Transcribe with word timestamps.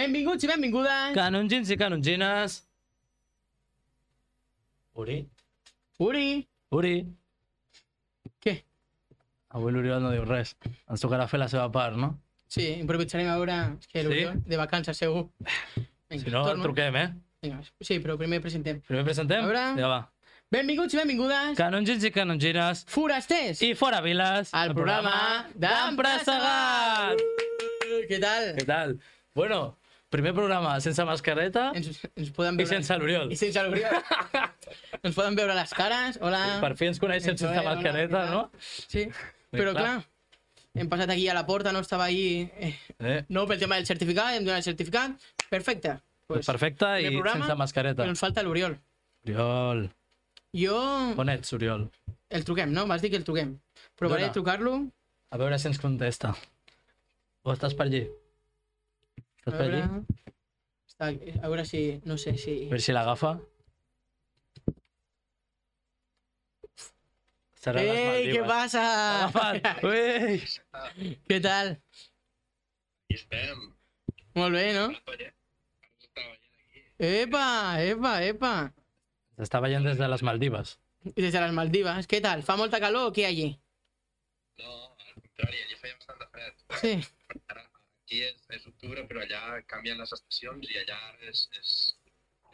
Benvinguts 0.00 0.44
i 0.46 0.48
benvingudes. 0.48 1.12
Canongins 1.12 1.68
i 1.70 1.76
canongines. 1.76 2.54
Uri? 4.96 5.18
Uri, 6.00 6.28
Uri? 6.72 6.94
què? 8.40 8.54
Avui 9.52 9.74
l'Oriol 9.74 10.00
no 10.00 10.12
diu 10.14 10.24
res. 10.24 10.54
Ens 10.88 11.02
tocarà 11.04 11.26
fer 11.28 11.40
la 11.42 11.48
seva 11.52 11.66
part, 11.74 11.98
no? 12.00 12.14
Sí, 12.50 12.64
improvisarem 12.80 13.28
a 13.28 13.34
veure... 13.36 13.56
Que 13.92 14.04
l'Oriol, 14.06 14.38
de 14.48 14.56
vacances, 14.60 14.96
segur. 15.02 15.26
Vinga, 15.76 16.22
Si 16.24 16.32
no, 16.32 16.40
el 16.46 16.48
torno. 16.54 16.64
truquem, 16.64 16.96
eh? 16.96 17.10
Vinga, 17.44 17.60
sí, 17.84 17.98
però 18.00 18.16
primer 18.20 18.40
presentem. 18.44 18.80
Primer 18.88 19.04
presentem? 19.04 19.44
A 19.44 19.50
veure. 19.50 19.66
Ja 19.82 19.90
va. 19.92 20.00
Benvinguts 20.50 20.96
i 20.96 21.00
benvingudes. 21.02 21.52
Canongins 21.60 22.06
i 22.08 22.10
canongines. 22.14 22.86
Forasters. 22.90 23.60
I 23.68 23.74
fora 23.78 24.00
viles. 24.06 24.54
El 24.56 24.72
programa 24.74 25.12
d'Empressegat. 25.54 27.20
Uh, 27.20 28.00
Què 28.08 28.18
tal? 28.24 28.48
Què 28.56 28.66
tal? 28.66 28.96
Bueno, 29.36 29.60
primer 30.10 30.32
programa 30.34 30.72
sense 30.82 31.04
mascareta 31.06 31.68
Ens, 31.78 32.00
ens 32.18 32.30
poden 32.34 32.56
i 32.58 32.64
veure... 32.64 32.70
sense 32.74 32.96
l'Oriol. 32.98 33.30
I 33.32 33.36
sense 33.38 33.62
l'Oriol. 33.62 33.94
ens 35.06 35.14
poden 35.16 35.36
veure 35.38 35.54
les 35.54 35.74
cares. 35.76 36.18
Hola. 36.20 36.40
Per 36.62 36.72
fi 36.78 36.90
ens 36.90 36.98
coneixen 37.02 37.36
sense 37.38 37.50
hola, 37.54 37.76
mascareta, 37.76 38.24
tal? 38.26 38.34
no? 38.34 38.42
Sí, 38.60 39.06
però 39.54 39.72
clar. 39.76 39.84
clar, 40.02 40.42
hem 40.82 40.90
passat 40.90 41.10
aquí 41.14 41.28
a 41.30 41.34
la 41.38 41.44
porta, 41.46 41.72
no 41.74 41.80
estava 41.86 42.04
ahí... 42.10 42.50
Eh, 42.58 42.74
Eh? 43.00 43.24
no 43.32 43.46
pel 43.48 43.58
tema 43.62 43.78
del 43.78 43.86
certificat, 43.88 44.34
hem 44.36 44.44
donat 44.44 44.60
el 44.60 44.66
certificat. 44.74 45.14
Perfecte. 45.48 45.94
Pues 46.28 46.44
perfecte 46.46 46.90
i 47.00 47.08
programa, 47.14 47.46
sense 47.46 47.56
mascareta. 47.58 48.02
Però 48.04 48.12
ens 48.12 48.20
falta 48.22 48.42
l'Oriol. 48.44 48.76
Oriol. 49.24 49.86
Jo... 50.54 50.76
On 51.22 51.28
ets, 51.32 51.54
Oriol? 51.56 51.86
El 52.30 52.44
truquem, 52.46 52.70
no? 52.76 52.84
Vas 52.90 53.00
dir 53.02 53.10
que 53.10 53.18
el 53.18 53.24
truquem. 53.26 53.54
Provaré 53.98 54.26
de 54.28 54.34
trucar-lo. 54.36 54.74
A 55.30 55.38
veure 55.40 55.58
si 55.58 55.70
ens 55.70 55.80
contesta. 55.82 56.34
O 57.42 57.54
estàs 57.54 57.74
per 57.78 57.86
allí? 57.88 58.04
Estàs 59.40 59.54
per 59.56 59.66
allí? 59.66 59.80
Està... 60.90 61.06
a 61.40 61.48
veure 61.48 61.64
si... 61.64 61.80
No 62.04 62.18
sé 62.20 62.34
si... 62.36 62.56
A 62.66 62.74
veure 62.74 62.84
si 62.84 62.92
l'agafa. 62.92 63.32
Serà 67.60 67.82
Ei, 67.84 68.28
què 68.32 68.42
passa? 68.48 68.82
Agafat! 69.28 69.80
Ui! 69.88 71.14
Què 71.28 71.38
tal? 71.44 71.74
I 73.08 73.16
estem. 73.16 73.64
Molt 74.36 74.56
bé, 74.56 74.66
no? 74.76 74.86
Aquí. 75.12 75.30
Epa, 77.00 77.46
epa, 77.80 78.14
epa. 78.28 78.52
S'està 79.40 79.60
veient 79.64 79.84
des 79.88 79.96
de 79.96 80.08
les 80.12 80.24
Maldives. 80.28 80.74
Des 81.16 81.32
de 81.32 81.40
les 81.40 81.56
Maldives, 81.56 82.08
què 82.08 82.20
tal? 82.24 82.44
Fa 82.44 82.58
molta 82.60 82.80
calor 82.82 83.08
o 83.08 83.14
què 83.16 83.24
allí? 83.28 83.48
No, 84.60 84.76
al 85.00 85.14
contrari, 85.16 85.64
allà 85.64 85.80
feia 85.80 85.96
bastant 85.96 86.20
de 86.20 86.28
fred. 86.28 86.60
Sí. 86.82 86.92
Aquí 88.10 88.24
és, 88.26 88.38
és 88.50 88.64
octubre, 88.66 89.04
però 89.06 89.20
allà 89.22 89.60
canvien 89.70 90.00
les 90.02 90.10
estacions 90.10 90.66
i 90.66 90.80
allà 90.80 90.96
és, 91.28 91.44
és, 91.60 91.74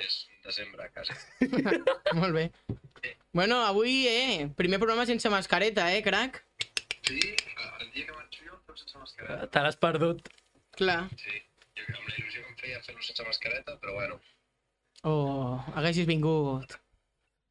és 0.04 0.16
desembre, 0.44 0.90
quasi. 0.92 1.16
Molt 2.18 2.36
bé. 2.36 2.42
Bueno, 3.32 3.62
avui, 3.64 3.94
eh, 4.10 4.50
primer 4.58 4.76
programa 4.82 5.06
sense 5.08 5.32
mascareta, 5.32 5.86
eh, 5.96 6.02
crac? 6.04 6.42
Sí, 7.08 7.22
el 7.22 7.88
dia 7.94 8.04
que 8.04 8.18
marxo 8.18 8.44
jo, 8.44 8.60
tot 8.68 8.84
sense 8.84 9.00
mascareta. 9.00 9.48
Te 9.56 9.64
l'has 9.64 9.80
perdut. 9.86 10.28
Clar. 10.76 10.98
Sí, 11.24 11.40
jo, 11.72 11.88
amb 11.88 12.04
la 12.04 12.18
il·lusió 12.18 12.44
que 12.44 12.52
em 12.52 12.60
feia 12.66 12.84
fer-ho 12.84 13.08
sense 13.08 13.28
mascareta, 13.32 13.80
però 13.80 13.96
bueno. 13.96 14.20
Oh, 15.08 15.56
haguessis 15.72 16.04
vingut. 16.04 16.76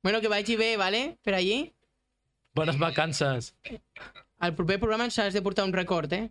Bueno, 0.05 0.21
que 0.21 0.29
vagi 0.29 0.61
bé, 0.61 0.75
vale? 0.77 1.05
Per 1.25 1.39
allí. 1.41 1.61
Bones 2.53 2.77
vacances. 2.77 3.55
Al 4.37 4.53
proper 4.53 4.77
programa 4.77 5.09
ens 5.09 5.23
has 5.25 5.33
de 5.33 5.41
portar 5.41 5.65
un 5.65 5.73
record, 5.73 6.13
eh? 6.13 6.27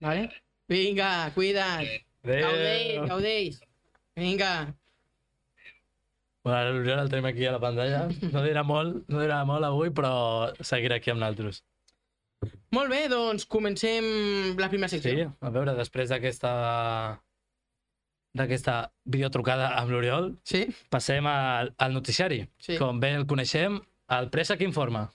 Vale? 0.00 0.28
Vinga, 0.68 1.30
cuida't. 1.34 1.86
Gaudeix, 2.26 3.06
gaudeix. 3.08 3.60
Vinga. 4.16 4.74
Bueno, 6.46 6.58
ara 6.58 6.70
l'Oriol 6.74 7.00
el 7.04 7.08
tenim 7.10 7.26
aquí 7.30 7.46
a 7.46 7.52
la 7.56 7.60
pantalla. 7.62 8.04
No 8.32 8.42
dirà 8.44 8.62
molt, 8.66 9.00
no 9.10 9.22
dirà 9.22 9.40
molt 9.46 9.66
avui, 9.66 9.90
però 9.94 10.52
seguirà 10.60 10.98
aquí 11.00 11.10
amb 11.10 11.20
nosaltres. 11.22 11.62
Molt 12.74 12.90
bé, 12.92 13.06
doncs 13.10 13.46
comencem 13.50 14.04
la 14.58 14.68
primera 14.68 14.88
Sí, 14.90 15.00
secció. 15.00 15.32
a 15.40 15.50
veure, 15.50 15.74
després 15.74 16.10
d'aquesta 16.12 17.20
d'aquesta 18.36 18.92
videotrucada 19.08 19.70
amb 19.80 19.90
l'Oriol, 19.90 20.34
Sí? 20.44 20.66
passem 20.92 21.24
al, 21.26 21.70
al 21.78 21.92
noticiari. 21.94 22.42
Sí. 22.58 22.76
Com 22.76 23.00
bé 23.00 23.14
el 23.16 23.24
coneixem, 23.26 23.78
el 24.12 24.28
Pressa 24.30 24.58
que 24.58 24.64
informa. 24.68 25.06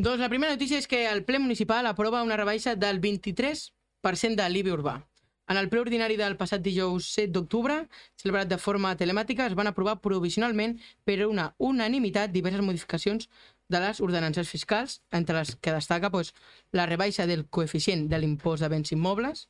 Doncs 0.00 0.18
la 0.18 0.28
primera 0.28 0.52
notícia 0.56 0.78
és 0.80 0.88
que 0.88 1.04
el 1.08 1.22
ple 1.24 1.38
municipal 1.38 1.86
aprova 1.86 2.22
una 2.24 2.36
rebaixa 2.36 2.74
del 2.74 2.98
23% 3.00 3.70
de 4.02 4.48
l'IBI 4.48 4.70
urbà. 4.72 5.04
En 5.50 5.56
el 5.58 5.68
ple 5.68 5.80
ordinari 5.80 6.16
del 6.16 6.36
passat 6.38 6.62
dijous 6.62 7.04
7 7.12 7.32
d'octubre, 7.34 7.88
celebrat 8.16 8.48
de 8.48 8.56
forma 8.56 8.96
telemàtica, 8.96 9.46
es 9.46 9.54
van 9.58 9.66
aprovar 9.66 10.00
provisionalment 10.00 10.78
per 11.04 11.26
una 11.26 11.54
unanimitat 11.58 12.30
diverses 12.30 12.62
modificacions 12.62 13.28
de 13.68 13.80
les 13.80 14.00
ordenances 14.00 14.48
fiscals, 14.48 15.02
entre 15.10 15.36
les 15.36 15.56
que 15.56 15.72
destaca 15.74 16.08
doncs, 16.08 16.32
la 16.72 16.86
rebaixa 16.86 17.26
del 17.26 17.46
coeficient 17.48 18.08
de 18.08 18.18
l'impost 18.18 18.62
de 18.62 18.68
béns 18.68 18.92
immobles, 18.92 19.48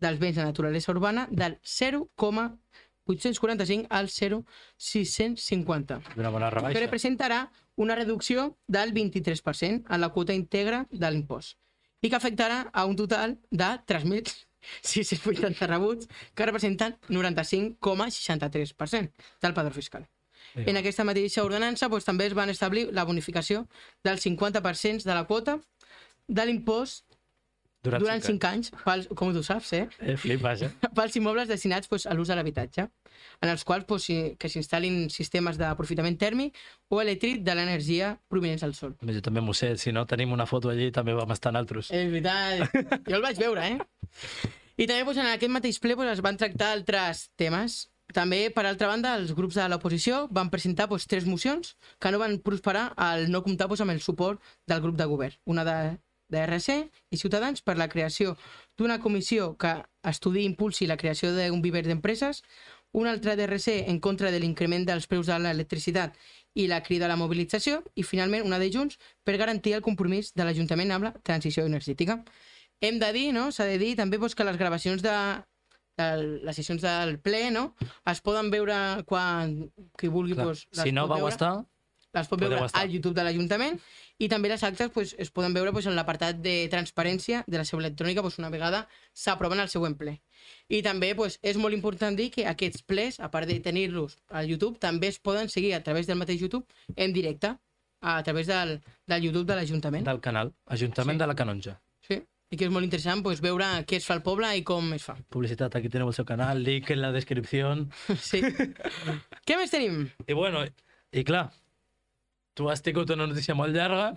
dels 0.00 0.18
béns 0.18 0.36
de 0.36 0.44
naturalesa 0.44 0.92
urbana, 0.92 1.28
del 1.30 1.58
0,845 1.62 3.86
al 3.88 4.08
0,650 4.10 6.00
D'una 6.16 6.30
bona 6.30 6.50
que 6.50 6.54
rebaixa. 6.56 6.80
representarà 6.80 7.50
una 7.76 7.94
reducció 7.94 8.58
del 8.66 8.92
23% 8.92 9.84
en 9.88 10.00
la 10.00 10.08
quota 10.10 10.34
íntegra 10.34 10.86
de 10.90 11.10
l'impost 11.10 11.56
i 12.00 12.08
que 12.08 12.16
afectarà 12.16 12.70
a 12.72 12.86
un 12.88 12.96
total 12.96 13.36
de 13.50 13.66
3.680 13.90 15.66
rebuts 15.66 16.08
que 16.34 16.46
representen 16.46 16.96
95,63% 17.08 19.12
del 19.42 19.54
padró 19.54 19.74
fiscal. 19.74 20.08
Sí. 20.54 20.64
En 20.66 20.76
aquesta 20.80 21.04
mateixa 21.04 21.44
ordenança 21.44 21.88
doncs, 21.88 22.04
també 22.08 22.26
es 22.26 22.34
van 22.34 22.50
establir 22.50 22.88
la 22.96 23.04
bonificació 23.04 23.68
del 24.04 24.18
50% 24.18 25.04
de 25.04 25.14
la 25.14 25.26
quota 25.28 25.60
de 26.26 26.46
l'impost 26.46 27.04
Durant, 27.82 28.02
durant 28.02 28.20
cinc 28.20 28.42
5 28.42 28.48
anys, 28.50 28.70
pels, 28.84 29.06
com 29.16 29.30
tu 29.32 29.40
saps, 29.42 29.70
eh? 29.72 29.86
Eh, 30.04 30.16
flipes, 30.20 30.62
eh? 30.66 30.70
pels 30.98 31.14
immobles 31.16 31.48
destinats 31.48 31.88
doncs, 31.88 32.04
a 32.04 32.12
l'ús 32.12 32.28
de 32.28 32.36
l'habitatge, 32.36 32.84
en 33.40 33.48
els 33.48 33.64
quals 33.64 33.86
doncs, 33.88 34.04
si- 34.04 34.34
que 34.38 34.50
s'instal·lin 34.52 35.06
sistemes 35.08 35.56
d'aprofitament 35.56 36.18
tèrmic 36.20 36.58
o 36.92 37.00
elèctric 37.00 37.40
de 37.46 37.54
l'energia 37.56 38.10
provinents 38.28 38.66
del 38.66 38.74
sol. 38.76 38.92
Jo 39.00 39.22
també 39.24 39.40
m'ho 39.40 39.54
sé, 39.56 39.72
si 39.80 39.92
no 39.96 40.04
tenim 40.06 40.32
una 40.36 40.44
foto 40.50 40.68
allí 40.68 40.90
també 40.92 41.14
vam 41.16 41.32
estar 41.32 41.54
altres. 41.56 41.88
És 41.90 42.10
veritat, 42.12 42.68
jo 43.08 43.16
el 43.16 43.24
vaig 43.24 43.40
veure, 43.40 43.64
eh? 43.72 43.78
I 44.80 44.86
també 44.88 45.00
doncs, 45.04 45.16
en 45.20 45.30
aquest 45.32 45.52
mateix 45.52 45.80
ple 45.80 45.96
doncs, 45.96 46.12
es 46.18 46.22
van 46.24 46.36
tractar 46.40 46.74
altres 46.76 47.30
temes. 47.40 47.86
També, 48.10 48.48
per 48.50 48.64
altra 48.66 48.88
banda, 48.90 49.12
els 49.20 49.30
grups 49.38 49.54
de 49.54 49.64
l'oposició 49.70 50.24
van 50.34 50.48
presentar 50.50 50.88
doncs, 50.90 51.04
tres 51.06 51.24
mocions 51.30 51.76
que 52.02 52.10
no 52.10 52.18
van 52.18 52.40
prosperar 52.42 52.88
al 52.98 53.28
no 53.30 53.40
comptar 53.46 53.68
doncs, 53.70 53.84
amb 53.84 53.92
el 53.94 54.00
suport 54.02 54.40
del 54.66 54.80
grup 54.82 54.96
de 54.98 55.06
govern. 55.06 55.36
Una 55.46 55.62
de, 55.64 55.76
de 56.30 56.42
RC 56.46 56.76
i 57.10 57.18
Ciutadans 57.20 57.62
per 57.62 57.76
la 57.78 57.88
creació 57.92 58.36
d'una 58.78 59.00
comissió 59.02 59.54
que 59.60 59.74
estudi 60.06 60.44
i 60.44 60.48
impulsi 60.48 60.88
la 60.88 60.96
creació 60.96 61.34
d'un 61.34 61.62
viver 61.62 61.84
d'empreses, 61.86 62.42
una 62.92 63.12
altra 63.14 63.36
d'RC 63.36 63.84
en 63.90 64.00
contra 64.00 64.30
de 64.30 64.40
l'increment 64.40 64.86
dels 64.86 65.06
preus 65.06 65.28
de 65.30 65.38
l'electricitat 65.38 66.16
i 66.58 66.66
la 66.66 66.80
crida 66.82 67.06
a 67.06 67.10
la 67.12 67.18
mobilització, 67.18 67.82
i 67.94 68.02
finalment 68.02 68.46
una 68.46 68.58
de 68.58 68.70
Junts 68.72 68.98
per 69.22 69.36
garantir 69.38 69.76
el 69.76 69.84
compromís 69.86 70.32
de 70.34 70.46
l'Ajuntament 70.46 70.90
amb 70.96 71.06
la 71.06 71.12
transició 71.22 71.66
energètica. 71.68 72.18
Hem 72.80 72.98
de 72.98 73.12
dir, 73.12 73.28
no? 73.36 73.50
s'ha 73.52 73.68
de 73.68 73.78
dir 73.78 73.94
també 73.96 74.18
doncs, 74.18 74.34
que 74.34 74.46
les 74.48 74.58
gravacions 74.58 75.02
de, 75.04 75.16
de 76.00 76.08
les 76.46 76.56
sessions 76.56 76.82
del 76.82 77.18
ple 77.22 77.50
no? 77.54 77.74
es 78.10 78.22
poden 78.24 78.50
veure 78.50 78.76
quan 79.06 79.58
qui 80.00 80.10
vulgui 80.10 80.34
Clar, 80.34 80.50
doncs, 80.50 80.66
si 80.82 80.94
no 80.96 81.06
vau 81.06 81.20
veure 81.20 81.36
estar, 81.36 81.54
les 82.16 82.30
pot 82.30 82.40
veure 82.40 82.64
estar. 82.64 82.80
al 82.80 82.90
YouTube 82.90 83.14
de 83.14 83.26
l'Ajuntament 83.26 83.78
i 84.20 84.28
també 84.28 84.50
les 84.52 84.62
actes 84.66 84.90
pues, 84.92 85.14
es 85.18 85.30
poden 85.32 85.54
veure 85.56 85.72
pues, 85.72 85.86
en 85.88 85.94
l'apartat 85.96 86.38
de 86.44 86.68
transparència 86.72 87.42
de 87.46 87.56
la 87.58 87.64
seu 87.64 87.80
electrònica 87.80 88.20
pues, 88.22 88.36
una 88.38 88.50
vegada 88.52 88.82
s'aproven 89.16 89.60
al 89.62 89.70
següent 89.72 89.96
ple. 89.96 90.18
I 90.68 90.82
també 90.84 91.14
pues, 91.16 91.38
és 91.42 91.56
molt 91.56 91.74
important 91.74 92.16
dir 92.18 92.28
que 92.34 92.44
aquests 92.46 92.82
plens, 92.84 93.18
a 93.20 93.30
part 93.32 93.48
de 93.48 93.58
tenir-los 93.64 94.18
al 94.28 94.46
YouTube, 94.50 94.78
també 94.78 95.08
es 95.08 95.18
poden 95.18 95.48
seguir 95.48 95.74
a 95.74 95.82
través 95.82 96.06
del 96.06 96.20
mateix 96.20 96.40
YouTube 96.40 96.66
en 96.96 97.12
directe, 97.16 97.54
a 98.02 98.22
través 98.22 98.46
del, 98.46 98.80
del 99.06 99.22
YouTube 99.22 99.46
de 99.46 99.56
l'Ajuntament. 99.56 100.04
del 100.06 100.20
canal 100.20 100.54
Ajuntament 100.66 101.16
Sí. 101.18 101.20
de 101.24 101.26
la 101.26 101.34
Canonja. 101.34 101.80
Sí. 102.08 102.20
I 102.50 102.56
que 102.58 102.64
és 102.66 102.70
molt 102.72 102.84
interessant 102.84 103.22
pues, 103.22 103.40
veure 103.40 103.64
què 103.86 103.96
es 104.00 104.06
fa 104.06 104.14
al 104.16 104.22
poble 104.26 104.48
i 104.58 104.62
com 104.66 104.92
es 104.96 105.04
fa. 105.06 105.14
Publicitat, 105.30 105.76
aquí 105.76 105.88
teniu 105.88 106.08
el 106.08 106.14
seu 106.16 106.24
canal, 106.26 106.62
link 106.64 106.90
en 106.90 107.00
la 107.00 107.12
descripció. 107.12 107.72
Sí. 108.20 108.40
què 109.46 109.56
més 109.56 109.70
tenim? 109.70 110.08
I 110.26 110.32
bueno, 110.34 110.64
i 111.12 111.22
clar, 111.24 111.50
tu 112.60 112.68
has 112.68 112.82
tingut 112.84 113.08
una 113.14 113.24
notícia 113.24 113.54
molt 113.56 113.72
llarga, 113.72 114.10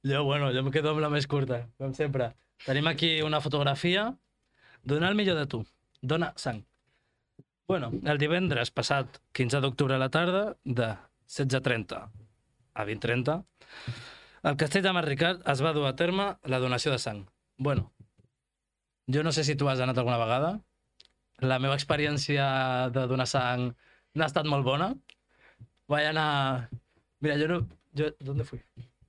jo, 0.00 0.22
bueno, 0.24 0.48
jo 0.54 0.62
em 0.64 0.70
quedo 0.72 0.94
amb 0.94 1.02
la 1.04 1.10
més 1.12 1.26
curta, 1.28 1.66
com 1.76 1.92
sempre. 1.92 2.30
Tenim 2.64 2.86
aquí 2.88 3.18
una 3.20 3.42
fotografia. 3.44 4.06
Donar 4.86 5.10
el 5.12 5.18
millor 5.18 5.36
de 5.36 5.44
tu. 5.50 5.60
Dona 6.00 6.30
sang. 6.40 6.62
Bueno, 7.68 7.90
el 8.08 8.20
divendres 8.22 8.70
passat, 8.72 9.18
15 9.36 9.60
d'octubre 9.60 9.96
a 9.96 10.00
la 10.00 10.08
tarda, 10.14 10.54
de 10.64 10.88
16.30 11.28 11.98
a 12.00 12.86
20.30, 12.86 13.34
al 14.46 14.56
castell 14.56 14.84
de 14.86 14.94
Marricard 14.94 15.44
es 15.52 15.62
va 15.64 15.74
dur 15.76 15.84
a 15.88 15.96
terme 15.98 16.30
la 16.48 16.62
donació 16.62 16.94
de 16.94 17.02
sang. 17.02 17.24
Bueno, 17.58 17.90
jo 19.12 19.26
no 19.26 19.32
sé 19.36 19.44
si 19.44 19.56
tu 19.56 19.68
has 19.68 19.82
anat 19.84 19.98
alguna 19.98 20.22
vegada, 20.22 20.54
la 21.44 21.60
meva 21.60 21.76
experiència 21.76 22.46
de 22.94 23.04
donar 23.10 23.28
sang 23.28 23.68
no 24.14 24.24
ha 24.24 24.32
estat 24.32 24.48
molt 24.48 24.64
bona. 24.64 24.94
Vaig 25.92 26.08
anar... 26.14 26.70
Mira, 27.20 27.38
jo 27.40 27.48
no... 27.48 27.60
Jo... 27.96 28.10
¿Dónde 28.20 28.44
fui? 28.44 28.60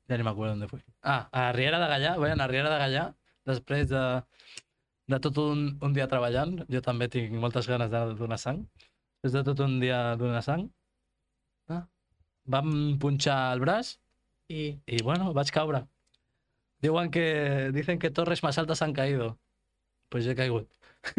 Ja 0.07 0.17
ni 0.17 0.23
m'acuerdo 0.23 0.53
dónde 0.53 0.67
fui. 0.67 0.79
Ah, 1.01 1.27
a 1.31 1.51
Riera 1.51 1.79
de 1.79 1.87
Gallà. 1.91 2.15
Vaig 2.17 2.31
anar 2.31 2.45
a 2.47 2.51
Riera 2.51 2.71
de 2.71 2.79
Gallà 2.79 3.03
després 3.49 3.89
de, 3.91 4.03
de 5.11 5.19
tot 5.23 5.39
un, 5.43 5.67
un 5.83 5.95
dia 5.97 6.07
treballant. 6.11 6.55
Jo 6.71 6.81
també 6.85 7.09
tinc 7.11 7.35
moltes 7.35 7.67
ganes 7.67 7.91
de 7.91 8.03
donar 8.19 8.39
sang. 8.39 8.63
Després 9.17 9.35
de 9.35 9.43
tot 9.49 9.65
un 9.65 9.79
dia 9.83 9.99
donar 10.21 10.43
sang. 10.45 10.69
Ah, 11.67 11.83
vam 12.45 12.71
punxar 13.01 13.39
el 13.53 13.63
braç 13.65 13.97
I... 14.47 14.79
y 14.85 15.03
bueno, 15.03 15.33
vaig 15.33 15.51
caure. 15.51 15.83
Diuen 16.79 17.11
que... 17.11 17.71
Dicen 17.73 17.99
que 17.99 18.11
torres 18.11 18.43
más 18.43 18.57
altas 18.57 18.81
han 18.81 18.93
caído. 18.93 19.37
Pues 20.09 20.23
jo 20.23 20.31
he 20.31 20.35
caigut. 20.35 20.71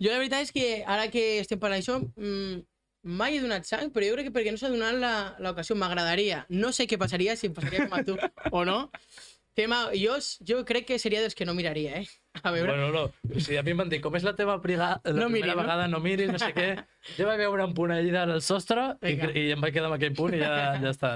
jo 0.00 0.10
la 0.10 0.18
veritat 0.20 0.44
és 0.44 0.52
que 0.52 0.66
ara 0.88 1.08
que 1.12 1.40
estem 1.40 1.60
parlant 1.60 1.80
d'això, 1.80 1.96
mm, 2.00 2.60
mai 3.02 3.36
he 3.36 3.40
donat 3.40 3.64
sang, 3.64 3.90
però 3.92 4.06
jo 4.08 4.14
crec 4.18 4.28
que 4.28 4.32
perquè 4.34 4.52
no 4.52 4.58
s'ha 4.60 4.68
donat 4.72 4.94
la- 5.00 5.34
l'ocasió, 5.38 5.76
m'agradaria. 5.76 6.44
No 6.48 6.72
sé 6.72 6.86
què 6.86 6.98
passaria, 6.98 7.36
si 7.36 7.46
em 7.48 7.54
passaria 7.54 7.86
com 7.88 7.98
a 7.98 8.04
tu 8.04 8.16
o 8.52 8.64
no. 8.64 8.90
Tema, 9.54 9.88
jo, 9.98 10.14
jo 10.46 10.60
crec 10.64 10.86
que 10.86 10.98
seria 11.02 11.20
dels 11.20 11.34
que 11.34 11.44
no 11.44 11.54
miraria, 11.54 11.96
eh? 12.00 12.06
A 12.44 12.52
veure, 12.54 12.70
Bueno, 12.70 12.92
no. 12.94 13.40
Sigui, 13.40 13.56
a 13.58 13.62
mi 13.66 13.72
em 13.72 13.80
van 13.82 13.88
dir, 13.90 13.98
com 14.00 14.14
és 14.16 14.22
la 14.24 14.32
teva 14.38 14.54
priga... 14.62 15.00
la 15.04 15.12
No 15.12 15.26
primera 15.26 15.28
miris, 15.34 15.50
no? 15.56 15.60
vegada, 15.62 15.88
no 15.90 16.00
miris, 16.00 16.30
no 16.30 16.38
sé 16.38 16.52
què. 16.54 16.68
Jo 17.18 17.26
vaig 17.26 17.38
veure 17.42 17.64
un 17.66 17.74
punt 17.74 17.90
allà 17.90 18.22
al 18.28 18.40
sostre 18.46 18.92
i, 19.02 19.16
Vinga. 19.16 19.30
i 19.34 19.50
em 19.56 19.60
vaig 19.60 19.74
quedar 19.74 19.90
amb 19.90 19.98
aquell 19.98 20.14
punt 20.14 20.36
i 20.38 20.40
ja, 20.40 20.78
ja 20.80 20.92
està. 20.94 21.12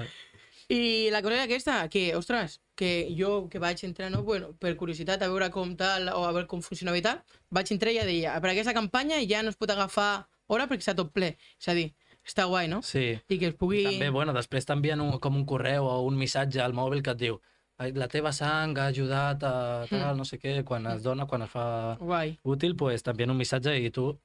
I 0.75 1.10
la 1.12 1.20
cosa 1.22 1.34
era 1.38 1.44
aquesta, 1.46 1.88
que, 1.92 2.02
ostres, 2.16 2.58
que 2.75 2.90
jo 3.16 3.48
que 3.52 3.60
vaig 3.62 3.82
entrar, 3.86 4.10
no, 4.10 4.22
bueno, 4.25 4.52
per 4.58 4.75
curiositat, 4.81 5.22
a 5.22 5.28
veure 5.31 5.50
com 5.54 5.76
tal, 5.76 6.08
o 6.16 6.25
a 6.26 6.32
veure 6.32 6.48
com 6.50 6.60
funcionava 6.64 6.98
i 6.98 7.02
tal, 7.06 7.20
vaig 7.54 7.70
entrar 7.70 7.92
i 7.94 7.98
ja 8.00 8.04
deia, 8.08 8.34
per 8.42 8.50
aquesta 8.50 8.75
campanya 8.75 9.20
ja 9.28 9.42
no 9.44 9.52
es 9.54 9.56
pot 9.60 9.70
agafar 9.70 10.26
hora 10.49 10.67
perquè 10.69 10.85
està 10.85 10.94
tot 10.96 11.12
ple. 11.12 11.37
És 11.61 11.69
a 11.69 11.75
dir, 11.75 11.88
està 12.26 12.46
guai, 12.49 12.69
no? 12.69 12.82
Sí. 12.82 13.19
I 13.29 13.38
que 13.38 13.50
es 13.52 13.55
pugui... 13.55 13.85
També, 13.85 14.11
bueno, 14.11 14.32
després 14.37 14.64
t'envien 14.67 15.00
un, 15.00 15.19
com 15.20 15.37
un 15.37 15.44
correu 15.46 15.85
o 15.88 15.99
un 16.06 16.17
missatge 16.17 16.61
al 16.61 16.73
mòbil 16.76 17.02
que 17.02 17.11
et 17.12 17.19
diu 17.19 17.41
"Ai, 17.79 17.91
la 17.93 18.06
teva 18.06 18.31
sang 18.32 18.76
ha 18.79 18.87
ajudat 18.87 19.43
a 19.43 19.55
tal, 19.91 20.17
no 20.17 20.25
sé 20.25 20.38
què, 20.38 20.62
quan 20.64 20.87
es 20.87 21.02
dona, 21.02 21.26
quan 21.26 21.43
es 21.43 21.50
fa 21.50 21.96
Guai. 21.99 22.38
útil, 22.44 22.76
pues 22.76 23.02
t'envien 23.02 23.31
un 23.31 23.37
missatge 23.37 23.75
i 23.81 23.91
tu 23.91 24.19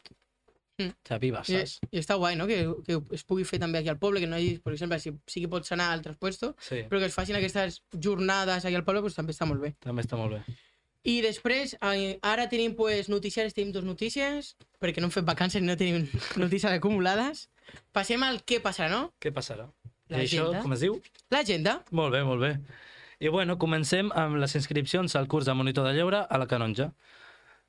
Mm. 0.79 0.93
t'avives, 1.03 1.49
I, 1.49 1.57
saps? 1.57 1.79
I 1.91 1.99
està 1.99 2.15
guai, 2.15 2.37
no? 2.39 2.45
Que, 2.47 2.61
que 2.87 3.01
es 3.17 3.25
pugui 3.27 3.43
fer 3.43 3.57
també 3.59 3.79
aquí 3.81 3.89
al 3.91 3.97
poble, 3.99 4.21
que 4.21 4.27
no 4.31 4.37
hi 4.39 4.45
hagi, 4.45 4.59
per 4.63 4.71
exemple, 4.71 4.97
si 5.03 5.11
sí 5.27 5.41
que 5.43 5.49
pots 5.51 5.73
anar 5.75 5.89
a 5.89 5.95
altres 5.97 6.15
puestos, 6.15 6.53
Sí, 6.63 6.85
però 6.87 7.01
que 7.01 7.09
es 7.09 7.13
facin 7.13 7.35
aquestes 7.35 7.81
jornades 7.91 8.63
aquí 8.63 8.75
al 8.79 8.85
poble, 8.85 9.01
doncs 9.01 9.15
també 9.19 9.33
està 9.35 9.45
molt 9.45 9.59
bé. 9.59 9.73
també 9.83 10.03
està 10.03 10.15
molt 10.15 10.37
bé. 10.37 10.39
I 11.07 11.21
després, 11.23 11.75
ara 11.79 12.47
tenim 12.51 12.75
pues, 12.75 13.07
notícies, 13.07 13.53
tenim 13.55 13.71
dues 13.71 13.85
notícies, 13.87 14.55
perquè 14.83 14.99
no 14.99 15.07
hem 15.07 15.15
fet 15.15 15.27
vacances 15.27 15.61
i 15.61 15.65
no 15.65 15.77
tenim 15.79 16.09
notícies 16.43 16.71
acumulades. 16.73 17.47
Passem 17.95 18.23
al 18.25 18.41
què 18.43 18.59
passarà, 18.63 18.89
no? 18.91 19.13
Què 19.21 19.31
passarà? 19.31 19.69
I 20.09 20.17
L'agenda. 20.17 20.59
això, 20.59 20.63
com 20.65 20.73
es 20.75 20.83
diu? 20.83 20.99
L'agenda. 21.31 21.79
Molt 21.95 22.15
bé, 22.17 22.23
molt 22.25 22.41
bé. 22.43 22.53
I 23.19 23.29
bueno, 23.29 23.57
comencem 23.61 24.09
amb 24.15 24.39
les 24.41 24.55
inscripcions 24.55 25.15
al 25.15 25.27
curs 25.27 25.45
de 25.45 25.53
monitor 25.53 25.87
de 25.87 25.93
lleure 25.93 26.23
a 26.23 26.39
la 26.39 26.47
Canonja. 26.47 26.91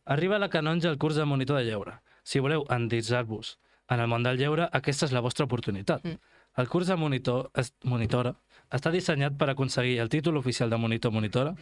Arriba 0.07 0.37
a 0.37 0.43
la 0.43 0.49
Canonja 0.49 0.89
el 0.91 0.99
curs 0.99 1.19
de 1.19 1.27
monitor 1.27 1.59
de 1.59 1.67
lleure. 1.69 1.99
Si 2.25 2.41
voleu 2.41 2.65
endinsar-vos 2.71 3.59
en 3.91 4.01
el 4.01 4.09
món 4.09 4.25
del 4.25 4.39
lleure, 4.39 4.69
aquesta 4.73 5.07
és 5.07 5.13
la 5.13 5.23
vostra 5.23 5.47
oportunitat. 5.47 6.07
Mm. 6.07 6.39
El 6.63 6.69
curs 6.71 6.89
de 6.91 6.97
monitor, 6.97 7.51
es, 7.59 7.75
monitora 7.85 8.35
està 8.71 8.93
dissenyat 8.95 9.37
per 9.39 9.51
aconseguir 9.51 9.99
el 10.03 10.11
títol 10.13 10.39
oficial 10.41 10.71
de 10.71 10.79
monitor 10.79 11.13
monitora 11.13 11.55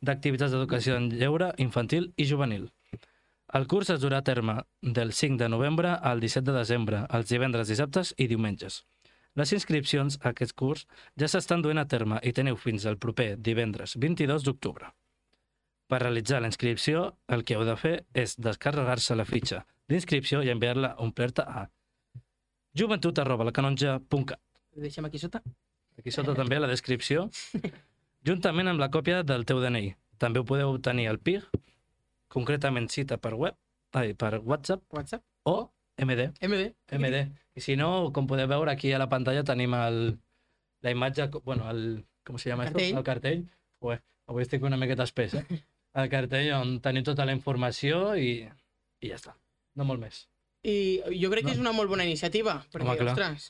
d'activitats 0.00 0.52
d'educació 0.52 0.96
en 0.96 1.10
lleure 1.12 1.52
infantil 1.62 2.12
i 2.16 2.26
juvenil. 2.28 2.70
El 3.54 3.68
curs 3.70 3.90
es 3.94 4.00
durà 4.02 4.18
a 4.18 4.26
terme 4.26 4.56
del 4.82 5.12
5 5.12 5.38
de 5.38 5.48
novembre 5.48 5.92
al 5.94 6.20
17 6.20 6.50
de 6.50 6.58
desembre, 6.58 7.04
els 7.14 7.28
divendres, 7.30 7.68
dissabtes 7.68 8.12
i 8.18 8.26
diumenges. 8.26 8.82
Les 9.36 9.52
inscripcions 9.52 10.16
a 10.22 10.30
aquest 10.32 10.56
curs 10.56 10.86
ja 11.20 11.28
s'estan 11.28 11.62
duent 11.62 11.78
a 11.78 11.86
terme 11.86 12.18
i 12.24 12.32
teniu 12.32 12.56
fins 12.56 12.86
al 12.86 12.96
proper 12.98 13.36
divendres 13.36 13.94
22 14.00 14.46
d'octubre. 14.48 14.90
Per 15.86 16.00
realitzar 16.02 16.40
la 16.42 16.50
inscripció, 16.50 17.12
el 17.28 17.44
que 17.44 17.54
heu 17.54 17.64
de 17.68 17.76
fer 17.78 17.94
és 18.14 18.34
descarregar-se 18.40 19.14
la 19.14 19.28
fitxa 19.28 19.62
d'inscripció 19.86 20.42
i 20.42 20.50
enviar-la 20.50 20.96
omplerta 21.04 21.44
a. 21.46 21.68
Ho 24.74 24.82
deixem 24.82 25.06
aquí 25.06 25.22
sota. 25.22 25.44
Aquí 25.98 26.10
sota 26.12 26.34
també 26.36 26.58
la 26.60 26.68
descripció, 26.68 27.28
juntament 28.26 28.68
amb 28.68 28.80
la 28.82 28.90
còpia 28.92 29.22
del 29.24 29.44
teu 29.48 29.60
DNI. 29.62 29.94
També 30.20 30.40
ho 30.40 30.44
podeu 30.48 30.74
obtenir 30.74 31.06
al 31.10 31.18
PIG, 31.20 31.44
concretament 32.32 32.88
cita 32.92 33.16
per 33.20 33.34
web, 33.34 33.56
ai, 33.96 34.12
per 34.14 34.40
WhatsApp 34.44 34.82
WhatsApp. 34.92 35.24
o 35.44 35.70
MD. 35.98 36.32
MD. 36.44 36.74
MD. 36.92 37.20
I 37.56 37.60
si 37.64 37.76
no, 37.76 38.10
com 38.12 38.26
podeu 38.28 38.48
veure, 38.48 38.70
aquí 38.72 38.92
a 38.92 38.98
la 39.00 39.08
pantalla 39.08 39.44
tenim 39.44 39.72
el, 39.74 40.18
la 40.84 40.90
imatge, 40.92 41.30
bueno, 41.44 41.70
el, 41.70 42.04
com 42.26 42.36
se 42.38 42.50
llama 42.50 42.66
El 42.66 42.72
cartell. 42.74 42.96
El 42.98 43.04
cartell. 43.04 43.44
Ué, 43.80 43.96
avui 44.28 44.44
estic 44.44 44.62
una 44.68 44.76
miqueta 44.76 45.06
espès, 45.08 45.34
eh? 45.40 45.44
El 45.96 46.10
cartell 46.12 46.50
on 46.52 46.74
tenim 46.84 47.04
tota 47.06 47.24
la 47.24 47.32
informació 47.32 48.10
i, 48.20 48.42
i 49.00 49.08
ja 49.08 49.16
està. 49.16 49.32
No 49.80 49.86
molt 49.88 50.02
més. 50.02 50.26
I 50.66 51.00
jo 51.22 51.30
crec 51.32 51.46
que 51.46 51.52
No. 51.54 51.56
és 51.56 51.62
una 51.62 51.72
molt 51.72 51.88
bona 51.88 52.04
iniciativa, 52.04 52.58
perquè, 52.72 52.84
Home, 52.84 52.98
clar. 53.00 53.14
ostres, 53.14 53.46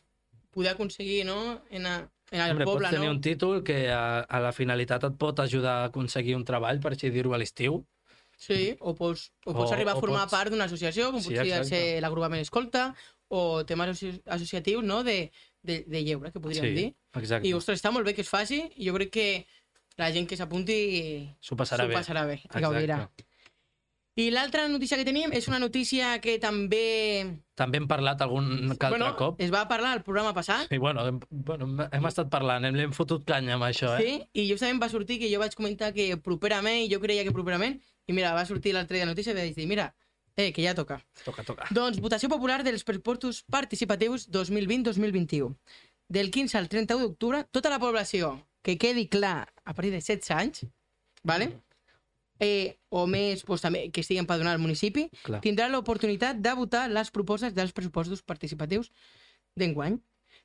poder 0.56 0.73
aconseguir, 0.73 1.25
no?, 1.29 1.61
en, 1.70 1.85
a, 1.87 1.97
en 2.32 2.41
el 2.41 2.50
Hombre, 2.55 2.64
poble, 2.64 2.87
pots 2.88 2.94
tenir 2.97 3.06
no? 3.11 3.14
un 3.14 3.20
títol 3.20 3.61
que 3.62 3.91
a, 3.93 4.20
a 4.25 4.41
la 4.41 4.53
finalitat 4.56 5.05
et 5.06 5.19
pot 5.20 5.38
ajudar 5.44 5.82
a 5.82 5.91
aconseguir 5.91 6.35
un 6.38 6.44
treball, 6.49 6.81
per 6.81 6.94
així 6.97 7.11
dir-ho, 7.12 7.35
a 7.37 7.38
l'estiu. 7.43 7.82
Sí, 8.37 8.75
o 8.81 8.94
pots, 8.97 9.31
o 9.47 9.53
pots 9.55 9.70
O- 9.70 9.75
arribar 9.76 9.94
a 9.94 10.00
formar 10.00 10.25
pots- 10.26 10.32
part 10.35 10.50
d'una 10.53 10.64
associació, 10.69 11.11
com 11.12 11.20
Sí, 11.20 11.31
podria 11.35 11.61
exacte. 11.61 11.69
ser 11.69 12.00
l'agrupament 12.05 12.43
Escolta, 12.43 12.88
o 13.29 13.64
temes 13.69 13.93
asso- 13.94 14.20
associatius, 14.26 14.82
no?, 14.85 15.03
de, 15.05 15.31
de, 15.62 15.85
de 15.87 16.03
lleure, 16.05 16.32
que 16.32 16.41
podríem 16.41 16.75
dir. 16.75 16.88
exacte. 17.14 17.49
I, 17.49 17.52
ostres, 17.55 17.81
està 17.82 17.93
molt 17.93 18.05
bé 18.06 18.14
que 18.17 18.25
es 18.25 18.29
faci, 18.32 18.62
i 18.76 18.88
jo 18.88 18.94
crec 18.97 19.11
que 19.12 19.29
la 19.97 20.11
gent 20.12 20.26
que 20.29 20.37
s'apunti 20.37 20.76
S'ho 21.41 21.56
passarà 21.56 21.87
bé. 21.88 21.94
passarà 21.97 22.26
bé, 22.29 22.35
Exacte. 22.43 22.61
gaudirà. 22.61 22.99
I 24.16 24.30
l'altra 24.32 24.62
notícia 24.72 24.96
que 24.96 25.04
tenim 25.04 25.32
és 25.36 25.44
una 25.50 25.58
notícia 25.60 26.14
que 26.24 26.38
també... 26.40 27.26
També 27.56 27.76
hem 27.76 27.86
parlat 27.88 28.22
algun 28.24 28.46
altre 28.72 28.88
bueno, 28.94 29.10
cop. 29.18 29.40
es 29.44 29.50
va 29.52 29.66
parlar 29.68 29.90
al 29.92 30.00
programa 30.06 30.32
passat, 30.36 30.72
I 30.72 30.78
bueno, 30.80 31.04
hem, 31.06 31.18
bueno, 31.30 31.68
hem- 31.84 32.08
estat 32.08 32.30
parlant, 32.32 32.64
hem, 32.64 32.78
hem 32.87 32.94
fotut 32.96 33.26
canya 33.28 33.58
amb 33.58 33.66
això, 33.68 33.90
eh? 33.99 34.00
Sí, 34.00 34.14
i 34.40 34.46
justament 34.49 34.80
va 34.80 34.88
sortir 34.88 35.18
que 35.20 35.28
jo 35.32 35.40
vaig 35.42 35.52
comentar 35.58 35.92
que 35.92 36.08
properament, 36.16 36.87
jo 36.88 37.00
creia 37.02 37.25
que 37.28 37.35
properament, 37.37 37.76
i 38.08 38.16
mira, 38.16 38.32
va 38.32 38.46
sortir 38.49 38.73
l'altre 38.73 38.96
dia 38.96 39.04
la 39.04 39.12
notícia 39.12 39.35
i 39.35 39.37
vaig 39.37 39.52
dir, 39.56 39.68
mira, 39.68 39.90
eh, 40.37 40.49
que 40.52 40.64
ja 40.64 40.73
toca. 40.75 40.96
Toca, 41.25 41.44
toca. 41.44 41.68
Doncs 41.76 42.00
votació 42.00 42.32
popular 42.32 42.62
dels 42.64 42.85
pressupostos 42.88 43.42
participatius 43.52 44.30
2020-2021. 44.32 45.52
Del 46.08 46.30
15 46.30 46.56
al 46.56 46.68
31 46.73 47.02
d'octubre, 47.04 47.44
tota 47.52 47.68
la 47.68 47.80
població, 47.82 48.38
que 48.64 48.78
quedi 48.78 49.08
clar, 49.12 49.52
a 49.64 49.75
partir 49.75 49.90
de 49.92 50.00
16 50.00 50.30
anys, 50.40 50.64
vale? 51.23 51.52
Eh, 52.40 52.76
o 52.90 53.07
més 53.07 53.45
doncs, 53.45 53.62
també, 53.62 53.90
que 53.90 54.00
estigui 54.02 54.21
empadronat 54.21 54.55
al 54.57 54.61
municipi, 54.62 55.09
Clar. 55.23 55.40
tindrà 55.40 55.69
l'oportunitat 55.69 56.37
de 56.43 56.52
votar 56.55 56.88
les 56.90 57.11
propostes 57.11 57.55
dels 57.55 57.73
pressupostos 57.73 58.23
participatius 58.23 58.90
d'enguany 59.57 59.99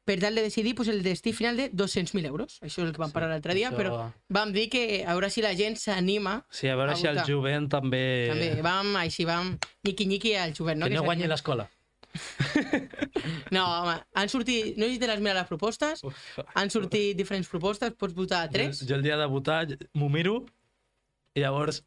per 0.03 0.15
tal 0.19 0.33
de 0.33 0.41
decidir 0.41 0.73
pues, 0.73 0.87
el 0.89 1.03
destí 1.03 1.31
final 1.31 1.57
de 1.57 1.69
200.000 1.71 2.25
euros. 2.25 2.55
Això 2.63 2.81
és 2.81 2.87
el 2.87 2.91
que 2.95 2.97
vam 3.03 3.09
Sí, 3.11 3.13
parlar 3.13 3.29
l'altre 3.29 3.53
dia, 3.53 3.69
això- 3.69 3.77
però 3.77 4.11
vam 4.29 4.51
dir 4.51 4.67
que 4.69 5.03
a 5.05 5.11
veure 5.13 5.29
si 5.29 5.41
la 5.43 5.53
gent 5.55 5.75
s'anima. 5.77 6.45
Sí, 6.49 6.67
a 6.67 6.75
veure 6.75 6.93
a 6.93 6.95
si 6.95 7.05
el 7.07 7.15
votar. 7.19 7.27
jovent 7.29 7.69
també... 7.69 8.27
També 8.31 8.61
vam, 8.65 8.95
així 8.97 9.25
vam, 9.25 9.57
niqui-niqui 9.83 10.33
al 10.35 10.55
jovent. 10.57 10.79
No? 10.79 10.85
que 10.87 10.95
no 10.95 11.03
s'anima. 11.03 11.05
guanyi 11.05 11.27
l'escola. 11.29 11.69
No, 13.51 13.65
home, 13.83 13.97
han 14.15 14.29
sortit... 14.31 14.77
No 14.79 14.87
si 14.87 14.97
te 14.99 15.07
les 15.07 15.19
mires 15.19 15.35
les 15.35 15.47
propostes, 15.47 16.01
Uf. 16.07 16.39
han 16.55 16.69
sortit 16.71 17.17
diferents 17.19 17.47
propostes, 17.51 17.91
pots 17.99 18.13
votar 18.15 18.45
a 18.45 18.49
tres. 18.49 18.79
Jo, 18.81 18.87
jo 18.89 18.95
el 18.95 19.03
dia 19.03 19.17
de 19.19 19.25
votar 19.27 19.67
m'ho 19.93 20.07
miro 20.09 20.45
i 21.35 21.41
llavors 21.43 21.83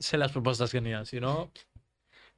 sé 0.00 0.18
les 0.18 0.32
propostes 0.32 0.70
que 0.72 0.80
n'hi 0.80 0.92
ha. 0.94 1.04
Si 1.04 1.20
no, 1.20 1.50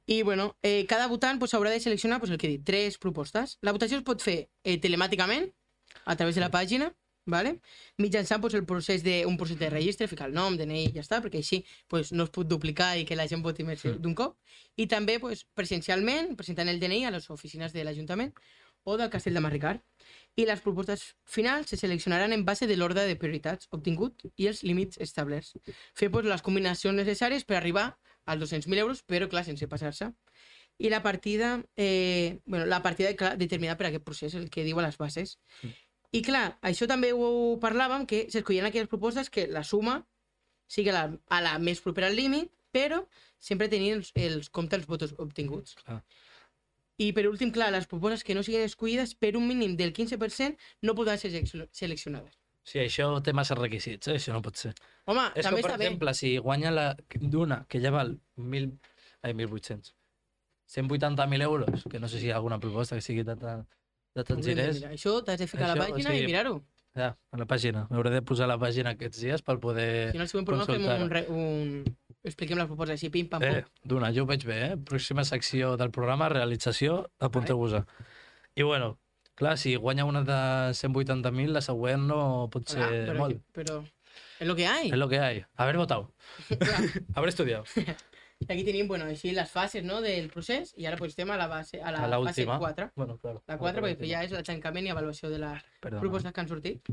I, 0.07 0.23
bueno, 0.23 0.57
eh, 0.63 0.85
cada 0.89 1.07
votant 1.07 1.39
pues, 1.39 1.53
haurà 1.53 1.69
de 1.69 1.79
seleccionar 1.79 2.19
pues, 2.19 2.31
el 2.31 2.37
que 2.37 2.47
he 2.47 2.49
dit, 2.57 2.63
tres 2.65 2.97
propostes. 2.97 3.59
La 3.61 3.71
votació 3.71 3.99
es 3.99 4.03
pot 4.03 4.21
fer 4.21 4.49
eh, 4.63 4.77
telemàticament, 4.81 5.45
a 6.05 6.15
través 6.17 6.35
de 6.35 6.41
la 6.41 6.49
pàgina, 6.51 6.89
vale? 7.25 7.59
mitjançant 8.01 8.41
pues, 8.41 8.55
el 8.57 8.65
procés 8.65 9.03
de, 9.05 9.25
un 9.29 9.37
procés 9.37 9.59
de 9.59 9.69
registre, 9.69 10.07
ficar 10.07 10.27
el 10.27 10.33
nom, 10.33 10.57
DNI 10.57 10.87
i 10.87 10.91
ja 10.95 11.03
està, 11.05 11.21
perquè 11.21 11.37
així 11.39 11.61
pues, 11.87 12.11
no 12.11 12.25
es 12.25 12.33
pot 12.33 12.49
duplicar 12.49 12.97
i 12.97 13.05
que 13.05 13.15
la 13.15 13.27
gent 13.29 13.45
voti 13.45 13.63
més 13.63 13.85
Mm. 13.85 14.01
d'un 14.01 14.15
cop. 14.15 14.35
I 14.75 14.87
també 14.87 15.19
pues, 15.19 15.45
presencialment, 15.53 16.35
presentant 16.35 16.67
el 16.67 16.79
DNI 16.81 17.05
a 17.05 17.11
les 17.11 17.29
oficines 17.29 17.71
de 17.71 17.85
l'Ajuntament 17.85 18.33
o 18.83 18.97
del 18.97 19.09
Castell 19.13 19.37
de 19.37 19.45
Marricard. 19.45 19.81
I 20.39 20.45
les 20.47 20.61
propostes 20.63 21.03
finals 21.27 21.69
se 21.69 21.77
seleccionaran 21.77 22.31
en 22.31 22.45
base 22.45 22.67
de 22.67 22.77
l'ordre 22.77 23.03
de 23.07 23.17
prioritats 23.19 23.67
obtingut 23.75 24.23
i 24.39 24.47
els 24.47 24.63
límits 24.63 24.99
establerts. 25.03 25.57
Fer 25.97 26.09
pues, 26.13 26.25
les 26.25 26.43
combinacions 26.45 26.95
necessàries 26.95 27.43
per 27.43 27.57
arribar 27.59 27.89
als 28.25 28.41
200.000 28.45 28.79
euros, 28.79 29.03
però 29.03 29.27
clar, 29.29 29.43
sense 29.43 29.67
passar-se. 29.67 30.11
I 30.79 30.89
la 30.89 31.01
partida, 31.03 31.59
eh, 31.75 32.39
bueno, 32.45 32.65
la 32.65 32.81
partida 32.81 33.11
clar, 33.15 33.35
determinada 33.37 33.77
per 33.77 33.89
aquest 33.89 34.05
procés, 34.07 34.35
el 34.35 34.49
que 34.49 34.63
diu 34.63 34.79
a 34.79 34.87
les 34.87 34.97
bases. 34.97 35.37
Mm. 35.61 35.75
I 36.11 36.21
clar, 36.23 36.45
això 36.61 36.87
també 36.87 37.11
ho 37.13 37.59
parlàvem, 37.61 38.07
que 38.07 38.25
s'escollien 38.31 38.65
aquelles 38.67 38.89
propostes 38.89 39.29
que 39.29 39.45
la 39.47 39.63
suma 39.67 40.01
sigui 40.67 40.95
la, 40.95 41.09
a 41.27 41.43
la 41.43 41.57
més 41.59 41.83
propera 41.83 42.07
al 42.07 42.15
límit 42.15 42.49
però 42.71 43.03
sempre 43.41 43.69
tenint 43.71 43.99
els, 43.99 44.11
els 44.15 44.49
compte 44.49 44.77
els 44.79 44.87
vots 44.89 45.13
obtinguts. 45.19 45.75
Clar. 45.83 46.01
I 47.01 47.11
per 47.17 47.23
últim, 47.29 47.49
clar, 47.55 47.71
les 47.73 47.87
propostes 47.89 48.23
que 48.27 48.35
no 48.37 48.43
siguin 48.45 48.61
escollides 48.67 49.15
per 49.17 49.33
un 49.39 49.47
mínim 49.47 49.73
del 49.79 49.93
15% 49.95 50.57
no 50.85 50.93
podran 50.97 51.17
ser 51.17 51.31
selec- 51.33 51.69
seleccionades. 51.73 52.37
Sí, 52.63 52.77
això 52.83 53.07
té 53.25 53.33
massa 53.33 53.55
requisits, 53.57 54.07
eh? 54.11 54.19
això 54.19 54.35
no 54.35 54.41
pot 54.45 54.59
ser. 54.59 54.75
Home, 55.09 55.23
És 55.33 55.41
que, 55.41 55.47
també 55.47 55.61
per 55.63 55.71
està 55.71 55.77
bé. 55.79 55.85
exemple, 55.87 56.13
si 56.13 56.35
guanya 56.37 56.69
la 56.71 56.85
d'una, 57.17 57.63
que 57.67 57.81
ja 57.81 57.89
val 57.95 58.11
1.000, 58.37 58.75
ai, 59.23 59.33
1.800, 59.33 59.95
180.000 60.69 61.41
euros, 61.41 61.83
que 61.89 61.99
no 61.99 62.07
sé 62.07 62.19
si 62.19 62.27
hi 62.27 62.31
ha 62.31 62.35
alguna 62.37 62.59
proposta 62.59 62.95
que 62.95 63.01
sigui 63.01 63.23
de, 63.23 63.35
tan- 63.35 63.65
de 64.15 64.23
tants 64.23 64.45
de 64.45 64.53
diners, 64.53 64.77
mirar. 64.79 64.91
Això 64.93 65.15
t'has 65.25 65.39
de 65.41 65.47
ficar 65.47 65.71
a 65.71 65.75
la 65.75 65.79
Això, 65.79 65.89
o 65.89 65.95
pàgina 65.95 66.11
sigui, 66.13 66.23
i 66.23 66.29
mirar-ho. 66.29 66.55
ja, 66.95 67.09
a 67.31 67.37
la 67.41 67.45
pàgina. 67.49 67.87
M'hauré 67.89 68.11
de 68.13 68.21
posar 68.21 68.47
la 68.47 68.59
pàgina 68.61 68.93
aquests 68.95 69.19
dies 69.25 69.41
per 69.41 69.57
poder... 69.63 70.11
Si 70.13 70.17
no, 70.21 70.27
al 70.27 70.31
següent 70.31 70.47
programa 70.47 70.69
fem 70.69 70.85
un, 70.85 71.41
un... 71.41 72.10
Expliquem 72.23 72.59
les 72.59 72.67
propostes 72.69 72.99
així, 72.99 73.09
pim, 73.09 73.27
pam, 73.29 73.41
pum. 73.41 73.61
Eh, 73.61 73.85
d'una, 73.87 74.11
jo 74.13 74.25
ho 74.25 74.29
veig 74.29 74.43
bé, 74.45 74.57
eh? 74.67 74.75
Pròxima 74.89 75.23
secció 75.25 75.75
del 75.81 75.89
programa, 75.95 76.29
realització, 76.29 76.99
apunteu-vos-a. 77.19 77.85
I 78.53 78.67
bueno, 78.67 78.99
clar, 79.35 79.55
si 79.57 79.75
guanya 79.75 80.05
una 80.05 80.21
de 80.27 80.37
180.000, 80.77 81.49
la 81.55 81.63
següent 81.65 82.05
no 82.11 82.21
pot 82.53 82.69
ser 82.69 82.83
Hola, 82.83 83.01
pero, 83.07 83.19
molt. 83.19 83.41
pero 83.53 83.79
es 84.39 84.47
lo 84.47 84.55
que 84.55 84.67
hay. 84.67 84.89
Es 84.89 84.97
lo 84.97 85.09
que 85.09 85.19
hay. 85.19 85.45
Haber 85.55 85.77
votado. 85.77 86.13
Clar. 86.47 86.81
Haber 87.15 87.29
estudiado. 87.29 87.63
I 88.41 88.53
aquí 88.53 88.63
tenim, 88.65 88.87
bueno, 88.89 89.05
així 89.05 89.35
les 89.37 89.49
fases 89.53 89.83
no, 89.85 89.99
del 90.01 90.29
procés 90.33 90.71
i 90.73 90.87
ara 90.89 90.97
pues, 90.97 91.11
estem 91.13 91.29
a 91.29 91.35
la, 91.37 91.45
base, 91.45 91.77
a 91.77 91.91
la 91.93 91.99
A 92.01 92.07
la 92.09 92.17
fase 92.23 92.41
última. 92.41 92.57
4. 92.57 92.91
Bueno, 92.95 93.17
claro. 93.21 93.43
La 93.45 93.57
4 93.61 93.83
perquè 93.85 94.07
ja 94.09 94.23
és 94.25 94.31
el 94.33 94.41
tancament 94.47 94.87
i 94.87 94.89
avaluació 94.89 95.29
de 95.29 95.37
les 95.43 95.61
Perdona. 95.79 96.01
propostes 96.01 96.33
que 96.33 96.41
han 96.41 96.49
sortit. 96.49 96.89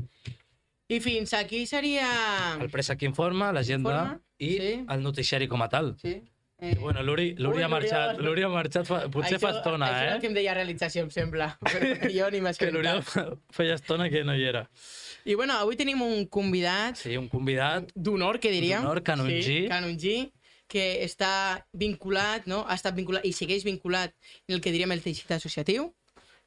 I 0.89 0.97
fins 1.05 1.35
aquí 1.37 1.65
seria... 1.69 2.09
El 2.57 2.71
préssec 2.73 3.03
informa, 3.05 3.51
l'agenda 3.53 4.17
i 4.41 4.51
sí. 4.57 4.69
el 4.89 5.03
noticiari 5.05 5.47
com 5.47 5.61
a 5.61 5.69
tal. 5.69 5.93
Sí. 6.01 6.15
Eh, 6.61 6.75
bueno, 6.75 7.03
l'Uri 7.07 7.35
l'Uri 7.39 7.61
ha 7.63 7.69
marxat, 7.71 8.17
l'Uri 8.19 8.43
ha 8.43 8.49
marxat 8.51 8.87
fa, 8.87 8.97
potser 9.13 9.37
fa 9.39 9.53
estona, 9.53 9.87
això 9.87 10.07
és 10.09 10.15
el 10.17 10.19
que 10.19 10.27
eh? 10.27 10.31
em 10.31 10.33
deia 10.35 10.55
realització, 10.57 11.05
em 11.05 11.11
sembla. 11.13 11.53
Però 11.69 12.09
jo 12.11 12.31
ni 12.33 12.41
m'has 12.43 12.59
Que 12.59 12.71
l'Oriol 12.73 12.99
feia 13.57 13.77
estona 13.79 14.09
que 14.11 14.25
no 14.27 14.35
hi 14.35 14.43
era. 14.49 14.65
I 15.29 15.37
bueno, 15.39 15.55
avui 15.61 15.77
tenim 15.79 16.01
un 16.03 16.25
convidat 16.27 16.99
Sí, 16.99 17.15
un 17.19 17.29
convidat 17.31 17.93
d'honor, 17.95 18.41
que 18.43 18.51
diríem. 18.51 18.83
D'honor, 18.83 19.03
canongí. 19.07 19.39
Sí, 19.45 19.61
canongí, 19.71 20.17
que 20.69 20.89
està 21.05 21.31
vinculat, 21.71 22.49
no? 22.49 22.65
ha 22.67 22.75
estat 22.75 22.97
vinculat 22.97 23.23
i 23.29 23.31
segueix 23.33 23.63
vinculat 23.67 24.17
en 24.49 24.57
el 24.57 24.65
que 24.65 24.73
diríem 24.75 24.91
el 24.97 25.05
teixit 25.05 25.31
associatiu. 25.37 25.93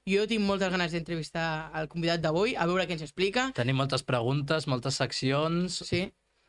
Jo 0.08 0.24
tinc 0.26 0.42
moltes 0.42 0.72
ganes 0.72 0.90
d'entrevistar 0.90 1.70
al 1.78 1.86
convidat 1.88 2.18
d'avui, 2.24 2.56
a 2.58 2.64
veure 2.66 2.86
què 2.88 2.96
ens 2.96 3.04
explica. 3.06 3.52
Tenim 3.54 3.76
moltes 3.78 4.02
preguntes, 4.02 4.66
moltes 4.66 4.96
seccions, 4.98 5.76
Sí. 5.86 6.08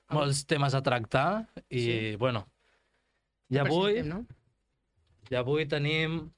molts 0.09 0.41
temes 0.49 0.73
a 0.73 0.81
tractar 0.81 1.45
i, 1.69 1.79
Sí. 1.83 2.15
bueno, 2.17 2.47
i 3.49 3.57
avui, 3.61 4.01
no? 4.03 4.25
i 5.29 5.35
avui 5.35 5.67
tenim 5.67 6.31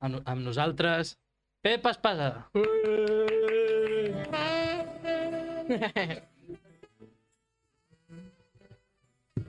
amb, 0.00 0.22
amb 0.24 0.40
nosaltres 0.42 1.18
Pep 1.62 1.84
Espasa. 1.86 2.48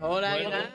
Hola, 0.02 0.30
Bueno, 0.32 0.50
què 0.50 0.52
tal? 0.54 0.68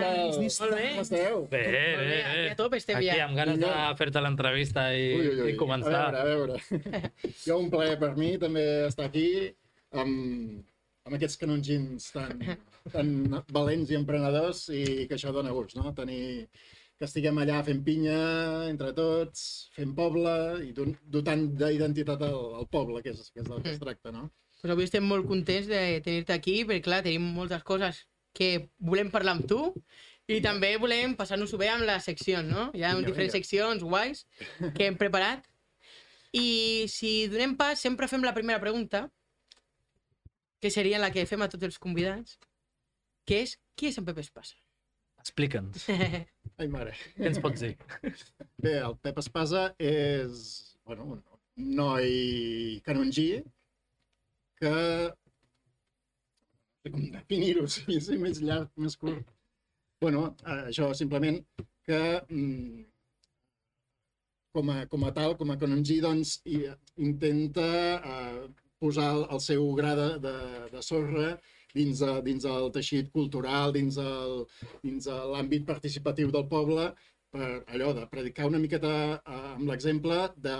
Tal? 0.00 0.32
Molt 0.42 0.74
bé. 0.74 0.86
Com 0.96 1.02
esteu? 1.04 1.36
Bé, 1.50 1.60
bé, 1.62 1.82
bé, 2.00 2.16
aquí 2.26 2.64
a 2.64 2.76
estem 2.78 2.96
Aquí 2.98 3.06
ja. 3.06 3.26
amb 3.28 3.38
ganes 3.38 3.60
de 3.60 3.70
fer-te 4.00 4.22
l'entrevista 4.24 4.86
i, 4.98 5.04
i 5.52 5.54
començar. 5.60 6.08
A 6.10 6.24
veure, 6.26 6.58
a 6.58 6.80
veure. 6.90 7.30
Jo 7.46 7.60
un 7.62 7.70
plaer 7.70 8.00
per 8.02 8.16
mi 8.18 8.32
també 8.42 8.64
estar 8.88 9.06
aquí 9.06 9.28
amb, 9.94 10.58
amb 11.06 11.18
aquests 11.20 11.38
canongins 11.38 12.10
tan, 12.16 12.42
tan 12.90 13.14
valents 13.54 13.94
i 13.94 14.00
emprenedors 14.00 14.66
i 14.74 15.06
que 15.06 15.18
això 15.20 15.30
dona 15.30 15.54
gust, 15.54 15.78
no? 15.78 15.94
Tenir 15.94 16.48
que 16.98 17.06
estiguem 17.06 17.38
allà 17.38 17.62
fent 17.66 17.84
pinya 17.86 18.18
entre 18.66 18.90
tots, 18.96 19.68
fent 19.76 19.94
poble 19.94 20.34
i 20.66 20.74
dotant 20.74 21.46
d'identitat 21.62 22.26
al, 22.26 22.40
al 22.58 22.66
poble, 22.66 23.06
que 23.06 23.14
és, 23.14 23.28
que 23.30 23.42
és 23.46 23.50
del 23.50 23.62
que 23.62 23.76
es 23.76 23.82
tracta, 23.82 24.10
no? 24.10 24.32
Pues 24.62 24.74
avui 24.74 24.86
estem 24.86 25.06
molt 25.06 25.26
contents 25.26 25.66
de 25.70 26.00
tenir-te 26.02 26.34
aquí, 26.34 26.62
perquè 26.66 26.86
clar, 26.90 27.04
tenim 27.06 27.24
moltes 27.34 27.62
coses 27.66 28.04
que 28.32 28.68
volem 28.80 29.10
parlar 29.12 29.36
amb 29.36 29.46
tu 29.48 29.60
i 30.32 30.38
també 30.44 30.70
volem 30.80 31.16
passar-nos-ho 31.18 31.58
bé 31.60 31.68
amb 31.72 31.84
les 31.84 32.04
seccions, 32.08 32.48
no? 32.48 32.68
Hi 32.74 32.84
ha 32.86 32.94
Vinga, 32.94 33.08
diferents 33.10 33.34
vinga. 33.34 33.44
seccions 33.44 33.82
guais 33.84 34.24
que 34.76 34.86
hem 34.86 34.96
preparat. 34.96 35.44
I 36.32 36.86
si 36.88 37.26
donem 37.28 37.52
pas, 37.58 37.76
sempre 37.82 38.08
fem 38.08 38.22
la 38.24 38.32
primera 38.32 38.60
pregunta, 38.62 39.04
que 40.62 40.70
seria 40.70 41.00
la 41.02 41.10
que 41.12 41.26
fem 41.28 41.42
a 41.44 41.48
tots 41.52 41.66
els 41.68 41.76
convidats, 41.82 42.38
que 43.28 43.42
és, 43.44 43.56
qui 43.76 43.90
és 43.90 43.98
en 44.00 44.06
Pep 44.06 44.18
Espasa? 44.22 44.56
Explica'ns, 45.22 45.84
Ai, 46.58 46.68
mare. 46.70 46.94
què 47.18 47.28
ens 47.28 47.38
pots 47.42 47.60
dir? 47.62 47.74
Bé, 48.62 48.78
el 48.80 48.96
Pep 49.02 49.18
Espasa 49.22 49.68
és, 49.78 50.46
bueno, 50.86 51.04
un 51.12 51.20
noi 51.76 52.80
canongí 52.86 53.42
que... 54.62 54.72
Com 56.90 57.04
definir-ho, 57.14 57.66
si 57.74 57.98
és 57.98 58.08
més 58.18 58.40
llarg, 58.42 58.70
més 58.76 58.96
curt. 58.98 59.28
Bueno, 60.02 60.24
eh, 60.42 60.62
això 60.72 60.90
simplement 60.98 61.38
que 61.86 62.00
mm, 62.28 62.82
com, 64.56 64.72
a, 64.74 64.82
com 64.90 65.06
a 65.06 65.12
tal, 65.14 65.36
com 65.38 65.52
a 65.52 65.58
canongí, 65.60 66.00
doncs, 66.02 66.40
i, 66.50 66.64
intenta 67.06 67.68
eh, 67.98 68.42
posar 68.82 69.12
el, 69.14 69.24
el 69.36 69.42
seu 69.44 69.68
gra 69.78 69.94
de, 69.98 70.08
de, 70.26 70.34
de 70.74 70.82
sorra 70.82 71.28
dins, 71.74 72.02
de, 72.02 72.12
dins 72.26 72.48
del 72.48 72.68
teixit 72.74 73.10
cultural, 73.14 73.72
dins 73.78 73.98
el, 74.02 74.42
dins 74.82 75.08
l'àmbit 75.32 75.66
participatiu 75.68 76.34
del 76.34 76.48
poble, 76.50 76.90
per 77.32 77.48
allò 77.72 77.94
de 77.96 78.04
predicar 78.12 78.50
una 78.50 78.60
miqueta 78.60 78.94
eh, 79.14 79.38
amb 79.54 79.68
l'exemple 79.70 80.18
de 80.48 80.58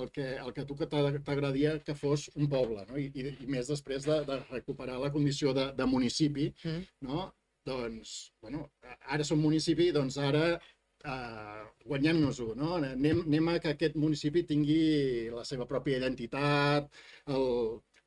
el, 0.00 0.10
que, 0.10 0.26
el 0.36 0.52
que 0.54 0.64
a 0.64 0.66
tu 0.66 0.76
t'agradaria 0.76 1.76
que 1.84 1.94
fos 1.98 2.28
un 2.34 2.48
poble, 2.52 2.84
no? 2.88 2.98
I, 2.98 3.10
i, 3.14 3.34
i 3.44 3.48
més 3.50 3.68
després 3.68 4.06
de, 4.08 4.22
de 4.28 4.38
recuperar 4.50 4.98
la 5.00 5.12
condició 5.14 5.52
de, 5.56 5.70
de 5.76 5.86
municipi, 5.86 6.52
Mm. 6.64 6.84
no? 7.08 7.30
Doncs, 7.66 8.32
bueno, 8.42 8.64
ara 9.14 9.22
som 9.24 9.38
municipi, 9.38 9.92
doncs 9.94 10.16
ara 10.18 10.56
eh, 10.56 11.62
guanyem-nos-ho, 11.86 12.54
no? 12.58 12.74
Anem, 12.80 13.22
anem 13.26 13.48
a 13.52 13.58
que 13.62 13.74
aquest 13.74 13.94
municipi 13.96 14.42
tingui 14.48 15.30
la 15.30 15.44
seva 15.46 15.68
pròpia 15.70 16.00
identitat, 16.00 16.90
el, 17.30 17.46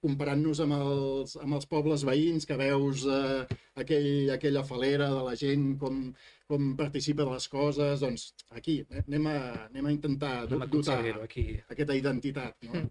comparant-nos 0.05 0.59
amb 0.65 0.75
els, 0.77 1.35
amb 1.41 1.57
els 1.57 1.67
pobles 1.71 2.03
veïns, 2.07 2.45
que 2.45 2.57
veus 2.59 3.05
eh, 3.09 3.45
aquell, 3.81 4.31
aquella 4.35 4.65
falera 4.67 5.09
de 5.13 5.23
la 5.25 5.35
gent, 5.39 5.69
com, 5.81 6.01
com 6.47 6.75
participa 6.77 7.23
de 7.25 7.31
les 7.33 7.47
coses, 7.49 7.99
doncs 8.03 8.27
aquí 8.51 8.79
eh, 8.89 9.03
anem 9.07 9.27
a, 9.31 9.37
anem 9.69 9.85
a 9.89 9.93
intentar 9.95 10.33
Anem 10.45 10.61
a 10.61 10.67
dotar 10.69 10.99
aquí. 11.23 11.45
aquesta 11.69 11.95
identitat. 11.97 12.55
No? 12.69 12.83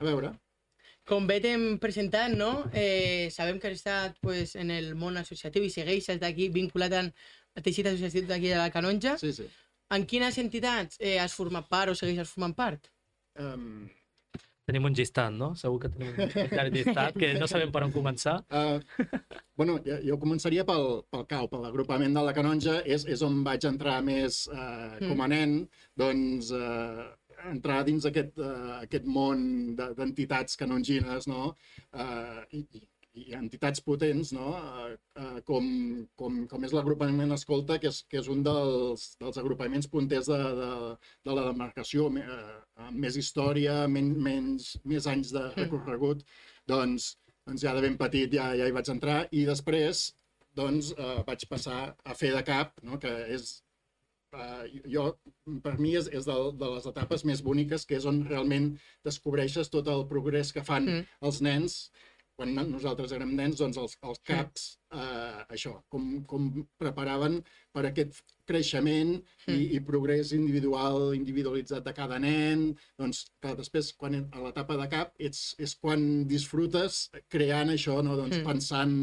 A 0.00 0.04
veure, 0.04 0.34
Com 1.04 1.26
bé 1.28 1.36
t'hem 1.44 1.76
presentat, 1.76 2.32
no? 2.32 2.64
Eh, 2.72 3.28
sabem 3.30 3.58
que 3.60 3.68
has 3.68 3.74
estat 3.76 4.14
pues, 4.24 4.54
en 4.56 4.70
el 4.72 4.94
món 4.96 5.18
associatiu 5.20 5.66
i 5.66 5.68
segueixes 5.72 6.16
d'aquí 6.20 6.46
vinculat 6.48 6.92
en 6.96 7.10
el 7.56 7.62
teixit 7.66 7.86
associatiu 7.90 8.24
d'aquí 8.30 8.48
de 8.48 8.56
la 8.56 8.70
Canonja. 8.72 9.18
sí, 9.20 9.32
sí. 9.36 9.44
En 9.92 10.06
quines 10.08 10.38
entitats 10.40 10.96
eh, 10.98 11.18
has 11.20 11.34
format 11.36 11.68
part 11.68 11.92
o 11.92 11.94
segueixes 11.94 12.30
formant 12.32 12.54
part? 12.56 12.88
Um, 13.38 13.84
Tenim 14.64 14.86
un 14.88 14.94
llistat, 14.96 15.32
no? 15.36 15.50
Segur 15.60 15.80
que 15.82 15.90
tenim 15.92 16.14
un 16.16 16.30
llarg 16.56 16.72
llistat 16.72 17.18
que 17.20 17.34
no 17.36 17.48
sabem 17.50 17.72
per 17.72 17.82
on 17.84 17.92
començar. 17.92 18.38
Uh, 18.48 18.78
bueno, 19.60 19.76
jo, 19.84 19.98
jo 20.06 20.16
començaria 20.22 20.64
pel, 20.68 21.02
pel 21.12 21.26
CAU, 21.28 21.50
per 21.52 21.60
l'agrupament 21.66 22.16
de 22.16 22.22
la 22.24 22.32
Canonja, 22.36 22.78
és, 22.88 23.04
és 23.04 23.24
on 23.26 23.42
vaig 23.44 23.66
entrar 23.68 23.98
més 24.06 24.46
uh, 24.48 24.94
com 25.04 25.20
a 25.20 25.28
nen, 25.28 25.58
doncs 26.00 26.48
uh, 26.56 27.04
entrar 27.50 27.82
dins 27.84 28.08
aquest, 28.08 28.38
uh, 28.40 28.78
aquest 28.80 29.04
món 29.04 29.44
de- 29.76 29.90
d'entitats 29.98 30.56
canongines, 30.56 31.28
no? 31.28 31.50
Uh, 31.92 32.40
i, 32.56 32.64
i, 32.80 32.82
i 33.14 33.34
entitats 33.38 33.82
potents, 33.84 34.32
no? 34.34 34.54
Uh, 34.58 34.94
uh, 35.20 35.40
com, 35.46 35.66
com, 36.18 36.40
com 36.50 36.66
és 36.66 36.74
l'agrupament 36.74 37.34
Escolta, 37.34 37.78
que 37.82 37.90
és, 37.92 38.02
que 38.10 38.18
és 38.20 38.30
un 38.32 38.42
dels, 38.46 39.06
dels 39.20 39.38
agrupaments 39.42 39.90
punters 39.90 40.30
de, 40.30 40.40
de, 40.58 40.70
de 41.26 41.36
la 41.38 41.46
demarcació, 41.50 42.08
uh, 42.10 42.56
amb 42.88 42.98
més 43.06 43.18
història, 43.20 43.84
men, 43.90 44.10
menys, 44.22 44.74
més 44.84 45.06
anys 45.10 45.30
de 45.36 45.46
recorregut, 45.54 46.26
doncs, 46.70 47.14
doncs 47.46 47.64
ja 47.64 47.74
de 47.76 47.86
ben 47.86 47.96
petit 48.00 48.34
ja, 48.34 48.50
ja 48.58 48.66
hi 48.66 48.74
vaig 48.74 48.90
entrar 48.90 49.24
i 49.30 49.44
després 49.46 50.08
doncs 50.54 50.92
eh, 50.94 51.20
vaig 51.26 51.44
passar 51.50 51.78
a 52.06 52.16
fer 52.18 52.32
de 52.34 52.42
cap, 52.46 52.76
no? 52.86 52.98
que 53.02 53.10
és 53.34 53.48
eh, 54.38 54.80
jo, 54.90 55.08
per 55.64 55.74
mi 55.80 55.94
és, 55.98 56.08
és 56.14 56.28
de, 56.28 56.36
de 56.60 56.70
les 56.76 56.88
etapes 56.90 57.26
més 57.28 57.42
boniques, 57.44 57.86
que 57.88 57.98
és 57.98 58.06
on 58.10 58.22
realment 58.28 58.72
descobreixes 59.06 59.72
tot 59.72 59.90
el 59.90 60.06
progrés 60.10 60.54
que 60.54 60.64
fan 60.66 60.88
Mm. 60.90 61.06
els 61.28 61.40
nens 61.42 61.78
quan 62.36 62.54
no- 62.54 62.66
nosaltres 62.66 63.12
érem 63.14 63.34
nens, 63.36 63.58
doncs 63.60 63.76
els, 63.78 63.96
els 64.02 64.18
caps 64.26 64.64
eh, 64.94 65.44
això, 65.54 65.76
com, 65.90 66.22
com 66.26 66.48
preparaven 66.78 67.40
per 67.74 67.84
aquest 67.88 68.22
creixement 68.46 69.14
i, 69.48 69.54
i 69.76 69.78
progrés 69.80 70.32
individual, 70.36 71.14
individualitzat 71.16 71.84
de 71.86 71.92
cada 71.96 72.18
nen. 72.20 72.66
Doncs, 73.00 73.22
clar, 73.40 73.54
després, 73.56 73.92
quan 73.96 74.18
a 74.20 74.42
l'etapa 74.44 74.76
de 74.76 74.86
cap, 74.92 75.14
ets, 75.18 75.54
és 75.62 75.72
quan 75.80 76.26
disfrutes 76.28 77.08
creant 77.32 77.72
això, 77.72 78.00
no? 78.04 78.16
doncs, 78.20 78.36
Mm. 78.36 78.44
pensant 78.44 78.94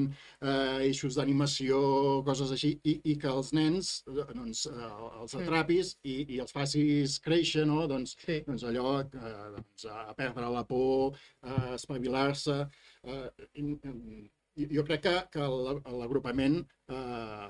eh, 0.41 0.85
eixos 0.89 1.15
d'animació, 1.15 1.79
coses 2.27 2.51
així, 2.51 2.75
i, 2.83 2.99
i 3.13 3.15
que 3.17 3.27
els 3.31 3.51
nens 3.53 4.03
doncs, 4.35 4.65
eh, 4.67 4.91
els 5.21 5.33
Mm. 5.35 5.41
atrapis 5.43 5.95
i, 6.03 6.17
i 6.35 6.39
els 6.43 6.51
facis 6.51 7.19
créixer, 7.19 7.65
no? 7.65 7.87
doncs, 7.87 8.15
Sí. 8.25 8.41
doncs 8.47 8.63
allò, 8.63 8.99
eh, 9.01 9.51
doncs, 9.57 9.85
a 9.89 10.13
perdre 10.13 10.49
la 10.51 10.63
por, 10.67 11.15
a 11.41 11.73
espavilar-se. 11.79 12.67
Eh, 13.03 14.29
jo 14.77 14.83
crec 14.85 15.01
que, 15.07 15.15
que 15.33 15.39
la- 15.39 15.79
l'agrupament, 16.01 16.59
eh, 16.89 17.49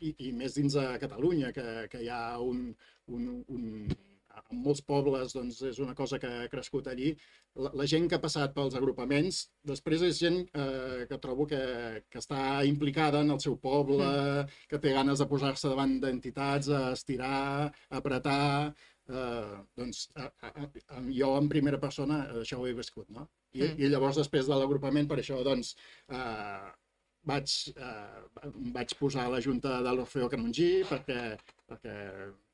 i, 0.00 0.14
i 0.28 0.32
més 0.32 0.54
dins 0.58 0.74
de 0.78 0.86
Catalunya, 1.02 1.52
que, 1.56 1.66
que 1.92 2.00
hi 2.02 2.08
ha 2.10 2.38
un, 2.42 2.64
un, 3.06 3.28
un, 3.56 3.66
en 4.50 4.62
molts 4.64 4.80
pobles 4.88 5.34
doncs, 5.36 5.60
és 5.68 5.78
una 5.84 5.94
cosa 5.94 6.18
que 6.22 6.30
ha 6.30 6.48
crescut 6.52 6.88
allí. 6.90 7.12
La, 7.64 7.70
la 7.80 7.86
gent 7.92 8.08
que 8.08 8.16
ha 8.16 8.22
passat 8.22 8.54
pels 8.56 8.74
agrupaments, 8.78 9.42
després 9.72 10.02
és 10.08 10.18
gent 10.24 10.38
eh, 10.54 11.04
que 11.10 11.18
trobo 11.26 11.46
que, 11.50 11.60
que 12.08 12.22
està 12.22 12.62
implicada 12.68 13.20
en 13.22 13.34
el 13.36 13.42
seu 13.44 13.58
poble, 13.60 14.08
que 14.70 14.80
té 14.82 14.94
ganes 14.96 15.20
de 15.22 15.28
posar-se 15.28 15.68
davant 15.68 15.98
d'entitats, 16.02 16.72
a 16.72 16.88
estirar, 16.96 17.42
a 17.68 18.00
apretar... 18.02 18.40
Eh, 19.12 19.56
doncs 19.76 20.04
a, 20.14 20.28
a, 20.46 20.50
a, 20.94 21.00
jo 21.10 21.32
en 21.36 21.48
primera 21.50 21.80
persona 21.82 22.20
això 22.38 22.60
ho 22.62 22.68
he 22.70 22.72
viscut, 22.78 23.08
no? 23.10 23.26
I, 23.54 23.62
Mm. 23.62 23.80
i 23.84 23.88
llavors 23.92 24.16
després 24.16 24.46
de 24.48 24.54
l'agrupament, 24.56 25.08
per 25.08 25.18
això 25.20 25.42
doncs 25.44 25.74
eh, 26.08 26.70
vaig, 27.28 27.48
eh, 27.76 28.22
vaig 28.72 28.94
posar 28.98 29.26
a 29.26 29.32
la 29.34 29.40
Junta 29.44 29.82
de 29.84 29.92
l'Orfeo 29.92 30.28
Canongí 30.32 30.82
perquè, 30.88 31.36
perquè 31.68 31.96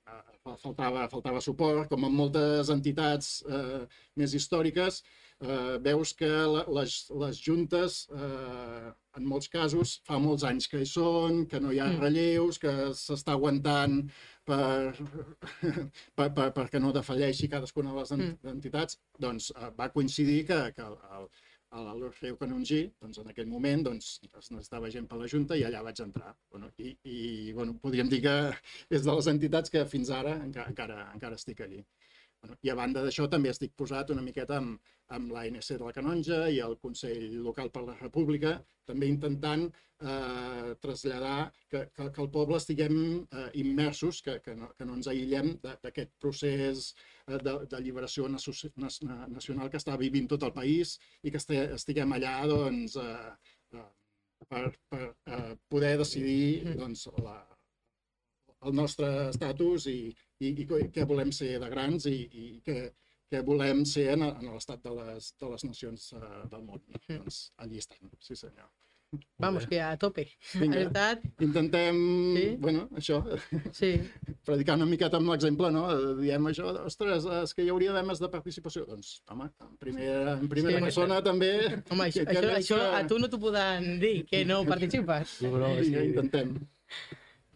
eh, 0.08 0.20
fa- 0.42 0.56
faltava, 0.56 1.06
faltava 1.08 1.40
suport, 1.40 1.88
com 1.88 2.04
en 2.04 2.12
moltes 2.18 2.68
entitats 2.74 3.44
eh, 3.48 3.86
més 4.16 4.34
històriques, 4.34 5.02
eh, 5.40 5.78
veus 5.84 6.12
que 6.18 6.26
la, 6.28 6.64
les, 6.80 6.96
les 7.22 7.38
juntes, 7.46 8.08
eh, 8.10 8.90
en 9.18 9.24
molts 9.26 9.48
casos, 9.48 10.00
fa 10.04 10.18
molts 10.18 10.44
anys 10.44 10.66
que 10.68 10.80
hi 10.82 10.86
són, 10.86 11.44
que 11.46 11.60
no 11.60 11.70
hi 11.72 11.78
ha 11.80 11.86
Mm. 11.92 12.00
relleus, 12.00 12.58
que 12.58 12.74
s'està 12.94 13.32
aguantant 13.38 14.10
per, 14.48 14.94
per, 16.16 16.28
per, 16.38 16.48
perquè 16.56 16.80
no 16.82 16.92
defalleixi 16.96 17.50
cadascuna 17.52 17.92
de 17.94 18.00
les 18.00 18.12
Mm. 18.18 18.34
entitats, 18.56 18.98
doncs 19.20 19.52
eh, 19.54 19.70
va 19.78 19.90
coincidir 19.94 20.40
que, 20.48 20.58
que 20.76 20.82
el, 20.88 20.96
el, 21.18 21.28
a 21.76 21.82
l'Orfeo 21.84 22.36
Canongí, 22.40 22.80
doncs 23.02 23.18
en 23.20 23.28
aquell 23.28 23.48
moment 23.50 23.82
doncs, 23.90 24.06
es 24.24 24.50
necessitava 24.54 24.88
gent 24.94 25.06
per 25.10 25.18
la 25.20 25.28
Junta 25.28 25.56
i 25.60 25.64
allà 25.68 25.82
vaig 25.84 26.00
entrar. 26.00 26.32
Bueno, 26.50 26.70
I 26.80 26.94
i 27.04 27.52
bueno, 27.52 27.74
podríem 27.82 28.08
dir 28.08 28.22
que 28.24 28.36
és 28.96 29.04
de 29.04 29.14
les 29.18 29.28
entitats 29.34 29.70
que 29.74 29.84
fins 29.86 30.10
ara 30.10 30.38
encara, 30.46 30.70
encara, 30.72 30.98
encara 31.14 31.36
estic 31.36 31.60
allí. 31.66 31.82
Bueno, 32.40 32.56
I 32.62 32.70
a 32.70 32.74
banda 32.78 33.02
d'això 33.02 33.26
també 33.30 33.50
estic 33.50 33.72
posat 33.74 34.12
una 34.14 34.22
miqueta 34.22 34.58
amb, 34.60 34.78
amb 35.16 35.32
l'ANC 35.34 35.72
de 35.74 35.82
la 35.84 35.92
Canonja 35.96 36.44
i 36.54 36.60
el 36.62 36.76
Consell 36.78 37.32
Local 37.42 37.70
per 37.74 37.82
la 37.82 37.96
República, 37.98 38.52
també 38.86 39.08
intentant 39.10 39.64
eh, 39.66 40.76
traslladar 40.80 41.50
que, 41.68 41.80
que, 41.96 42.06
que 42.14 42.22
el 42.22 42.30
poble 42.30 42.60
estiguem 42.60 42.94
eh, 43.26 43.48
immersos, 43.58 44.22
que, 44.22 44.36
que, 44.44 44.54
no, 44.54 44.68
que 44.78 44.86
no 44.86 44.94
ens 45.00 45.10
aïllem 45.10 45.56
de- 45.64 45.74
d'aquest 45.82 46.12
procés 46.22 46.92
eh, 47.26 47.38
de- 47.42 47.58
nas- 48.76 49.02
na- 49.02 49.26
nacional 49.26 49.68
que 49.70 49.80
està 49.82 49.98
vivint 49.98 50.28
tot 50.30 50.46
el 50.46 50.52
país 50.54 50.94
i 51.24 51.32
que 51.34 51.42
estiguem 51.42 52.12
allà 52.14 52.36
doncs, 52.46 52.94
eh, 53.02 53.34
eh, 53.74 53.88
per, 54.46 54.64
per 54.88 55.02
eh, 55.26 55.56
poder 55.68 55.96
decidir 55.98 56.62
Mm. 56.68 56.78
doncs, 56.84 57.08
la, 57.18 57.40
el 58.62 58.72
nostre 58.74 59.08
estatus 59.30 59.86
i, 59.90 60.14
i, 60.40 60.54
i 60.62 60.66
què- 60.66 61.04
volem 61.08 61.32
ser 61.34 61.58
de 61.60 61.68
grans 61.70 62.06
i, 62.06 62.16
i 62.32 62.48
què, 62.64 62.78
què 63.30 63.42
volem 63.44 63.84
ser 63.84 64.10
en, 64.14 64.22
en 64.30 64.52
l'estat 64.54 64.82
de 64.84 64.90
les, 64.98 65.32
de 65.40 65.48
les 65.52 65.64
nacions 65.64 66.12
uh, 66.16 66.44
del 66.50 66.62
món. 66.64 66.80
Mm. 66.88 67.22
Doncs 67.22 67.40
allí 67.58 67.78
estem, 67.78 68.10
sí 68.20 68.36
senyor. 68.36 68.68
Vamos, 69.40 69.64
que 69.66 69.78
a 69.80 69.94
tope. 69.96 70.26
Vinga. 70.60 70.82
Estat... 70.82 71.22
Intentem, 71.40 71.96
Sí. 72.36 72.42
bueno, 72.60 72.82
això, 73.00 73.22
Sí, 73.72 73.94
predicar 74.44 74.74
una 74.76 74.84
miqueta 74.84 75.16
amb 75.16 75.30
l'exemple, 75.32 75.70
no? 75.72 75.86
Diem 76.18 76.44
això, 76.50 76.74
ostres, 76.84 77.24
és 77.38 77.54
que 77.56 77.64
hi 77.64 77.70
hauria 77.72 77.94
d'haver 77.94 78.10
més 78.10 78.20
de 78.20 78.28
participació. 78.28 78.84
Doncs, 78.84 79.22
home, 79.32 79.46
en 79.64 79.78
primera, 79.80 80.34
en 80.36 80.46
primera 80.52 80.76
Sí. 80.76 80.84
persona 80.90 81.22
també... 81.24 81.50
home, 81.88 82.04
això, 82.10 82.20
que- 82.20 82.34
que 82.34 82.36
això, 82.36 82.50
més 82.52 82.58
això 82.66 82.76
que- 82.82 82.90
a 83.00 83.06
tu 83.08 83.18
no 83.18 83.30
t'ho 83.32 83.40
poden 83.40 83.88
dir, 84.04 84.26
que 84.28 84.44
no 84.44 84.60
participes. 84.68 85.38
Bro, 85.40 85.72
Vinga, 85.80 86.02
sí. 86.04 86.10
intentem. 86.12 86.52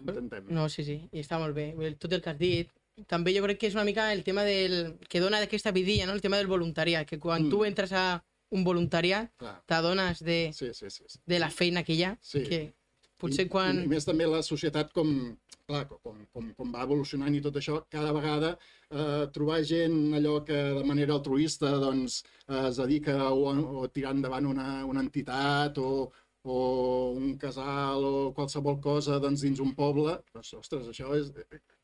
Intentem. 0.00 0.48
No, 0.56 0.68
sí, 0.72 0.83
sí, 0.88 0.96
i 1.12 1.20
està 1.20 1.37
molt 1.38 1.54
bé. 1.54 1.68
El- 1.78 1.98
Tot 2.00 2.12
el 2.16 2.22
que 2.24 2.30
has 2.33 2.38
dit. 2.40 2.72
També 3.09 3.33
jo 3.35 3.42
crec 3.46 3.59
que 3.59 3.66
és 3.70 3.74
una 3.74 3.85
mica 3.88 4.11
el 4.12 4.22
tema 4.24 4.44
del... 4.44 4.98
que 5.09 5.20
dona 5.20 5.40
aquesta 5.40 5.72
vidilla, 5.72 6.07
no? 6.07 6.12
El 6.12 6.20
tema 6.20 6.37
del 6.37 6.46
voluntariat, 6.50 7.07
que 7.09 7.18
quan 7.18 7.46
Mm. 7.46 7.50
tu 7.50 7.64
entres 7.64 7.92
a 7.92 8.22
un 8.50 8.64
voluntariat 8.64 9.31
t'adones 9.66 10.20
de, 10.22 10.52
Sí, 10.52 10.68
sí, 10.74 10.90
sí. 10.90 11.05
sí. 11.09 11.18
de 11.24 11.38
la 11.38 11.48
feina 11.50 11.83
que 11.83 11.94
hi 11.94 12.02
ha, 12.05 12.18
Sí. 12.20 12.42
que 12.44 12.74
potser 13.16 13.46
I, 13.46 13.48
quan... 13.48 13.81
I, 13.81 13.85
I 13.85 13.88
més 13.88 14.05
també 14.05 14.26
la 14.26 14.42
societat 14.42 14.92
com, 14.92 15.38
clar, 15.66 15.87
com, 15.88 16.26
com, 16.33 16.52
com 16.55 16.72
va 16.74 16.83
evolucionant 16.85 17.35
i 17.35 17.40
tot 17.40 17.57
això, 17.57 17.81
cada 17.88 18.12
vegada 18.12 18.59
eh, 18.90 19.26
trobar 19.33 19.62
gent 19.64 20.12
allò 20.14 20.44
que 20.44 20.52
de 20.52 20.85
manera 20.85 21.14
altruista 21.14 21.70
doncs, 21.81 22.22
eh, 22.48 22.68
es 22.68 22.76
dedica 22.76 23.31
o, 23.33 23.48
o 23.81 23.88
tirar 23.88 24.12
endavant 24.12 24.44
una, 24.46 24.85
una 24.85 25.00
entitat 25.00 25.78
o, 25.78 26.12
o 26.44 27.12
un 27.16 27.38
casal 27.38 28.05
o 28.05 28.33
qualsevol 28.35 28.81
cosa 28.83 29.18
doncs, 29.18 29.40
dins 29.40 29.61
un 29.64 29.72
poble, 29.74 30.18
doncs, 30.35 30.52
ostres, 30.61 30.88
això 30.92 31.14
és, 31.16 31.33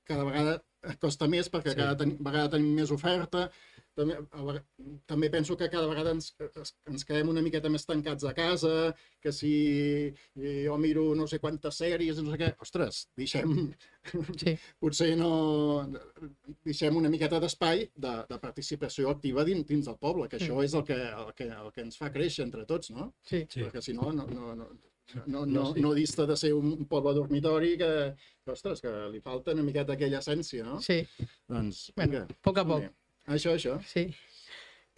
cada 0.05 0.25
vegada 0.25 0.63
costa 1.01 1.27
més 1.29 1.51
perquè 1.51 1.73
Sí. 1.75 1.77
cada 1.81 1.97
ten, 1.97 2.17
vegada 2.21 2.51
tenim 2.57 2.75
més 2.75 2.91
oferta. 2.95 3.51
També, 3.99 4.15
a 4.15 4.63
també 5.11 5.29
penso 5.29 5.57
que 5.59 5.67
cada 5.69 5.89
vegada 5.91 6.13
ens, 6.15 6.29
es- 6.63 6.75
ens 6.87 7.05
quedem 7.05 7.29
una 7.33 7.43
miqueta 7.43 7.69
més 7.69 7.85
tancats 7.85 8.23
a 8.25 8.33
casa, 8.33 8.95
que 9.21 9.33
si 9.33 10.15
jo 10.37 10.77
miro 10.79 11.15
no 11.19 11.27
sé 11.27 11.41
quantes 11.41 11.81
sèries, 11.81 12.21
no 12.23 12.31
sé 12.31 12.39
què, 12.39 12.53
ostres, 12.63 13.09
deixem, 13.19 13.75
Sí, 14.39 14.55
potser 14.79 15.17
no, 15.19 15.91
deixem 16.65 16.97
una 16.97 17.11
miqueta 17.11 17.41
d'espai 17.43 17.89
de, 17.95 18.13
de 18.31 18.39
participació 18.39 19.11
activa 19.11 19.45
dins, 19.45 19.67
dins 19.67 19.87
del 19.91 19.99
poble, 19.99 20.29
que 20.29 20.39
això 20.39 20.63
és 20.63 20.75
el 20.79 20.85
que, 20.87 20.95
el, 20.95 21.33
que, 21.35 21.49
el 21.51 21.73
que 21.75 21.83
ens 21.83 21.99
fa 21.99 22.13
créixer 22.15 22.45
entre 22.47 22.65
tots, 22.71 22.91
no? 22.95 23.13
sí. 23.27 23.45
Sí. 23.51 23.65
Perquè 23.67 23.83
si 23.83 23.93
no, 23.99 24.13
no, 24.13 24.27
no, 24.31 24.55
no, 24.55 24.69
no, 25.15 25.23
No, 25.27 25.47
no, 25.47 25.75
sí. 25.75 25.81
no 25.81 25.95
dista 25.95 26.27
de 26.27 26.37
ser 26.37 26.53
un 26.55 26.87
poble 26.87 27.15
dormitori 27.15 27.77
que, 27.79 28.15
que, 28.45 28.51
ostres, 28.51 28.81
que 28.81 28.91
li 29.13 29.21
falta 29.21 29.53
una 29.53 29.63
miqueta 29.63 29.93
aquella 29.95 30.19
essència, 30.21 30.65
no? 30.65 30.81
sí. 30.81 31.07
Doncs, 31.49 31.93
Bueno, 31.97 32.13
vinga. 32.13 32.25
a 32.25 32.43
poc 32.43 32.59
a 32.59 32.65
poc. 32.67 32.81
Bé. 32.81 32.91
Això, 33.35 33.55
això. 33.57 33.79
Sí. 33.85 34.07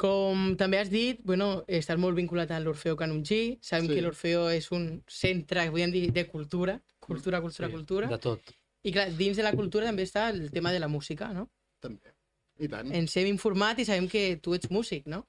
Com 0.01 0.55
també 0.57 0.79
has 0.81 0.89
dit, 0.89 1.19
bueno, 1.29 1.65
estàs 1.69 1.99
molt 2.01 2.17
vinculat 2.17 2.51
a 2.51 2.61
l'Orfeo 2.61 2.97
Canongí. 2.97 3.59
Sabem 3.61 3.87
Sí. 3.89 3.95
que 3.95 4.03
l'Orfeo 4.03 4.49
és 4.49 4.71
un 4.73 5.03
centre, 5.07 5.67
podríem 5.71 5.91
dir, 5.93 6.11
de 6.13 6.27
cultura. 6.27 6.81
Cultura, 6.99 7.41
cultura, 7.43 7.69
Sí, 7.69 7.73
cultura. 7.75 8.09
De 8.09 8.19
tot. 8.19 8.41
I 8.83 8.93
clar, 8.93 9.11
dins 9.15 9.37
de 9.37 9.43
la 9.43 9.53
cultura 9.53 9.85
també 9.87 10.05
està 10.05 10.31
el 10.31 10.51
tema 10.51 10.73
de 10.73 10.81
la 10.81 10.89
música, 10.89 11.33
no? 11.35 11.51
També. 11.81 12.15
I 12.59 12.69
tant. 12.69 12.91
Ens 12.95 13.15
hem 13.17 13.27
informat 13.27 13.79
i 13.79 13.85
sabem 13.85 14.09
que 14.09 14.37
tu 14.41 14.55
ets 14.55 14.71
músic, 14.71 15.07
no? 15.07 15.27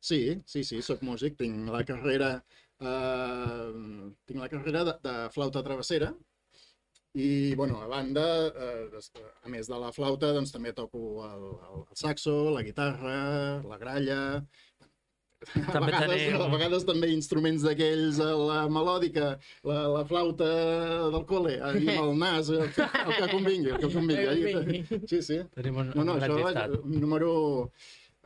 Sí, 0.00 0.40
sí, 0.46 0.64
sí, 0.64 0.82
sóc 0.82 1.00
músic, 1.02 1.36
tinc 1.36 1.68
la 1.70 1.84
carrera, 1.84 2.44
eh, 2.80 4.12
tinc 4.26 4.40
la 4.42 4.48
carrera 4.48 4.84
de, 4.88 4.94
de 5.04 5.14
flauta 5.34 5.62
travessera 5.66 6.12
i, 7.18 7.54
bueno, 7.56 7.80
a 7.82 7.86
banda, 7.90 8.24
eh, 8.48 8.88
des- 8.92 9.10
a 9.42 9.48
més 9.48 9.66
de 9.66 9.78
la 9.80 9.90
flauta, 9.92 10.32
doncs 10.36 10.52
també 10.54 10.72
toco 10.76 11.24
el, 11.26 11.44
el, 11.70 11.84
el 11.88 11.96
saxo, 11.98 12.50
la 12.54 12.62
guitarra, 12.62 13.18
la 13.66 13.78
gralla, 13.80 14.20
a 15.38 15.70
També 15.70 15.92
vegades, 15.92 16.22
a 16.34 16.46
vegades 16.50 16.84
també 16.86 17.08
instruments 17.14 17.62
d'aquells, 17.62 18.18
eh, 18.22 18.30
la 18.50 18.64
melòdica, 18.74 19.28
la, 19.70 19.80
la 19.96 20.04
flauta 20.04 20.48
del 21.14 21.24
amb 21.94 22.02
el 22.04 22.16
nas, 22.18 22.50
el 22.50 22.70
que, 22.74 22.82
el 23.04 23.12
que 23.20 23.28
convingui, 23.34 23.70
el 23.74 23.78
que 23.84 23.90
convingui. 23.98 24.26
Allà- 24.34 24.58
convingui. 24.58 25.00
Sí, 25.14 25.22
sí. 25.22 25.38
Tenim 25.54 25.78
un, 25.82 25.92
No, 25.94 26.04
no, 26.10 26.18
això 26.18 26.34
número... 26.84 27.32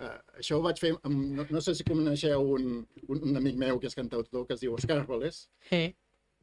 Uh, 0.02 0.18
això 0.40 0.58
ho 0.58 0.64
vaig 0.64 0.80
fer, 0.82 0.92
amb, 1.06 1.20
no, 1.38 1.46
no 1.54 1.60
sé 1.62 1.76
si 1.78 1.86
coneixeu 1.86 2.48
un, 2.56 2.68
un, 3.06 3.20
un 3.20 3.38
amic 3.38 3.58
meu 3.60 3.78
que 3.78 3.86
és 3.90 3.98
cantautor 3.98 4.48
que 4.48 4.56
es 4.56 4.64
diu 4.64 4.74
Òscar 4.74 5.02
Roles. 5.04 5.44
Eh, 5.70 5.92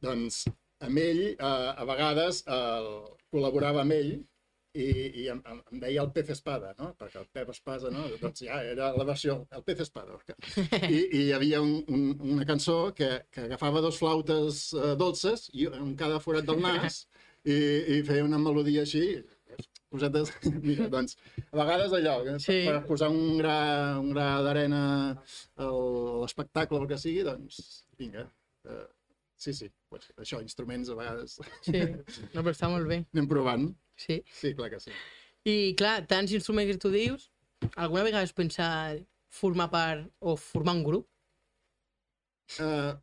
Doncs 0.00 0.46
amb 0.80 1.00
ell, 1.02 1.22
uh, 1.34 1.74
a 1.76 1.84
vegades, 1.88 2.40
uh, 2.48 3.10
col·laborava 3.32 3.82
amb 3.82 3.92
ell 3.92 4.12
i, 4.72 4.86
i 5.22 5.26
em, 5.32 5.40
em, 5.50 5.58
em 5.72 5.82
deia 5.82 6.04
el 6.04 6.12
pez 6.14 6.30
espada, 6.32 6.72
no? 6.78 6.92
Perquè 6.98 7.20
el 7.20 7.26
pez 7.34 7.50
espada, 7.52 7.90
no? 7.92 8.06
Doncs 8.22 8.44
ja 8.46 8.60
era 8.64 8.92
la 8.96 9.06
versió, 9.08 9.40
el 9.56 9.64
pez 9.66 9.82
espada. 9.84 10.16
I, 10.94 11.00
i 11.02 11.24
hi 11.26 11.32
havia 11.36 11.60
un, 11.64 11.74
un, 11.90 12.06
una 12.36 12.46
cançó 12.48 12.78
que, 12.96 13.10
que 13.34 13.48
agafava 13.48 13.82
dos 13.84 13.98
flautes 14.00 14.70
uh, 14.78 14.94
dolces 15.00 15.48
i 15.52 15.68
en 15.68 15.92
cada 16.00 16.22
forat 16.22 16.48
del 16.48 16.62
nas 16.64 17.02
i, 17.44 17.58
i 17.98 18.00
feia 18.06 18.24
una 18.24 18.40
melodia 18.40 18.86
així, 18.86 19.04
cosetes, 19.90 20.30
mira, 20.68 20.86
doncs, 20.92 21.16
a 21.50 21.56
vegades 21.58 21.92
allò, 21.98 22.16
eh, 22.30 22.38
Sí. 22.42 22.60
per 22.68 22.78
posar 22.86 23.08
un 23.10 23.36
gra, 23.40 23.56
un 24.00 24.12
gra 24.14 24.28
d'arena 24.46 24.80
a 25.58 25.68
l'espectacle 26.22 26.78
o 26.78 26.82
el 26.84 26.88
que 26.92 26.98
sigui, 27.02 27.24
doncs, 27.26 27.60
vinga, 27.98 28.24
eh, 28.70 28.86
sí, 29.36 29.52
sí. 29.56 29.70
Pues, 29.90 30.06
això, 30.22 30.38
instruments 30.40 30.88
a 30.92 30.94
vegades 30.94 31.38
Sí, 31.66 31.80
no, 32.34 32.42
però 32.44 32.52
està 32.54 32.68
molt 32.70 32.86
bé. 32.86 33.00
anem 33.12 33.26
provant. 33.28 33.68
Sí. 33.98 34.20
Sí, 34.32 34.54
clar 34.54 34.70
que 34.70 34.78
sí. 34.80 34.92
I 35.50 35.74
clar, 35.76 36.04
tants 36.06 36.32
instruments 36.36 36.70
que 36.70 36.78
tu 36.78 36.90
dius, 36.94 37.30
alguna 37.74 38.04
vegada 38.06 38.22
has 38.24 38.32
pensat 38.36 39.02
formar 39.30 39.66
part 39.72 40.06
o 40.20 40.36
formar 40.36 40.74
un 40.78 40.84
grup? 40.86 41.06
Uh, 42.58 42.94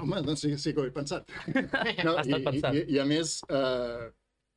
home, 0.00 0.18
doncs 0.24 0.42
sí, 0.44 0.50
sí 0.60 0.72
que 0.74 0.80
ho 0.82 0.84
he 0.88 0.92
pensat. 0.92 1.28
No, 2.04 2.16
Ha 2.16 2.24
estat 2.24 2.44
pensat. 2.44 2.74
I, 2.76 2.82
i, 2.84 2.96
I 2.96 3.00
a 3.02 3.06
més, 3.08 3.38
uh, 3.48 4.08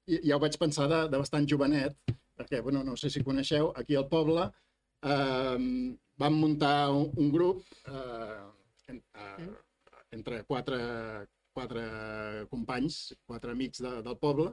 ja 0.07 0.37
ho 0.37 0.41
vaig 0.41 0.57
pensar 0.61 0.87
de, 0.91 1.01
de 1.11 1.19
bastant 1.21 1.47
jovenet, 1.49 1.95
perquè, 2.35 2.61
bueno, 2.61 2.83
no 2.83 2.95
sé 2.99 3.09
si 3.09 3.23
coneixeu, 3.23 3.71
aquí 3.79 3.95
al 3.95 4.07
poble 4.11 4.47
uh, 4.47 5.59
vam 6.21 6.39
muntar 6.39 6.89
un, 6.93 7.09
un 7.21 7.31
grup 7.33 7.63
uh, 7.89 8.43
en, 8.91 9.01
uh, 9.15 9.53
entre 10.15 10.41
quatre, 10.49 10.79
quatre 11.55 11.85
companys, 12.51 13.13
quatre 13.27 13.55
amics 13.55 13.81
de, 13.85 13.93
del 14.05 14.19
poble, 14.21 14.51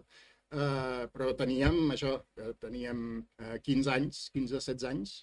uh, 0.54 1.04
però 1.14 1.32
teníem 1.38 1.94
això, 1.94 2.16
eh, 2.38 2.54
teníem 2.62 3.04
uh, 3.42 3.56
15 3.66 3.92
anys, 3.96 4.24
15-16 4.36 4.88
anys, 4.90 5.16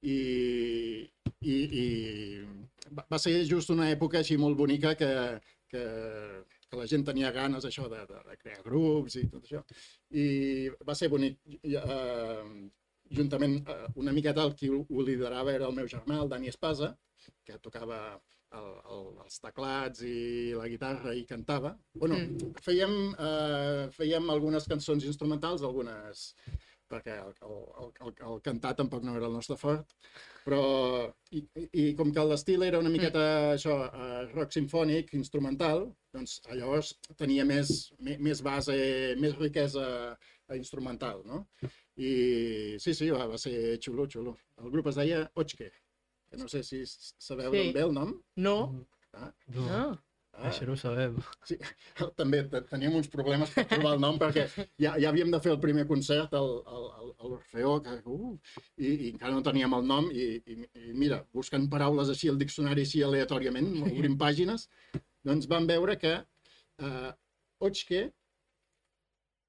i, 0.00 0.18
i, 1.44 1.56
i 1.82 1.86
va 2.96 3.04
va 3.10 3.18
ser 3.20 3.34
just 3.48 3.72
una 3.74 3.90
època 3.92 4.20
així 4.20 4.38
molt 4.40 4.56
bonica 4.56 4.94
que, 4.96 5.10
que, 5.68 5.82
que 6.70 6.78
la 6.78 6.86
gent 6.86 7.04
tenia 7.06 7.32
ganes 7.34 7.66
això 7.66 7.88
de, 7.90 8.00
de, 8.06 8.20
de 8.28 8.36
crear 8.38 8.62
grups 8.62 9.16
i 9.18 9.26
tot 9.32 9.46
això. 9.46 9.62
I 10.14 10.70
va 10.86 10.94
ser 10.94 11.10
bonic. 11.10 11.40
I, 11.66 11.76
uh, 11.76 12.68
juntament, 13.10 13.56
uh, 13.66 13.88
una 13.98 14.14
miqueta 14.14 14.44
el 14.46 14.54
qui 14.54 14.70
ho, 14.70 14.84
liderava 15.02 15.52
era 15.52 15.66
el 15.66 15.74
meu 15.74 15.88
germà, 15.90 16.20
el 16.22 16.30
Dani 16.30 16.52
Espasa, 16.52 16.92
que 17.44 17.58
tocava 17.58 17.98
el, 18.54 18.68
el, 18.94 19.04
els 19.24 19.42
teclats 19.42 20.04
i 20.06 20.52
la 20.58 20.68
guitarra 20.70 21.14
i 21.18 21.26
cantava. 21.26 21.74
Bueno, 21.94 22.18
Mm. 22.20 22.52
fèiem, 22.62 22.94
uh, 23.14 23.90
fèiem 23.98 24.30
algunes 24.30 24.66
cançons 24.70 25.04
instrumentals, 25.10 25.62
algunes 25.66 26.34
perquè 26.90 27.14
el, 27.22 27.34
el, 27.46 27.58
el, 27.84 27.90
el, 28.06 28.14
el 28.32 28.40
cantar 28.42 28.74
tampoc 28.78 29.04
no 29.06 29.14
era 29.16 29.28
el 29.28 29.36
nostre 29.36 29.56
fort, 29.60 29.92
però 30.44 30.60
i, 31.30 31.44
i, 31.70 31.84
com 31.98 32.10
que 32.14 32.24
l'estil 32.26 32.64
era 32.66 32.80
una 32.82 32.90
miqueta 32.92 33.22
això, 33.52 33.76
uh, 33.86 34.24
rock 34.34 34.56
sinfònic, 34.56 35.12
instrumental, 35.18 35.86
doncs 36.12 36.40
llavors 36.50 36.96
tenia 37.20 37.44
més, 37.46 37.92
més, 38.02 38.18
més 38.18 38.42
base, 38.42 38.74
més 39.22 39.36
riquesa 39.38 39.86
eh, 40.16 40.56
instrumental, 40.58 41.22
no? 41.28 41.44
I 42.00 42.10
sí, 42.82 42.94
sí, 42.96 43.10
va, 43.14 43.26
va 43.30 43.38
ser 43.38 43.76
xulo, 43.84 44.08
xulo. 44.10 44.34
El 44.58 44.70
grup 44.74 44.88
es 44.90 44.98
deia 44.98 45.22
Ochke, 45.38 45.70
que 46.30 46.38
no 46.40 46.48
sé 46.50 46.64
si 46.66 46.82
sabeu 46.88 47.52
Sí. 47.52 47.58
d'on 47.60 47.74
ve 47.76 47.86
el 47.86 47.94
nom. 47.94 48.14
No? 48.36 48.56
Ah, 49.12 49.30
No, 49.54 49.66
No. 49.66 49.82
Ah, 50.32 50.48
això 50.50 50.66
no 50.68 50.74
ho 50.76 50.80
sabem. 50.80 51.16
Sí, 51.48 51.56
també 52.20 52.42
te- 52.52 52.62
teníem 52.70 52.94
uns 53.00 53.08
problemes 53.12 53.52
per 53.54 53.64
trobar 53.70 53.94
el 53.96 54.02
nom 54.04 54.18
perquè 54.20 54.46
ja, 54.80 54.94
ja 54.96 55.10
havíem 55.10 55.30
de 55.34 55.40
fer 55.44 55.52
el 55.54 55.60
primer 55.62 55.86
concert 55.90 56.34
al, 56.38 56.50
al, 56.66 56.86
al- 57.00 57.12
a 57.20 57.30
l'Orfeó 57.30 57.74
que, 57.84 57.96
uh, 58.04 58.30
i, 58.78 58.92
i 58.92 59.10
encara 59.14 59.34
no 59.36 59.42
teníem 59.46 59.74
el 59.78 59.84
nom 59.90 60.08
i, 60.12 60.28
i, 60.46 60.58
i 60.86 60.94
mira, 60.96 61.22
buscant 61.36 61.66
paraules 61.72 62.08
així 62.14 62.30
al 62.32 62.38
diccionari 62.40 62.86
així 62.86 63.02
aleatòriament, 63.06 63.72
obrint 63.92 64.16
pàgines, 64.20 64.68
doncs 65.26 65.48
vam 65.50 65.66
veure 65.68 65.98
que 66.00 66.14
eh, 66.16 67.10
Ochke 67.60 68.06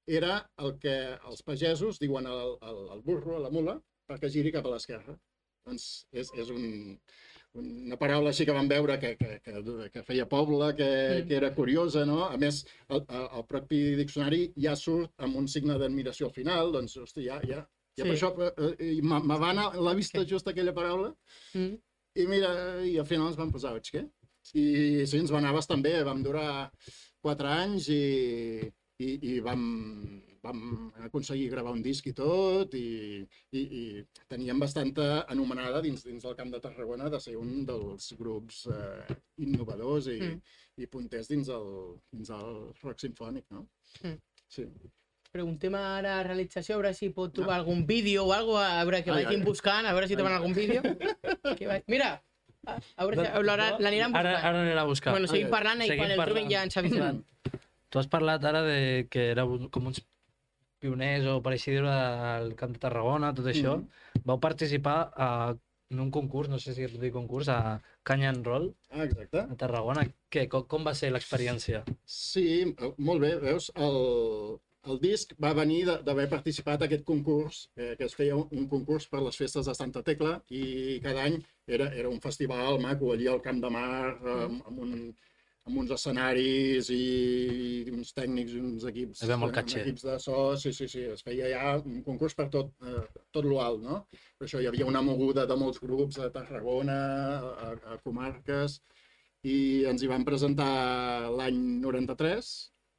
era 0.08 0.34
el 0.60 0.74
que 0.82 0.94
els 1.30 1.44
pagesos 1.48 2.00
diuen 2.02 2.26
al, 2.28 2.56
al, 2.62 2.80
al 2.98 3.02
burro, 3.06 3.38
a 3.38 3.44
la 3.46 3.52
mula, 3.54 3.78
perquè 4.10 4.28
giri 4.34 4.52
cap 4.52 4.66
a 4.68 4.74
l'esquerra. 4.74 5.16
Doncs 5.68 5.86
és, 6.12 6.32
és 6.42 6.50
un, 6.52 6.66
una 7.60 7.98
paraula 8.00 8.30
així 8.32 8.46
que 8.48 8.54
vam 8.56 8.68
veure 8.72 8.96
que, 9.00 9.16
que, 9.20 9.32
que, 9.44 9.90
que 9.92 10.04
feia 10.08 10.26
poble, 10.30 10.70
que, 10.78 10.88
Mm. 10.88 11.28
que 11.28 11.36
era 11.36 11.50
curiosa, 11.56 12.06
no? 12.06 12.24
A 12.26 12.38
més, 12.38 12.62
el, 12.90 13.02
el, 13.10 13.26
el 13.40 13.46
propi 13.50 13.82
diccionari 14.00 14.54
ja 14.56 14.76
surt 14.80 15.12
amb 15.20 15.36
un 15.36 15.48
signe 15.52 15.76
d'admiració 15.78 16.28
al 16.30 16.34
final, 16.34 16.72
doncs, 16.72 16.96
hosti, 16.98 17.26
ja, 17.28 17.42
ja, 17.44 17.66
ja 17.98 18.04
Sí. 18.04 18.08
per 18.08 18.16
això 18.16 18.30
eh, 18.80 19.02
me 19.04 19.38
va 19.38 19.50
anar 19.52 19.76
la 19.76 19.94
vista 19.94 20.24
just 20.26 20.48
aquella 20.48 20.74
paraula 20.74 21.14
Mm. 21.54 21.76
i 22.16 22.26
mira, 22.28 22.54
i 22.88 22.98
al 22.98 23.06
final 23.06 23.28
ens 23.28 23.38
vam 23.38 23.52
posar 23.52 23.74
Ochke. 23.76 24.06
I 24.56 25.06
sí, 25.06 25.18
ens 25.20 25.32
va 25.32 25.38
anar 25.38 25.54
bastant 25.54 25.84
bé, 25.84 26.02
vam 26.04 26.24
durar 26.24 26.72
quatre 27.22 27.48
anys 27.48 27.90
i, 27.90 28.64
i, 29.00 29.12
i 29.36 29.40
vam, 29.40 29.62
vam 30.44 30.92
aconseguir 31.06 31.50
gravar 31.52 31.72
un 31.76 31.84
disc 31.86 32.08
i 32.10 32.14
tot 32.18 32.74
i, 32.74 33.22
i, 33.54 33.60
i 33.62 33.84
teníem 34.32 34.60
bastanta 34.60 35.26
anomenada 35.30 35.82
dins, 35.86 36.02
dins 36.08 36.24
del 36.26 36.36
Camp 36.40 36.50
de 36.54 36.60
Tarragona 36.64 37.10
de 37.14 37.20
ser 37.22 37.36
un 37.38 37.66
dels 37.68 38.14
grups 38.18 38.64
eh, 38.74 39.20
innovadors 39.46 40.08
i, 40.10 40.18
Mm. 40.22 40.40
i 40.82 40.88
punters 40.88 41.28
dins 41.30 41.50
el, 41.54 41.68
dins 42.12 42.30
el 42.34 42.58
rock 42.82 43.00
sinfònic, 43.04 43.46
no? 43.54 43.68
Mm. 44.04 44.18
Sí. 44.50 44.66
Preguntem 45.32 45.76
ara 45.78 46.18
a 46.20 46.24
realització, 46.26 46.76
a 46.76 46.82
veure 46.82 46.94
si 46.98 47.10
pot 47.16 47.32
trobar 47.34 47.60
algun 47.62 47.86
vídeo 47.88 48.26
o 48.26 48.34
alguna 48.34 48.66
cosa, 48.66 48.82
a 48.82 48.84
veure 48.86 49.04
que 49.06 49.12
Ai, 49.14 49.24
vagin 49.24 49.40
ai. 49.40 49.46
buscant, 49.46 49.86
a 49.88 49.94
veure 49.96 50.08
si 50.10 50.18
troben 50.18 50.34
Ai, 50.34 50.40
algun 50.42 50.54
vídeo. 50.58 50.82
Que 51.58 51.68
va... 51.70 51.78
Mira, 51.88 52.10
a 52.68 52.76
a 52.98 53.06
veure 53.08 53.28
l'aniran 53.80 54.16
Ara, 54.16 54.34
buscant. 54.34 54.46
ara 54.50 54.64
anirà 54.66 54.82
a 54.82 54.90
buscar. 54.90 55.14
Bueno, 55.16 55.30
seguim 55.32 55.50
parlant 55.54 55.86
i 55.86 55.92
quan 55.96 56.12
el 56.12 56.20
parlant. 56.20 56.50
ja 56.52 56.64
ens 56.68 56.78
avisaran. 56.82 57.22
Tu 57.92 58.00
has 58.00 58.08
parlat 58.12 58.44
ara 58.48 58.62
de 58.64 59.08
que 59.12 59.30
éreu 59.36 59.70
com 59.72 59.88
uns 59.92 60.02
pioners 60.82 61.28
o 61.30 61.40
per 61.46 61.54
així 61.56 61.76
dir-ho 61.76 61.90
del 61.92 62.56
Camp 62.60 62.74
de 62.76 62.82
Tarragona, 62.86 63.34
tot 63.38 63.48
això. 63.52 63.78
Mhm. 63.78 64.24
Vau 64.28 64.40
participar 64.44 64.98
a, 65.16 65.30
en 65.92 66.00
un 66.00 66.10
concurs, 66.12 66.50
no 66.50 66.58
sé 66.60 66.74
si 66.74 66.84
es 66.88 66.98
diu 67.00 67.12
concurs, 67.14 67.50
a 67.50 67.80
Canya 68.04 68.30
and 68.32 68.46
Roll, 68.48 68.74
Ah, 68.90 69.04
exacte. 69.06 69.40
a 69.46 69.56
Tarragona. 69.56 70.08
Què, 70.32 70.48
com, 70.50 70.66
com 70.68 70.84
va 70.88 70.94
ser 70.96 71.12
l'experiència? 71.12 71.84
Sí, 72.06 72.48
eh, 72.78 72.94
molt 72.98 73.22
bé, 73.22 73.36
veus, 73.44 73.72
el, 73.76 74.60
el 74.90 75.00
disc 75.04 75.34
va 75.44 75.54
venir 75.54 75.84
d'haver 75.86 76.28
participat 76.30 76.82
a 76.82 76.86
aquest 76.90 77.04
concurs, 77.06 77.70
eh, 77.76 77.96
que 77.98 78.06
es 78.08 78.16
feia 78.18 78.36
un, 78.36 78.48
un 78.52 78.68
concurs 78.72 79.08
per 79.12 79.22
les 79.22 79.38
festes 79.38 79.68
de 79.70 79.76
Santa 79.78 80.02
Tecla 80.04 80.40
i 80.50 81.00
cada 81.04 81.28
any 81.28 81.42
era, 81.68 81.92
era 81.94 82.10
un 82.10 82.22
festival 82.24 82.80
maco 82.82 83.12
allí 83.14 83.28
al 83.28 83.42
Camp 83.42 83.62
de 83.62 83.70
Mar 83.70 84.16
amb, 84.18 84.64
amb, 84.68 84.80
un, 84.80 84.96
amb 85.70 85.78
uns 85.84 85.92
escenaris 85.94 86.90
i 86.94 87.02
uns 87.94 88.14
tècnics 88.18 88.56
i 88.58 88.62
uns 88.64 88.86
equips, 88.90 89.22
molt 89.38 89.54
eh, 89.78 89.84
equips 89.84 90.06
de 90.08 90.16
so, 90.24 90.38
sí, 90.58 90.72
sí, 90.74 90.88
sí, 90.90 91.04
es 91.14 91.22
feia 91.28 91.52
ja 91.54 91.76
un 91.80 92.02
concurs 92.08 92.34
per 92.38 92.48
tot, 92.54 92.72
eh, 92.82 93.04
tot 93.36 93.46
l'alt, 93.46 93.84
no? 93.86 94.00
Per 94.40 94.48
això 94.48 94.62
hi 94.62 94.68
havia 94.72 94.90
una 94.90 95.04
moguda 95.06 95.46
de 95.46 95.58
molts 95.60 95.82
grups 95.84 96.18
a 96.20 96.32
Tarragona, 96.34 96.98
a, 97.68 97.72
a 97.94 98.00
comarques, 98.02 98.80
i 99.46 99.58
ens 99.90 100.02
hi 100.04 100.10
vam 100.10 100.26
presentar 100.26 100.72
l'any 101.34 101.58
93 101.82 102.52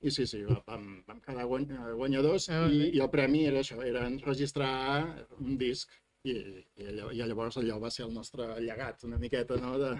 i 0.02 0.10
sí, 0.10 0.24
sí, 0.26 0.40
va- 0.46 0.62
vam, 0.66 0.86
vam 1.06 1.20
quedar 1.22 1.44
eh, 1.46 1.92
guanyadors 1.98 2.48
Ah, 2.50 2.64
i, 2.66 2.88
i 2.96 3.02
el 3.02 3.10
premi 3.10 3.44
era 3.46 3.60
això, 3.62 3.78
era 3.86 4.06
enregistrar 4.08 5.26
un 5.38 5.58
disc 5.60 5.90
i, 6.24 6.32
i, 6.78 6.84
allò, 6.86 7.08
i 7.10 7.18
llavors 7.18 7.56
allò 7.58 7.78
va 7.82 7.90
ser 7.90 8.04
el 8.06 8.12
nostre 8.14 8.46
llegat 8.62 9.02
una 9.08 9.18
miqueta, 9.18 9.56
no?, 9.58 9.72
de, 9.80 9.90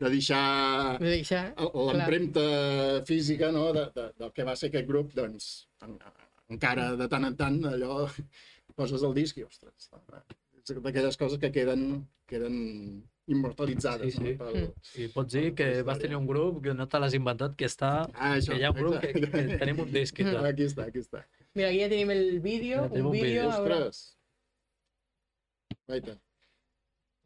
de 0.00 0.10
deixar 0.10 0.96
això, 0.98 1.42
el- 1.62 1.70
l'empremta 1.92 2.42
física 3.06 3.52
no? 3.54 3.68
de, 3.76 3.84
de, 3.94 4.08
del 4.18 4.32
que 4.34 4.46
va 4.48 4.56
ser 4.58 4.70
aquest 4.72 4.88
grup, 4.88 5.14
doncs 5.14 5.50
en, 5.86 5.94
encara 6.50 6.90
de 6.98 7.06
tant 7.12 7.28
en 7.28 7.36
tant 7.38 7.60
allò 7.70 8.02
poses 8.74 9.02
el 9.06 9.14
disc 9.14 9.38
i 9.38 9.46
ostres, 9.46 9.90
és 10.60 10.76
d'aquelles 10.82 11.16
coses 11.20 11.38
que 11.40 11.50
queden, 11.54 12.02
queden 12.30 12.56
immortalitzades. 13.30 14.14
Sí, 14.14 14.18
sí. 14.18 14.34
No? 14.38 14.50
Pel... 14.50 14.68
I 15.02 15.08
pots 15.14 15.32
dir 15.34 15.52
que 15.54 15.68
vas 15.86 15.98
tenir 16.02 16.16
un 16.18 16.26
grup 16.26 16.60
que 16.64 16.74
no 16.74 16.86
te 16.90 16.98
l'has 17.00 17.14
inventat, 17.14 17.54
que 17.58 17.68
està... 17.70 17.90
Ah, 18.14 18.34
això, 18.36 18.52
Que 18.54 18.58
hi 18.60 18.64
ha 18.66 18.70
un 18.74 18.78
grup 18.80 18.96
que, 19.02 19.12
que 19.14 19.58
tenim 19.60 19.82
un 19.86 19.92
disc 19.94 20.18
i. 20.18 20.26
Aquí 20.50 20.66
està, 20.66 20.88
aquí 20.90 21.02
està. 21.02 21.22
Mira, 21.54 21.70
aquí 21.70 21.80
ja 21.84 21.88
tenim 21.92 22.10
el 22.14 22.40
vídeo, 22.42 22.82
Ja 22.88 22.90
un 23.00 23.06
un 23.06 23.12
vídeo, 23.14 23.46
vídeo, 23.46 23.64
veure... 23.68 23.90
Guaita. 25.90 26.16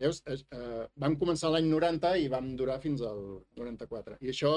Veus, 0.02 0.20
eh, 0.34 0.84
vam 1.04 1.14
començar 1.20 1.50
l'any 1.54 1.68
90 1.70 2.10
i 2.24 2.28
vam 2.32 2.50
durar 2.60 2.80
fins 2.84 3.04
al 3.10 3.22
94. 3.60 4.18
I 4.26 4.32
això 4.32 4.52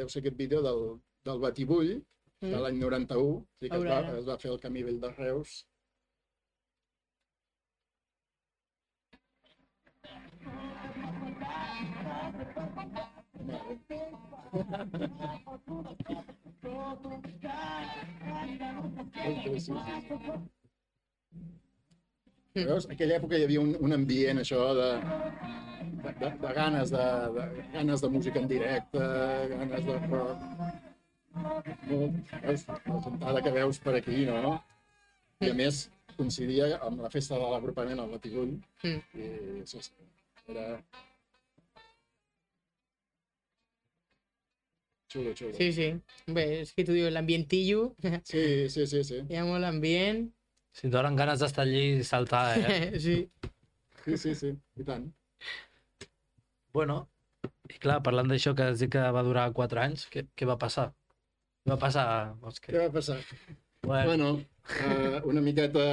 deu 0.00 0.08
ser 0.12 0.20
aquest 0.22 0.36
vídeo 0.42 0.60
del, 0.66 0.82
del 1.28 1.42
Batibull, 1.46 1.92
de 1.96 2.48
Mm. 2.48 2.60
l'any 2.64 2.78
91, 2.80 3.32
sí 3.60 3.68
que 3.68 3.76
es 3.76 3.82
va, 3.88 3.98
es 4.18 4.28
va 4.28 4.36
fer 4.44 4.50
el 4.52 4.60
Camí 4.60 4.82
Vell 4.86 5.00
de 5.00 5.10
Reus. 5.16 5.58
Veus? 22.54 22.86
En 22.88 22.94
aquella 22.96 23.18
època 23.20 23.38
hi 23.38 23.44
havia 23.46 23.60
un, 23.62 23.76
un 23.78 23.94
ambient 23.94 24.42
això 24.42 24.62
de, 24.74 24.88
de, 26.02 26.14
de, 26.22 26.30
de 26.42 26.54
ganes 26.56 26.90
de, 26.90 27.06
de, 27.36 27.46
ganes 27.74 28.02
de 28.02 28.10
música 28.10 28.40
en 28.42 28.48
directe, 28.50 29.04
ganes 29.52 29.86
de 29.86 29.98
rock. 30.08 30.38
Veus? 31.86 32.66
La 32.66 33.02
gentada 33.06 33.42
que 33.44 33.54
veus 33.54 33.78
per 33.78 33.94
aquí, 34.00 34.24
no? 34.26 34.56
I 35.40 35.52
a 35.52 35.54
més, 35.56 35.84
coincidia 36.16 36.72
amb 36.88 37.04
la 37.04 37.12
festa 37.12 37.38
de 37.38 37.52
l'agrupament 37.52 38.02
al 38.02 38.10
Batibull. 38.16 38.56
Mm. 38.82 38.98
I 39.14 39.62
sí, 39.70 39.84
sí, 39.86 40.10
era... 40.50 40.66
Xulo, 45.10 45.32
xulo. 45.34 45.54
Sí, 45.58 45.70
sí. 45.74 45.88
Bé, 46.30 46.44
és 46.60 46.74
que 46.74 46.84
tu 46.86 46.94
dius 46.94 47.10
l'ambientillo, 47.14 47.88
sí, 48.26 48.44
sí, 48.70 48.86
sí. 48.86 49.00
sí. 49.06 49.22
hi 49.30 49.38
ha 49.38 49.46
molt 49.46 49.66
ambient. 49.66 50.28
Si 50.76 50.86
et 50.86 50.92
donen 50.94 51.16
ganes 51.18 51.40
d'estar 51.42 51.64
allí 51.66 51.84
i 51.98 52.04
saltar, 52.06 52.44
eh? 52.58 52.98
sí. 53.04 53.16
Sí, 54.04 54.16
sí, 54.16 54.34
sí, 54.34 54.50
i 54.80 54.84
tant. 54.86 55.10
bueno, 56.72 57.02
i 57.68 57.78
clar, 57.82 57.98
parlant 58.06 58.30
d'això 58.30 58.54
que 58.56 58.70
has 58.70 58.80
dit 58.82 58.90
que 58.92 59.02
va 59.16 59.24
durar 59.26 59.50
4 59.56 59.82
anys, 59.82 60.06
què, 60.12 60.24
què 60.36 60.46
va 60.48 60.56
passar? 60.60 60.86
Què 61.64 61.72
va 61.74 61.80
passar? 61.82 62.06
Doncs 62.40 62.62
Què 62.64 62.78
va 62.78 62.92
passar? 62.94 63.18
Bueno, 63.82 64.06
Bueno, 64.10 64.28
uh, 64.84 65.20
una 65.28 65.40
miqueta 65.44 65.84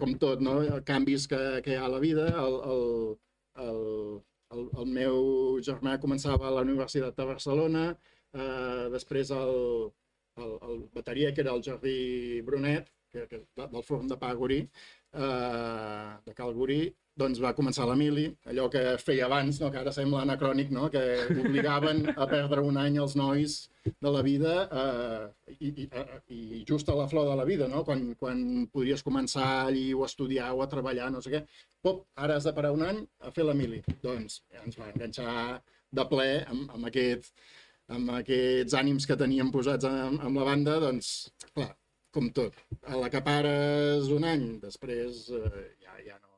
com 0.00 0.14
tot, 0.22 0.42
no? 0.42 0.56
Canvis 0.86 1.26
que, 1.30 1.40
que 1.64 1.74
hi 1.74 1.78
ha 1.78 1.86
a 1.86 1.92
la 1.92 2.00
vida. 2.02 2.26
El, 2.42 2.58
el, 2.72 2.82
el, 3.66 3.80
el, 4.56 4.66
el 4.82 4.92
meu 4.98 5.16
germà 5.68 5.96
començava 6.02 6.48
a 6.48 6.54
la 6.56 6.62
Universitat 6.66 7.16
de 7.18 7.26
Barcelona, 7.30 7.86
uh, 8.34 8.86
després 8.94 9.32
el, 9.34 9.56
el, 10.42 10.52
el 10.70 10.78
bateria, 10.94 11.32
que 11.34 11.42
era 11.44 11.54
el 11.56 11.64
Jordi 11.66 11.96
Brunet, 12.46 12.92
que, 13.16 13.26
que, 13.32 13.42
de- 13.56 13.70
del 13.72 13.84
forn 13.88 14.06
de 14.12 14.20
pa 14.20 14.30
Gorí, 14.36 14.60
uh, 15.16 16.16
de 16.26 16.34
Cal 16.36 16.52
Gorí, 16.54 16.80
doncs 17.16 17.38
va 17.40 17.54
començar 17.56 17.86
l'Emili, 17.88 18.26
allò 18.50 18.66
que 18.68 18.80
feia 19.00 19.24
abans, 19.24 19.56
no? 19.62 19.70
que 19.72 19.78
ara 19.80 19.92
sembla 19.94 20.20
anacrònic, 20.26 20.68
no? 20.74 20.90
que 20.92 21.00
obligaven 21.40 22.02
a 22.12 22.26
perdre 22.28 22.60
un 22.60 22.76
any 22.76 22.98
els 23.00 23.14
nois 23.16 23.54
de 24.04 24.10
la 24.12 24.20
vida 24.26 24.52
eh, 24.68 25.54
i, 25.54 25.70
i, 25.70 25.86
eh, 25.96 26.18
i 26.36 26.60
just 26.68 26.90
a 26.92 26.96
la 26.98 27.06
flor 27.08 27.24
de 27.30 27.36
la 27.38 27.46
vida, 27.48 27.70
no? 27.72 27.80
quan, 27.88 28.02
quan 28.20 28.42
podries 28.68 29.00
començar 29.06 29.46
allí 29.62 29.86
o 29.96 30.04
estudiar 30.04 30.50
o 30.52 30.60
a 30.60 30.68
treballar, 30.68 31.08
no 31.14 31.22
sé 31.24 31.32
què. 31.32 31.40
Pop, 31.80 32.04
ara 32.20 32.36
has 32.36 32.44
de 32.44 32.52
parar 32.52 32.74
un 32.76 32.84
any 32.84 33.00
a 33.24 33.32
fer 33.32 33.48
la 33.48 33.56
mili. 33.56 33.80
Doncs 34.04 34.42
ens 34.60 34.76
va 34.76 34.90
enganxar 34.92 35.62
de 35.96 36.04
ple 36.12 36.28
amb, 36.44 36.68
amb, 36.76 36.90
aquest, 36.92 37.32
amb 37.96 38.12
aquests 38.18 38.76
ànims 38.76 39.08
que 39.08 39.16
teníem 39.16 39.54
posats 39.54 39.88
amb, 39.88 40.20
amb 40.20 40.36
la 40.42 40.50
banda, 40.52 40.76
doncs, 40.84 41.30
clar, 41.54 41.72
com 42.16 42.30
tot. 42.36 42.56
A 42.88 42.96
la 43.02 43.10
que 43.12 43.20
pares 43.24 44.08
un 44.16 44.24
any, 44.28 44.46
després 44.64 45.26
eh, 45.36 45.66
ja, 45.84 45.96
ja 46.08 46.16
no, 46.22 46.32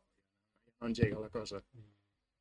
no 0.80 0.90
engega 0.90 1.20
la 1.22 1.30
cosa. 1.34 1.62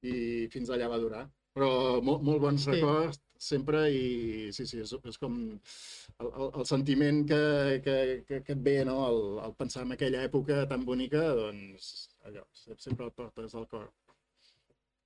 I 0.06 0.47
fins 0.54 0.69
allà 0.73 0.89
va 0.91 1.00
durar. 1.02 1.23
Però 1.58 1.69
molt, 2.06 2.21
molt 2.26 2.41
bons 2.43 2.65
Sí. 2.67 2.73
records 2.76 3.21
sempre 3.41 3.80
i 3.93 4.52
sí, 4.54 4.65
sí, 4.69 4.80
és, 4.84 4.91
és 5.10 5.17
com 5.21 5.34
el, 5.50 6.28
el, 6.28 6.47
el 6.62 6.65
sentiment 6.69 7.23
que, 7.30 7.39
que, 7.86 7.95
que, 8.28 8.39
que 8.45 8.54
et 8.56 8.62
ve, 8.67 8.76
no? 8.86 8.97
El, 9.10 9.19
el 9.45 9.56
pensar 9.58 9.84
en 9.86 9.93
aquella 9.95 10.21
època 10.26 10.63
tan 10.69 10.86
bonica, 10.86 11.21
doncs 11.38 11.89
allò, 12.30 12.43
se- 12.54 12.78
sempre 12.82 13.06
el 13.10 13.13
portes 13.17 13.54
al 13.58 13.67
cor. 13.73 13.88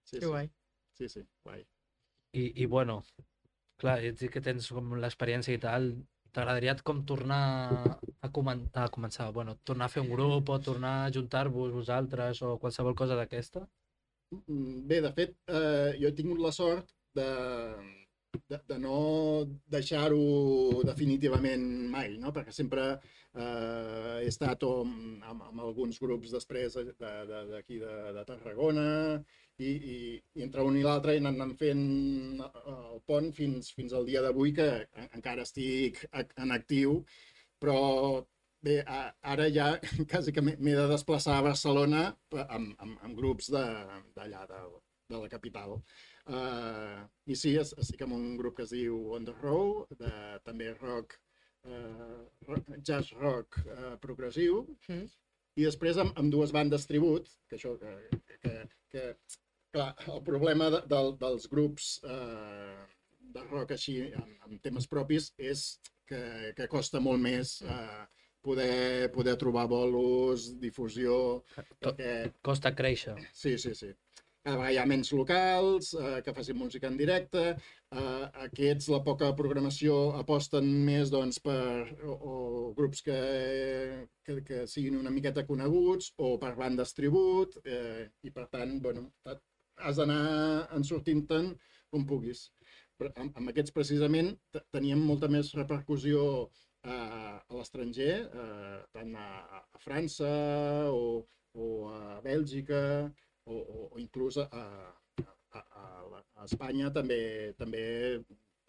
Sí, 0.04 0.17
Que 0.20 0.26
sí. 0.26 0.28
guai. 0.32 0.50
Sí, 1.00 1.10
sí, 1.10 1.24
guai. 1.44 1.63
i, 2.36 2.46
i 2.63 2.65
bueno, 2.72 2.98
clar, 3.82 3.98
ets 4.08 4.20
dir 4.24 4.30
que 4.32 4.44
tens 4.44 4.67
com 4.76 4.91
l'experiència 5.00 5.56
i 5.56 5.60
tal, 5.63 5.89
t'agradaria 6.36 6.76
com 6.88 7.04
tornar 7.08 7.98
a, 8.21 8.29
comen 8.29 8.67
a 8.73 8.88
començar, 8.93 9.31
bueno, 9.34 9.57
tornar 9.63 9.86
a 9.88 9.93
fer 9.93 10.03
un 10.03 10.12
grup 10.13 10.49
o 10.53 10.60
tornar 10.62 10.95
a 11.05 11.12
juntar-vos 11.13 11.71
vosaltres 11.73 12.41
o 12.45 12.57
qualsevol 12.62 12.95
cosa 12.95 13.15
d'aquesta? 13.17 13.63
Mm, 14.47 14.86
Bé, 14.88 15.01
de 15.01 15.12
fet, 15.17 15.36
eh, 15.47 15.97
jo 15.99 16.07
he 16.07 16.13
tingut 16.15 16.39
la 16.39 16.51
sort 16.55 16.93
de, 17.17 17.25
de, 18.47 18.60
de 18.69 18.77
no 18.79 18.99
deixar-ho 19.73 20.84
definitivament 20.88 21.65
mai, 21.91 22.13
no? 22.21 22.31
perquè 22.31 22.53
sempre 22.55 22.86
eh, 22.93 24.21
he 24.21 24.29
estat 24.29 24.63
amb, 24.69 25.23
amb, 25.27 25.41
amb 25.49 25.65
alguns 25.65 25.99
grups 25.99 26.31
després 26.38 26.77
de- 26.77 26.93
de- 26.93 27.45
d'aquí 27.51 27.79
de, 27.81 27.89
de, 27.89 28.13
de 28.19 28.25
Tarragona 28.29 28.86
i, 29.57 29.65
i, 29.71 29.97
i 30.38 30.45
entre 30.45 30.63
un 30.63 30.77
i 30.79 30.86
l'altre 30.86 31.17
he 31.17 31.23
anat 31.25 31.57
fent 31.60 31.84
eh, 32.45 32.77
el 32.93 33.01
pont 33.10 33.34
fins, 33.36 33.73
fins 33.75 33.93
al 33.97 34.05
dia 34.07 34.21
d'avui 34.23 34.53
que 34.53 34.69
en- 34.86 35.10
encara 35.19 35.43
estic 35.49 36.05
en 36.13 36.51
actiu, 36.55 37.01
però 37.62 37.78
bé, 38.65 38.80
ara 39.34 39.47
ja 39.54 39.71
quasi 40.12 40.34
que 40.34 40.41
m'he 40.43 40.76
de 40.76 40.88
desplaçar 40.91 41.38
a 41.39 41.45
Barcelona 41.45 42.08
eh, 42.34 42.45
amb, 42.50 42.74
amb, 42.82 42.97
amb 43.06 43.17
grups 43.17 43.52
de- 43.54 44.02
d'allà, 44.17 44.45
de, 44.50 44.62
de 45.12 45.21
la 45.24 45.30
capital. 45.30 45.78
Uh, 46.32 47.02
I 47.28 47.36
sí, 47.36 47.56
es- 47.58 47.74
estic 47.82 48.04
amb 48.06 48.13
un 48.15 48.36
grup 48.38 48.56
que 48.60 48.63
es 48.67 48.71
diu 48.76 48.97
On 49.17 49.26
the 49.26 49.34
Row, 49.41 49.86
de, 50.00 50.12
també 50.45 50.69
rock, 50.78 51.15
uh, 51.65 52.21
rock, 52.47 52.69
jazz 52.86 53.10
rock 53.19 53.58
uh, 53.65 53.95
progressiu, 54.04 54.62
Mm. 54.88 55.08
i 55.58 55.65
després 55.65 55.97
amb, 56.00 56.13
amb 56.21 56.32
dues 56.32 56.54
bandes 56.56 56.86
tribut, 56.88 57.28
que 57.50 57.58
això, 57.58 57.74
que, 57.82 58.21
que, 58.45 58.54
que 58.93 59.08
clar, 59.74 59.89
el 60.08 60.21
problema 60.24 60.69
de, 60.71 60.80
del, 60.88 61.12
dels 61.19 61.47
grups 61.52 61.89
eh, 62.04 62.86
de 63.34 63.43
rock 63.50 63.74
així, 63.76 63.97
amb, 64.15 64.32
amb 64.47 64.62
temes 64.63 64.88
propis, 64.88 65.32
és 65.38 65.65
que, 66.12 66.21
que 66.60 66.67
costa 66.71 67.00
molt 67.04 67.24
més 67.24 67.58
eh, 67.63 68.04
poder, 68.43 69.10
poder 69.15 69.38
trobar 69.39 69.67
bolos, 69.71 70.52
difusió, 70.62 71.17
Tot- 71.56 71.95
perquè 71.95 72.13
Costa 72.43 72.76
créixer. 72.76 73.15
Sí, 73.34 73.58
sí, 73.58 73.74
sí. 73.78 73.91
Cada 74.41 74.58
vegada 74.58 74.71
hi 74.74 74.78
ha 74.82 74.86
menys 74.89 75.12
locals 75.13 75.91
eh, 75.93 76.15
que 76.26 76.34
facin 76.34 76.58
música 76.58 76.89
en 76.89 76.95
directe. 76.97 77.43
Eh, 77.93 78.24
aquests, 78.47 78.88
la 78.89 79.04
poca 79.06 79.28
programació, 79.38 80.00
aposten 80.17 80.65
més 80.88 81.12
doncs, 81.13 81.38
per 81.45 81.86
o, 82.02 82.15
o 82.15 82.34
grups 82.74 83.04
que, 83.06 83.19
que, 84.26 84.39
que 84.47 84.63
siguin 84.71 84.97
una 84.97 85.13
miqueta 85.13 85.45
coneguts 85.45 86.10
o 86.17 86.32
per 86.41 86.56
bandes 86.58 86.95
tribut. 86.97 87.60
Eh, 87.65 88.08
I 88.26 88.34
per 88.34 88.47
tant, 88.50 88.80
bueno, 88.82 89.12
has 89.78 90.02
d'anar 90.02 90.24
ensortint-te'n 90.80 91.54
com 91.93 92.08
puguis. 92.10 92.47
Amb, 93.10 93.38
amb 93.38 93.50
aquests 93.50 93.74
precisament 93.74 94.34
te- 94.54 94.62
teníem 94.76 95.00
molta 95.02 95.28
més 95.32 95.52
repercussió 95.58 96.22
eh, 96.86 96.92
a 96.92 97.58
l'estranger, 97.58 98.14
eh, 98.30 98.78
tant 98.94 99.16
a, 99.18 99.28
a 99.74 99.82
França 99.82 100.30
o, 100.94 101.24
o 101.54 101.68
a 101.90 102.20
Bèlgica 102.26 102.82
o, 103.46 103.56
o, 103.58 103.88
o 103.96 104.00
inclús 104.00 104.38
a, 104.38 104.46
a, 104.52 105.26
a, 105.58 105.62
a, 105.62 106.46
Espanya 106.46 106.90
també 106.94 107.54
també 107.58 107.84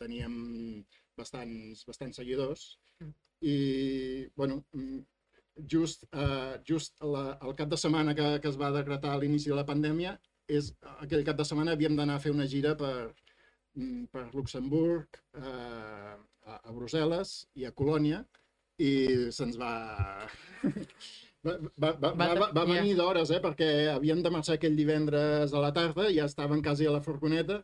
teníem 0.00 0.84
bastants, 1.16 1.84
bastants 1.88 2.16
seguidors 2.20 2.78
Mm. 3.02 3.12
i, 3.48 4.28
bueno, 4.36 4.60
mm, 4.76 5.00
just, 5.66 6.04
uh, 6.14 6.58
just 6.64 7.00
la, 7.02 7.38
el 7.42 7.54
cap 7.58 7.68
de 7.72 7.76
setmana 7.80 8.14
que, 8.14 8.26
que 8.42 8.48
es 8.48 8.58
va 8.60 8.68
decretar 8.70 9.10
a 9.14 9.18
l'inici 9.18 9.50
de 9.50 9.56
la 9.56 9.64
pandèmia, 9.66 10.12
és, 10.46 10.68
aquell 11.00 11.24
cap 11.26 11.40
de 11.40 11.46
setmana 11.48 11.72
havíem 11.74 11.96
d'anar 11.98 12.20
a 12.20 12.22
fer 12.22 12.30
una 12.30 12.46
gira 12.46 12.76
per, 12.78 13.10
per 14.12 14.28
Luxemburg, 14.34 15.18
uh, 15.38 16.14
a, 16.46 16.58
a 16.58 16.72
Brussel·les 16.74 17.34
i 17.60 17.66
a 17.68 17.74
Colònia, 17.76 18.22
i 18.82 18.92
se'ns 19.34 19.60
va... 19.60 19.74
Va, 21.42 21.56
va, 21.58 21.88
va, 21.98 22.10
va, 22.14 22.26
va, 22.38 22.46
va 22.54 22.62
venir 22.68 22.92
d'hores, 22.94 23.32
eh? 23.34 23.40
perquè 23.42 23.66
havíem 23.90 24.20
de 24.22 24.30
marxar 24.30 24.54
aquell 24.54 24.76
divendres 24.78 25.50
a 25.50 25.62
la 25.64 25.72
tarda, 25.74 26.04
ja 26.14 26.28
estàvem 26.30 26.60
quasi 26.62 26.86
a 26.86 26.92
la 26.94 27.00
furgoneta 27.02 27.56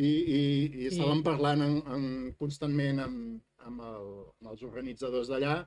i, 0.00 0.08
i, 0.08 0.38
i 0.80 0.86
estàvem 0.88 1.20
parlant 1.26 1.60
en, 1.60 1.74
en, 1.92 2.06
constantment 2.40 3.02
amb, 3.04 3.42
amb, 3.68 3.82
el, 3.84 4.08
amb 4.38 4.48
els 4.54 4.64
organitzadors 4.64 5.28
d'allà 5.28 5.58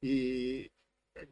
i 0.00 0.16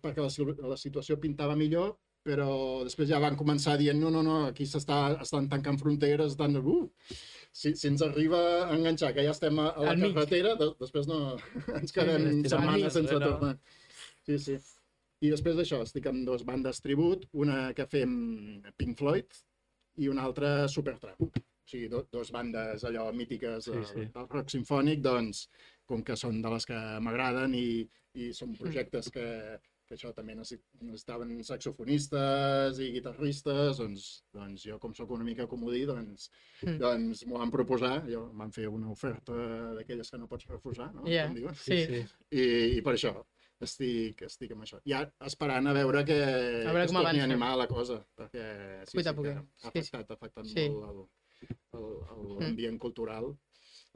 perquè 0.05 0.21
la, 0.21 0.69
la 0.75 0.77
situació 0.77 1.17
pintava 1.23 1.57
millor, 1.57 1.95
però 2.21 2.51
després 2.85 3.09
ja 3.09 3.23
van 3.25 3.41
començar 3.41 3.79
dient 3.81 3.97
no, 3.97 4.13
no, 4.13 4.21
no, 4.27 4.43
aquí 4.51 4.69
s'està 4.69 5.01
estan 5.25 5.49
tancant 5.49 5.81
fronteres, 5.81 6.37
estan... 6.37 6.61
Uh, 6.61 6.85
si, 7.59 7.75
si 7.75 7.89
ens 7.91 8.03
arriba 8.07 8.41
a 8.69 8.75
enganxar, 8.77 9.13
que 9.17 9.25
ja 9.27 9.35
estem 9.35 9.59
a, 9.59 9.71
a 9.73 9.89
la 9.89 9.95
Al 9.97 10.03
carretera, 10.15 10.55
de, 10.61 10.71
després 10.79 11.09
no, 11.11 11.19
ens 11.81 11.95
quedem 11.95 12.29
sí, 12.29 12.53
setmanes 12.53 12.95
sense 12.95 13.17
no. 13.17 13.31
tornar. 13.33 13.55
Sí, 14.29 14.39
sí. 14.45 14.59
I 15.27 15.33
després 15.33 15.57
d'això, 15.59 15.81
estic 15.83 16.07
amb 16.07 16.23
dues 16.29 16.45
bandes 16.47 16.79
tribut, 16.85 17.27
una 17.35 17.73
que 17.75 17.89
fem 17.91 18.13
Pink 18.79 18.99
Floyd 19.01 19.41
i 19.99 20.11
una 20.13 20.29
altra 20.29 20.53
Supertramp. 20.71 21.25
O 21.27 21.69
sigui, 21.69 21.89
do, 21.91 22.05
dos 22.15 22.31
bandes 22.33 22.85
allò 22.87 23.09
mítiques 23.13 23.67
Sí, 23.67 23.83
sí. 23.91 24.07
del 24.15 24.29
rock 24.31 24.55
sinfònic, 24.55 25.03
doncs, 25.05 25.49
com 25.89 26.05
que 26.07 26.15
són 26.17 26.39
de 26.45 26.53
les 26.55 26.69
que 26.69 26.79
m'agraden 27.03 27.57
i, 27.59 27.83
i 28.23 28.31
són 28.37 28.55
projectes 28.61 29.11
que, 29.13 29.27
que 29.89 29.97
això 29.97 30.11
també 30.15 30.35
necessi- 30.37 30.61
necessitaven 30.85 31.31
saxofonistes 31.49 32.79
i 32.85 32.91
guitarristes, 32.93 33.79
doncs, 33.81 34.05
doncs 34.35 34.67
jo 34.69 34.77
com 34.83 34.93
sóc 34.95 35.11
una 35.17 35.25
mica 35.25 35.47
comodí, 35.49 35.85
doncs, 35.89 36.29
Mm. 36.63 36.77
doncs 36.83 37.25
m'ho 37.27 37.39
van 37.39 37.51
proposar, 37.51 38.03
jo 38.11 38.27
van 38.35 38.53
fer 38.53 38.69
una 38.69 38.91
oferta 38.91 39.33
d'aquelles 39.75 40.11
que 40.11 40.19
no 40.19 40.29
pots 40.29 40.47
refusar, 40.47 40.93
no? 40.95 41.03
Com 41.03 41.35
diuen. 41.35 41.55
sí. 41.55 41.85
sí. 41.87 42.05
I, 42.31 42.79
i 42.79 42.83
per 42.83 42.95
això 42.95 43.15
estic, 43.61 44.23
estic 44.23 44.53
amb 44.53 44.63
això. 44.63 44.81
Ja 44.87 45.03
esperant 45.27 45.67
a 45.67 45.73
veure 45.73 46.05
que, 46.05 46.19
A 46.23 46.73
veure 46.73 46.85
que 46.85 46.85
es 46.85 46.93
com 46.93 47.03
torni 47.03 47.21
a 47.21 47.25
animar 47.25 47.57
la 47.57 47.67
cosa, 47.67 48.05
perquè 48.17 48.85
sí, 48.87 48.99
Poquet 48.99 49.07
a 49.07 49.15
sí, 49.15 49.23
que 49.23 49.31
ha 49.33 49.43
Sí, 49.43 49.49
sí. 49.57 49.69
afectat, 49.69 50.11
ha 50.11 50.15
afectat 50.15 50.45
Sí. 50.47 50.69
molt 50.69 50.85
el- 50.85 51.09
el- 51.79 52.03
el- 52.13 52.39
l'ambient 52.41 52.79
cultural, 52.79 53.33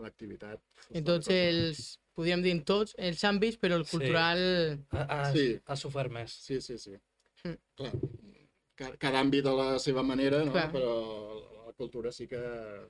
l'activitat. 0.02 0.60
En 0.90 1.04
tots 1.04 1.28
els, 1.32 1.98
podríem 2.14 2.42
dir 2.44 2.52
en 2.56 2.64
tots 2.68 2.94
els 2.98 3.22
àmbits, 3.24 3.58
però 3.58 3.78
el 3.80 3.84
Sí. 3.86 3.96
cultural... 3.96 4.42
Ha, 4.90 5.02
ha, 5.08 5.32
Sí. 5.32 5.46
ha 5.66 5.76
sofert 5.76 6.12
més. 6.12 6.30
Sí, 6.32 6.60
sí, 6.60 6.78
sí. 6.78 6.96
Mm. 7.44 7.56
Clar, 7.76 7.92
ca- 8.76 8.96
cada 8.98 9.20
àmbit 9.22 9.46
a 9.46 9.54
la 9.56 9.78
seva 9.78 10.02
manera, 10.02 10.44
no? 10.44 10.52
Clar. 10.52 10.70
però 10.72 10.92
la 11.66 11.72
cultura 11.72 12.12
sí 12.12 12.26
que 12.28 12.38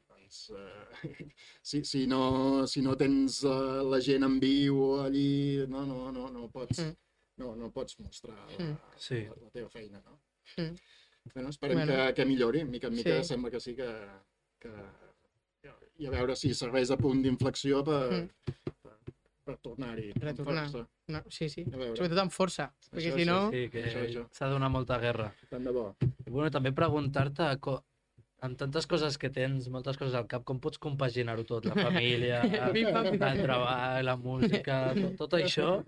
doncs, 0.09 0.51
eh, 0.51 0.99
si, 1.63 1.85
si, 1.85 2.07
no, 2.07 2.67
si 2.67 2.83
no 2.83 2.97
tens 2.97 3.43
la, 3.45 3.83
la 3.83 4.01
gent 4.01 4.25
en 4.27 4.39
viu 4.41 5.01
allí, 5.05 5.65
no, 5.69 5.87
no, 5.87 6.11
no, 6.13 6.29
no 6.31 6.49
pots... 6.51 6.79
Mm. 6.83 6.97
No, 7.41 7.55
no 7.57 7.71
pots 7.73 7.97
mostrar 7.99 8.37
la, 8.37 8.59
Mm. 8.65 8.75
Sí. 9.01 9.23
la, 9.25 9.35
la 9.41 9.51
teva 9.51 9.71
feina, 9.71 10.03
no? 10.05 10.19
Mm. 10.59 10.75
Bueno, 11.35 11.49
esperem 11.49 11.79
Bueno. 11.79 11.95
que, 12.09 12.15
que 12.15 12.25
millori, 12.27 12.65
mica 12.65 12.89
en 12.89 12.95
mica 12.95 13.23
Sí. 13.23 13.29
sembla 13.29 13.51
que 13.51 13.61
sí 13.61 13.75
que, 13.75 13.89
que... 14.61 14.69
I 16.03 16.07
a 16.09 16.11
veure 16.11 16.35
si 16.37 16.53
serveix 16.57 16.89
de 16.91 16.97
punt 16.99 17.21
d'inflexió 17.23 17.83
per, 17.87 18.01
Mm. 18.13 18.29
per, 18.83 18.97
per 19.47 19.57
tornar-hi 19.63 20.09
amb 20.15 20.25
Retornar. 20.25 20.65
força. 20.71 20.89
No, 21.13 21.21
sí, 21.31 21.49
sí. 21.49 21.65
Sobretot 21.71 22.19
amb 22.19 22.33
força, 22.33 22.71
perquè 22.91 23.13
Això, 23.13 23.19
si 23.19 23.25
no... 23.29 23.39
Sí, 23.53 23.69
que 23.71 23.85
s'ha 24.33 24.47
de 24.49 24.53
donar 24.57 24.71
molta 24.71 24.99
guerra. 24.99 25.33
Tant 25.51 25.65
de 25.65 25.71
bo. 25.75 25.87
I 26.03 26.31
bueno, 26.31 26.51
també 26.51 26.73
preguntar-te, 26.73 27.51
amb 28.43 28.59
tantes 28.59 28.87
coses 28.91 29.19
que 29.19 29.31
tens, 29.31 29.69
moltes 29.71 29.97
coses 30.01 30.15
al 30.19 30.27
cap, 30.27 30.43
com 30.45 30.59
pots 30.59 30.79
compaginar-ho 30.83 31.45
tot? 31.47 31.67
La 31.71 31.75
família, 31.79 32.41
pam. 32.91 33.07
el 33.13 33.43
treball, 33.45 34.05
la 34.05 34.17
música, 34.17 34.81
tot, 34.99 35.15
tot 35.21 35.35
això? 35.39 35.85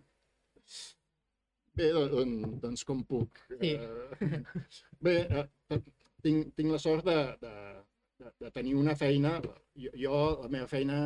Bé, 1.74 1.88
doncs, 1.90 2.60
doncs 2.62 2.84
com 2.86 3.00
puc. 3.02 3.40
Sí. 3.58 3.72
Eh, 3.74 4.42
bé, 5.06 5.16
eh, 5.26 5.80
tinc, 6.22 6.52
tinc 6.54 6.70
la 6.70 6.78
sort 6.78 7.02
de, 7.08 7.16
de, 7.42 7.54
de, 8.18 8.30
de 8.40 8.50
tenir 8.50 8.74
una 8.78 8.94
feina. 8.96 9.38
Jo, 9.76 9.90
jo 9.98 10.18
la 10.42 10.48
meva 10.52 10.68
feina, 10.70 10.98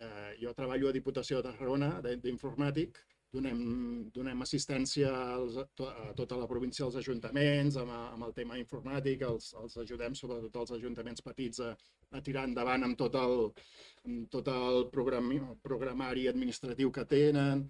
eh, 0.00 0.32
jo 0.40 0.54
treballo 0.54 0.88
a 0.90 0.94
Diputació 0.96 1.40
de 1.42 1.50
Tarragona 1.50 1.90
d'informàtic, 2.04 2.98
donem, 3.36 3.58
donem 4.14 4.42
assistència 4.42 5.10
als, 5.34 5.56
a 5.60 5.66
to- 5.76 5.88
a 5.90 6.12
tota 6.16 6.38
la 6.40 6.46
província 6.48 6.84
als 6.86 6.96
ajuntaments 6.96 7.76
amb, 7.82 7.90
amb 7.92 8.24
el 8.28 8.32
tema 8.36 8.56
informàtic, 8.58 9.22
els, 9.28 9.50
els 9.60 9.76
ajudem 9.82 10.14
sobretot 10.16 10.56
els 10.62 10.72
ajuntaments 10.78 11.22
petits 11.26 11.60
a, 11.60 11.72
a 12.16 12.22
tirar 12.22 12.46
endavant 12.48 12.86
amb 12.86 12.96
tot 12.96 13.18
el, 13.20 13.50
amb 14.06 14.30
tot 14.32 14.48
el 14.48 14.86
programi, 14.94 15.40
programari 15.62 16.28
administratiu 16.30 16.92
que 16.94 17.04
tenen, 17.04 17.66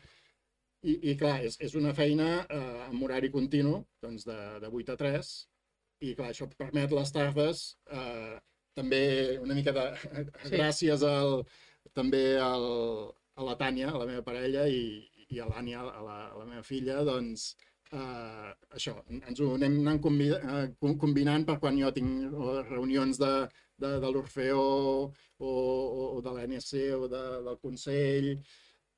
i, 0.87 0.95
i 1.11 1.17
clar, 1.19 1.41
és, 1.43 1.57
és 1.65 1.75
una 1.75 1.93
feina 1.97 2.45
eh, 2.45 2.83
amb 2.87 3.03
horari 3.03 3.31
continu, 3.35 3.81
doncs 4.05 4.27
de, 4.29 4.37
de 4.63 4.69
8 4.71 4.93
a 4.95 4.99
3, 5.01 5.31
i 6.07 6.13
clar, 6.15 6.29
això 6.31 6.47
permet 6.53 6.93
les 6.95 7.11
tardes 7.11 7.65
eh, 7.91 8.37
també 8.77 9.01
una 9.43 9.57
mica 9.57 9.73
de... 9.77 9.85
Sí. 10.45 10.53
gràcies 10.57 11.03
al, 11.09 11.41
també 11.97 12.25
al, 12.41 12.67
a 13.37 13.47
la 13.47 13.57
Tània, 13.61 13.91
a 13.93 13.99
la 14.03 14.07
meva 14.09 14.23
parella, 14.27 14.67
i, 14.69 15.01
i 15.33 15.41
a 15.43 15.47
l'Ània, 15.49 15.81
a, 15.83 16.03
la, 16.05 16.17
a 16.33 16.37
la 16.39 16.45
meva 16.49 16.63
filla, 16.67 17.01
doncs 17.07 17.49
eh, 17.93 18.51
això, 18.77 18.97
ens 19.17 19.41
ho 19.41 19.49
anem 19.57 19.79
anant 19.83 20.01
combi, 20.05 20.29
eh, 20.37 20.67
com- 20.83 20.97
combinant 21.01 21.47
per 21.49 21.59
quan 21.63 21.79
jo 21.81 21.91
tinc 21.97 22.37
reunions 22.71 23.19
de, 23.23 23.33
de, 23.81 23.95
de 24.03 24.11
l'Orfeo 24.13 24.61
o, 24.61 25.51
o, 25.51 25.51
o 26.13 26.21
de 26.25 26.35
l'NSC 26.37 26.87
o 26.99 27.09
de, 27.13 27.25
del 27.49 27.59
Consell, 27.63 28.31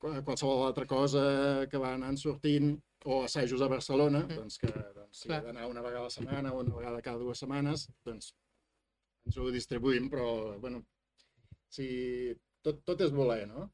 qual- 0.02 0.20
qualsevol 0.26 0.66
altra 0.66 0.86
cosa 0.90 1.22
que 1.70 1.80
va 1.80 1.94
anant 1.96 2.18
sortint, 2.20 2.74
o 3.06 3.22
assajos 3.24 3.62
a 3.62 3.68
Barcelona, 3.70 4.24
Mm. 4.26 4.36
doncs 4.42 4.58
que 4.58 4.68
doncs, 4.74 5.20
si 5.22 5.28
he 5.30 5.36
d'anar 5.40 5.68
una 5.70 5.80
vegada 5.84 6.00
a 6.02 6.08
la 6.08 6.14
setmana 6.14 6.50
o 6.52 6.58
una 6.64 6.74
vegada 6.74 7.00
cada 7.00 7.18
dues 7.22 7.38
setmanes, 7.38 7.86
doncs 8.04 8.32
ens 9.28 9.36
ho 9.38 9.50
distribuïm, 9.54 10.08
però, 10.12 10.56
bueno, 10.62 10.82
si 11.68 11.86
tot, 12.64 12.80
tot 12.88 13.04
és 13.06 13.12
voler, 13.14 13.44
no? 13.50 13.68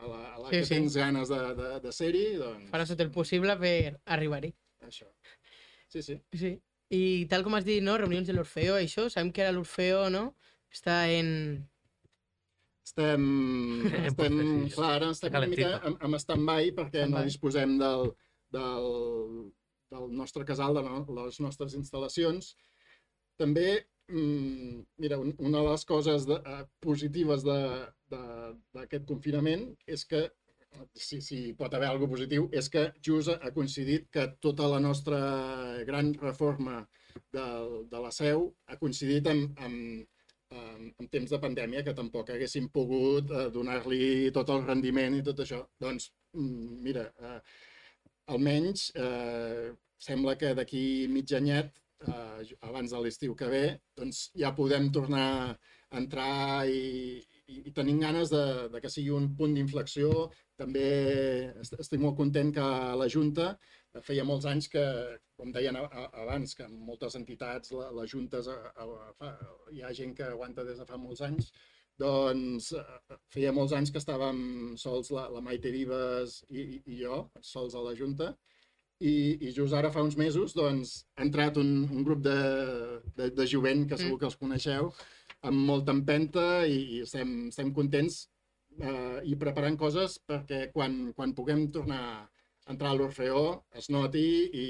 A 0.00 0.08
la, 0.08 0.20
a 0.34 0.38
la 0.40 0.48
Sí, 0.50 0.56
que 0.58 0.64
sí. 0.66 0.74
tens 0.74 0.96
ganes 0.98 1.28
de, 1.30 1.40
de, 1.58 1.68
de 1.84 1.92
ser-hi, 1.94 2.24
doncs... 2.40 2.70
Faràs 2.72 2.90
tot 2.94 3.02
el 3.04 3.10
possible 3.14 3.54
per 3.60 3.74
arribar-hi. 4.16 4.50
Això. 4.88 5.06
Sí, 5.92 6.02
sí. 6.02 6.16
Sí. 6.34 6.54
I 6.94 7.02
tal 7.30 7.44
com 7.46 7.54
has 7.56 7.64
dit, 7.66 7.82
no? 7.84 7.94
Reunions 8.00 8.26
de 8.28 8.34
l'Orfeo, 8.36 8.74
això, 8.80 9.06
sabem 9.12 9.30
que 9.34 9.44
ara 9.44 9.54
l'Orfeo, 9.54 10.08
no? 10.12 10.24
Està 10.74 11.04
en... 11.14 11.30
Estem, 12.84 13.22
En 13.94 14.08
estem 14.10 14.34
clar, 14.74 14.90
ara 14.98 15.10
estem 15.14 15.36
una 15.38 15.48
mica 15.48 15.70
en, 15.88 15.94
en 16.04 16.18
stand-by 16.20 16.72
perquè 16.76 17.04
no 17.06 17.14
Stand-by. 17.14 17.30
disposem 17.30 17.76
del, 17.80 18.10
del, 18.52 18.88
del 19.94 20.10
nostre 20.18 20.44
casal, 20.48 20.76
de 20.76 20.82
no, 20.84 20.98
les 21.22 21.40
nostres 21.44 21.76
instal·lacions. 21.78 22.52
També, 23.40 23.68
mira, 24.08 25.18
un- 25.18 25.34
una 25.38 25.58
de 25.62 25.68
les 25.70 25.84
coses 25.84 26.26
de, 26.26 26.34
eh, 26.34 26.64
positives 26.80 27.44
d'aquest 27.44 29.06
confinament 29.08 29.76
és 29.86 30.04
que, 30.04 30.30
si, 30.94 31.20
si 31.22 31.38
pot 31.54 31.72
haver 31.74 31.88
alguna 31.88 32.10
positiu, 32.10 32.48
és 32.52 32.68
que 32.68 32.92
just 33.00 33.28
ha 33.30 33.50
coincidit 33.54 34.08
que 34.10 34.26
tota 34.40 34.66
la 34.68 34.80
nostra 34.80 35.20
gran 35.86 36.12
reforma 36.14 36.80
de, 37.32 37.44
de 37.90 38.00
la 38.02 38.10
seu 38.10 38.48
ha 38.66 38.76
coincidit 38.76 39.26
amb, 39.30 39.58
amb, 39.58 40.06
amb, 40.50 40.90
amb 40.98 41.10
temps 41.10 41.30
de 41.30 41.38
pandèmia 41.38 41.84
que 41.86 41.94
tampoc 41.94 42.30
haguéssim 42.30 42.68
pogut 42.74 43.30
eh, 43.30 43.48
donar-li 43.54 44.30
tot 44.34 44.50
el 44.50 44.66
rendiment 44.66 45.14
i 45.16 45.22
tot 45.22 45.38
això. 45.46 45.62
Doncs, 45.80 46.10
mm, 46.34 46.82
mira, 46.82 47.06
eh, 47.22 47.40
almenys 48.34 48.90
eh, 48.96 49.72
sembla 49.98 50.34
que 50.36 50.54
d'aquí 50.58 51.06
mig 51.08 51.30
anyet, 51.38 51.70
eh, 52.08 52.54
abans 52.68 52.90
de 52.94 53.00
l'estiu 53.04 53.34
que 53.38 53.48
ve, 53.52 53.64
doncs 53.96 54.28
ja 54.38 54.52
podem 54.56 54.90
tornar 54.92 55.28
a 55.52 55.98
entrar 56.00 56.66
i, 56.68 57.20
i, 57.46 57.60
i 57.68 57.72
tenim 57.76 58.00
ganes 58.02 58.30
de, 58.32 58.44
de 58.72 58.80
que 58.82 58.90
sigui 58.90 59.10
un 59.14 59.30
punt 59.38 59.54
d'inflexió. 59.56 60.10
També 60.58 60.84
est- 61.60 61.74
estic 61.82 62.00
molt 62.02 62.16
content 62.18 62.52
que 62.54 62.64
la 63.00 63.08
Junta 63.10 63.50
eh, 63.56 64.00
feia 64.02 64.24
molts 64.26 64.46
anys 64.50 64.68
que, 64.72 64.84
com 65.36 65.52
deien 65.54 65.76
abans, 65.80 66.54
que 66.54 66.66
en 66.66 66.74
moltes 66.88 67.16
entitats 67.18 67.72
la, 67.74 67.90
les 68.00 68.10
juntes 68.10 68.48
a, 68.48 68.58
a, 68.74 68.88
fa, 69.18 69.32
hi 69.74 69.82
ha 69.82 69.92
gent 69.94 70.14
que 70.18 70.26
aguanta 70.28 70.64
des 70.66 70.78
de 70.78 70.86
fa 70.86 70.98
molts 71.00 71.22
anys, 71.26 71.50
doncs 71.98 72.72
eh, 72.78 73.18
feia 73.34 73.52
molts 73.54 73.74
anys 73.76 73.92
que 73.94 74.00
estàvem 74.02 74.40
sols 74.80 75.10
la, 75.14 75.28
la 75.30 75.42
Maite 75.42 75.70
Vives 75.74 76.40
i, 76.50 76.60
i, 76.62 76.80
i 76.94 77.00
jo, 77.04 77.20
sols 77.40 77.74
a 77.78 77.82
la 77.84 77.94
Junta, 77.98 78.32
i, 79.00 79.14
i 79.48 79.52
just 79.56 79.74
ara 79.74 79.90
fa 79.92 80.02
uns 80.02 80.16
mesos 80.16 80.54
doncs, 80.54 81.04
ha 81.16 81.22
entrat 81.26 81.56
un, 81.60 81.72
un 81.90 82.04
grup 82.06 82.22
de, 82.24 82.36
de, 83.16 83.30
de 83.30 83.46
jovent, 83.46 83.86
que 83.88 83.98
segur 83.98 84.18
que 84.20 84.28
els 84.30 84.36
coneixeu, 84.40 84.92
amb 85.44 85.58
molta 85.68 85.92
empenta 85.92 86.64
i, 86.66 86.78
i 86.98 87.00
estem, 87.04 87.48
estem 87.48 87.72
contents 87.76 88.28
eh, 88.80 89.20
i 89.28 89.34
preparant 89.36 89.76
coses 89.76 90.18
perquè 90.26 90.70
quan, 90.72 91.12
quan 91.16 91.34
puguem 91.34 91.66
tornar 91.74 92.00
a 92.64 92.72
entrar 92.72 92.94
a 92.94 92.96
l'Orfeó 92.96 93.40
es 93.76 93.90
noti 93.92 94.22
i, 94.56 94.68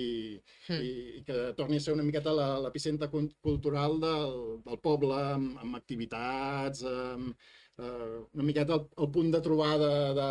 Mm. 0.64 0.78
i, 0.80 0.92
i 1.18 1.22
que 1.26 1.52
torni 1.58 1.76
a 1.76 1.80
ser 1.84 1.92
una 1.92 2.02
miqueta 2.02 2.32
la- 2.32 2.56
l'epicentre 2.64 3.10
cul- 3.12 3.34
cultural 3.44 3.98
del, 4.00 4.62
del 4.64 4.78
poble, 4.80 5.12
amb, 5.34 5.58
amb 5.60 5.76
activitats, 5.76 6.80
amb, 6.88 7.34
eh, 7.78 8.20
una 8.32 8.46
miqueta 8.46 8.74
el, 8.74 8.86
el 8.98 9.10
punt 9.10 9.30
de 9.34 9.40
trobada 9.40 9.90
de, 10.18 10.28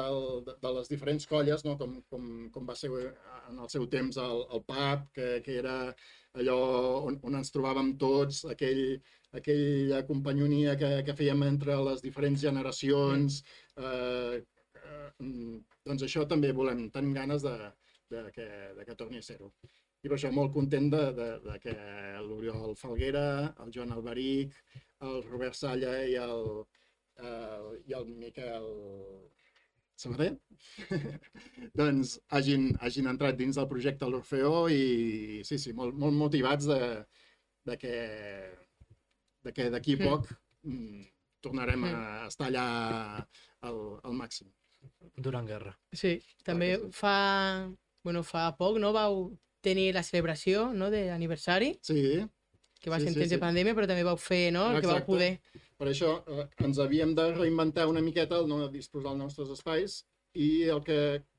de, 0.48 0.56
de 0.62 0.74
les 0.78 0.90
diferents 0.92 1.28
colles, 1.28 1.66
no? 1.68 1.78
com, 1.78 2.00
com, 2.10 2.30
com 2.54 2.70
va 2.70 2.76
ser 2.80 2.92
en 2.94 3.60
el 3.60 3.70
seu 3.70 3.88
temps 3.92 4.18
el, 4.22 4.46
el 4.56 4.64
pub, 4.70 5.10
que, 5.16 5.30
que 5.46 5.58
era 5.60 5.78
allò 6.40 6.58
on, 7.10 7.20
on 7.28 7.38
ens 7.42 7.54
trobàvem 7.54 7.94
tots, 8.02 8.44
aquell, 8.54 8.98
aquella 9.38 10.02
companyonia 10.08 10.78
que, 10.80 10.96
que 11.06 11.18
fèiem 11.20 11.46
entre 11.50 11.78
les 11.90 12.02
diferents 12.06 12.42
generacions. 12.42 13.44
Eh, 13.78 14.42
eh, 14.82 15.08
doncs 15.84 16.06
això 16.08 16.28
també 16.30 16.54
volem, 16.56 16.88
tenim 16.96 17.14
ganes 17.18 17.44
de, 17.46 17.58
de, 18.14 18.30
que, 18.36 18.48
de 18.78 18.86
que 18.88 18.96
torni 19.00 19.20
a 19.20 19.26
ser-ho. 19.26 19.52
I 20.04 20.10
per 20.12 20.18
això 20.18 20.32
molt 20.36 20.52
content 20.52 20.90
de, 20.92 21.04
de, 21.16 21.28
de 21.46 21.60
que 21.64 21.74
l'Oriol 22.26 22.74
Falguera, 22.76 23.54
el 23.64 23.72
Joan 23.76 23.94
Alberic, 23.96 24.56
el 25.08 25.22
Robert 25.30 25.56
Salla 25.56 25.94
i 26.08 26.18
el, 26.20 26.66
eh, 27.20 27.72
i 27.88 27.94
el 27.98 28.06
Miquel 28.18 28.68
Sabater 29.96 30.34
doncs 31.80 32.18
hagin, 32.34 32.72
hagin 32.82 33.08
entrat 33.12 33.38
dins 33.38 33.60
del 33.60 33.70
projecte 33.70 34.10
l'Orfeó 34.10 34.68
i 34.74 35.42
sí, 35.46 35.60
sí, 35.62 35.74
molt, 35.78 35.96
molt 35.96 36.18
motivats 36.18 36.66
de, 36.70 36.82
de 37.70 37.78
que 37.78 37.96
de 39.44 39.54
que 39.54 39.70
d'aquí 39.70 39.98
a 39.98 40.00
Mm. 40.00 40.10
poc 40.10 40.30
mm, 40.64 41.06
tornarem 41.44 41.84
a 41.84 41.96
estar 42.28 42.48
allà 42.48 42.66
al, 43.68 43.80
al 44.04 44.14
màxim. 44.16 44.48
Durant 45.16 45.46
guerra. 45.48 45.74
Sí, 45.92 46.18
també 46.44 46.78
sí. 46.78 46.92
fa... 46.96 47.70
Bueno, 48.04 48.24
fa 48.24 48.50
poc, 48.60 48.80
no? 48.84 48.92
Vau 48.92 49.30
tenir 49.64 49.94
la 49.96 50.04
celebració 50.04 50.74
no? 50.76 50.90
d'aniversari, 50.92 51.70
Sí, 51.82 52.20
que 52.84 52.92
va 52.92 53.00
Sí, 53.00 53.06
ser 53.08 53.14
en 53.14 53.16
sí, 53.16 53.20
temps 53.24 53.32
de 53.32 53.40
sí. 53.40 53.42
pandèmia, 53.42 53.74
però 53.78 53.88
també 53.88 54.04
vau 54.04 54.18
fer, 54.20 54.52
no? 54.52 54.66
El 54.76 54.82
que 54.84 54.92
vau 54.92 55.04
poder. 55.08 55.38
Per 55.80 55.88
això 55.88 56.18
eh, 56.28 56.48
ens 56.68 56.80
havíem 56.84 57.14
de 57.16 57.30
reinventar 57.38 57.88
una 57.90 58.02
miqueta 58.04 58.42
el 58.44 58.50
no 58.52 58.68
disposar 58.72 59.14
dels 59.14 59.22
nostres 59.24 59.50
espais 59.56 60.02
i 60.36 60.64
el 60.74 60.82
que 60.84 60.98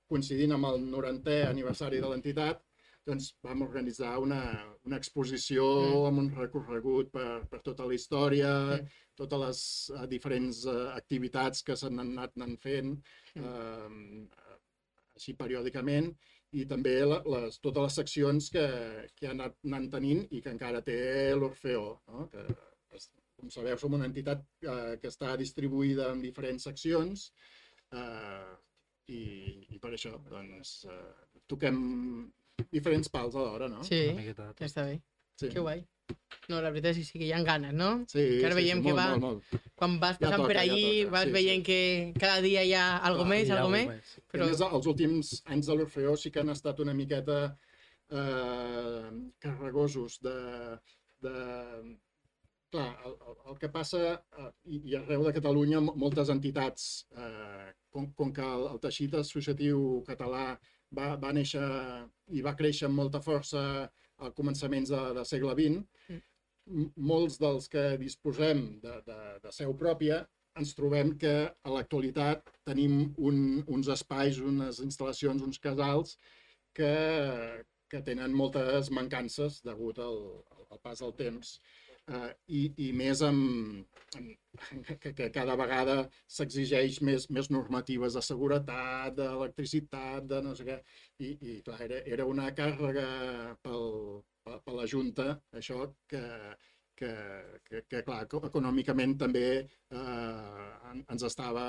coincidint 0.08 0.52
amb 0.56 0.66
el 0.72 0.80
90è 0.88 1.44
aniversari 1.50 2.00
de 2.00 2.08
l'entitat 2.08 2.62
doncs 3.04 3.34
vam 3.44 3.60
organitzar 3.66 4.14
una, 4.18 4.40
una 4.88 4.96
exposició 4.96 5.64
Mm. 5.64 6.06
amb 6.08 6.18
un 6.22 6.30
recorregut 6.38 7.10
per, 7.12 7.42
per 7.50 7.60
tota 7.60 7.84
la 7.84 7.92
història, 7.94 8.52
Mm. 8.80 8.86
totes 9.14 9.40
les 9.44 9.60
eh, 10.00 10.06
diferents 10.08 10.64
eh, 10.66 10.88
activitats 10.96 11.62
que 11.62 11.76
s'han 11.76 11.98
anat 12.00 12.32
anant 12.36 12.56
fent 12.60 12.94
Mm. 13.36 13.44
eh, 13.44 14.28
així 15.16 15.34
periòdicament 15.36 16.14
i 16.54 16.64
també 16.70 16.94
la, 17.02 17.18
les, 17.26 17.58
totes 17.64 17.82
les 17.88 17.96
seccions 18.00 18.48
que, 18.54 18.64
que 19.18 19.26
ha 19.28 19.34
anat 19.34 19.56
anant 19.66 19.88
tenint 19.96 20.22
i 20.30 20.40
que 20.44 20.52
encara 20.54 20.82
té 20.86 20.98
l'Orfeó, 21.34 21.86
no? 22.12 22.28
que 22.32 22.44
com 23.34 23.50
sabeu, 23.50 23.76
som 23.80 23.96
una 23.96 24.06
entitat 24.08 24.44
eh, 24.62 24.94
que 25.02 25.10
està 25.10 25.34
distribuïda 25.40 26.12
en 26.14 26.22
diferents 26.22 26.64
seccions 26.68 27.26
eh, 27.92 28.52
i, 29.12 29.22
i 29.74 29.80
per 29.82 29.90
això 29.96 30.14
doncs, 30.30 30.76
eh, 30.88 31.40
toquem 31.50 31.80
diferents 32.70 33.10
pals 33.12 33.34
alhora, 33.36 33.68
no? 33.68 33.82
Sí, 33.84 34.04
Una 34.12 34.20
miqueta 34.22 34.46
de 34.46 34.54
tot. 34.54 34.64
està 34.68 34.86
bé. 34.86 35.00
sí. 35.40 35.50
Que 35.50 35.60
guai. 35.60 35.82
No, 36.48 36.58
la 36.60 36.68
veritat 36.68 36.90
és 36.92 36.98
que 36.98 37.04
sí 37.08 37.18
que 37.18 37.24
hi 37.24 37.32
ha 37.32 37.38
ganes, 37.46 37.72
no? 37.72 37.90
Sí, 38.10 38.20
Que 38.40 38.44
ara 38.44 38.52
sí, 38.54 38.58
veiem 38.60 38.80
sí, 38.82 38.84
que 38.84 38.92
molt, 38.92 38.98
va- 39.00 39.16
Molt, 39.16 39.44
molt. 39.54 39.68
Quan 39.80 39.94
vas 40.02 40.18
Ja 40.20 40.26
passant 40.28 40.44
per 40.46 40.56
ja 40.58 40.62
allí, 40.66 40.82
toca, 41.04 41.12
vas 41.14 41.24
sí, 41.24 41.32
veient 41.32 41.62
que 41.64 41.78
cada 42.20 42.40
dia 42.44 42.64
hi 42.68 42.74
ha 42.76 42.84
algo 42.98 43.22
Clar, 43.24 43.30
més, 43.32 43.50
ha 43.50 43.60
algú 43.62 43.70
més. 43.72 43.86
més. 43.88 44.10
Però... 44.32 44.44
A 44.44 44.50
més, 44.50 44.60
els 44.60 44.86
últims 44.92 45.30
anys 45.54 45.70
de 45.70 45.76
l'Orfeó 45.78 46.16
sí 46.20 46.30
que 46.34 46.40
han 46.44 46.52
estat 46.52 46.80
una 46.84 46.92
miqueta 46.94 47.38
eh, 48.10 49.10
carregosos 49.40 50.20
de... 50.20 50.36
de... 51.24 51.34
Clar, 52.74 52.90
el, 53.06 53.12
el, 53.30 53.34
el 53.52 53.58
que 53.62 53.68
passa, 53.70 53.98
eh, 54.36 54.48
i, 54.66 54.80
i 54.90 54.96
arreu 54.98 55.22
de 55.24 55.32
Catalunya, 55.36 55.78
mo- 55.80 55.94
moltes 55.94 56.28
entitats, 56.32 57.06
eh, 57.14 57.68
com, 57.94 58.08
com 58.18 58.32
que 58.34 58.42
el, 58.42 58.64
el 58.72 58.80
teixit 58.82 59.14
associatiu 59.20 60.00
català 60.08 60.56
va, 60.98 61.12
va 61.22 61.30
néixer 61.36 61.62
i 62.34 62.42
va 62.42 62.56
créixer 62.58 62.88
amb 62.88 62.98
molta 62.98 63.20
força 63.22 63.62
a 64.18 64.30
començaments 64.30 64.92
de, 64.94 65.02
de 65.18 65.24
segle 65.28 65.56
XX, 65.58 66.20
Mm. 66.64 66.84
molts 66.96 67.36
dels 67.36 67.68
que 67.68 67.82
disposem 68.00 68.62
de, 68.80 68.94
de, 69.04 69.18
de 69.42 69.50
seu 69.52 69.74
pròpia 69.76 70.22
ens 70.56 70.72
trobem 70.78 71.10
que 71.18 71.32
a 71.50 71.72
l'actualitat 71.74 72.46
tenim 72.64 73.12
un, 73.18 73.38
uns 73.66 73.90
espais, 73.92 74.38
unes 74.38 74.78
instal·lacions, 74.80 75.42
uns 75.44 75.60
casals 75.60 76.16
que, 76.78 76.94
que 77.90 78.00
tenen 78.06 78.32
moltes 78.32 78.88
mancances 78.94 79.60
degut 79.66 79.98
al, 79.98 80.16
al 80.70 80.80
pas 80.80 81.02
del 81.02 81.12
temps 81.18 81.58
eh, 82.08 82.30
i, 82.58 82.62
i 82.86 82.90
més 82.96 83.22
amb, 83.26 83.86
amb 84.18 84.90
que, 85.02 85.12
que 85.18 85.28
cada 85.34 85.56
vegada 85.60 85.96
s'exigeix 86.36 87.00
més, 87.08 87.28
més 87.30 87.50
normatives 87.54 88.16
de 88.18 88.22
seguretat, 88.28 89.16
d'electricitat, 89.18 90.26
de 90.30 90.42
no 90.46 90.54
sé 90.58 90.66
què, 90.68 90.78
i, 91.18 91.32
i 91.54 91.58
clar, 91.66 91.80
era, 91.88 92.00
era 92.16 92.26
una 92.30 92.50
càrrega 92.56 93.08
pel, 93.64 93.88
per, 94.44 94.60
per 94.66 94.76
la 94.78 94.86
Junta, 94.94 95.28
això 95.60 95.80
que, 96.10 96.22
que, 96.96 97.12
que, 97.68 97.82
que 97.90 98.02
clar, 98.06 98.22
eco- 98.28 98.44
econòmicament 98.50 99.16
també 99.24 99.46
eh, 99.60 100.70
en- 100.92 101.04
ens 101.10 101.26
estava, 101.30 101.66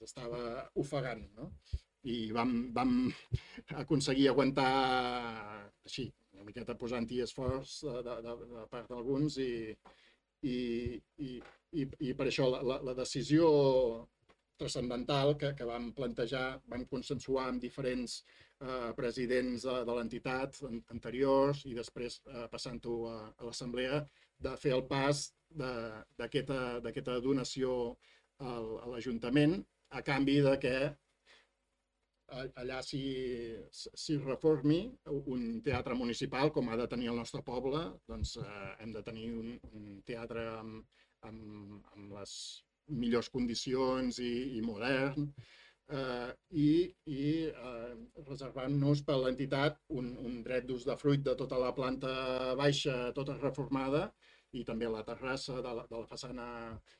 ens 0.00 0.10
estava 0.10 0.42
ofegant, 0.84 1.24
no? 1.38 1.50
I 2.10 2.30
vam, 2.32 2.52
vam 2.76 2.92
aconseguir 3.82 4.30
aguantar 4.30 4.68
així, 5.84 6.06
una 6.40 6.48
miqueta 6.48 6.74
posant-hi 6.80 7.20
esforç 7.20 7.80
de, 7.84 7.96
de, 8.06 8.14
de, 8.24 8.34
de 8.56 8.66
part 8.72 8.88
d'alguns 8.88 9.36
i, 9.44 9.50
i, 10.48 10.56
i, 11.20 11.34
i, 11.76 11.86
i 12.08 12.14
per 12.16 12.30
això 12.30 12.48
la, 12.48 12.62
la, 12.64 12.78
la 12.90 12.94
decisió 12.96 13.50
transcendental 14.60 15.34
que, 15.40 15.52
que 15.56 15.64
vam 15.68 15.90
plantejar, 15.96 16.60
vam 16.68 16.84
consensuar 16.88 17.46
amb 17.48 17.62
diferents 17.62 18.18
eh, 18.60 18.90
presidents 18.96 19.64
de, 19.68 19.76
de 19.88 19.96
l'entitat 19.96 20.58
an- 20.68 20.82
anteriors 20.96 21.62
i 21.68 21.74
després 21.76 22.20
eh, 22.26 22.46
passant-ho 22.52 22.96
a, 23.08 23.18
a 23.36 23.48
l'assemblea, 23.48 24.02
de 24.40 24.56
fer 24.60 24.72
el 24.76 24.84
pas 24.88 25.26
d'aquesta 25.60 27.18
donació 27.24 27.76
al, 28.40 28.68
a 28.80 28.86
l'Ajuntament 28.94 29.58
a 29.96 30.00
canvi 30.06 30.38
de 30.44 30.56
que 30.62 30.74
allà 32.30 32.80
s'hi 32.86 34.16
reformi 34.22 34.80
un 35.34 35.60
teatre 35.66 35.96
municipal 35.98 36.52
com 36.54 36.68
ha 36.70 36.78
de 36.80 36.86
tenir 36.90 37.10
el 37.12 37.18
nostre 37.18 37.42
poble, 37.46 37.82
doncs 38.08 38.36
eh, 38.42 38.72
hem 38.84 38.92
de 38.94 39.02
tenir 39.06 39.30
un, 39.34 39.54
un 39.72 39.86
teatre 40.06 40.46
amb, 40.58 40.84
amb, 41.26 41.80
amb 41.94 42.18
les 42.18 42.34
millors 42.90 43.30
condicions 43.30 44.18
i, 44.22 44.32
i 44.58 44.62
modern, 44.66 45.28
eh, 45.90 46.30
i, 46.50 46.70
i 47.06 47.24
eh, 47.50 47.94
reservant-nos 48.28 49.02
per 49.06 49.18
l'entitat 49.20 49.80
un, 50.00 50.12
un 50.26 50.40
dret 50.46 50.66
d'ús 50.66 50.86
de 50.88 50.96
fruit 51.00 51.22
de 51.26 51.36
tota 51.38 51.58
la 51.60 51.72
planta 51.76 52.54
baixa, 52.58 53.10
tota 53.16 53.38
reformada, 53.40 54.08
i 54.52 54.64
també 54.66 54.88
la 54.90 55.04
terrassa 55.06 55.60
de 55.62 55.74
la, 55.78 55.86
de 55.86 55.98
la, 55.98 56.06
façana, 56.10 56.46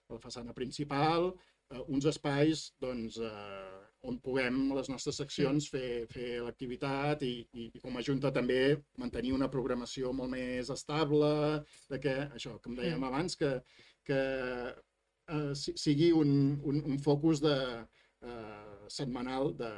de 0.06 0.14
la 0.14 0.22
façana 0.22 0.54
principal, 0.54 1.32
eh, 1.70 1.82
uns 1.88 2.06
espais 2.10 2.70
doncs, 2.82 3.18
eh, 3.18 3.86
on 4.08 4.16
puguem 4.24 4.72
les 4.76 4.88
nostres 4.88 5.18
seccions 5.20 5.66
fer, 5.68 6.06
fer 6.08 6.40
l'activitat 6.40 7.22
i, 7.26 7.32
i, 7.52 7.66
i 7.76 7.80
com 7.82 7.96
a 7.96 8.02
Junta 8.06 8.30
també 8.32 8.78
mantenir 8.98 9.34
una 9.36 9.50
programació 9.52 10.12
molt 10.16 10.30
més 10.32 10.70
estable, 10.72 11.32
de 11.90 11.98
que, 12.00 12.14
això, 12.38 12.54
com 12.64 12.76
dèiem 12.78 12.98
Mm. 13.00 13.04
abans, 13.10 13.36
que, 13.36 13.50
que 14.08 14.20
eh, 15.28 15.54
si- 15.54 15.76
sigui 15.76 16.12
un, 16.16 16.30
un, 16.64 16.80
un 16.84 16.98
focus 16.98 17.42
de, 17.44 17.56
eh, 18.24 18.86
setmanal 18.88 19.52
de, 19.58 19.72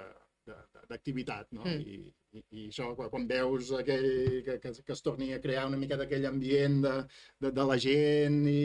d'activitat, 0.90 1.50
no? 1.54 1.62
Mm. 1.64 1.80
I, 1.80 2.12
i, 2.38 2.44
I 2.62 2.68
això, 2.70 2.92
quan 2.96 3.26
veus 3.28 3.70
aquell, 3.78 4.42
que, 4.46 4.56
que, 4.62 4.72
que 4.86 4.92
es 4.94 5.02
torni 5.04 5.32
a 5.34 5.40
crear 5.42 5.66
una 5.68 5.76
mica 5.78 5.98
d'aquell 6.00 6.26
ambient 6.30 6.80
de, 6.86 6.94
de, 7.42 7.50
de 7.58 7.66
la 7.68 7.76
gent 7.78 8.40
i 8.48 8.62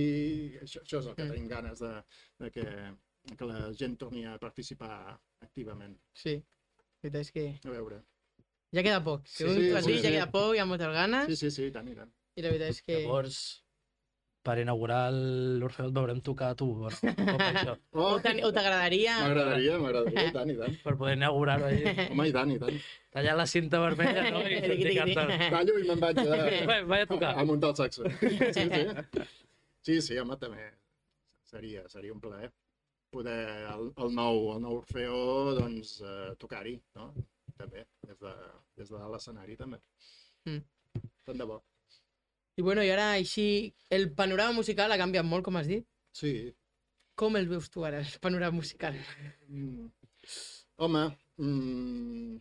això, 0.62 0.82
això 0.86 1.02
és 1.02 1.10
el 1.12 1.16
que 1.18 1.26
Mm. 1.26 1.34
tenim 1.34 1.48
ganes 1.52 1.80
de, 1.84 1.94
de 2.46 2.52
que, 2.56 2.66
que 3.38 3.46
la 3.50 3.72
gent 3.74 3.98
torni 4.00 4.26
a 4.26 4.38
participar 4.40 5.18
activament. 5.46 5.98
Sí, 6.14 6.36
la 6.38 7.10
veritat 7.10 7.22
és 7.26 7.32
que 7.36 7.46
A 7.66 7.70
veure. 7.76 8.02
ja 8.74 8.84
queda 8.84 9.04
poc. 9.04 9.26
Sí, 9.28 9.44
Segons 9.44 9.58
sí, 9.62 9.70
tu 9.70 9.78
has 9.78 9.86
sí, 9.86 9.92
dit, 9.94 10.02
ja 10.04 10.10
sí. 10.10 10.16
queda 10.18 10.32
poc, 10.32 10.56
hi 10.56 10.60
ha 10.64 10.66
moltes 10.70 10.94
ganes, 10.94 11.30
Sí, 11.32 11.36
sí, 11.46 11.52
sí, 11.52 11.70
i 11.70 11.72
tant, 11.72 11.88
i 11.88 11.96
tant. 11.96 12.12
i 12.36 12.42
la 12.46 12.50
veritat 12.54 12.70
és 12.76 12.82
que... 12.86 13.00
Llavors, 13.02 13.40
per 14.48 14.54
inaugurar 14.62 15.10
l'Orfeó 15.12 15.90
et 15.90 15.96
veurem 15.98 16.22
tocar 16.24 16.54
a 16.54 16.56
tu? 16.56 16.68
Com 16.74 16.88
va 17.42 17.50
això? 17.52 17.74
Oh, 17.92 18.14
O 18.16 18.20
t'an- 18.24 18.40
o 18.48 18.52
t'agradaria... 18.56 19.18
M'agradaria, 19.26 19.78
m'agradaria, 19.82 20.28
i 20.30 20.34
tant, 20.36 20.52
i 20.54 20.56
tant. 20.60 20.78
Per 20.86 20.94
poder 21.02 21.18
inaugurar-ho 21.18 21.66
allí. 21.68 21.84
Home, 22.14 22.28
i 22.30 22.36
tant, 22.36 22.54
i 22.56 22.60
tant. 22.62 22.78
Tallar 23.12 23.36
la 23.40 23.46
cinta 23.50 23.82
vermella, 23.84 24.24
no? 24.32 24.40
I 24.48 24.96
cantant. 24.96 25.34
tiqui. 25.34 25.50
Tallo 25.52 25.76
i 25.82 25.88
me'n 25.90 26.00
vaig 26.06 26.22
a, 26.24 26.38
Va, 26.72 26.78
vaig 26.94 27.04
a 27.04 27.10
tocar. 27.12 27.34
a, 27.36 27.42
a 27.42 27.46
muntar 27.50 27.74
el 27.74 27.82
saxo. 27.82 28.08
Sí, 28.58 28.70
sí. 28.72 29.28
Sí, 29.88 30.02
sí, 30.04 30.18
home, 30.20 30.36
també 30.40 30.64
seria, 31.48 31.84
seria 31.88 32.12
un 32.12 32.20
plaer 32.24 32.50
poder 33.18 33.40
el, 33.74 33.90
el 34.04 34.14
nou, 34.14 34.44
el 34.54 34.62
nou 34.64 34.78
Orfeó, 34.82 35.18
doncs, 35.58 35.98
eh, 36.06 36.30
tocar-hi, 36.42 36.76
no? 36.98 37.10
També, 37.58 37.88
des 38.06 38.20
de, 38.22 38.34
des 38.78 38.94
de 38.94 39.10
l'escenari, 39.14 39.58
també. 39.58 39.82
Mm. 40.46 41.02
Tant 41.26 41.42
de 41.42 41.50
bo. 41.50 41.58
I 42.58 42.66
bueno, 42.66 42.84
i 42.86 42.90
ara 42.94 43.12
així, 43.16 43.48
el 43.94 44.12
panorama 44.18 44.58
musical 44.60 44.94
ha 44.94 45.00
canviat 45.02 45.26
molt, 45.26 45.46
com 45.46 45.58
has 45.60 45.70
dit. 45.70 45.86
Sí. 46.18 46.34
Com 47.18 47.38
el 47.38 47.50
veus 47.50 47.70
tu 47.74 47.86
ara, 47.86 48.04
el 48.06 48.20
panorama 48.22 48.58
musical? 48.60 48.98
Mm. 49.50 49.90
Home, 50.86 51.04
mm, 51.42 52.38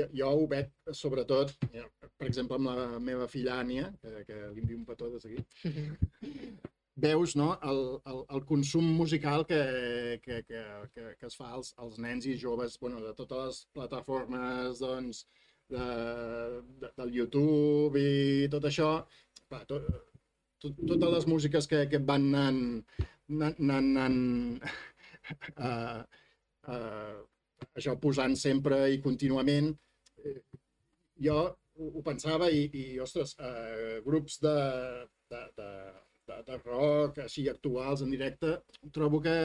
jo, 0.00 0.08
jo 0.16 0.28
ho 0.32 0.44
veig 0.48 0.92
sobretot, 0.96 1.52
per 1.68 2.28
exemple, 2.28 2.56
amb 2.56 2.72
la 2.72 3.00
meva 3.12 3.28
filla 3.28 3.58
Ània, 3.60 3.90
que, 4.00 4.24
que 4.28 4.38
li 4.54 4.64
envio 4.64 4.80
un 4.80 4.86
petó 4.88 5.12
des 5.12 5.28
d'aquí, 5.28 5.44
veus 6.94 7.34
no, 7.36 7.54
el, 7.64 8.00
el, 8.06 8.24
el 8.36 8.44
consum 8.44 8.84
musical 8.84 9.46
que, 9.46 10.20
que, 10.22 10.42
que, 10.44 10.62
que, 10.94 11.14
que 11.18 11.26
es 11.26 11.36
fa 11.38 11.48
als, 11.56 11.72
als 11.78 11.98
nens 11.98 12.26
i 12.28 12.36
joves 12.38 12.78
bueno, 12.80 13.00
de 13.00 13.14
totes 13.16 13.46
les 13.46 13.60
plataformes 13.72 14.82
doncs, 14.82 15.24
de, 15.72 15.86
de, 16.80 16.90
del 16.98 17.14
YouTube 17.16 18.00
i 18.00 18.48
tot 18.52 18.68
això. 18.68 18.90
Clar, 19.48 19.64
to, 19.70 19.80
to, 20.60 20.72
totes 20.84 21.14
les 21.16 21.28
músiques 21.30 21.68
que, 21.68 21.86
que 21.88 22.02
van 22.12 22.28
anant, 22.28 22.60
anant, 23.32 23.72
anant 23.78 24.20
uh, 25.56 26.02
uh, 26.68 27.16
això 27.72 27.96
posant 28.00 28.36
sempre 28.36 28.84
i 28.92 29.00
contínuament. 29.04 29.72
Eh, 30.24 30.40
Jo 31.22 31.36
ho, 31.46 31.88
ho 31.98 32.00
pensava 32.02 32.48
i, 32.50 32.64
i 32.74 32.98
ostres, 33.00 33.36
uh, 33.38 34.00
grups 34.04 34.40
de, 34.42 34.54
de, 35.30 35.42
de, 35.58 35.68
de, 36.32 36.42
de 36.48 36.58
rock 36.64 37.22
així 37.24 37.46
actuals 37.50 38.02
en 38.04 38.12
directe, 38.12 38.56
trobo 38.94 39.20
que, 39.24 39.36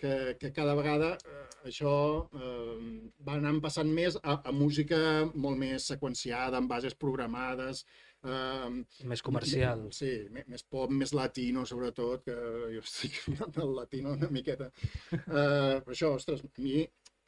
que, 0.00 0.36
que 0.40 0.52
cada 0.54 0.74
vegada 0.78 1.14
eh, 1.16 1.42
això 1.70 1.94
eh, 2.34 2.78
va 3.26 3.38
anant 3.38 3.60
passant 3.64 3.90
més 3.90 4.18
a, 4.22 4.38
a 4.42 4.54
música 4.54 4.98
molt 5.34 5.60
més 5.60 5.90
seqüenciada, 5.92 6.58
amb 6.58 6.70
bases 6.72 6.96
programades, 6.98 7.84
eh, 8.24 8.70
Més 9.12 9.22
comercial. 9.26 9.86
Sí, 9.94 10.12
més 10.32 10.64
pop, 10.64 10.90
més 10.90 11.14
latino, 11.16 11.66
sobretot, 11.68 12.26
que 12.26 12.36
jo 12.76 12.82
estic 12.84 13.20
del 13.58 13.76
latino 13.78 14.16
una 14.18 14.30
miqueta. 14.30 14.70
Uh, 15.12 15.80
però 15.82 15.96
això, 15.96 16.14
ostres, 16.18 16.44
a 16.46 16.52
mi, 16.62 16.82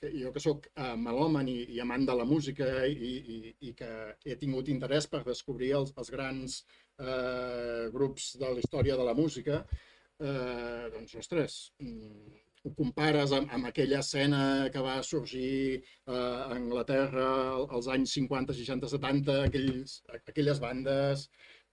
que 0.05 0.13
jo 0.21 0.33
que 0.33 0.43
sóc 0.43 0.69
uh, 0.77 0.95
melòman 1.01 1.49
i, 1.49 1.59
i 1.77 1.81
amant 1.83 2.05
de 2.09 2.15
la 2.19 2.27
música 2.29 2.69
i, 2.87 3.11
i, 3.37 3.39
i 3.69 3.73
que 3.79 3.91
he 4.25 4.37
tingut 4.41 4.69
interès 4.73 5.09
per 5.11 5.23
descobrir 5.27 5.73
els, 5.81 5.93
els 5.97 6.13
grans 6.15 6.61
uh, 7.01 7.91
grups 7.95 8.35
de 8.41 8.51
la 8.51 8.63
història 8.63 8.99
de 9.01 9.07
la 9.09 9.17
música, 9.17 9.63
uh, 9.65 10.85
doncs, 10.95 11.17
ostres, 11.23 11.59
mm, 11.81 12.41
ho 12.65 12.73
compares 12.77 13.33
amb, 13.37 13.51
amb 13.53 13.69
aquella 13.69 14.01
escena 14.01 14.45
que 14.73 14.81
va 14.81 14.95
sorgir 15.05 15.51
eh, 15.77 16.13
a 16.15 16.47
Anglaterra 16.55 17.27
als 17.61 17.91
anys 17.93 18.15
50, 18.17 18.57
60, 18.57 18.89
70, 18.89 19.35
aquells, 19.51 19.99
aquelles 20.15 20.63
bandes. 20.63 21.27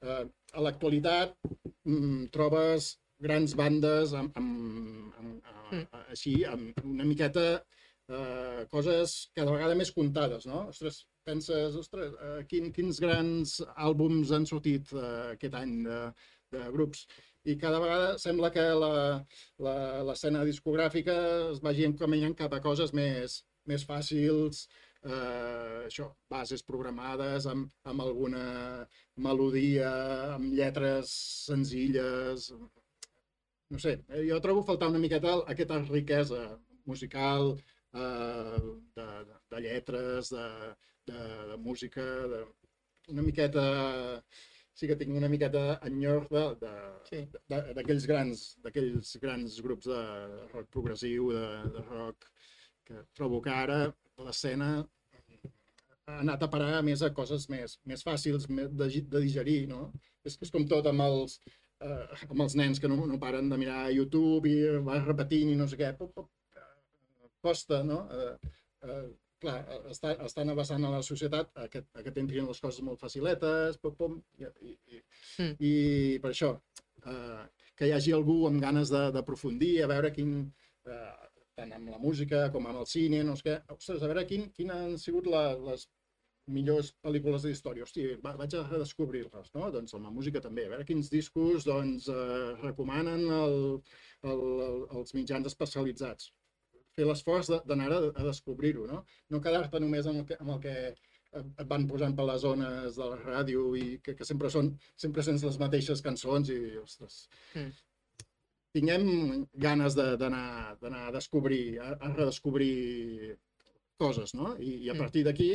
Eh, 0.04 0.26
a 0.28 0.66
l'actualitat 0.66 1.38
mm, 1.48 2.26
trobes 2.36 2.90
grans 3.24 3.56
bandes 3.56 4.12
amb, 4.20 4.36
amb, 4.36 5.16
amb, 5.22 5.42
Mm. 5.72 5.86
amb, 5.88 6.08
així, 6.12 6.34
amb 6.52 6.80
una 6.84 7.06
miqueta 7.08 7.44
eh, 7.56 7.81
coses 8.72 9.16
cada 9.38 9.54
vegada 9.54 9.78
més 9.80 9.92
comptades, 9.96 10.46
no? 10.50 10.66
Ostres, 10.72 11.02
penses, 11.28 11.76
ostres, 11.80 12.14
eh, 12.28 12.44
quin, 12.50 12.72
quins 12.76 13.00
grans 13.04 13.60
àlbums 13.76 14.32
han 14.36 14.48
sortit 14.50 14.92
eh, 14.94 15.34
aquest 15.36 15.58
any 15.60 15.76
de, 15.86 16.00
de 16.56 16.64
grups? 16.76 17.06
I 17.50 17.56
cada 17.62 17.80
vegada 17.82 18.18
sembla 18.22 18.52
que 18.54 18.64
l'escena 20.06 20.44
discogràfica 20.46 21.18
es 21.52 21.62
vagi 21.64 21.88
encaminant 21.88 22.38
cap 22.38 22.54
a 22.54 22.62
coses 22.62 22.94
més, 22.98 23.40
més 23.70 23.86
fàcils, 23.88 24.68
eh, 25.06 25.86
això, 25.88 26.12
bases 26.30 26.62
programades 26.68 27.48
amb, 27.50 27.72
amb 27.90 28.06
alguna 28.06 28.46
melodia, 29.18 29.92
amb 30.36 30.54
lletres 30.58 31.16
senzilles, 31.48 32.52
no 33.72 33.80
sé, 33.80 33.98
eh, 34.10 34.26
jo 34.28 34.40
trobo 34.44 34.66
faltar 34.68 34.92
una 34.92 35.02
miqueta 35.02 35.40
aquesta 35.54 35.80
riquesa 35.88 36.44
musical, 36.86 37.56
eh, 37.94 38.62
de, 38.96 39.08
de, 39.52 39.62
lletres, 39.66 40.32
de, 40.36 40.48
de, 41.12 41.20
de 41.52 41.58
música, 41.58 42.06
de, 42.34 42.46
una 43.10 43.22
miqueta 43.26 43.66
sí 44.74 44.88
que 44.88 44.96
tinc 44.96 45.18
una 45.18 45.30
miqueta 45.30 45.80
enyor 45.88 46.28
de, 46.32 46.46
Sí. 47.10 47.26
d'aquells 47.50 48.06
grans, 48.08 48.44
d'aquells 48.64 49.18
grans 49.22 49.60
grups 49.66 49.90
de 49.92 50.02
rock 50.54 50.70
progressiu, 50.72 51.32
de, 51.36 51.46
de 51.76 51.84
rock, 51.90 52.30
que 52.88 53.04
trobo 53.18 53.42
que 53.42 53.52
ara 53.52 53.82
l'escena 54.22 54.72
ha 56.08 56.20
anat 56.20 56.44
a 56.44 56.50
parar 56.52 56.82
més 56.86 57.02
a 57.06 57.12
coses 57.14 57.48
més, 57.50 57.78
més 57.86 58.04
fàcils 58.04 58.48
més 58.50 58.72
de, 58.80 58.88
de 59.14 59.22
digerir, 59.24 59.66
no? 59.70 59.92
És, 60.26 60.38
és 60.42 60.52
com 60.54 60.66
tot 60.68 60.88
amb 60.90 61.04
els, 61.06 61.38
eh, 61.84 62.06
amb 62.30 62.42
els 62.46 62.56
nens 62.60 62.82
que 62.82 62.90
no, 62.92 62.98
no 63.08 63.20
paren 63.22 63.50
de 63.52 63.60
mirar 63.62 63.92
YouTube 63.94 64.50
i 64.50 64.58
vas 64.88 65.06
repetint 65.06 65.52
i 65.52 65.58
no 65.60 65.68
sé 65.68 65.80
què. 65.80 65.92
Pop, 66.00 66.14
pop, 66.16 66.30
costa, 67.42 67.82
no? 67.84 68.04
Eh, 68.12 68.52
eh, 68.88 69.08
clar, 69.42 69.58
està, 69.90 70.14
estan 70.26 70.50
abassant 70.54 70.84
a 70.86 70.92
la 70.94 71.02
societat 71.06 71.50
a 71.58 71.68
que, 71.72 71.82
a 71.98 72.04
que 72.06 72.12
t'entrin 72.14 72.46
les 72.48 72.60
coses 72.62 72.82
molt 72.86 73.02
faciletes, 73.02 73.78
pom, 73.82 73.96
pom, 73.98 74.20
i, 74.40 74.46
i, 74.70 74.78
i, 74.98 75.02
Mm. 75.40 75.54
i 75.64 75.74
per 76.22 76.32
això, 76.34 76.50
eh, 77.06 77.44
que 77.78 77.88
hi 77.88 77.94
hagi 77.96 78.12
algú 78.14 78.46
amb 78.48 78.62
ganes 78.62 78.90
de- 78.92 79.12
d'aprofundir, 79.16 79.82
a 79.84 79.88
veure 79.88 80.12
quin, 80.14 80.52
eh, 80.86 81.30
tant 81.56 81.72
amb 81.74 81.90
la 81.90 81.98
música 81.98 82.50
com 82.52 82.68
amb 82.68 82.80
el 82.84 82.86
cine, 82.86 83.24
no 83.24 83.36
sé 83.36 83.44
què, 83.48 83.56
ostres, 83.74 84.04
a 84.04 84.08
veure 84.12 84.26
quin, 84.28 84.50
quines 84.52 84.76
han 84.76 84.98
sigut 85.02 85.26
la, 85.28 85.56
les 85.58 85.88
millors 86.48 86.92
pel·lícules 87.06 87.42
de 87.44 87.50
la 87.50 87.56
història. 87.56 87.84
Hosti, 87.84 88.06
va, 88.24 88.36
vaig 88.36 88.54
a 88.58 88.64
redescobrir-les, 88.68 89.54
no? 89.56 89.70
Doncs 89.72 89.94
amb 89.96 90.06
la 90.06 90.12
música 90.12 90.42
també, 90.42 90.66
a 90.66 90.70
veure 90.74 90.86
quins 90.86 91.10
discos 91.10 91.64
doncs, 91.66 92.08
eh, 92.12 92.54
recomanen 92.62 93.26
el, 93.32 93.58
el, 94.24 94.42
el, 94.68 94.80
els 95.00 95.14
mitjans 95.18 95.48
especialitzats. 95.48 96.32
Fer 97.02 97.08
l'esforç 97.10 97.48
de- 97.50 97.62
d'anar 97.66 97.90
a, 97.96 98.00
a 98.14 98.24
descobrir-ho, 98.28 98.86
no? 98.86 99.00
No 99.34 99.40
quedar-te 99.42 99.80
només 99.82 100.06
amb 100.06 100.22
el 100.22 100.26
que, 100.30 100.36
amb 100.40 100.52
el 100.56 100.60
que 100.62 100.74
et 101.34 101.68
van 101.70 101.88
posant 101.90 102.14
per 102.14 102.26
les 102.28 102.42
zones 102.44 102.98
de 103.00 103.06
la 103.08 103.18
ràdio 103.22 103.70
i 103.80 103.86
que, 104.04 104.14
que 104.20 104.26
sempre 104.28 104.50
són, 104.54 104.74
sempre 105.00 105.24
sents 105.26 105.46
les 105.48 105.58
mateixes 105.62 106.04
cançons 106.06 106.52
i, 106.54 106.60
ostres, 106.82 107.24
Mm. 107.56 107.72
tinguem 108.76 109.48
ganes 109.66 109.96
de- 109.96 110.16
d'anar 110.20 110.78
d'anar 110.82 111.08
a 111.08 111.12
descobrir, 111.12 111.80
a, 111.80 111.90
a 112.00 112.12
redescobrir 112.14 113.38
coses, 113.98 114.34
no? 114.34 114.56
I, 114.60 114.76
i 114.86 114.90
a 114.90 114.94
Mm. 114.94 114.98
partir 115.00 115.24
d'aquí 115.26 115.50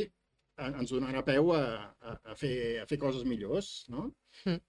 en- 0.57 0.75
ens 0.81 0.91
donarà 0.91 1.23
peu 1.25 1.53
a, 1.53 1.63
a, 2.01 2.19
a, 2.33 2.35
fer, 2.35 2.79
a 2.81 2.85
fer 2.89 2.97
coses 2.99 3.23
millors, 3.23 3.85
no? 3.89 4.11
Mm. 4.45 4.59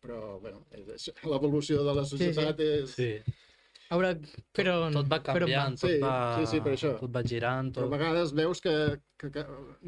Però, 0.00 0.38
bueno, 0.40 0.64
és- 0.70 1.12
l'evolució 1.24 1.82
de 1.84 1.94
la 1.94 2.04
societat 2.04 2.60
és... 2.60 2.90
Sí, 2.96 3.12
Haurà... 3.90 4.12
Però... 4.54 4.74
tot 4.94 5.08
va 5.10 5.18
però 5.24 5.46
canviant, 5.46 5.74
tot 5.80 5.90
Sí, 5.90 5.96
va, 6.02 6.14
sí, 6.38 6.46
sí, 6.52 6.60
per 6.62 6.74
això. 6.76 6.92
tot 7.00 7.10
va 7.14 7.22
girant, 7.26 7.72
Però 7.74 7.88
tot... 7.88 7.92
a 7.92 7.96
vegades 7.96 8.32
veus 8.38 8.60
que, 8.62 8.74
que, 9.18 9.30
que 9.34 9.42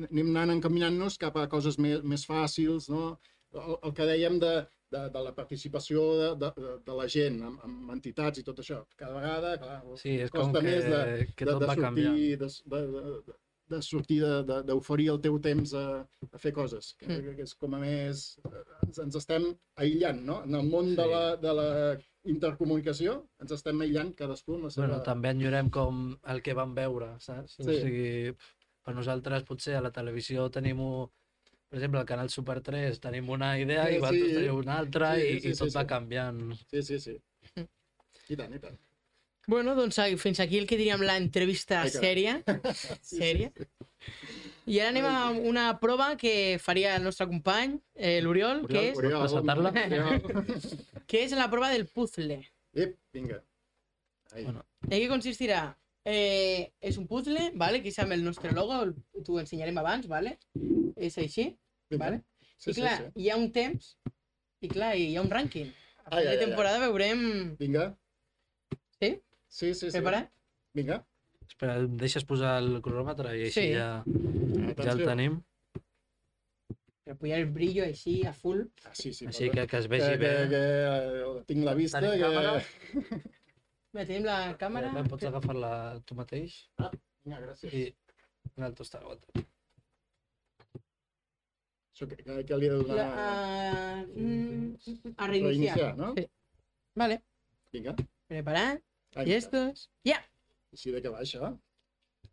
anem 0.08 0.32
anant 0.34 0.56
encaminant-nos 0.58 1.18
cap 1.22 1.36
a 1.38 1.46
coses 1.52 1.78
més, 1.78 2.02
més 2.02 2.24
fàcils, 2.26 2.88
no? 2.90 3.12
El, 3.52 3.76
el 3.84 3.92
que 3.94 4.06
dèiem 4.08 4.38
de, 4.42 4.52
de, 4.90 5.04
de 5.12 5.22
la 5.26 5.32
participació 5.36 6.02
de, 6.18 6.28
de, 6.40 6.50
de, 6.56 6.72
de 6.88 6.96
la 6.98 7.06
gent 7.14 7.38
amb, 7.46 7.62
amb 7.68 7.90
entitats 7.94 8.40
i 8.40 8.44
tot 8.46 8.58
això. 8.64 8.80
Cada 8.96 9.14
vegada, 9.20 9.54
clar, 9.62 9.78
Sí, 10.00 10.16
és 10.24 10.32
com 10.34 10.48
costa 10.50 10.62
que, 10.64 10.66
més 10.70 10.84
de, 10.88 11.00
que 11.36 11.44
de, 11.46 11.50
tot 11.52 11.60
de 11.62 11.68
va 11.70 11.74
sortir, 11.76 11.86
canviant. 11.86 12.20
de, 12.42 12.50
de, 12.74 12.82
de, 13.28 13.36
de 13.72 13.80
sortir 13.86 14.18
de- 14.24 14.42
de- 14.48 14.62
d'oferir 14.68 15.10
el 15.14 15.20
teu 15.24 15.36
temps 15.44 15.74
a, 15.78 15.84
a 16.32 16.38
fer 16.42 16.52
coses. 16.56 16.94
Que, 16.98 17.06
Mm. 17.12 17.36
que 17.38 17.46
és 17.46 17.54
com 17.54 17.76
a 17.76 17.78
més... 17.84 18.24
eh, 18.50 18.64
Ens, 18.88 18.98
ens 19.06 19.14
estem 19.20 19.46
aïllant, 19.78 20.24
no? 20.26 20.42
En 20.48 20.58
el 20.58 20.66
món 20.72 20.90
de, 20.96 21.04
Sí. 21.04 21.10
la, 21.12 21.22
de 21.40 21.52
la 21.60 21.68
intercomunicació 22.30 23.16
ens 23.42 23.52
estem 23.56 23.80
aïllant 23.82 24.12
cadascú 24.18 24.54
amb 24.56 24.68
la 24.68 24.70
seva... 24.70 24.86
Bueno, 24.86 25.00
també 25.06 25.32
enyorem 25.34 25.70
com 25.74 26.02
el 26.30 26.42
que 26.42 26.54
vam 26.54 26.74
veure, 26.76 27.14
saps? 27.20 27.58
O 27.60 27.66
Sí. 27.66 27.80
sigui, 27.80 28.36
per 28.82 28.94
nosaltres 28.94 29.44
potser 29.48 29.74
a 29.78 29.82
la 29.82 29.90
televisió 29.94 30.48
tenim, 30.50 30.80
un, 30.80 31.08
per 31.68 31.78
exemple, 31.80 32.00
al 32.00 32.06
canal 32.06 32.30
Super 32.30 32.60
3 32.60 33.00
tenim 33.00 33.28
una 33.30 33.58
idea 33.58 33.86
Sí, 33.88 33.96
i 33.96 33.98
vosaltres 33.98 34.30
sí. 34.30 34.36
teniu 34.38 34.56
una 34.62 34.78
altra 34.78 35.14
Sí, 35.16 35.26
i, 35.26 35.40
sí, 35.40 35.48
i 35.50 35.58
tot 35.58 35.68
sí, 35.70 35.76
va 35.76 35.82
sí. 35.82 35.92
canviant. 35.94 36.40
Sí, 36.70 36.82
sí, 36.82 37.00
sí. 37.00 37.18
Mm. 37.56 37.68
I 38.28 38.36
tant, 38.36 38.54
i 38.54 38.58
tant. 38.62 38.78
Bueno, 39.48 39.74
doncs 39.74 39.98
fins 40.22 40.38
aquí 40.38 40.58
el 40.58 40.68
que 40.70 40.76
diríem 40.78 41.00
l'entrevista 41.02 41.80
Ai, 41.82 41.90
carai. 41.90 42.06
sèria. 42.06 42.34
Sí, 43.02 43.16
Sèria. 43.18 43.50
I 44.70 44.78
ara 44.78 44.90
anem 44.92 45.04
a 45.08 45.30
una 45.50 45.64
prova 45.80 46.12
que 46.16 46.58
faria 46.62 46.94
el 46.96 47.02
nostre 47.02 47.26
company, 47.26 47.78
eh, 47.94 48.20
l'Oriol, 48.22 48.66
que 48.70 48.90
és, 48.92 48.98
Oriol. 48.98 49.26
Oriol. 49.42 50.22
que 51.10 51.24
és 51.24 51.32
la 51.34 51.48
prova 51.50 51.70
del 51.72 51.86
puzzle. 51.90 52.38
Ep, 52.72 52.96
vinga. 53.12 53.40
Bueno. 54.32 54.62
En 54.88 54.94
què 54.94 55.08
consistirà? 55.10 55.64
Eh, 56.04 56.72
és 56.80 56.96
un 56.98 57.06
puzzle, 57.06 57.50
vale? 57.58 57.82
que 57.82 57.90
és 57.92 57.98
amb 58.02 58.14
el 58.14 58.22
nostre 58.24 58.50
logo, 58.54 58.78
el- 58.86 58.94
t'ho 59.26 59.38
ensenyarem 59.42 59.76
abans, 59.78 60.06
vale? 60.10 60.38
és 60.96 61.18
així, 61.18 61.48
vinga. 61.90 62.04
vale? 62.04 62.22
Sí, 62.56 62.70
I 62.70 62.74
clar, 62.78 62.96
sí, 62.98 63.04
sí. 63.10 63.22
hi 63.24 63.30
ha 63.30 63.36
un 63.36 63.50
temps 63.52 63.96
i 64.62 64.68
clar, 64.70 64.94
hi 64.96 65.16
ha 65.16 65.22
un 65.22 65.30
rànquing. 65.30 65.70
A 66.06 66.16
Ai, 66.16 66.22
final 66.22 66.22
ai, 66.22 66.24
de 66.26 66.38
ai, 66.38 66.44
temporada 66.46 66.78
veurem... 66.86 67.22
Vinga. 67.58 67.88
Sí? 69.00 69.16
Sí, 69.48 69.74
sí, 69.74 69.90
sí. 69.90 69.92
Preparat? 69.98 70.30
Vinga. 70.74 71.00
Espera, 71.48 71.76
em 71.82 71.96
deixes 72.00 72.24
posar 72.24 72.56
el 72.62 72.78
cronòmetre 72.82 73.34
i 73.36 73.42
així 73.48 73.60
Sí. 73.60 73.72
ja, 73.74 74.02
ja 74.78 74.92
el 74.96 75.04
tenim. 75.06 75.40
Per 77.02 77.16
pujar 77.18 77.38
el 77.42 77.48
brillo 77.50 77.84
així 77.84 78.20
a 78.26 78.32
full. 78.32 78.60
Ah, 78.86 78.92
sí, 78.94 79.10
sí. 79.12 79.26
Així 79.26 79.48
que, 79.50 79.66
que 79.66 79.78
es 79.82 79.86
que, 79.88 79.92
vegi 79.96 80.10
que, 80.12 80.18
bé. 80.22 80.32
que, 80.52 80.60
eh, 80.88 81.44
tinc 81.48 81.64
la 81.66 81.74
vista. 81.78 82.00
Tenim 82.00 82.20
Que... 82.20 82.28
càmera? 82.28 82.52
Bé, 83.92 84.04
tenim 84.08 84.24
la 84.24 84.36
càmera. 84.60 84.92
Càmera. 84.92 85.08
Pots 85.12 85.26
agafar-la 85.28 85.72
tu 86.08 86.16
mateix 86.16 86.54
Vinga, 86.80 87.40
gràcies. 87.42 87.74
i 87.74 88.62
altre 88.68 88.86
està 88.86 89.02
aguantat. 89.02 89.42
Això 91.92 92.08
que, 92.08 92.16
que, 92.22 92.38
que 92.48 92.56
li 92.58 92.68
he 92.68 92.70
de 92.72 92.78
donar... 92.78 92.96
La, 92.96 93.08
a, 93.26 93.98
mm, 94.06 95.12
a 95.12 95.28
reiniciar, 95.28 95.76
reiniciar. 95.76 95.90
no? 95.98 96.14
Sí. 96.16 96.24
Vale, 97.02 97.18
Vinga. 97.74 97.94
preparat. 98.32 98.80
I 99.26 99.36
estos... 99.36 99.90
Ja! 100.08 100.22
Així 100.72 100.94
de 100.94 101.02
què 101.04 101.12
va, 101.12 101.20
això? 101.20 101.52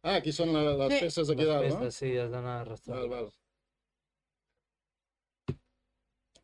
Ah, 0.04 0.16
aquí 0.20 0.32
són 0.32 0.54
la, 0.56 0.62
les 0.80 0.93
Sí. 0.93 1.00
peces 1.06 1.30
aquí 1.30 1.43
Les 1.43 1.50
dalt, 1.50 1.66
peces, 1.80 1.95
sí, 2.00 2.10
has 2.18 2.32
d'anar 2.32 2.62
arrastrant. 2.62 3.00
no? 3.02 3.08
Val, 3.10 3.10
val. 3.10 3.34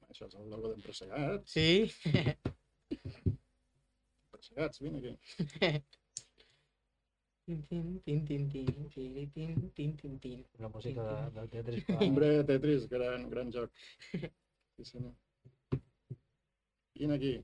Això 0.09 0.25
és 0.27 0.35
el 0.35 0.49
logo 0.49 0.67
d'empresegats. 0.73 1.51
Sí. 1.51 1.91
Empresegats, 4.33 4.79
vine 4.81 4.97
aquí. 4.99 5.13
Tin, 7.45 7.61
tin, 7.69 7.99
tin, 8.03 8.25
tin, 8.25 8.49
tin, 8.49 8.89
tin, 8.89 9.29
tin, 9.31 9.69
tin, 9.75 9.97
tin, 9.97 10.19
tin. 10.19 10.45
La 10.57 10.67
música 10.69 11.03
de, 11.03 11.31
del 11.39 11.49
Tetris. 11.49 11.85
que- 11.85 11.93
Hombre, 12.01 12.43
Tetris, 12.43 12.87
gran, 12.89 13.29
gran 13.29 13.51
joc. 13.51 13.71
Sí, 14.11 14.83
senyor. 14.85 15.13
Vine 16.95 17.13
aquí. 17.15 17.41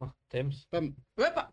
Oh, 0.00 0.12
temps. 0.28 0.66
Pam. 0.70 0.94
Uepa! 1.18 1.49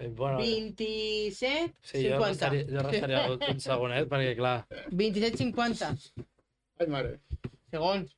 Eh, 0.00 0.08
bueno, 0.14 0.38
27, 0.38 1.74
sí, 1.82 2.04
jo 2.08 2.18
50. 2.22 2.28
restaria, 2.28 2.64
jo 2.70 2.82
restaria 2.86 3.22
un 3.50 3.60
segonet 3.60 4.06
perquè, 4.08 4.36
clar, 4.38 4.60
27, 4.94 5.36
50 5.40 5.88
Ai, 6.78 6.86
mare. 6.86 7.16
segons. 7.72 8.14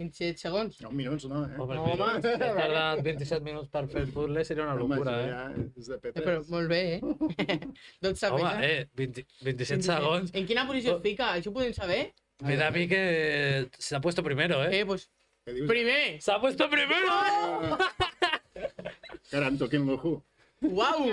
27 0.00 0.40
segons. 0.40 0.78
No, 0.80 0.88
minuts, 0.96 1.26
no, 1.28 1.42
eh? 1.44 1.58
home, 1.60 1.74
No, 1.76 1.82
home. 1.92 2.22
he 2.24 2.38
tardat 2.38 3.02
27 3.04 3.44
minuts 3.44 3.68
per 3.68 3.82
fer 3.92 4.06
el 4.06 4.14
puzzle 4.14 4.44
seria 4.48 4.64
una 4.64 4.78
Home, 4.78 4.96
locura, 4.96 5.18
això 5.20 5.26
eh? 5.26 5.28
Ja 5.28 5.82
és 5.82 5.90
de 5.90 5.98
Eh, 5.98 6.00
P3. 6.06 6.24
però 6.24 6.40
molt 6.48 6.72
bé, 6.72 6.80
eh? 6.94 7.00
Doncs 8.06 8.24
Home, 8.30 8.40
sabeu, 8.40 8.64
eh, 8.64 8.86
20, 8.96 9.26
27 9.44 9.84
segons. 9.90 10.32
En 10.32 10.46
quina 10.48 10.64
posició 10.66 10.96
es 10.96 11.02
fica? 11.04 11.34
Això 11.36 11.52
ho 11.52 11.56
podem 11.58 11.74
saber? 11.76 12.14
Me 12.48 12.56
da 12.56 12.68
a 12.68 12.70
mí 12.72 12.86
que 12.88 13.68
se 13.76 13.94
ha 13.94 14.00
puesto 14.00 14.22
primero, 14.24 14.64
¿eh? 14.64 14.80
Eh, 14.80 14.86
pues, 14.86 15.10
dius? 15.44 15.68
primer! 15.68 16.16
¡Se 16.22 16.32
ha 16.32 16.40
puesto 16.40 16.70
primero! 16.70 17.76
Caram, 19.30 19.58
toquin 19.60 19.84
l'ojo. 19.84 20.22
Uau! 20.68 21.06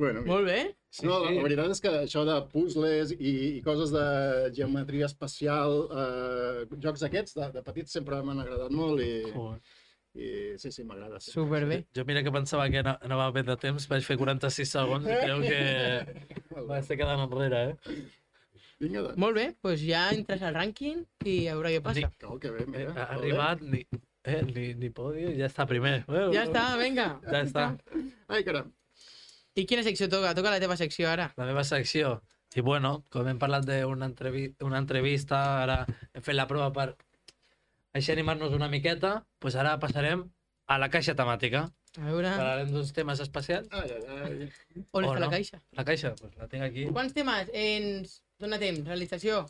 Bueno. 0.00 0.22
Molt 0.24 0.46
bé. 0.48 0.60
Sí, 0.88 1.04
no, 1.04 1.18
la, 1.20 1.28
sí. 1.28 1.36
la 1.36 1.42
veritat 1.44 1.72
és 1.74 1.82
que 1.84 1.90
això 2.06 2.22
de 2.26 2.34
puzzles 2.50 3.12
i, 3.14 3.32
i 3.58 3.60
coses 3.62 3.92
de 3.92 4.04
geometria 4.56 5.06
espacial, 5.10 5.76
eh, 5.92 6.78
jocs 6.82 7.04
aquests 7.06 7.36
de, 7.36 7.50
de 7.58 7.62
petits 7.66 7.92
sempre 7.94 8.22
m'han 8.24 8.40
agradat 8.42 8.72
molt 8.74 9.02
i, 9.04 9.10
Joder. 9.28 9.60
i 10.16 10.30
sí, 10.62 10.72
sí, 10.72 10.86
m'agrada. 10.88 11.20
Sí. 11.20 11.34
Superbé. 11.34 11.82
Jo 11.96 12.06
mira 12.08 12.24
que 12.24 12.32
pensava 12.34 12.66
que 12.72 12.82
no, 12.86 12.96
no 13.12 13.20
va 13.20 13.28
bé 13.36 13.44
de 13.46 13.58
temps, 13.60 13.86
vaig 13.92 14.08
fer 14.08 14.16
46 14.22 14.74
segons 14.78 15.06
i 15.06 15.20
creu 15.20 15.44
que 15.44 16.64
va 16.64 16.80
estar 16.80 16.96
quedant 16.98 17.26
enrere, 17.28 17.62
eh? 17.68 18.00
Vinga, 18.80 19.04
doncs. 19.04 19.20
Molt 19.20 19.36
bé, 19.36 19.50
doncs 19.60 19.82
ja 19.84 20.06
entres 20.16 20.42
al 20.48 20.56
rànquing 20.56 21.04
i 21.28 21.36
a 21.52 21.58
veure 21.58 21.76
què 21.76 21.84
passa. 21.84 22.10
Cau 22.24 22.40
que 22.40 22.56
bé, 22.56 22.64
mira. 22.72 22.96
ha 22.96 23.10
arribat, 23.18 23.60
ni, 23.60 23.84
eh, 24.24 24.42
ni, 24.46 24.72
ni 24.74 24.90
podi, 24.94 25.26
ja 25.38 25.48
està 25.48 25.66
primer. 25.68 26.00
Eh, 26.08 26.26
Ja 26.34 26.44
està, 26.46 26.64
vinga. 26.80 27.08
Ja 27.24 27.42
està. 27.44 27.66
Ai, 28.28 28.42
caram. 28.46 28.72
I 29.58 29.64
quina 29.66 29.82
secció 29.82 30.08
toca? 30.08 30.34
Toca 30.36 30.52
la 30.52 30.60
teva 30.62 30.76
secció 30.78 31.08
ara. 31.10 31.30
La 31.36 31.46
meva 31.48 31.64
secció. 31.64 32.20
I 32.54 32.62
bueno, 32.66 33.04
com 33.10 33.28
hem 33.30 33.38
parlat 33.38 33.66
d'una 33.66 34.08
entrevi 34.10 34.48
una 34.66 34.78
entrevista, 34.82 35.62
ara 35.62 35.84
hem 35.86 36.22
fet 36.22 36.34
la 36.34 36.48
prova 36.50 36.72
per 36.74 36.88
així 37.94 38.12
animar-nos 38.12 38.54
una 38.54 38.68
miqueta, 38.70 39.20
doncs 39.42 39.58
ara 39.58 39.76
passarem 39.82 40.24
a 40.70 40.78
la 40.78 40.88
caixa 40.90 41.14
temàtica. 41.18 41.68
A 41.98 42.06
veure, 42.06 42.30
Parlarem 42.38 42.68
d'uns 42.70 42.92
temes 42.94 43.18
especials. 43.22 43.66
Ai, 43.74 43.90
ai, 43.90 44.18
ai. 44.22 44.50
on 44.94 45.04
o 45.04 45.08
està 45.10 45.18
la 45.18 45.26
no. 45.26 45.30
caixa? 45.32 45.58
La 45.74 45.84
caixa, 45.86 46.12
doncs 46.20 46.36
la 46.38 46.46
tinc 46.50 46.62
aquí. 46.62 46.84
Quants 46.94 47.14
temes 47.16 47.50
ens 47.50 48.20
dona 48.38 48.58
temps? 48.62 48.84
Realització? 48.86 49.40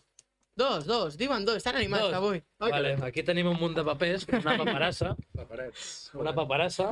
Dos, 0.60 0.84
dos, 0.88 1.16
diuen 1.20 1.44
dos, 1.48 1.56
estan 1.60 1.76
animats 1.80 2.04
Dos. 2.08 2.14
avui. 2.18 2.40
Ai, 2.60 2.70
Vale, 2.74 2.90
aquí 3.06 3.22
tenim 3.24 3.46
un 3.48 3.56
munt 3.60 3.76
de 3.78 3.84
papers, 3.86 4.26
una 4.38 4.56
paperassa, 4.60 5.14
Paperets. 5.36 6.10
una 6.20 6.34
paperassa, 6.36 6.88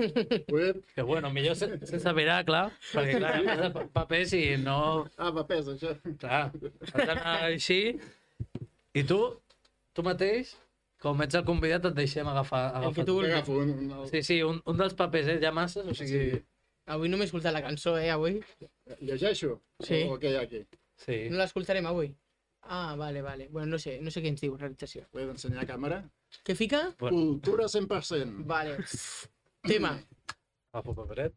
que 0.94 1.02
bueno, 1.02 1.30
millor 1.34 1.56
sen 1.56 1.74
sense 1.86 2.12
mirar, 2.16 2.44
clar, 2.48 2.68
perquè 2.94 3.18
clar, 3.18 3.34
hi 3.44 3.48
ha 3.52 3.68
pa- 3.74 3.84
papers 3.98 4.32
i 4.38 4.44
no... 4.62 4.78
Ah, 5.18 5.32
papers, 5.36 5.68
això. 5.74 5.92
Clar, 6.22 6.40
has 6.86 6.94
d'anar 7.10 7.34
així. 7.50 7.80
I 8.96 9.02
tu, 9.10 9.18
tu 9.92 10.02
mateix, 10.06 10.54
com 11.02 11.20
ets 11.26 11.36
el 11.38 11.44
convidat, 11.46 11.90
et 11.90 11.98
deixem 11.98 12.26
agafar, 12.32 12.62
El 12.70 12.86
agafar 12.86 13.04
tu 13.10 13.18
vulguis. 13.18 13.34
Agafo 13.36 13.58
un, 13.66 13.74
un, 13.90 14.06
Sí, 14.08 14.22
sí, 14.26 14.38
un, 14.42 14.62
un 14.64 14.80
dels 14.80 14.96
papers, 14.98 15.28
eh? 15.34 15.36
Ha 15.46 15.52
masses, 15.52 15.84
o 15.86 15.94
sigui... 15.98 16.38
Avui 16.88 17.10
no 17.12 17.18
m'he 17.20 17.26
escoltat 17.28 17.52
la 17.52 17.60
cançó, 17.60 17.98
eh, 18.00 18.08
avui. 18.14 18.38
Llegeixo? 19.04 19.58
Sí. 19.84 20.06
O, 20.08 20.14
o 20.16 20.18
què 20.22 20.32
hi 20.32 20.38
ha 20.40 20.46
aquí? 20.48 20.62
Sí. 21.04 21.18
No 21.28 21.36
l'escoltarem 21.42 21.84
avui. 21.90 22.08
Ah, 22.70 22.94
vale, 22.96 23.22
vale. 23.22 23.48
Bueno, 23.48 23.66
no 23.72 23.78
sé, 23.78 23.98
no 24.04 24.10
sé 24.12 24.20
què 24.20 24.28
ens 24.28 24.40
diu 24.44 24.56
realització. 24.56 25.06
Ho 25.12 25.18
he 25.22 25.24
d'ensenyar 25.26 25.62
a 25.64 25.66
càmera. 25.70 26.02
Què 26.44 26.54
fica? 26.54 26.82
Bueno. 27.00 27.16
Cultura 27.16 27.64
100%. 27.72 28.42
Vale. 28.44 28.76
Tema. 29.72 29.94
Agafo 30.72 30.94
paperet. 30.94 31.32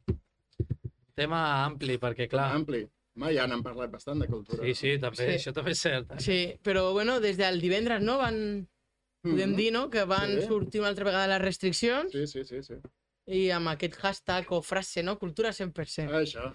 Tema 1.15 1.39
ampli, 1.65 1.97
perquè 2.01 2.27
clar... 2.32 2.49
Ampli. 2.55 2.82
Mai 3.21 3.36
ja 3.36 3.43
n'han 3.47 3.63
parlat 3.63 3.91
bastant 3.91 4.21
de 4.23 4.27
cultura. 4.32 4.63
Sí, 4.63 4.73
sí, 4.75 4.91
també, 4.99 5.25
Sí. 5.25 5.34
això 5.38 5.51
també 5.53 5.71
és 5.75 5.82
cert. 5.84 6.11
eh? 6.15 6.19
Sí, 6.23 6.38
però 6.63 6.91
bueno, 6.93 7.19
des 7.19 7.36
del 7.38 7.59
divendres, 7.59 8.01
no? 8.01 8.17
Van, 8.17 8.67
podem 9.21 9.49
Mhm. 9.51 9.57
dir, 9.57 9.71
no? 9.73 9.89
Que 9.89 10.05
van 10.05 10.29
Sí. 10.39 10.47
sortir 10.47 10.79
una 10.79 10.89
altra 10.89 11.05
vegada 11.05 11.27
les 11.27 11.41
restriccions 11.41 12.11
Sí, 12.11 12.25
sí, 12.27 12.45
sí, 12.45 12.63
sí. 12.63 12.75
i 13.27 13.49
amb 13.51 13.67
aquest 13.67 13.95
hashtag 13.99 14.51
o 14.51 14.61
frase, 14.61 15.03
no? 15.03 15.17
Cultura 15.19 15.51
100%. 15.51 16.11
Això. 16.11 16.53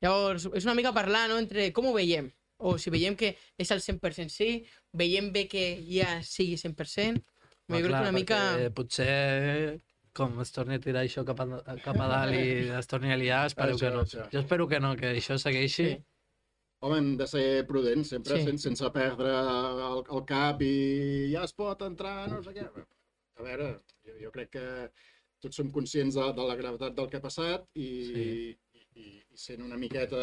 Llavors, 0.00 0.48
és 0.54 0.64
una 0.64 0.74
mica 0.74 0.92
parlar, 0.92 1.28
no?, 1.28 1.36
entre 1.38 1.70
com 1.72 1.86
ho 1.86 1.92
veiem. 1.92 2.32
O 2.60 2.76
si 2.80 2.92
veiem 2.92 3.16
que 3.16 3.34
és 3.60 3.70
el 3.72 3.80
100% 3.80 4.28
sí, 4.32 4.50
veiem 4.92 5.30
bé 5.32 5.46
que 5.48 5.64
ja 5.86 6.18
sigui 6.26 6.58
100%. 6.60 7.22
Home, 7.70 7.78
Jo 7.78 7.86
crec 7.86 7.94
que 7.94 8.02
una 8.02 8.12
mica... 8.12 8.40
Potser 8.76 9.80
com 10.16 10.40
es 10.42 10.50
torni 10.52 10.74
a 10.76 10.82
tirar 10.82 11.04
això 11.06 11.22
cap 11.26 11.40
a, 11.44 11.46
cap 11.84 11.98
a 12.02 12.08
dalt 12.10 12.34
i 12.36 12.46
es 12.80 12.88
torni 12.90 13.12
a 13.14 13.18
liar, 13.20 13.44
espereu 13.50 13.78
Això, 13.78 13.84
que 13.86 13.92
no. 13.94 14.04
això. 14.06 14.26
Jo 14.32 14.42
espero 14.42 14.66
que 14.68 14.80
no, 14.82 14.94
que 14.98 15.12
això 15.16 15.38
segueixi. 15.38 15.86
Sí. 15.92 15.98
Home, 16.80 16.96
hem 16.98 17.10
de 17.20 17.26
ser 17.28 17.44
prudents 17.68 18.08
sempre, 18.14 18.38
sí. 18.40 18.48
sense, 18.48 18.64
sense 18.68 18.88
perdre 18.94 19.32
el, 19.36 20.00
el 20.00 20.24
cap 20.28 20.62
i 20.64 20.72
ja 21.34 21.44
es 21.44 21.52
pot 21.56 21.84
entrar, 21.86 22.24
no 22.32 22.40
sé 22.44 22.54
què. 22.56 22.64
A 23.36 23.44
veure, 23.44 23.70
jo, 24.06 24.16
jo 24.24 24.32
crec 24.34 24.50
que 24.56 24.64
tots 25.40 25.60
som 25.60 25.70
conscients 25.72 26.16
de, 26.16 26.24
de 26.36 26.46
la 26.48 26.56
gravetat 26.56 26.96
del 26.96 27.08
que 27.12 27.20
ha 27.20 27.24
passat 27.24 27.68
i, 27.76 27.90
Sí. 28.10 28.26
I, 28.96 29.02
i, 29.32 29.36
sent 29.38 29.62
una 29.62 29.76
miqueta, 29.78 30.20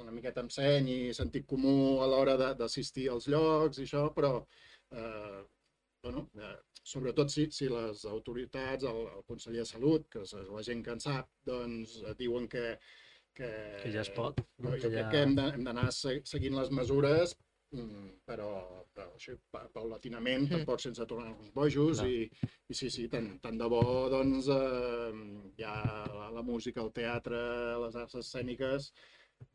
una 0.00 0.10
miqueta 0.14 0.40
amb 0.44 0.50
seny 0.52 0.88
i 0.90 1.14
sentit 1.14 1.46
comú 1.46 2.00
a 2.02 2.06
l'hora 2.10 2.36
de- 2.40 2.54
d'assistir 2.58 3.08
als 3.12 3.28
llocs 3.30 3.78
i 3.78 3.84
això, 3.86 4.08
però 4.14 4.32
eh, 4.92 5.42
bueno, 6.02 6.28
eh, 6.38 6.56
sobretot 6.82 7.28
si, 7.30 7.48
si 7.52 7.68
les 7.68 8.04
autoritats, 8.08 8.84
el, 8.84 9.02
el 9.18 9.24
conseller 9.26 9.64
de 9.64 9.68
Salut, 9.72 10.08
que 10.08 10.22
és 10.24 10.32
la 10.34 10.62
gent 10.62 10.82
que 10.84 10.94
en 10.96 11.00
sap, 11.04 11.28
doncs 11.46 11.98
eh, 12.04 12.14
diuen 12.18 12.48
que, 12.48 12.78
que, 13.34 13.50
Que 13.82 13.92
ja 13.92 14.00
es 14.02 14.10
pot. 14.10 14.40
jo, 14.58 14.70
Que 14.72 14.80
crec 14.88 14.96
ja- 15.04 15.10
que 15.12 15.22
hem 15.22 15.34
d'anar 15.36 15.90
se- 15.92 16.22
seguint 16.24 16.56
les 16.58 16.70
mesures, 16.70 17.36
mm, 17.72 18.08
però, 18.26 18.50
però 18.94 19.08
així, 19.14 19.34
pa- 19.50 19.68
paulatinament, 19.72 20.46
Mm. 20.46 20.50
tampoc 20.56 20.80
sense 20.80 21.04
tornar-nos 21.06 21.50
bojos, 21.52 21.98
Clar. 21.98 22.08
i, 22.08 22.30
i 22.68 22.74
sí, 22.74 22.90
sí, 22.90 23.08
tant, 23.08 23.40
tant 23.40 23.58
de 23.58 23.68
bo, 23.68 23.82
doncs, 24.10 24.48
eh, 24.48 25.64
ha 25.64 26.06
la, 26.14 26.30
la 26.30 26.42
música, 26.42 26.80
el 26.82 26.92
teatre, 26.92 27.36
les 27.84 27.96
arts 27.96 28.14
escèniques, 28.22 28.92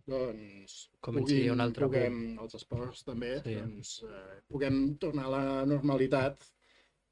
doncs, 0.08 0.90
Comenci 1.04 1.50
un 1.50 1.60
altre 1.60 1.86
puguem, 1.88 2.38
els 2.40 2.56
esports 2.56 3.04
també, 3.04 3.42
Sí. 3.44 3.56
doncs, 3.56 4.04
eh, 4.04 4.42
puguem 4.48 4.98
tornar 4.98 5.26
a 5.26 5.30
la 5.30 5.66
normalitat 5.66 6.44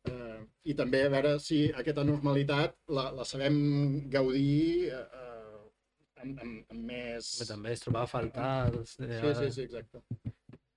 eh, 0.05 0.39
i 0.65 0.73
també 0.73 1.03
a 1.05 1.09
veure 1.09 1.39
si 1.39 1.69
aquesta 1.71 2.03
normalitat 2.03 2.75
la, 2.89 3.11
la 3.11 3.23
sabem 3.25 4.07
gaudir 4.09 4.87
eh, 4.89 4.93
eh, 4.93 6.21
amb, 6.21 6.39
amb, 6.41 6.65
amb 6.71 6.85
més... 6.85 7.33
Però 7.41 7.47
també 7.55 7.71
es 7.73 7.79
trobava 7.83 8.03
a 8.05 8.07
faltar... 8.07 8.71
doncs, 8.71 8.95
Sí, 8.97 9.03
eh, 9.03 9.35
sí, 9.35 9.51
sí, 9.51 9.61
exacte. 9.67 10.01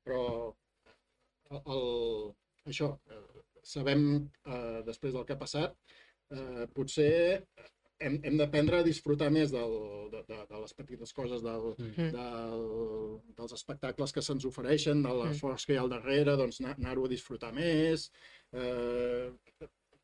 Però 0.04 0.22
el, 1.50 1.60
el, 1.74 2.34
això, 2.70 2.90
eh, 3.10 3.22
sabem, 3.64 4.02
eh, 4.46 4.82
després 4.86 5.14
del 5.16 5.24
que 5.24 5.32
ha 5.36 5.40
passat, 5.40 5.76
eh, 6.34 6.66
potser 6.76 7.44
hem, 8.04 8.18
hem 8.26 8.36
d'aprendre 8.36 8.80
a 8.82 8.84
disfrutar 8.84 9.30
més 9.32 9.52
del, 9.54 9.74
de, 10.12 10.20
de, 10.28 10.40
de 10.50 10.60
les 10.60 10.74
petites 10.76 11.12
coses, 11.16 11.40
del, 11.44 11.70
Mm. 11.78 12.10
del, 12.12 12.64
dels 13.38 13.52
espectacles 13.56 14.12
que 14.12 14.22
se'ns 14.22 14.44
ofereixen, 14.44 15.00
de 15.02 15.08
Mm. 15.08 15.22
l'esforç 15.22 15.64
que 15.66 15.72
hi 15.74 15.78
ha 15.78 15.84
al 15.86 15.92
darrere, 15.92 16.36
doncs 16.36 16.60
anar- 16.60 16.76
anar-ho 16.78 17.04
a 17.06 17.08
disfrutar 17.08 17.52
més, 17.54 18.10
eh, 18.52 19.30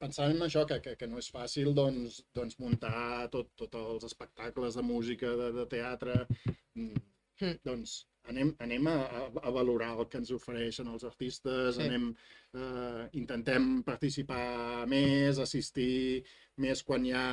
pensant 0.01 0.33
en 0.33 0.41
això, 0.47 0.65
que, 0.67 0.81
que, 0.81 0.95
que 0.97 1.07
no 1.07 1.19
és 1.19 1.29
fàcil 1.31 1.75
doncs, 1.77 2.23
doncs 2.33 2.57
muntar 2.59 3.29
tot, 3.31 3.51
tots 3.57 3.77
els 3.77 4.05
espectacles 4.05 4.75
de 4.79 4.83
música, 4.83 5.35
de, 5.37 5.51
de 5.53 5.67
teatre, 5.67 6.27
mm, 6.75 6.95
Mm. 7.43 7.59
doncs 7.65 8.07
anem, 8.31 8.53
anem 8.65 8.87
a, 8.91 8.97
a, 9.43 9.51
valorar 9.55 9.91
el 9.99 10.09
que 10.09 10.19
ens 10.23 10.31
ofereixen 10.37 10.89
els 10.93 11.05
artistes, 11.09 11.77
Sí. 11.77 11.83
anem, 11.89 12.09
eh, 12.55 13.09
intentem 13.21 13.83
participar 13.87 14.87
més, 14.91 15.39
assistir 15.39 16.25
més 16.59 16.83
quan 16.83 17.05
hi 17.07 17.13
ha 17.13 17.27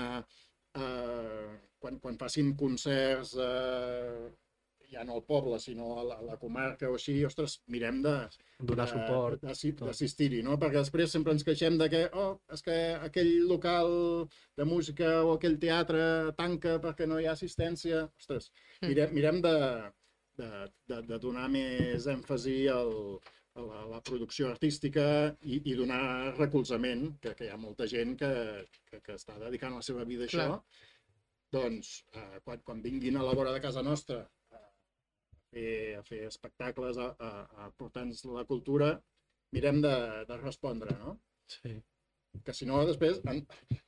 eh, 0.76 1.48
quan, 1.80 2.00
quan 2.02 2.18
facin 2.18 2.56
concerts 2.58 3.36
eh, 3.40 4.28
ja 4.88 5.04
no 5.04 5.18
al 5.18 5.24
poble, 5.28 5.58
sinó 5.60 5.98
a 6.00 6.04
la, 6.08 6.16
a 6.22 6.24
la 6.24 6.38
comarca 6.40 6.88
o 6.90 6.94
així, 6.96 7.18
ostres, 7.28 7.58
mirem 7.68 7.98
de, 8.06 8.14
Donar 8.64 8.86
suport. 8.88 9.42
d'assistir-hi, 9.44 10.40
no? 10.46 10.56
Perquè 10.58 10.80
després 10.80 11.12
sempre 11.12 11.34
ens 11.36 11.44
queixem 11.44 11.76
de 11.78 11.90
que, 11.92 12.06
oh, 12.16 12.38
és 12.56 12.64
que 12.64 12.78
aquell 13.04 13.34
local 13.50 13.92
de 14.58 14.66
música 14.66 15.10
o 15.28 15.34
aquell 15.36 15.60
teatre 15.60 16.32
tanca 16.40 16.78
perquè 16.82 17.06
no 17.06 17.20
hi 17.20 17.28
ha 17.28 17.36
assistència. 17.36 18.06
Ostres, 18.18 18.50
Mm. 18.82 18.88
mirem, 18.94 19.14
mirem 19.18 19.42
de, 19.42 19.54
de, 20.38 20.50
de, 20.90 21.02
de 21.10 21.20
donar 21.24 21.48
més 21.52 22.08
èmfasi 22.12 22.58
al, 22.74 22.94
a 23.58 23.64
la, 23.66 23.82
a 23.82 23.88
la 23.96 24.02
producció 24.06 24.52
artística 24.52 25.08
i, 25.42 25.62
i 25.72 25.76
donar 25.78 26.36
recolzament, 26.38 27.10
que, 27.24 27.34
que 27.38 27.48
hi 27.48 27.52
ha 27.54 27.60
molta 27.62 27.88
gent 27.90 28.16
que, 28.22 28.32
que, 28.90 29.02
que 29.02 29.18
està 29.18 29.38
dedicant 29.42 29.76
la 29.78 29.86
seva 29.86 30.06
vida 30.08 30.28
a 30.28 30.32
això. 30.32 30.46
Clar. 30.46 30.86
Doncs, 31.58 31.92
eh, 32.14 32.40
quan, 32.44 32.64
quan 32.68 32.82
vinguin 32.84 33.18
a 33.18 33.26
la 33.26 33.36
vora 33.38 33.54
de 33.56 33.62
casa 33.64 33.84
nostra 33.84 34.20
a 34.52 34.64
fer, 35.52 35.70
a 35.98 36.02
fer 36.08 36.24
espectacles, 36.28 37.00
a, 37.00 37.12
a, 37.18 37.30
a 37.64 37.70
portar-nos 37.80 38.26
la 38.36 38.44
cultura, 38.50 38.96
mirem 39.56 39.80
de, 39.84 39.96
de 40.28 40.42
respondre, 40.42 40.98
no? 41.00 41.16
Sí. 41.48 41.78
Que 42.46 42.54
si 42.54 42.68
no, 42.70 42.82
després, 42.86 43.22
en, 43.32 43.40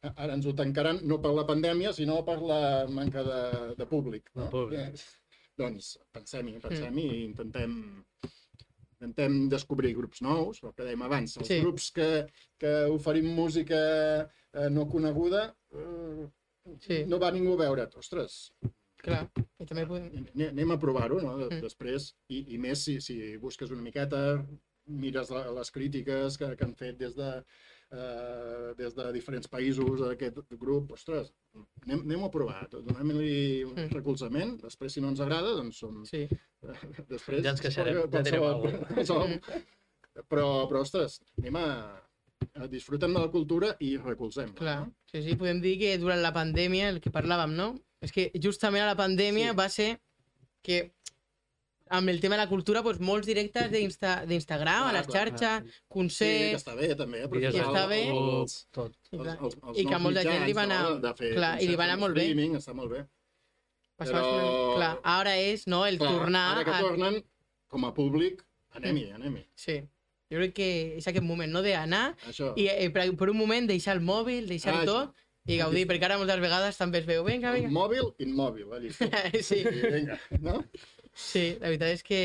ara 0.09 0.33
ens 0.33 0.47
ho 0.47 0.55
tancaran 0.57 1.03
no 1.05 1.19
per 1.21 1.33
la 1.35 1.45
pandèmia, 1.45 1.91
sinó 1.93 2.21
per 2.25 2.39
la 2.41 2.61
manca 2.89 3.21
de, 3.27 3.41
de 3.77 3.85
públic. 3.91 4.31
No? 4.33 4.45
De 4.45 4.53
públic. 4.55 5.03
Doncs 5.59 5.93
pensem-hi, 6.15 6.55
pensem-hi 6.63 7.05
i 7.17 7.21
intentem, 7.27 7.73
intentem 8.99 9.39
descobrir 9.51 9.93
grups 9.97 10.21
nous, 10.23 10.61
el 10.63 10.73
que 10.75 10.85
dèiem 10.87 11.03
abans, 11.07 11.37
els 11.41 11.47
Sí. 11.51 11.59
grups 11.63 11.89
que, 11.95 12.09
que 12.59 12.73
oferim 12.93 13.27
música 13.35 13.79
eh, 14.23 14.69
no 14.71 14.87
coneguda, 14.87 15.49
eh, 15.75 16.27
Sí. 16.85 17.03
no 17.07 17.17
va 17.19 17.31
ningú 17.31 17.53
a 17.57 17.63
veure't. 17.65 17.95
Ostres, 17.97 18.51
Clar, 18.99 19.29
i 19.59 19.65
també 19.65 19.85
podem... 19.87 20.09
Ane- 20.35 20.49
anem 20.51 20.71
a 20.71 20.77
provar-ho, 20.79 21.21
no? 21.23 21.37
Mm. 21.47 21.61
Després, 21.63 22.09
i, 22.35 22.41
i 22.53 22.57
més 22.59 22.81
si, 22.83 22.97
si 23.01 23.37
busques 23.39 23.71
una 23.71 23.81
miqueta, 23.81 24.19
mires 24.91 25.29
la, 25.31 25.45
les 25.55 25.71
crítiques 25.71 26.35
que, 26.37 26.49
que 26.59 26.65
han 26.65 26.75
fet 26.75 26.97
des 26.99 27.15
de 27.15 27.29
eh, 27.91 28.73
des 28.77 28.93
de 28.95 29.05
diferents 29.13 29.47
països 29.49 30.01
aquest 30.11 30.37
grup, 30.61 30.91
ostres, 30.95 31.31
anem, 31.85 32.03
anem 32.05 32.23
a 32.27 32.29
provar, 32.33 32.67
donem-li 32.71 33.63
un 33.65 33.73
Mm. 33.75 33.89
recolzament, 33.95 34.57
després 34.61 34.93
si 34.93 35.01
no 35.01 35.09
ens 35.09 35.19
agrada, 35.19 35.55
doncs 35.57 35.77
som... 35.79 36.03
Sí. 36.05 36.27
Després, 37.09 37.41
Ja 37.43 37.51
ens 37.55 37.61
queixarem, 37.63 38.01
ja 38.11 38.21
direm 38.21 38.43
alguna 38.43 38.79
qualsevol- 38.93 39.39
Però, 40.29 40.67
però, 40.67 40.81
ostres, 40.83 41.19
anem 41.39 41.55
a, 41.55 41.67
a 42.59 42.67
disfrutem 42.67 43.13
de 43.15 43.19
la 43.21 43.29
cultura 43.31 43.75
i 43.79 43.93
recolzem. 43.97 44.51
Clar, 44.57 44.81
No? 44.81 44.93
sí, 45.11 45.21
sí, 45.23 45.35
podem 45.39 45.61
dir 45.63 45.77
que 45.79 45.93
durant 45.97 46.19
la 46.21 46.33
pandèmia, 46.35 46.89
el 46.89 46.99
que 46.99 47.11
parlàvem, 47.13 47.53
no? 47.55 47.69
És 48.01 48.11
que 48.11 48.29
justament 48.41 48.83
a 48.83 48.91
la 48.91 48.97
pandèmia 48.99 49.51
Sí. 49.53 49.55
va 49.57 49.69
ser 49.69 49.89
que 50.61 50.91
amb 51.89 52.09
el 52.09 52.19
tema 52.21 52.35
de 52.37 52.41
la 52.43 52.49
cultura, 52.49 52.81
doncs, 52.85 52.99
molts 53.01 53.25
directes 53.27 53.69
d'Insta- 53.71 54.25
d'Instagram, 54.29 54.87
a 54.89 54.93
les 54.93 55.07
clar, 55.07 55.29
xarxes, 55.29 55.63
Sí, 55.63 55.71
que 55.79 55.87
concerts... 55.95 56.63
està 56.63 56.75
bé, 56.77 56.89
també. 56.95 57.23
Vídeos 57.27 57.53
Que 57.55 57.61
està 57.61 57.83
de 57.87 57.87
bé. 57.89 58.01
Tot. 58.71 58.93
i, 59.11 59.15
Els, 59.17 59.27
els, 59.41 59.57
els 59.67 59.79
I 59.79 59.85
que 59.89 59.97
molta 59.99 60.23
gent 60.23 60.45
li 60.45 60.53
va 60.53 60.63
anar- 60.67 60.99
de 61.01 61.13
fer 61.17 61.33
clar, 61.35 61.55
i 61.61 61.67
li 61.67 61.75
va 61.75 61.85
concerts 61.85 61.89
anar 61.89 61.97
molt 61.99 62.15
bé. 62.15 62.27
Està 62.59 62.73
molt 62.73 62.91
bé. 62.93 63.05
però- 63.99 64.75
Clar, 64.77 64.91
ara 65.03 65.37
és, 65.37 65.65
no?, 65.67 65.85
el 65.85 65.97
Clar, 65.97 66.11
tornar 66.13 66.43
Ara 66.57 66.63
que 66.63 66.71
a... 66.71 66.81
tornen, 66.81 67.23
com 67.67 67.85
a 67.85 67.93
públic, 67.93 68.45
anem-hi, 68.71 69.09
anem-hi. 69.11 69.43
Sí. 69.55 69.81
Jo 70.31 70.37
crec 70.37 70.53
que 70.53 70.69
és 70.99 71.07
aquest 71.09 71.25
moment, 71.25 71.51
no?, 71.51 71.61
d'anar 71.65 72.15
Això. 72.29 72.53
i 72.55 72.67
eh, 72.69 72.89
per, 72.93 73.09
per 73.17 73.29
un 73.31 73.37
moment 73.37 73.65
deixar 73.67 73.95
el 73.97 74.01
mòbil, 74.05 74.45
deixar 74.47 74.75
Ah, 74.83 74.85
tot 74.85 75.15
i 75.49 75.57
gaudir, 75.57 75.87
perquè 75.89 76.05
ara 76.05 76.17
moltes 76.21 76.39
vegades 76.39 76.77
també 76.77 76.99
es 76.99 77.05
veu, 77.07 77.23
vinga, 77.25 77.49
El 77.49 77.63
vinga. 77.63 77.71
mòbil, 77.73 78.13
immòbil, 78.19 78.71
allí. 78.71 78.89
Sí, 79.43 79.63
I 79.65 79.91
vinga, 79.91 80.19
no? 80.39 80.63
Sí, 81.13 81.57
la 81.59 81.67
veritat 81.69 81.89
és 81.93 82.03
que 82.03 82.21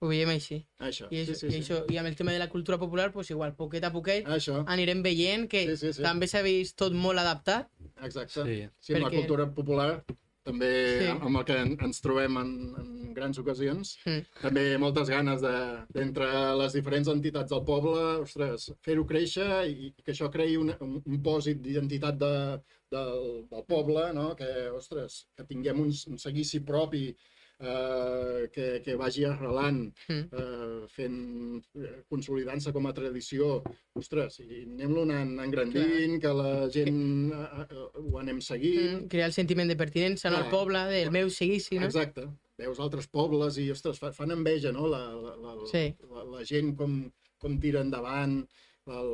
ho 0.00 0.08
veiem 0.10 0.28
així. 0.28 0.58
Això, 0.78 1.06
I, 1.10 1.24
sí, 1.24 1.32
això, 1.32 1.34
sí, 1.40 1.46
i, 1.46 1.50
sí. 1.52 1.60
això, 1.62 1.78
I 1.92 1.96
amb 1.98 2.08
el 2.10 2.16
tema 2.16 2.32
de 2.32 2.38
la 2.38 2.50
cultura 2.52 2.78
popular, 2.78 3.10
pues 3.12 3.30
igual, 3.30 3.54
poquet 3.56 3.84
a 3.84 3.92
poquet, 3.92 4.26
Això, 4.26 4.62
anirem 4.68 5.02
veient 5.02 5.48
que 5.48 5.64
Sí, 5.70 5.76
sí, 5.86 5.92
sí. 5.94 6.02
també 6.02 6.26
s'ha 6.28 6.42
vist 6.42 6.76
tot 6.76 6.92
molt 6.92 7.18
adaptat. 7.18 7.70
exacte. 8.02 8.42
Sí. 8.44 8.68
Sí, 8.78 8.94
amb 8.94 9.02
la 9.04 9.08
Perquè- 9.10 9.16
cultura 9.24 9.46
popular, 9.54 10.04
també 10.44 11.00
Sí. 11.00 11.06
amb 11.10 11.36
el 11.38 11.44
que 11.44 11.56
en- 11.58 11.76
ens 11.82 12.00
trobem 12.00 12.36
en, 12.36 12.74
en 12.78 13.14
grans 13.14 13.38
ocasions, 13.38 13.96
Mm. 14.06 14.26
també 14.42 14.78
moltes 14.78 15.08
ganes 15.08 15.40
de- 15.40 15.84
d'entre 15.92 16.54
les 16.56 16.72
diferents 16.74 17.08
entitats 17.08 17.50
del 17.50 17.64
poble, 17.64 18.20
ostres, 18.20 18.72
fer-ho 18.82 19.04
créixer 19.06 19.66
i 19.66 19.92
que 20.04 20.12
això 20.12 20.30
creï 20.30 20.56
un, 20.56 20.74
un, 20.80 21.02
un 21.04 21.22
pòsit 21.22 21.60
d'identitat 21.62 22.16
de, 22.18 22.60
del, 22.90 23.46
del 23.50 23.64
poble, 23.66 24.12
no? 24.12 24.36
que, 24.36 24.68
ostres, 24.70 25.26
que 25.34 25.42
tinguem 25.44 25.80
un, 25.80 25.88
un 26.06 26.18
seguici 26.18 26.60
propi 26.60 27.16
eh, 27.58 28.48
que, 28.52 28.82
que 28.84 28.94
vagi 28.96 29.24
arrelant, 29.24 29.92
Mm. 30.08 30.28
eh, 30.32 30.86
fent, 30.92 31.64
eh, 31.74 32.02
consolidant-se 32.08 32.72
com 32.72 32.86
a 32.86 32.92
tradició, 32.94 33.62
ostres, 33.94 34.38
i 34.40 34.62
anem-lo 34.64 35.02
anant 35.06 35.38
engrandint, 35.40 36.18
que 36.20 36.32
la 36.36 36.68
gent 36.70 37.32
eh, 37.32 37.66
eh, 37.70 37.88
ho 38.02 38.18
anem 38.20 38.40
seguint, 38.40 39.02
Mm, 39.04 39.08
crear 39.08 39.26
el 39.30 39.32
sentiment 39.32 39.68
de 39.68 39.76
pertinença 39.76 40.28
al 40.28 40.34
Clar. 40.42 40.50
poble, 40.50 40.84
del 40.92 41.10
meu 41.10 41.30
seguici, 41.30 41.78
no? 41.78 41.86
Exacte. 41.86 42.26
Veus 42.58 42.78
altres 42.80 43.06
pobles 43.08 43.58
i, 43.58 43.70
ostres, 43.70 43.98
fa- 43.98 44.12
fan 44.12 44.30
enveja, 44.32 44.72
no? 44.72 44.86
La, 44.88 45.12
la, 45.14 45.34
la, 45.36 45.56
Sí. 45.66 45.94
la, 46.10 46.24
la 46.24 46.44
gent 46.44 46.74
com, 46.76 47.10
com 47.38 47.58
tira 47.60 47.80
endavant 47.80 48.46
el, 48.86 49.10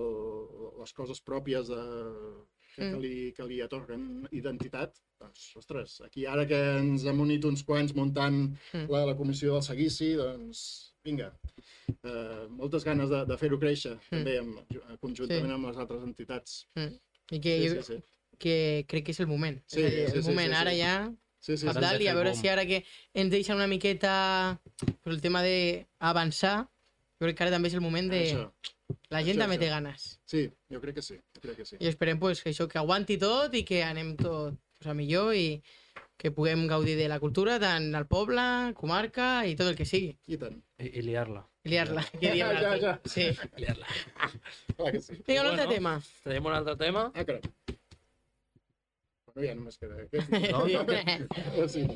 les 0.78 0.92
coses 0.92 1.22
pròpies 1.24 1.66
de, 1.68 1.82
que, 2.74 2.82
que, 2.82 2.90
Mm. 2.96 3.00
li, 3.00 3.32
que 3.36 3.44
li 3.44 3.60
atorguen 3.60 4.28
identitat. 4.32 4.96
Doncs, 5.20 5.56
ostres, 5.56 6.00
aquí 6.02 6.24
ara 6.26 6.46
que 6.46 6.58
ens 6.80 7.04
hem 7.06 7.20
unit 7.20 7.44
uns 7.44 7.62
quants 7.62 7.94
muntant 7.94 8.56
Mm. 8.72 8.88
la, 8.90 9.04
la 9.06 9.16
comissió 9.16 9.52
del 9.54 9.62
seguici, 9.62 10.14
doncs, 10.14 10.94
vinga, 11.04 11.32
eh, 12.02 12.46
moltes 12.50 12.84
ganes 12.84 13.08
de, 13.10 13.24
de 13.26 13.36
fer-ho 13.36 13.58
créixer, 13.58 13.96
també 14.10 14.38
amb, 14.38 14.58
conjuntament 15.00 15.46
Sí. 15.46 15.52
amb 15.52 15.66
les 15.66 15.76
altres 15.76 16.02
entitats. 16.02 16.66
I 17.30 17.40
que, 17.40 17.58
Sí, 17.60 17.68
jo, 17.68 17.82
sí, 17.82 17.94
sí. 17.94 18.02
que 18.38 18.84
crec 18.88 19.04
que 19.06 19.12
és 19.12 19.20
el 19.20 19.26
moment. 19.26 19.60
Sí, 19.66 19.80
és 19.82 19.90
dir, 19.92 20.08
sí, 20.10 20.16
el 20.16 20.22
sí, 20.24 20.28
moment, 20.30 20.52
sí, 20.52 20.58
ara 20.60 20.70
sí. 20.72 20.78
ja 20.80 21.12
Sí, 21.42 21.56
sí, 21.56 21.66
Ara 21.66 21.74
sí. 21.74 21.80
dalt, 21.80 22.00
i 22.02 22.06
a 22.06 22.14
veure 22.14 22.36
si 22.36 22.46
ara 22.46 22.64
que 22.64 22.84
ens 23.14 23.28
deixa 23.32 23.52
una 23.56 23.66
miqueta 23.66 24.60
pues, 25.02 25.16
el 25.16 25.20
tema 25.20 25.42
d'avançar, 25.42 26.68
jo 27.22 27.28
crec 27.28 27.36
que 27.38 27.44
ara 27.46 27.52
també 27.54 27.70
és 27.70 27.76
el 27.78 27.84
moment 27.84 28.08
de... 28.10 28.18
Això. 28.26 28.48
La 29.12 29.20
gent 29.22 29.36
això, 29.36 29.44
també 29.44 29.56
això. 29.56 29.62
té 29.62 29.68
ganes. 29.70 30.06
Sí, 30.26 30.40
jo 30.74 30.80
crec 30.82 30.96
que 30.98 31.04
sí, 31.06 31.14
jo 31.36 31.42
crec 31.44 31.60
que 31.60 31.64
sí. 31.68 31.76
I 31.78 31.86
esperem 31.88 32.18
pues, 32.18 32.42
que 32.42 32.50
això, 32.50 32.66
que 32.68 32.80
aguanti 32.80 33.16
tot 33.22 33.54
i 33.54 33.62
que 33.68 33.84
anem 33.86 34.16
tot 34.18 34.58
pues, 34.58 34.90
a 34.90 34.96
millor 34.98 35.30
i 35.38 35.62
que 36.18 36.32
puguem 36.34 36.66
gaudir 36.70 36.96
de 36.98 37.06
la 37.08 37.20
cultura 37.22 37.60
tant 37.62 37.88
al 37.98 38.08
poble, 38.10 38.42
comarca 38.78 39.46
i 39.46 39.54
tot 39.58 39.70
el 39.70 39.78
que 39.78 39.86
sigui. 39.88 40.16
I 40.26 40.38
tant. 40.40 40.58
I, 40.82 40.90
i 40.98 41.04
liar-la. 41.06 41.44
I 41.62 41.72
liar-la, 41.72 42.02
Ja, 42.24 42.34
ja, 42.34 42.74
ja. 42.82 42.96
Sí. 43.06 43.28
Liar-la. 43.56 43.86
Clar 44.76 44.92
que 44.92 45.00
sí. 45.00 45.20
Vinga, 45.26 45.42
un 45.46 45.52
altre 45.52 45.66
Bueno. 45.66 45.74
tema. 45.74 45.94
Tenim 46.26 46.50
un 46.50 46.58
altre 46.58 46.76
tema. 46.82 47.06
Ah, 47.14 47.24
caram. 47.24 47.46
Bueno, 49.32 49.46
ja 49.46 49.54
només 49.56 49.78
queda 49.78 50.02
aquest. 50.02 50.28
No, 50.52 50.66
no. 50.66 51.68
Sí. 51.74 51.86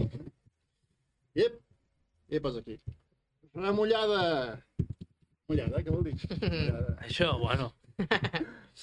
Iep, 1.37 1.59
iep, 2.33 2.47
és 2.49 2.61
aquí. 2.63 2.79
Remullada. 3.55 4.23
Mullada, 5.49 5.83
què 5.87 5.93
vol 5.95 6.05
dir? 6.09 6.15
Mullada. 6.43 6.97
Això, 7.07 7.33
bueno. 7.43 7.71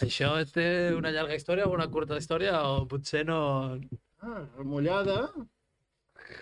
Això 0.06 0.30
té 0.50 0.68
una 0.98 1.12
llarga 1.14 1.36
història 1.38 1.68
o 1.68 1.74
una 1.76 1.90
curta 1.92 2.18
història 2.22 2.56
o 2.70 2.86
potser 2.90 3.26
no... 3.28 3.40
Ah, 4.24 4.40
remullada. 4.58 5.18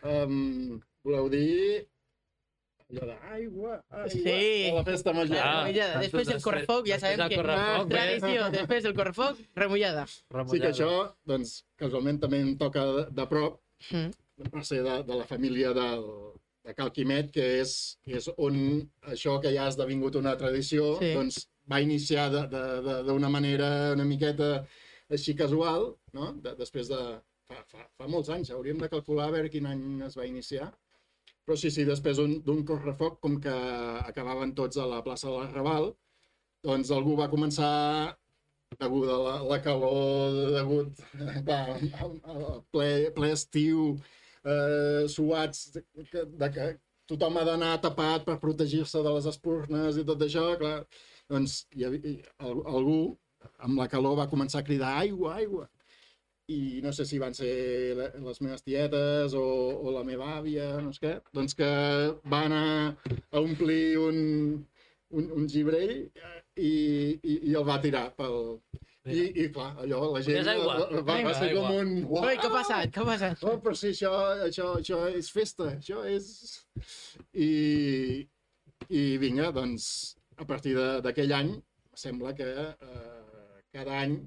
Um, 0.05 0.77
voleu 1.03 1.27
dir 1.33 1.87
allò 2.91 3.07
d'aigua, 3.07 3.75
aigua, 4.03 4.07
Sí. 4.11 4.35
a 4.69 4.73
la 4.77 4.83
festa 4.87 5.13
major. 5.15 5.39
Ah, 5.41 5.63
Remullada. 5.65 5.99
Després 6.03 6.27
del 6.29 6.41
correfoc, 6.43 6.87
ja 6.91 6.97
sabem 7.01 7.23
que... 7.31 7.39
correfoc, 7.41 7.85
bé. 7.89 7.95
Tradició, 7.95 8.47
després 8.55 8.85
del 8.87 8.95
correfoc, 8.97 9.39
remullada. 9.57 10.05
Sí 10.11 10.21
que 10.27 10.37
Remullada. 10.37 10.71
això, 10.75 10.89
doncs, 11.31 11.53
casualment 11.81 12.19
també 12.23 12.41
em 12.45 12.53
toca 12.61 12.85
de, 12.93 13.05
de 13.19 13.27
prop, 13.33 13.59
Mm. 13.89 14.11
va 14.53 14.61
ser 14.61 14.83
de, 14.85 14.99
de 15.07 15.15
la 15.17 15.23
família 15.25 15.71
del, 15.73 16.03
de 16.65 16.75
Cal 16.77 16.91
Quimet, 16.93 17.31
que 17.33 17.45
és, 17.61 17.73
és 18.05 18.27
on 18.37 18.57
això 19.13 19.39
que 19.41 19.51
ja 19.53 19.65
ha 19.65 19.71
esdevingut 19.73 20.15
una 20.19 20.35
tradició, 20.37 20.93
Sí. 20.99 21.13
doncs 21.17 21.47
va 21.71 21.81
iniciar 21.81 22.29
d'una 22.31 23.29
manera 23.29 23.91
una 23.95 24.05
miqueta 24.05 24.65
així 25.09 25.35
casual, 25.35 25.91
no? 26.13 26.31
De, 26.43 26.55
després 26.59 26.89
de... 26.91 27.01
Fa, 27.51 27.57
fa, 27.67 27.83
fa 27.99 28.07
molts 28.07 28.29
anys, 28.31 28.51
hauríem 28.55 28.77
de 28.79 28.87
calcular 28.87 29.25
a 29.27 29.31
veure 29.33 29.49
quin 29.51 29.65
any 29.67 30.01
es 30.05 30.15
va 30.15 30.23
iniciar. 30.29 30.69
Però 31.43 31.57
sí, 31.57 31.71
sí, 31.73 31.83
després 31.83 32.21
d'un 32.21 32.61
correfoc, 32.63 33.17
com 33.19 33.39
que 33.43 33.51
acabaven 34.05 34.53
tots 34.55 34.77
a 34.77 34.85
la 34.87 35.01
plaça 35.03 35.27
de 35.27 35.33
l'Arrabal, 35.35 35.89
doncs 36.63 36.91
algú 36.95 37.17
va 37.19 37.27
començar 37.31 38.15
degut 38.79 39.09
a 39.11 39.17
la, 39.19 39.33
la 39.49 39.57
calor, 39.65 40.37
degut 40.55 41.01
clar, 41.47 41.75
al, 42.05 42.13
al 42.23 42.61
ple, 42.71 42.87
ple 43.17 43.31
estiu, 43.35 43.97
eh, 44.45 45.03
suats, 45.11 45.71
de, 45.75 45.83
de 46.41 46.49
que 46.55 46.69
tothom 47.11 47.37
ha 47.41 47.43
d'anar 47.47 47.73
tapat 47.83 48.23
per 48.27 48.37
protegir-se 48.39 49.01
de 49.03 49.11
les 49.17 49.27
espurnes 49.31 49.97
i 49.99 50.05
tot 50.07 50.21
això, 50.25 50.45
clar, 50.61 50.77
doncs 51.31 51.65
hi 51.75 51.85
havia, 51.87 52.15
algú 52.47 53.17
amb 53.65 53.79
la 53.81 53.87
calor 53.91 54.17
va 54.19 54.29
començar 54.31 54.61
a 54.61 54.67
cridar 54.67 54.95
aigua, 55.01 55.35
aigua. 55.41 55.67
I 56.51 56.81
no 56.83 56.91
sé 56.91 57.05
si 57.07 57.17
van 57.21 57.33
ser 57.37 57.51
le- 57.95 58.11
les 58.25 58.41
meves 58.43 58.63
tietes 58.65 59.33
o, 59.37 59.43
o 59.87 59.91
la 59.95 60.03
meva 60.03 60.27
àvia, 60.39 60.65
no 60.83 60.91
sé 60.93 60.99
què, 61.05 61.13
doncs 61.33 61.55
que 61.55 61.69
va 62.33 62.41
anar 62.49 62.97
a 63.31 63.39
omplir 63.39 63.97
un, 64.01 64.17
un, 65.15 65.29
un 65.37 65.47
gibrell 65.47 65.93
i, 66.57 66.71
i, 67.23 67.37
i 67.51 67.55
el 67.55 67.63
va 67.67 67.79
tirar 67.81 68.09
pel... 68.17 68.59
I, 69.09 69.21
i 69.41 69.47
clar, 69.49 69.71
allò, 69.81 69.99
la 70.13 70.19
gent 70.21 70.45
aigua. 70.51 70.75
va, 70.77 70.99
va, 71.07 71.15
va 71.25 71.31
ser 71.33 71.47
com 71.55 71.71
un... 71.73 71.93
Ui, 72.05 72.35
què 72.37 72.45
ha 72.45 72.51
passat? 72.53 72.91
Què 72.93 73.01
ha 73.01 73.05
passat? 73.07 73.45
Oh, 73.49 73.55
però 73.63 73.73
si 73.77 73.89
això, 73.95 74.11
això, 74.45 74.67
això 74.77 74.99
és 75.09 75.31
festa, 75.33 75.71
això 75.73 76.03
és... 76.05 76.27
I, 77.33 77.49
i 78.93 79.01
vinga, 79.23 79.49
doncs, 79.55 79.87
a 80.37 80.45
partir 80.45 80.75
d'aquell 80.77 81.33
any, 81.33 81.55
sembla 81.97 82.35
que 82.37 82.51
eh, 82.51 83.63
cada 83.73 83.97
any 84.03 84.19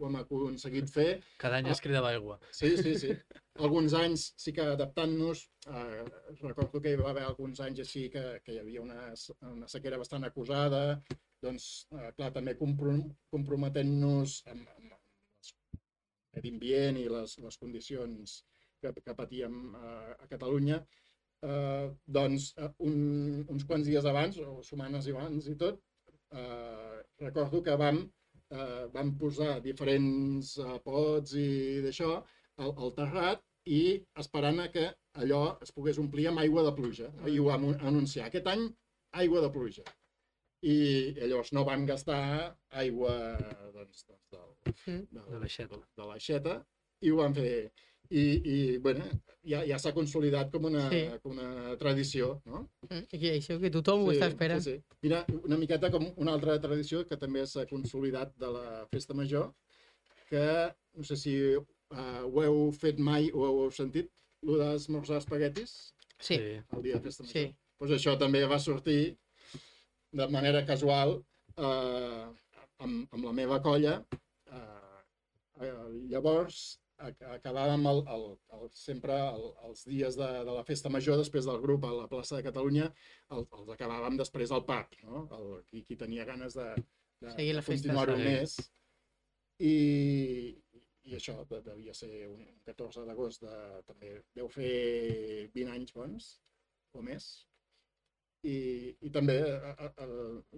ho 0.00 0.08
hem 0.08 0.16
aconseguit 0.22 0.88
fer. 0.90 1.10
Cada 1.42 1.60
any 1.60 1.68
es 1.74 1.84
cridava 1.84 2.14
aigua. 2.14 2.40
Sí, 2.56 2.72
sí, 2.80 2.96
sí. 3.04 3.12
Alguns 3.60 3.92
anys 3.92 4.22
sí 4.40 4.52
que 4.56 4.64
adaptant-nos, 4.64 5.42
eh, 5.68 6.04
recordo 6.40 6.80
que 6.80 6.92
hi 6.94 6.96
va 7.00 7.10
haver 7.10 7.24
alguns 7.26 7.60
anys 7.60 7.82
així 7.84 8.06
que, 8.14 8.22
que 8.44 8.54
hi 8.54 8.60
havia 8.62 8.80
una, 8.80 9.10
una 9.50 9.68
sequera 9.68 9.98
bastant 10.00 10.24
acusada, 10.24 10.80
doncs, 11.44 11.66
eh, 11.92 12.08
clar, 12.16 12.30
també 12.32 12.54
comprom 12.56 13.02
comprometent-nos 13.34 14.38
amb, 14.54 14.64
amb 14.78 14.88
les- 14.94 15.52
medi 16.32 16.54
ambient 16.54 16.96
i 17.02 17.04
les, 17.12 17.36
les 17.44 17.58
condicions 17.60 18.38
que, 18.80 18.94
que 19.04 19.14
patíem 19.20 19.60
eh, 19.76 20.16
a 20.24 20.26
Catalunya, 20.32 20.80
eh, 21.44 21.92
doncs, 22.18 22.54
eh, 22.56 22.72
un, 22.88 23.44
uns 23.52 23.68
quants 23.68 23.84
dies 23.86 24.08
abans, 24.08 24.40
o 24.40 24.62
setmanes 24.64 25.12
abans 25.12 25.52
i 25.52 25.58
tot, 25.60 25.82
eh, 26.32 27.02
recordo 27.20 27.60
que 27.62 27.76
vam, 27.76 28.00
eh, 28.48 28.84
vam 28.96 29.12
posar 29.20 29.58
diferents 29.60 30.56
eh, 30.56 30.78
pots 30.88 31.36
i 31.36 31.50
d'això 31.84 32.14
al, 32.62 32.74
al 32.76 32.92
terrat 32.96 33.42
i 33.66 33.80
esperant 34.18 34.58
a 34.60 34.68
que 34.74 34.88
allò 35.22 35.42
es 35.62 35.70
pogués 35.72 35.98
omplir 36.02 36.28
amb 36.30 36.40
aigua 36.42 36.62
de 36.66 36.72
pluja. 36.78 37.10
I 37.28 37.38
ho 37.38 37.44
vam 37.50 37.68
anunciar. 37.80 38.26
Aquest 38.30 38.46
any, 38.50 38.68
aigua 39.24 39.42
de 39.44 39.50
pluja. 39.54 39.84
i 40.62 41.10
llavors 41.18 41.48
no 41.56 41.64
van 41.66 41.80
gastar 41.88 42.54
aigua 42.78 43.14
doncs, 43.74 44.04
doncs, 44.06 44.28
del, 44.30 44.74
Mm. 44.86 45.06
de, 45.10 45.22
De 45.32 45.38
l'aixeta. 45.40 45.78
de 45.98 46.04
l'aixeta 46.06 46.52
i 47.02 47.10
ho 47.10 47.16
van 47.16 47.34
fer. 47.34 47.72
I, 48.10 48.22
i 48.44 48.76
bueno, 48.78 49.04
ja, 49.42 49.64
ja 49.66 49.78
s'ha 49.78 49.92
consolidat 49.96 50.52
com 50.52 50.64
una, 50.68 50.84
Sí. 50.90 51.00
com 51.22 51.32
una 51.32 51.76
tradició, 51.80 52.40
no? 52.44 52.68
Mm, 52.90 53.02
I 53.10 53.30
això, 53.40 53.58
que 53.60 53.70
tothom 53.74 54.04
ho 54.04 54.12
està 54.12 54.28
esperant. 54.28 54.60
Sí, 54.62 54.76
sí. 54.76 54.84
Mira, 55.02 55.24
una 55.42 55.56
miqueta 55.58 55.90
com 55.90 56.06
una 56.16 56.32
altra 56.32 56.60
tradició 56.60 57.02
que 57.08 57.16
també 57.16 57.44
s'ha 57.46 57.66
consolidat 57.66 58.36
de 58.38 58.46
la 58.52 58.86
festa 58.92 59.14
major, 59.14 59.52
que 60.30 60.46
no 60.94 61.02
sé 61.02 61.16
si 61.16 61.34
uh, 61.92 62.24
ho 62.26 62.42
heu 62.44 62.60
fet 62.76 62.98
mai 62.98 63.30
o 63.32 63.44
ho 63.46 63.64
heu 63.66 63.70
sentit, 63.74 64.10
el 64.42 64.58
d'esmorzar 64.58 65.20
espaguetis 65.22 65.76
Sí, 66.22 66.36
el 66.38 66.82
dia 66.82 66.96
de 66.98 67.04
festa 67.08 67.24
major. 67.24 67.32
sí. 67.32 67.56
Pues 67.78 67.90
això 67.96 68.12
també 68.18 68.44
va 68.46 68.58
sortir 68.62 69.16
de 70.14 70.26
manera 70.30 70.60
casual 70.66 71.16
eh, 71.56 72.26
amb, 72.78 73.08
amb 73.10 73.24
la 73.24 73.32
meva 73.34 73.56
colla. 73.64 73.96
Eh, 74.46 75.00
eh, 75.66 75.72
llavors 76.12 76.60
ac- 77.02 77.24
acabàvem 77.38 77.88
el, 77.90 78.02
el, 78.14 78.26
el, 78.54 78.68
sempre 78.70 79.16
el, 79.18 79.48
els 79.66 79.82
dies 79.88 80.14
de, 80.20 80.28
de 80.46 80.54
la 80.58 80.62
festa 80.68 80.92
major, 80.94 81.18
després 81.18 81.48
del 81.48 81.58
grup 81.64 81.88
a 81.88 81.90
la 81.96 82.06
plaça 82.12 82.36
de 82.38 82.44
Catalunya, 82.46 82.86
el, 83.34 83.42
els 83.58 83.74
acabàvem 83.74 84.20
després 84.20 84.52
al 84.54 84.62
parc, 84.68 85.00
no? 85.02 85.24
El, 85.34 85.50
qui, 85.70 85.82
qui 85.88 85.98
tenia 85.98 86.24
ganes 86.28 86.54
de, 86.54 86.68
de, 87.24 87.34
Seguir 87.34 87.56
la 87.58 87.64
de 87.66 87.70
continuar-ho 87.72 88.16
més. 88.22 88.54
I, 89.58 90.61
i 91.04 91.16
això 91.18 91.34
de- 91.50 91.62
devia 91.66 91.94
ser 91.94 92.28
un 92.28 92.42
14 92.66 93.04
d'agost, 93.06 93.42
de, 93.42 93.56
també 93.86 94.12
deu 94.34 94.48
fer 94.48 95.48
20 95.54 95.72
anys 95.74 95.94
bons 95.96 96.28
o 96.94 97.02
més. 97.02 97.30
I, 98.42 98.56
i 99.06 99.10
també 99.14 99.36
a, 99.46 99.70
a, 99.86 99.88
a, 100.02 100.06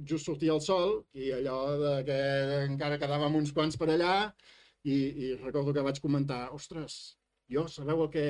just 0.09 0.25
sortia 0.25 0.55
el 0.55 0.61
sol 0.65 1.03
i 1.21 1.29
allò 1.37 1.59
de 1.83 1.91
que 2.09 2.17
encara 2.65 2.97
quedàvem 3.01 3.37
uns 3.43 3.53
quants 3.53 3.77
per 3.77 3.91
allà 3.93 4.15
i, 4.85 4.95
i 4.95 5.35
recordo 5.43 5.75
que 5.77 5.85
vaig 5.85 6.01
comentar, 6.01 6.47
ostres, 6.57 7.19
jo 7.53 7.67
sabeu 7.69 8.07
el 8.07 8.11
que, 8.15 8.25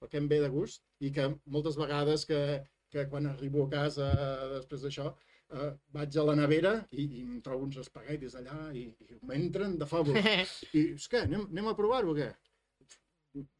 el 0.00 0.08
que 0.08 0.20
em 0.22 0.28
ve 0.28 0.40
de 0.40 0.48
gust 0.52 0.84
i 1.04 1.12
que 1.12 1.28
moltes 1.44 1.76
vegades 1.76 2.24
que, 2.24 2.40
que 2.88 3.04
quan 3.12 3.28
arribo 3.28 3.66
a 3.66 3.72
casa 3.76 4.08
després 4.54 4.86
d'això 4.86 5.10
eh, 5.52 5.72
vaig 5.96 6.16
a 6.18 6.24
la 6.24 6.34
nevera 6.38 6.72
i, 6.90 7.04
i 7.04 7.22
em 7.24 7.40
trobo 7.44 7.64
uns 7.66 7.76
espaguetis 7.82 8.34
allà 8.40 8.70
i, 8.72 8.86
i 8.88 9.18
m'entren 9.28 9.76
de 9.78 9.86
favor. 9.86 10.16
I 10.78 10.84
és 10.94 11.08
que 11.08 11.24
anem, 11.26 11.46
anem 11.50 11.68
a 11.72 11.76
provar-ho 11.78 12.12
o 12.14 12.16
què? 12.18 12.30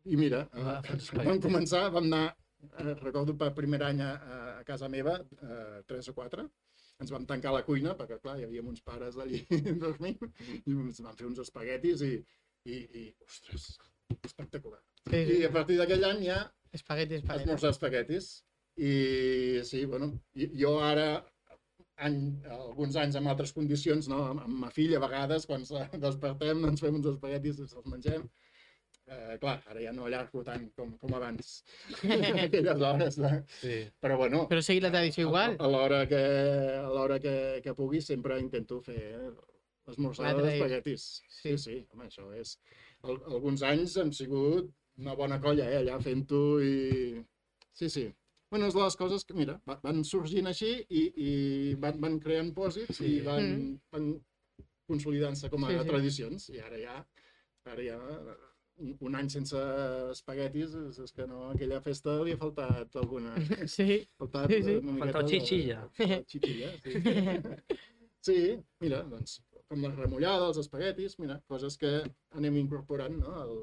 I 0.07 0.17
mira, 0.17 0.45
Va, 0.55 0.79
eh, 0.95 1.25
vam 1.27 1.41
començar, 1.43 1.89
vam 1.95 2.07
anar, 2.07 2.27
eh, 2.79 2.93
recordo 3.03 3.35
per 3.37 3.51
primer 3.57 3.83
any 3.89 4.03
a, 4.07 4.13
a 4.61 4.65
casa 4.69 4.89
meva, 4.89 5.17
eh, 5.43 5.81
tres 5.89 6.09
o 6.13 6.15
quatre, 6.15 6.45
ens 7.03 7.11
vam 7.11 7.25
tancar 7.27 7.51
la 7.57 7.65
cuina, 7.67 7.97
perquè 7.99 8.21
clar, 8.23 8.37
hi 8.39 8.45
havia 8.47 8.63
uns 8.63 8.81
pares 8.87 9.17
allí 9.19 9.41
dormint, 9.83 10.21
i 10.63 10.71
ens 10.77 11.01
vam 11.03 11.17
fer 11.19 11.27
uns 11.27 11.41
espaguetis 11.43 12.05
i, 12.07 12.13
i, 12.71 12.79
i 13.03 13.05
ostres, 13.27 13.73
espectacular. 14.23 14.79
sí, 15.11 15.17
I 15.19 15.41
sí. 15.41 15.45
a 15.49 15.51
partir 15.53 15.81
d'aquell 15.81 16.07
any 16.13 16.23
ja 16.29 16.39
Espaguetis, 16.75 17.21
espaguetis. 17.23 17.43
esmorzar 17.45 17.71
espaguetis. 17.75 18.29
I 18.83 19.61
sí, 19.63 19.85
bueno, 19.87 20.09
i- 20.35 20.49
jo 20.59 20.73
ara, 20.83 21.21
any, 22.03 22.17
alguns 22.51 22.97
anys 23.01 23.17
amb 23.21 23.31
altres 23.31 23.53
condicions, 23.55 24.09
no? 24.11 24.23
amb, 24.33 24.43
amb 24.47 24.59
ma 24.65 24.71
filla, 24.75 24.99
a 24.99 25.05
vegades, 25.07 25.47
quan 25.47 25.63
despertem, 26.07 26.65
ens 26.71 26.83
fem 26.83 26.97
uns 26.99 27.07
espaguetis 27.13 27.61
i 27.61 27.67
els 27.69 27.87
mengem. 27.91 28.27
Eh, 29.05 29.35
clar, 29.37 29.59
ara 29.69 29.83
ja 29.85 29.91
no 29.93 30.07
allargo 30.07 30.41
tant 30.47 30.63
com, 30.79 30.95
com 30.97 31.13
abans, 31.15 31.59
aquelles 32.47 32.81
hores. 32.81 33.19
De... 33.21 33.33
Sí. 33.61 33.75
Però 34.01 34.17
bueno, 34.17 34.47
Però 34.49 34.63
seguir 34.65 34.83
la 34.87 34.91
tradició 34.95 35.27
igual. 35.29 35.59
a, 35.59 35.67
a 35.67 35.69
l'hora 35.69 35.99
que, 36.09 36.23
a 36.81 36.89
l'hora 36.89 37.19
que, 37.21 37.35
que 37.65 37.75
pugui 37.77 38.01
sempre 38.01 38.39
intento 38.41 38.81
fer 38.81 39.03
esmorzar 39.93 40.25
Una 40.25 40.33
tradició. 40.39 40.65
d'espaguetis. 40.65 41.05
Sí. 41.05 41.29
Sí. 41.29 41.51
sí, 41.51 41.59
sí, 41.67 41.77
home, 41.93 42.09
això 42.09 42.31
és... 42.33 42.57
Al, 43.05 43.19
alguns 43.29 43.61
anys 43.69 43.99
hem 44.01 44.11
sigut 44.17 44.73
una 44.97 45.13
bona 45.19 45.37
colla, 45.43 45.67
eh, 45.69 45.83
allà 45.83 45.99
fent-ho 46.01 46.43
i... 46.65 47.21
Sí, 47.77 47.91
sí. 47.93 48.07
Bueno, 48.55 48.69
és 48.71 48.75
de 48.77 48.83
les 48.85 48.95
coses 48.97 49.25
que, 49.27 49.35
mira, 49.35 49.57
va- 49.67 49.81
van 49.83 50.05
sorgint 50.07 50.47
així 50.47 50.69
i, 50.95 51.01
i 51.27 51.31
van, 51.83 51.97
van 52.03 52.21
creant 52.23 52.53
pòsits 52.55 53.01
Sí. 53.01 53.17
i 53.17 53.21
van, 53.27 53.49
Mm. 53.51 53.79
van 53.91 54.05
consolidant-se 54.87 55.49
com 55.51 55.65
a 55.65 55.71
Sí, 55.73 55.79
sí. 55.81 55.89
tradicions. 55.89 56.49
I 56.55 56.61
ara 56.63 56.79
ja, 56.79 56.97
ara 57.73 57.83
ja 57.83 57.97
un, 58.77 58.97
un 59.01 59.15
any 59.19 59.29
sense 59.31 59.57
espaguetis, 60.13 60.75
és, 60.75 60.99
és 61.03 61.13
que 61.17 61.27
no, 61.27 61.49
aquella 61.51 61.81
festa 61.83 62.15
li 62.23 62.33
ha 62.35 62.37
faltat 62.39 62.95
alguna... 63.03 63.35
Sí, 63.75 64.07
Faltat 64.19 64.51
Sí, 64.51 64.63
sí. 64.63 64.77
una 64.77 64.99
Falta 64.99 65.05
miqueta 65.05 65.23
de- 65.23 65.29
chichilla. 65.33 65.81
falta 65.99 66.25
chichilla, 66.25 66.71
sí. 66.85 66.93
sí, 68.29 68.39
mira, 68.81 69.03
doncs, 69.03 69.41
com 69.69 69.83
la 69.83 69.91
remullada, 69.97 70.47
els 70.53 70.59
espaguetis, 70.63 71.19
mira, 71.19 71.41
coses 71.49 71.77
que 71.77 72.05
anem 72.39 72.57
incorporant, 72.63 73.19
no?, 73.19 73.35
al, 73.43 73.57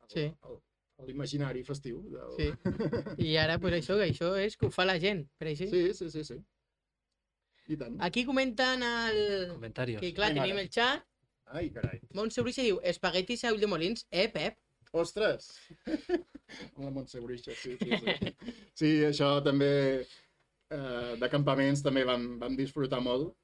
al, 0.00 0.08
Sí. 0.14 0.28
al, 0.42 0.60
l'imaginari 1.04 1.62
festiu. 1.64 2.00
Del... 2.08 2.36
sí. 2.38 3.24
I 3.26 3.36
ara, 3.36 3.58
pues 3.60 3.74
això, 3.80 3.98
que 4.00 4.08
això 4.10 4.32
és 4.40 4.56
que 4.56 4.68
ho 4.68 4.72
fa 4.72 4.86
la 4.88 4.98
gent, 5.02 5.26
per 5.38 5.50
així. 5.52 5.68
sí, 5.68 5.82
sí, 5.94 6.10
sí, 6.10 6.24
sí. 6.24 6.38
I 7.68 7.76
tant. 7.76 7.96
Aquí 8.00 8.24
comenten 8.24 8.82
el... 8.86 9.48
Comentarios. 9.52 10.00
que 10.00 10.12
clar, 10.14 10.30
Ai, 10.30 10.38
mare. 10.38 10.46
tenim 10.48 10.62
el 10.62 10.70
xat. 10.70 11.02
Ai, 11.46 11.68
carai. 11.74 11.98
Montse 12.14 12.42
Bruixa 12.42 12.62
diu, 12.62 12.78
espaguetis 12.82 13.44
a 13.44 13.52
Ulldemolins. 13.54 14.06
Eh, 14.10 14.28
Pep? 14.32 14.56
Ostres! 14.96 15.50
Amb 16.76 16.84
la 16.84 16.92
Montse 16.94 17.20
Bruixa, 17.20 17.54
sí, 17.58 17.74
sí, 17.82 17.98
sí. 18.02 18.32
Sí, 18.78 18.90
això 19.08 19.32
també, 19.44 19.70
eh, 20.70 21.12
de 21.20 21.28
campaments 21.32 21.82
també 21.82 22.06
vam, 22.06 22.36
vam 22.40 22.56
disfrutar 22.58 23.02
molt. 23.02 23.34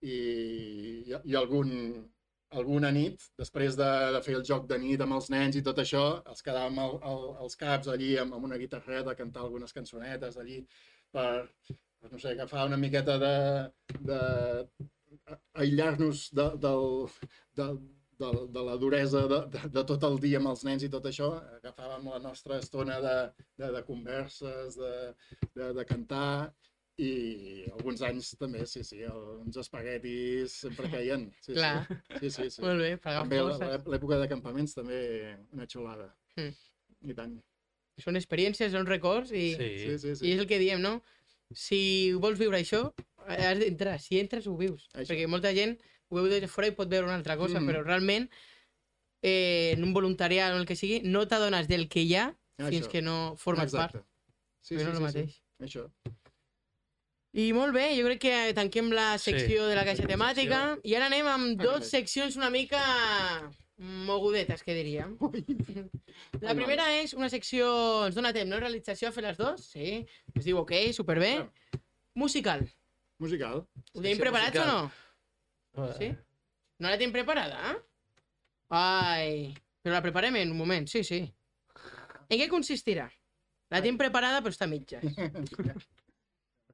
I, 0.00 0.16
i, 1.10 1.14
i 1.32 1.36
algun, 1.36 1.70
alguna 2.56 2.90
nit, 2.94 3.24
després 3.36 3.76
de, 3.76 3.88
de 4.14 4.20
fer 4.24 4.34
el 4.38 4.44
joc 4.50 4.68
de 4.68 4.78
nit 4.80 5.02
amb 5.04 5.16
els 5.18 5.28
nens 5.32 5.58
i 5.58 5.62
tot 5.64 5.80
això, 5.82 6.04
els 6.32 6.44
quedàvem 6.44 6.78
al, 6.80 6.96
al, 7.10 7.26
als 7.44 7.58
caps 7.60 7.90
allí 7.92 8.14
amb, 8.20 8.36
amb 8.36 8.48
una 8.48 8.58
guitarreta 8.60 9.16
cantar 9.18 9.44
algunes 9.44 9.74
cançonetes 9.76 10.38
allí 10.40 10.62
per, 11.12 11.28
no 12.08 12.18
sé, 12.18 12.32
agafar 12.32 12.66
una 12.70 12.80
miqueta 12.80 13.18
de, 13.20 13.34
de 14.10 14.20
aïllar-nos 15.60 16.28
de, 16.38 16.48
del, 16.64 16.88
del, 17.60 17.78
de, 18.18 18.30
de 18.56 18.64
la 18.70 18.76
duresa 18.76 19.26
de, 19.28 19.42
de, 19.52 19.68
de 19.76 19.84
tot 19.92 20.08
el 20.08 20.18
dia 20.22 20.40
amb 20.40 20.52
els 20.52 20.64
nens 20.68 20.86
i 20.86 20.92
tot 20.92 21.06
això, 21.10 21.30
agafàvem 21.60 22.08
la 22.14 22.22
nostra 22.24 22.58
estona 22.62 22.98
de, 23.04 23.16
de, 23.60 23.70
de 23.76 23.84
converses, 23.86 24.78
de, 24.80 24.94
de, 25.54 25.70
de 25.76 25.86
cantar, 25.92 26.52
i 26.98 27.64
alguns 27.70 28.00
anys 28.02 28.32
també, 28.38 28.64
sí, 28.66 28.82
sí, 28.84 28.98
el- 29.06 29.42
uns 29.44 29.56
espaguetis 29.56 30.52
sempre 30.64 30.88
caien. 30.94 31.28
Sí, 31.40 31.52
Clar. 31.54 31.86
Sí, 32.20 32.30
sí, 32.30 32.48
sí. 32.50 32.62
Molt 32.64 32.80
bé, 32.82 32.96
per 32.98 33.14
També 33.20 33.38
l'època 33.40 34.18
de 34.18 34.28
campaments 34.28 34.74
també 34.74 35.36
una 35.52 35.66
xulada. 35.70 36.08
Mm. 36.36 36.54
I 37.10 37.14
tant. 37.14 37.36
Són 38.02 38.16
experiències, 38.18 38.72
són 38.74 38.86
records 38.86 39.30
i, 39.32 39.54
Sí. 39.54 39.68
Sí, 39.84 39.98
sí, 39.98 40.10
i 40.10 40.16
sí. 40.16 40.32
és 40.32 40.40
el 40.42 40.46
que 40.50 40.58
diem, 40.58 40.80
no? 40.82 41.02
Si 41.54 42.12
vols 42.18 42.38
viure 42.38 42.58
això, 42.58 42.92
has 43.26 43.58
d'entrar. 43.58 43.98
Si 44.02 44.18
entres, 44.20 44.46
ho 44.46 44.56
vius. 44.56 44.88
Això. 44.94 45.12
Perquè 45.14 45.26
molta 45.30 45.54
gent 45.54 45.78
ho 46.10 46.16
veu 46.16 46.26
des 46.28 46.40
de 46.42 46.48
fora 46.48 46.66
i 46.68 46.74
pot 46.76 46.88
veure 46.90 47.06
una 47.06 47.14
altra 47.16 47.36
cosa, 47.36 47.60
Mm. 47.60 47.66
però 47.70 47.82
realment 47.84 48.28
eh, 49.22 49.72
en 49.76 49.82
un 49.84 49.92
voluntariat 49.92 50.52
o 50.54 50.58
el 50.58 50.66
que 50.66 50.76
sigui, 50.76 51.00
no 51.02 51.26
t'adones 51.26 51.66
del 51.68 51.88
que 51.88 52.02
hi 52.02 52.14
ha 52.14 52.28
fins 52.68 52.86
Això. 52.86 52.90
que 52.90 53.02
no 53.02 53.34
formes 53.36 53.72
part. 53.72 53.94
Exacte. 53.96 54.08
Sí, 54.60 54.74
Però 54.76 54.78
sí, 54.78 54.84
no 54.84 54.90
el 54.90 54.96
sí, 54.96 55.02
mateix. 55.02 55.32
sí. 55.34 55.42
Això. 55.66 55.90
I 57.38 57.52
molt 57.54 57.74
bé, 57.76 57.84
jo 57.94 58.06
crec 58.08 58.20
que 58.24 58.36
tanquem 58.56 58.88
la 58.90 59.12
Sí. 59.18 59.30
secció 59.30 59.66
de 59.68 59.76
la 59.78 59.84
caixa 59.86 60.06
temàtica 60.10 60.60
i 60.82 60.94
ara 60.98 61.06
anem 61.06 61.26
amb 61.30 61.60
dos 61.60 61.80
bé. 61.84 61.86
seccions 61.86 62.36
una 62.36 62.50
mica 62.50 62.80
mogudetes, 63.78 64.64
que 64.66 64.74
diríem. 64.74 65.12
La 66.42 66.54
primera 66.58 66.88
és 66.98 67.12
una 67.14 67.28
secció, 67.30 67.68
ens 68.08 68.16
dona 68.18 68.32
temps, 68.34 68.48
no? 68.50 68.58
Realització 68.58 69.08
a 69.08 69.12
fer 69.14 69.22
les 69.22 69.36
dos, 69.38 69.68
sí. 69.70 70.00
Es 70.34 70.44
diu 70.48 70.58
ok, 70.58 70.72
superbé. 70.92 71.48
Musical. 72.18 72.64
Musical. 73.22 73.62
Ho 73.94 74.00
tenim 74.02 74.18
preparats 74.18 74.56
musical. 74.56 74.90
o 75.76 75.86
no? 75.86 75.92
Sí? 76.00 76.10
No 76.80 76.88
la 76.90 76.98
tenim 76.98 77.12
preparada, 77.14 77.70
eh? 77.70 77.76
Ai, 78.70 79.54
però 79.82 79.94
la 79.94 80.02
preparem 80.02 80.36
en 80.42 80.50
un 80.50 80.58
moment, 80.58 80.88
sí, 80.90 81.04
sí. 81.04 81.20
En 82.28 82.38
què 82.40 82.48
consistirà? 82.50 83.06
La 83.70 83.78
tenim 83.80 83.96
preparada 84.00 84.42
però 84.42 84.50
està 84.52 84.66
a 84.66 84.72
mitges. 84.74 85.04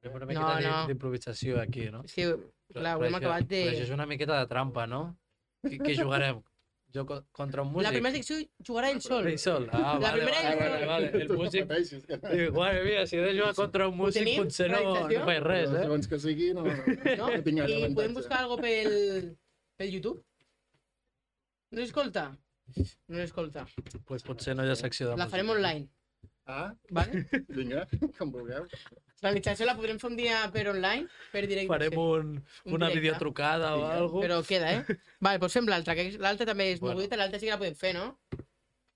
Una 0.05 0.19
No, 0.19 0.25
miqueta 0.29 0.59
no. 0.61 0.69
no, 0.69 0.87
d'improvisació 0.87 1.59
aquí, 1.61 1.87
no? 1.91 2.03
Que, 2.13 2.27
clar, 2.73 2.95
ho 2.97 2.99
Però 3.01 3.07
hem 3.07 3.15
acabat 3.21 3.47
de... 3.49 3.61
Però 3.65 3.71
això 3.77 3.85
és 3.87 3.93
una 3.95 4.05
miqueta 4.05 4.39
de 4.41 4.47
trampa, 4.51 4.85
no? 4.87 4.99
Què, 5.65 5.79
què 5.81 5.95
jugarem? 5.97 6.43
Jo 6.95 7.03
co- 7.09 7.23
contra 7.35 7.63
un 7.65 7.71
músic? 7.73 7.83
La 7.87 7.91
primera 7.91 8.15
secció 8.15 8.37
jugarà 8.63 8.91
ell 8.93 9.01
sol. 9.03 9.25
Ell 9.27 9.39
sol. 9.41 9.65
Ah, 9.73 9.97
La 9.99 10.11
vale, 10.11 10.21
primera 10.21 10.43
vale, 10.43 10.59
vale, 10.61 10.77
sol. 10.77 10.87
vale. 10.87 11.23
El 11.23 11.33
músic... 11.35 12.53
Mare 12.55 12.83
mia, 12.85 13.01
si 13.09 13.17
he 13.17 13.23
de 13.25 13.33
jugar 13.39 13.55
contra 13.57 13.87
un 13.89 13.97
músic, 13.97 14.29
potser 14.37 14.69
no, 14.71 14.83
no 15.09 15.25
faig 15.25 15.41
res, 15.43 15.73
eh? 15.73 15.81
Segons 15.83 16.07
que 16.13 16.19
sigui, 16.23 16.53
no, 16.55 16.63
no, 16.63 17.31
I 17.33 17.91
podem 17.97 18.13
buscar 18.15 18.43
algo 18.45 18.55
pel, 18.61 19.35
pel 19.75 19.91
YouTube? 19.97 20.21
No 21.73 21.81
l'escolta? 21.81 22.29
No 23.09 23.17
l'escolta. 23.19 23.65
Pues 24.07 24.23
potser 24.23 24.55
no 24.55 24.63
hi 24.65 24.71
ha 24.71 24.77
secció 24.79 25.09
de 25.11 25.17
La 25.19 25.27
farem 25.27 25.49
online. 25.51 25.89
Ah, 26.47 26.73
Vale? 26.93 27.25
vinga, 27.49 27.87
com 28.19 28.29
vulgueu. 28.31 28.67
L'alització 29.25 29.65
la 29.65 29.73
podrem 29.77 29.97
fer 29.97 30.09
un 30.11 30.17
dia 30.19 30.43
per 30.53 30.67
online, 30.69 31.07
per 31.31 31.41
directe. 31.49 31.69
Farem 31.71 31.95
un, 31.97 32.33
Un 32.65 32.73
una 32.77 32.89
directe. 32.91 32.99
videotrucada 33.01 33.71
o 33.79 33.85
alguna 33.87 34.27
Però 34.27 34.37
queda, 34.45 34.73
eh? 34.75 34.97
Vale, 35.25 35.39
doncs 35.41 35.55
fem 35.57 35.65
l'altra, 35.71 35.95
que 35.97 36.03
l'altra 36.21 36.45
també 36.45 36.67
és 36.73 36.79
Bueno. 36.79 36.93
mogudita, 36.99 37.17
l'altra 37.17 37.39
sí 37.39 37.47
que 37.47 37.55
la 37.55 37.57
podem 37.57 37.75
fer, 37.79 37.93
no? 37.97 38.19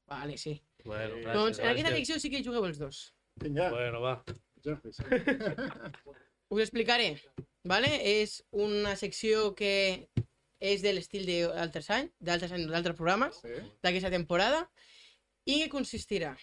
Vale, 0.09 0.37
sí. 0.37 0.53
Bueno, 0.85 1.15
Eh, 1.15 1.23
gràcies, 1.23 1.33
doncs 1.39 1.59
en 1.59 1.67
aquesta 1.71 1.95
secció 1.95 2.19
sí 2.19 2.29
que 2.29 2.39
hi 2.39 2.45
jugueu 2.45 2.65
els 2.69 2.77
dos. 2.77 3.01
Vinga, 3.41 3.69
Bueno, 3.71 4.01
va. 4.01 4.23
Us 6.49 6.61
explicaré, 6.61 7.21
vale? 7.63 7.89
És 8.21 8.43
una 8.51 8.95
secció 8.95 9.55
que 9.55 10.09
és 10.59 10.81
de 10.83 10.93
l'estil 10.93 11.25
d'altres 11.25 11.89
anys, 11.95 12.11
d'altres 12.19 12.51
anys, 12.51 12.69
d'altres 12.69 12.95
programes, 12.97 13.41
Sí. 13.41 13.57
d'aquesta 13.81 14.09
temporada, 14.11 14.69
i 15.45 15.61
que 15.63 15.69
consistirà, 15.69 16.35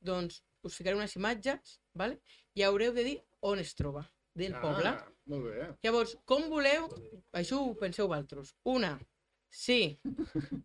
doncs, 0.00 0.42
us 0.68 0.76
ficaré 0.78 0.96
unes 0.96 1.16
imatges, 1.16 1.78
vale? 1.94 2.20
i 2.54 2.62
haureu 2.62 2.94
de 2.94 3.04
dir 3.04 3.16
on 3.44 3.58
es 3.58 3.74
troba, 3.74 4.04
del 4.34 4.54
poble. 4.62 4.94
Ah, 4.94 5.10
molt 5.30 5.48
bé. 5.48 5.68
Llavors, 5.84 6.14
com 6.28 6.48
voleu, 6.50 6.88
això 7.34 7.60
ho 7.60 7.74
penseu 7.78 8.08
vosaltres. 8.08 8.54
Una, 8.70 8.94
sí, 9.50 9.98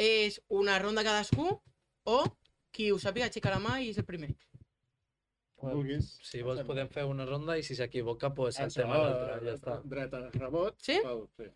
és 0.00 0.40
una 0.48 0.78
ronda 0.82 1.06
cadascú, 1.06 1.48
o 2.10 2.20
qui 2.74 2.90
ho 2.90 2.98
sàpiga 3.02 3.28
aixeca 3.28 3.52
la 3.54 3.60
mà 3.62 3.78
i 3.82 3.90
és 3.92 4.00
el 4.00 4.08
primer. 4.08 4.32
Vulguis. 5.60 6.14
Si 6.24 6.40
vols 6.44 6.62
podem 6.64 6.88
fer 6.88 7.04
una 7.04 7.26
ronda 7.28 7.58
i 7.60 7.64
si 7.66 7.76
s'equivoca, 7.76 8.30
pues 8.36 8.56
Això, 8.56 8.80
saltem 8.80 8.94
a 8.94 9.00
l'altra, 9.02 9.38
ja 9.44 9.56
està. 9.58 9.74
Dreta, 9.84 10.20
rebot. 10.38 10.78
Sí? 10.80 10.96
Pel, 11.04 11.26
sí. 11.36 11.48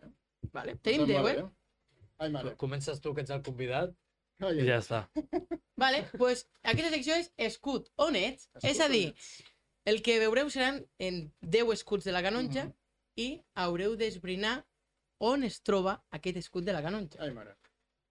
Vale? 0.53 0.75
Tenim 0.85 1.07
Sembla 1.07 1.23
10, 1.25 1.31
eh? 1.31 1.41
bé. 1.41 2.03
Ai, 2.21 2.29
mare. 2.31 2.53
Comences 2.61 3.01
tu, 3.01 3.15
que 3.15 3.25
ets 3.25 3.33
el 3.33 3.41
convidat, 3.43 3.95
Ai, 4.39 4.59
i 4.59 4.65
ja 4.67 4.79
està. 4.81 5.03
Vale, 5.77 6.01
doncs 6.03 6.17
pues, 6.17 6.45
aquesta 6.63 6.91
secció 6.91 7.15
és 7.19 7.31
escut 7.37 7.89
on 7.97 8.15
ets, 8.15 8.49
és 8.63 8.79
a 8.83 8.87
dir, 8.91 9.13
el 9.85 10.01
que 10.01 10.17
veureu 10.19 10.49
seran 10.49 10.81
en 10.99 11.31
10 11.41 11.71
escuts 11.73 12.03
de 12.05 12.11
la 12.11 12.21
canonja 12.23 12.65
Mhm. 12.65 12.73
i 13.17 13.27
haureu 13.55 13.95
d'esbrinar 13.95 14.65
on 15.19 15.43
es 15.43 15.61
troba 15.63 16.03
aquest 16.11 16.37
escut 16.37 16.65
de 16.65 16.73
la 16.73 16.81
canonja. 16.83 17.19
Ai, 17.21 17.31
mare. 17.31 17.55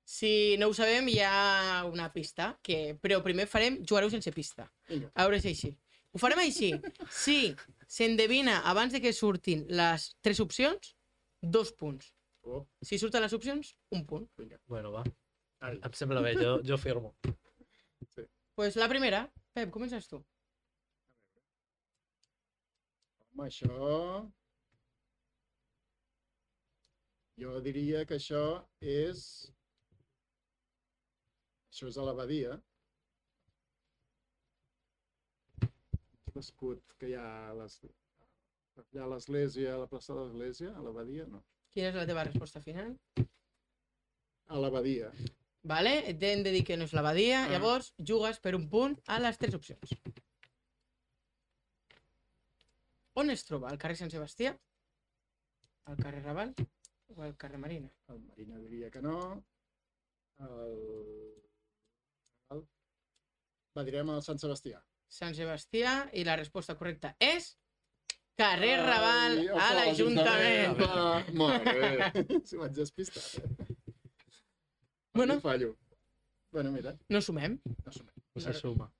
Si 0.04 0.56
no 0.58 0.68
ho 0.68 0.74
sabem, 0.74 1.06
hi 1.08 1.18
ha 1.20 1.84
una 1.90 2.10
pista, 2.12 2.58
que, 2.62 2.94
però 3.00 3.22
primer 3.22 3.46
farem, 3.46 3.82
jugareu 3.84 4.10
sense 4.10 4.30
pista. 4.32 4.70
Vinga. 4.88 5.10
A 5.14 5.24
veure 5.24 5.40
si 5.40 5.48
així. 5.48 5.76
Ho 6.12 6.18
farem 6.18 6.38
així. 6.38 6.72
Si 7.10 7.54
s'endevina 7.86 8.60
abans 8.68 8.92
de 8.92 9.00
que 9.00 9.12
surtin 9.12 9.66
les 9.68 10.14
tres 10.20 10.40
opcions, 10.40 10.94
dos 11.40 11.72
punts. 11.72 12.14
Oh, 12.42 12.66
Si 12.82 12.98
surten 12.98 13.22
les 13.22 13.32
opcions, 13.32 13.74
un 13.90 14.04
punt. 14.06 14.28
Bueno, 14.66 14.92
va. 14.92 15.02
Em 15.64 15.92
sembla 15.96 16.20
bé, 16.20 16.34
jo, 16.36 16.60
jo 16.66 16.76
firmo. 16.76 17.14
pues 18.54 18.76
la 18.76 18.88
primera, 18.88 19.32
Pep, 19.54 19.70
comences 19.70 20.08
tu. 20.08 20.18
Home, 23.32 23.46
això... 23.48 23.78
Jo 27.40 27.58
diria 27.62 28.04
que 28.06 28.18
això 28.20 28.44
és... 28.80 29.24
Això 31.72 31.88
és 31.90 31.98
a 31.98 32.04
l'abadia. 32.06 32.58
L'escut 36.34 36.94
que 37.00 37.10
hi 37.10 37.16
ha 37.18 37.28
a 37.48 37.54
les... 37.62 37.78
Allà 38.82 39.06
a 39.06 39.10
l'església, 39.14 39.74
a 39.74 39.80
la 39.80 39.88
plaça 39.90 40.14
de 40.14 40.20
l'església, 40.20 40.74
a 40.74 40.82
l'abadia, 40.82 41.26
no. 41.30 41.40
Quina 41.74 41.90
és 41.90 41.98
la 41.98 42.06
teva 42.10 42.26
resposta 42.26 42.62
final? 42.62 42.94
A 44.46 44.60
l'abadia. 44.60 45.10
Vale? 45.64 45.94
Hem 46.12 46.42
de 46.44 46.52
dir 46.52 46.62
que 46.68 46.76
no 46.76 46.84
és 46.84 46.92
l'abadia, 46.92 47.44
Ah. 47.44 47.48
llavors 47.48 47.94
jugues 47.98 48.38
per 48.40 48.54
un 48.54 48.68
punt 48.68 48.98
a 49.06 49.18
les 49.18 49.38
tres 49.40 49.54
opcions. 49.56 49.94
On 53.16 53.30
es 53.30 53.44
troba? 53.46 53.70
Al 53.70 53.78
carrer 53.78 53.96
Sant 53.96 54.10
Sebastià? 54.12 54.52
Al 55.86 55.96
carrer 55.96 56.22
Raval? 56.24 56.54
O 57.14 57.22
al 57.22 57.36
carrer 57.36 57.58
Marina? 57.58 57.90
El 58.08 58.20
Marina 58.20 58.58
diria 58.58 58.90
que 58.90 59.00
no. 59.02 59.44
El... 60.38 60.78
el... 62.50 62.64
Va, 63.76 63.84
direm 63.86 64.10
el 64.16 64.22
Sant 64.26 64.40
Sebastià. 64.42 64.80
Sant 65.08 65.34
Sebastià 65.38 65.92
i 66.12 66.24
la 66.26 66.36
resposta 66.40 66.74
correcta 66.76 67.14
és 67.22 67.52
carrer 68.36 68.76
Raval 68.82 69.38
Ai, 69.38 69.48
a 69.62 69.68
l'Ajuntament. 69.78 70.80
Mare 71.38 71.76
bé. 71.78 72.40
Si 72.48 72.58
vaig 72.58 72.74
despistar. 72.74 73.22
Bueno. 75.14 75.40
Fallo. 75.40 75.76
Bueno, 76.50 76.70
mira, 76.72 76.96
No 77.08 77.20
sumem. 77.20 77.58
no 77.84 77.92
som. 77.92 78.06
No 78.34 78.40
se 78.40 78.52
suma. 78.52 78.92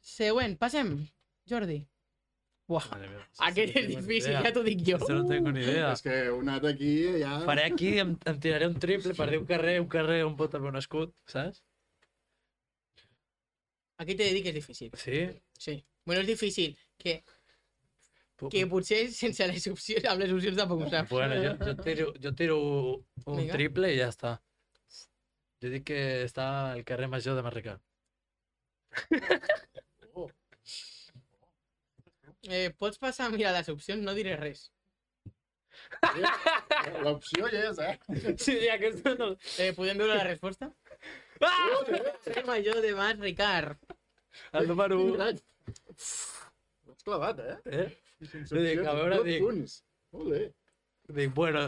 Següent, 0.00 0.58
passem. 0.58 1.06
Jordi. 1.48 1.86
Uah, 2.68 2.84
Madre 2.90 3.08
mía. 3.08 3.22
aquest 3.46 3.76
és 3.80 3.86
difícil, 3.88 4.34
ja 4.44 4.50
t'ho 4.52 4.62
dic 4.62 4.82
jo. 4.84 4.96
Esto 4.98 5.14
no 5.14 5.24
tengo 5.28 5.50
ni 5.52 5.62
idea. 5.62 5.92
És 5.94 6.02
que 6.04 6.12
heu 6.26 6.40
anat 6.42 6.64
aquí 6.68 6.90
ja... 7.22 7.38
Faré 7.46 7.64
aquí, 7.64 7.94
em, 8.02 8.10
em 8.28 8.40
tiraré 8.44 8.66
un 8.68 8.74
triple 8.80 9.14
per 9.16 9.30
dir 9.30 9.38
un 9.40 9.46
carrer, 9.48 9.78
un 9.80 9.88
carrer 9.88 10.18
on 10.26 10.34
pot 10.36 10.52
haver 10.58 10.68
un 10.74 10.76
escut, 10.76 11.14
saps? 11.32 11.62
Aquí 13.98 14.14
t'he 14.14 14.28
de 14.28 14.34
dir 14.36 14.42
que 14.44 14.52
és 14.52 14.58
difícil. 14.58 14.90
Sí? 15.00 15.22
Sí. 15.58 15.78
Bueno, 16.04 16.20
és 16.20 16.28
difícil. 16.28 16.76
Que, 17.00 17.22
que 18.52 18.66
potser 18.70 19.00
sense 19.16 19.48
les 19.48 19.64
opcions, 19.72 20.04
amb 20.12 20.20
les 20.22 20.32
opcions 20.36 20.60
tampoc 20.60 20.84
ho 20.84 20.90
saps. 20.92 21.10
Bueno, 21.10 21.40
jo, 21.42 21.54
jo, 21.64 21.74
tiro, 21.82 22.10
jo 22.22 22.34
tiro 22.36 22.58
un 23.24 23.40
Vinga. 23.40 23.56
triple 23.56 23.94
i 23.94 23.98
ja 24.02 24.10
està. 24.12 24.36
Jo 25.62 25.70
dic 25.72 25.84
que 25.90 26.00
està 26.24 26.44
al 26.72 26.84
carrer 26.86 27.08
Major 27.10 27.34
de 27.38 27.42
Marricar. 27.46 27.78
Oh, 30.14 30.28
Eh, 32.48 32.70
pots 32.80 32.96
passar 33.02 33.26
a 33.26 33.30
mirar 33.34 33.50
les 33.52 33.68
opcions, 33.68 34.00
no 34.06 34.14
diré 34.16 34.36
res. 34.38 34.68
L'opció 37.04 37.48
hi 37.50 37.58
és, 37.60 37.80
eh? 37.82 37.94
Sí, 38.40 38.54
aquesta 38.72 39.12
no... 39.18 39.32
Eh, 39.60 39.72
podem 39.76 39.98
veure 40.00 40.14
la 40.16 40.24
resposta? 40.28 40.70
Ah! 41.44 41.82
Carrer 42.24 42.44
Major 42.46 42.80
de 42.84 42.94
Mas 42.96 43.18
Ricard. 43.20 43.76
El 44.60 44.68
número 44.70 45.00
1. 45.02 45.18
L'has 45.18 47.04
clavat, 47.04 47.42
eh? 47.44 47.58
Eh? 47.82 47.88
Sense 48.30 48.54
Jo 48.54 48.62
dic, 48.64 48.80
a 48.86 48.94
veure, 48.96 49.20
dic- 49.26 49.42
punts. 49.44 49.76
Molt 50.16 50.32
bé. 50.32 50.42
Dic, 51.08 51.32
bueno, 51.34 51.60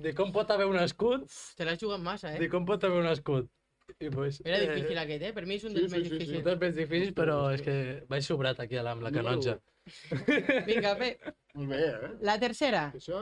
de 0.00 0.12
com 0.16 0.30
pot 0.32 0.50
haver 0.50 0.66
un 0.70 0.78
escut? 0.80 1.26
Te 1.56 1.66
l'has 1.68 1.80
jugat 1.80 2.00
massa, 2.00 2.30
De 2.32 2.46
eh? 2.46 2.52
com 2.52 2.64
pot 2.68 2.84
haver 2.88 3.02
un 3.02 3.08
escut? 3.10 3.50
I 3.98 4.08
pues, 4.14 4.38
Era 4.44 4.60
difícil 4.62 4.98
aquest, 5.02 5.24
eh? 5.26 5.32
Per 5.36 5.44
mi 5.46 5.56
és 5.58 5.64
un 5.66 5.74
Sí, 5.74 5.82
dels 5.82 5.90
sí, 5.90 5.96
més 5.96 6.06
sí, 6.06 6.08
sí. 6.08 6.18
difícils. 6.18 6.44
Tot 6.46 6.54
és 6.54 6.60
més 6.62 6.76
difícil, 6.78 7.12
però 7.18 7.36
és 7.52 7.64
que 7.66 7.74
vaig 8.08 8.24
sobrat 8.24 8.62
aquí 8.62 8.78
amb 8.80 9.04
la 9.04 9.12
canonja. 9.12 9.58
Vinga, 10.68 10.94
bé. 11.00 11.10
Molt 11.58 11.72
bé, 11.74 11.80
eh? 11.90 12.10
La 12.30 12.38
tercera. 12.40 12.86
Això... 12.96 13.20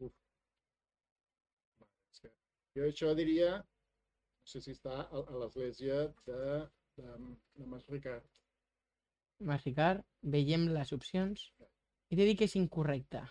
Uf. 0.00 0.12
Jo 2.78 2.90
això 2.90 3.14
diria... 3.18 3.56
No 3.60 4.50
sé 4.50 4.60
si 4.62 4.74
està 4.76 5.00
a, 5.02 5.20
a 5.20 5.38
l'església 5.42 6.02
de, 6.26 6.42
de, 6.98 7.14
de 7.58 7.64
Mas 7.66 7.86
Ricard. 7.90 8.26
Mas 9.42 9.64
Ricard, 9.66 10.04
veiem 10.22 10.68
les 10.74 10.92
opcions. 10.94 11.48
I 12.10 12.14
t'he 12.14 12.28
dit 12.30 12.38
que 12.38 12.46
és 12.46 12.54
incorrecta. 12.58 13.24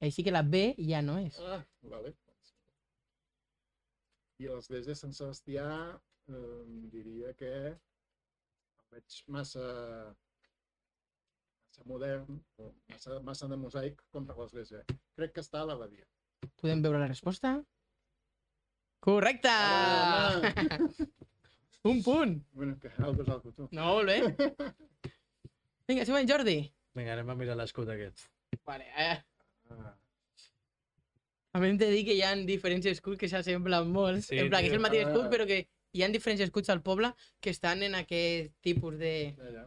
Així 0.00 0.24
que 0.24 0.32
la 0.32 0.42
B 0.42 0.74
ja 0.80 1.02
no 1.04 1.18
és. 1.20 1.36
Ah, 1.44 1.60
vale. 1.92 2.14
I 4.40 4.48
a 4.48 4.54
l'església 4.56 4.94
de 4.94 4.96
Sant 4.96 5.12
Sebastià 5.12 5.66
eh, 6.32 6.62
diria 6.94 7.34
que 7.36 7.50
el 7.68 8.86
veig 8.94 9.18
massa 9.28 9.64
massa 11.70 11.84
modern, 11.86 12.40
o 12.58 12.70
massa, 12.90 13.18
massa 13.26 13.48
de 13.52 13.58
mosaic 13.60 14.00
com 14.14 14.24
per 14.26 14.38
l'església. 14.40 14.80
Crec 15.18 15.36
que 15.36 15.44
està 15.44 15.60
a 15.60 15.68
l'abadia. 15.68 16.06
Podem 16.60 16.80
veure 16.84 16.98
la 17.02 17.10
resposta? 17.12 17.58
Correcte! 19.04 19.52
Ah, 19.52 20.40
Un 21.88 22.02
punt! 22.04 22.34
bueno, 22.52 22.74
que 22.80 22.88
és 22.92 22.98
algo, 23.00 23.52
tu. 23.56 23.68
No, 23.72 23.86
molt 23.94 24.08
bé. 24.10 24.18
Vinga, 25.88 26.04
següent, 26.04 26.28
Jordi. 26.28 26.58
Vinga, 26.96 27.14
anem 27.14 27.30
a 27.32 27.36
mirar 27.38 27.56
l'escut 27.56 27.88
aquest. 27.92 28.26
Vale, 28.68 28.88
eh. 29.00 29.14
A 31.52 31.58
mi 31.58 31.66
hem 31.68 31.78
de 31.80 31.88
dir 31.90 32.04
que 32.06 32.14
hi 32.14 32.22
ha 32.22 32.30
diferents 32.46 32.86
escuts 32.86 33.18
que 33.18 33.28
s'assemblen 33.28 33.88
molt. 33.90 34.22
Sí, 34.22 34.38
en 34.38 34.48
plan, 34.52 34.62
que 34.62 34.70
és 34.70 34.76
el 34.78 34.84
mateix 34.84 35.06
escut, 35.08 35.24
Ah. 35.26 35.30
però 35.32 35.46
que 35.46 35.58
hi 35.92 36.02
ha 36.04 36.08
diferents 36.08 36.42
escuts 36.46 36.70
al 36.70 36.82
poble 36.82 37.10
que 37.40 37.50
estan 37.50 37.82
en 37.82 37.94
aquest 37.98 38.52
tipus 38.62 38.98
de... 38.98 39.34
ja, 39.36 39.50
ja. 39.56 39.64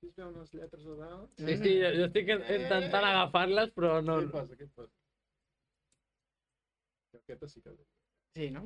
Aquí 0.00 0.08
es 0.08 0.16
veuen 0.16 0.38
les 0.40 0.54
lletres 0.56 0.86
a 0.86 0.94
dalt. 0.96 1.30
Sí, 1.36 1.56
sí, 1.60 1.74
jo, 1.82 1.90
jo 1.98 2.06
estic 2.06 2.30
intentant 2.32 3.04
agafar-les, 3.04 3.74
però 3.76 4.00
no... 4.00 4.16
Què 4.22 4.30
passa, 4.32 4.56
què 4.56 4.68
passa? 4.74 4.94
Aquesta 7.20 7.48
sí 7.52 7.60
que... 7.60 7.74
Sí, 8.38 8.48
no? 8.54 8.64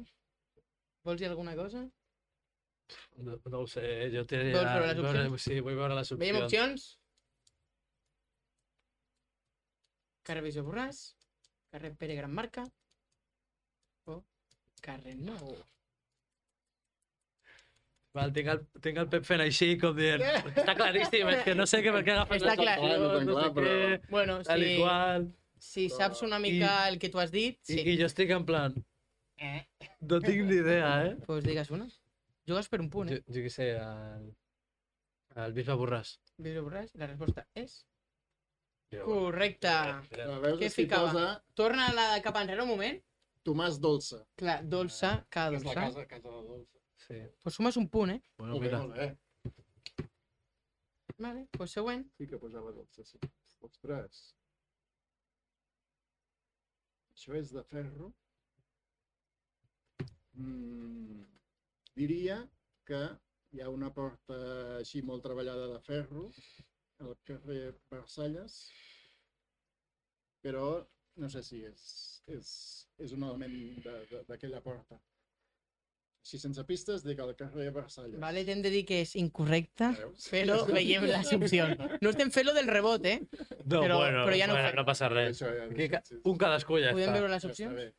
Vols 1.04 1.18
dir 1.20 1.26
alguna 1.32 1.56
cosa? 1.58 1.82
No, 3.16 3.34
no 3.50 3.64
ho 3.64 3.66
sé, 3.66 3.82
jo 4.14 4.22
tiraria... 4.30 4.54
Vols 4.54 4.70
veure 4.70 4.86
les 4.92 5.02
opcions? 5.02 5.42
Sí, 5.48 5.58
vull 5.66 5.74
veure 5.80 5.98
les 5.98 6.12
opcions. 6.14 6.22
Veiem 6.22 6.38
opcions. 6.44 6.86
Carrer 10.24 10.42
Visió 10.46 10.64
Borràs, 10.64 11.02
carrer 11.72 11.92
Pere 12.00 12.16
Gran 12.16 12.32
Marca 12.32 12.64
o 14.08 14.18
carrer 14.84 15.14
Nou. 15.20 15.54
Val, 18.14 18.30
tinc, 18.32 18.46
el, 18.52 18.60
tinc 18.84 18.98
el 19.02 19.08
Pep 19.10 19.24
fent 19.26 19.42
així, 19.42 19.72
com 19.82 19.96
dient... 19.98 20.22
Està 20.54 20.76
claríssim, 20.78 21.26
és 21.32 21.40
que 21.42 21.54
no 21.58 21.64
sé 21.66 21.80
què, 21.82 21.90
per 21.96 22.04
què 22.06 22.12
agafes 22.14 22.44
Està 22.44 22.54
clar. 22.60 22.76
No 22.78 23.08
no 23.26 23.32
clar, 23.34 23.48
sé 23.48 23.54
però- 23.56 23.72
què, 23.80 23.96
Bueno, 24.12 24.36
tal 24.46 24.62
i 24.62 24.68
si, 24.68 24.76
qual. 24.78 25.26
si 25.68 25.86
saps 25.90 26.22
una 26.22 26.38
mica 26.38 26.74
el 26.92 27.00
que 27.02 27.10
tu 27.10 27.18
has 27.18 27.32
dit, 27.34 27.58
I, 27.66 27.72
sí. 27.72 27.80
I 27.90 27.96
jo 27.98 28.06
estic 28.10 28.30
en 28.36 28.46
plan... 28.46 28.76
No 30.04 30.20
tinc 30.22 30.44
ni 30.46 30.60
idea, 30.60 30.92
eh? 31.08 31.16
Pues 31.26 31.42
digues 31.44 31.72
una. 31.74 31.88
Jugues 32.46 32.68
per 32.70 32.78
un 32.84 32.88
punt, 32.92 33.10
Jo, 33.10 33.18
eh? 33.18 33.24
jo 33.34 33.42
què 33.48 33.50
sé, 33.50 33.66
el, 33.82 34.30
el 35.42 35.56
bisbe 35.56 35.74
Borràs. 35.80 36.14
Bisbe 36.38 36.62
Borràs, 36.62 36.94
la 37.00 37.08
resposta 37.10 37.48
és... 37.58 37.80
Correcte. 39.04 39.68
Veus, 40.42 40.58
Què 40.60 40.70
ficava? 40.70 41.08
posa 41.12 41.44
Torna 41.54 41.88
la 41.94 42.14
de 42.14 42.22
cap 42.22 42.36
enrere 42.36 42.62
un 42.62 42.68
moment. 42.68 43.00
Tomàs 43.44 43.78
Dolça. 43.80 44.22
Clar, 44.36 44.62
dolça, 44.64 45.26
cada 45.28 45.50
que 45.50 45.56
és 45.56 45.64
la 45.64 45.74
dolça. 45.74 45.80
casa, 45.80 46.06
casa 46.08 46.28
de 46.30 46.42
Dolça. 46.48 46.78
Sí. 47.06 47.18
Pues 47.42 47.54
sumes 47.54 47.76
un 47.76 47.88
punt, 47.88 48.10
eh? 48.14 48.20
Bueno, 48.38 48.54
Molt 48.54 48.62
bé, 48.62 48.68
mira. 48.70 48.78
molt 48.80 48.94
bé. 48.96 49.18
Vale, 51.18 51.46
pues 51.52 51.70
següent. 51.70 52.06
Sí 52.16 52.26
que 52.26 52.38
posava 52.38 52.72
Dolça, 52.72 53.04
sí. 53.04 53.18
Ostres. 53.60 54.34
Això 57.14 57.34
és 57.38 57.52
de 57.52 57.62
ferro. 57.64 58.12
Mm, 60.34 61.22
diria 61.94 62.40
que 62.84 63.02
hi 63.54 63.60
ha 63.62 63.68
una 63.70 63.92
porta 63.94 64.38
així 64.80 65.02
molt 65.02 65.22
treballada 65.22 65.68
de 65.74 65.78
ferro 65.86 66.24
al 67.00 67.16
carrer 67.26 67.74
Versalles, 67.90 68.58
però 70.44 70.68
no 71.16 71.28
sé 71.30 71.42
si 71.46 71.62
és, 71.64 71.82
és, 72.26 72.48
és 72.98 73.12
un 73.16 73.22
element 73.26 73.82
de- 73.84 74.06
de- 74.10 74.22
d'aquella 74.28 74.60
porta. 74.62 75.00
Així 76.24 76.38
sense 76.40 76.62
pistes, 76.64 77.02
dic 77.04 77.18
al 77.20 77.34
carrer 77.36 77.66
Versalles. 77.70 78.18
Vale, 78.20 78.44
t'hem 78.48 78.62
de 78.64 78.70
dir 78.72 78.84
que 78.88 79.02
és 79.04 79.10
incorrecte, 79.20 79.90
Veus? 79.98 80.28
però 80.32 80.56
veiem 80.78 81.04
les 81.10 81.32
opcions. 81.36 81.82
No 82.00 82.10
estem 82.14 82.30
fent 82.32 82.46
lo 82.48 82.54
del 82.56 82.70
rebot, 82.72 83.04
eh? 83.04 83.18
No, 83.66 83.82
Però- 83.82 83.98
bueno, 83.98 84.24
però 84.24 84.38
ja 84.38 84.46
no 84.48 84.54
bueno, 84.56 84.72
no 84.80 84.84
passa 84.88 85.10
res. 85.12 85.36
Això 85.42 85.52
ja, 85.52 85.88
ca- 85.90 86.02
sí, 86.06 86.14
sí. 86.16 86.22
un 86.24 86.38
cadascú 86.40 86.80
ja 86.80 86.94
Podem 86.96 87.10
està. 87.10 87.18
veure 87.18 87.34
les 87.34 87.44
opcions? 87.50 87.92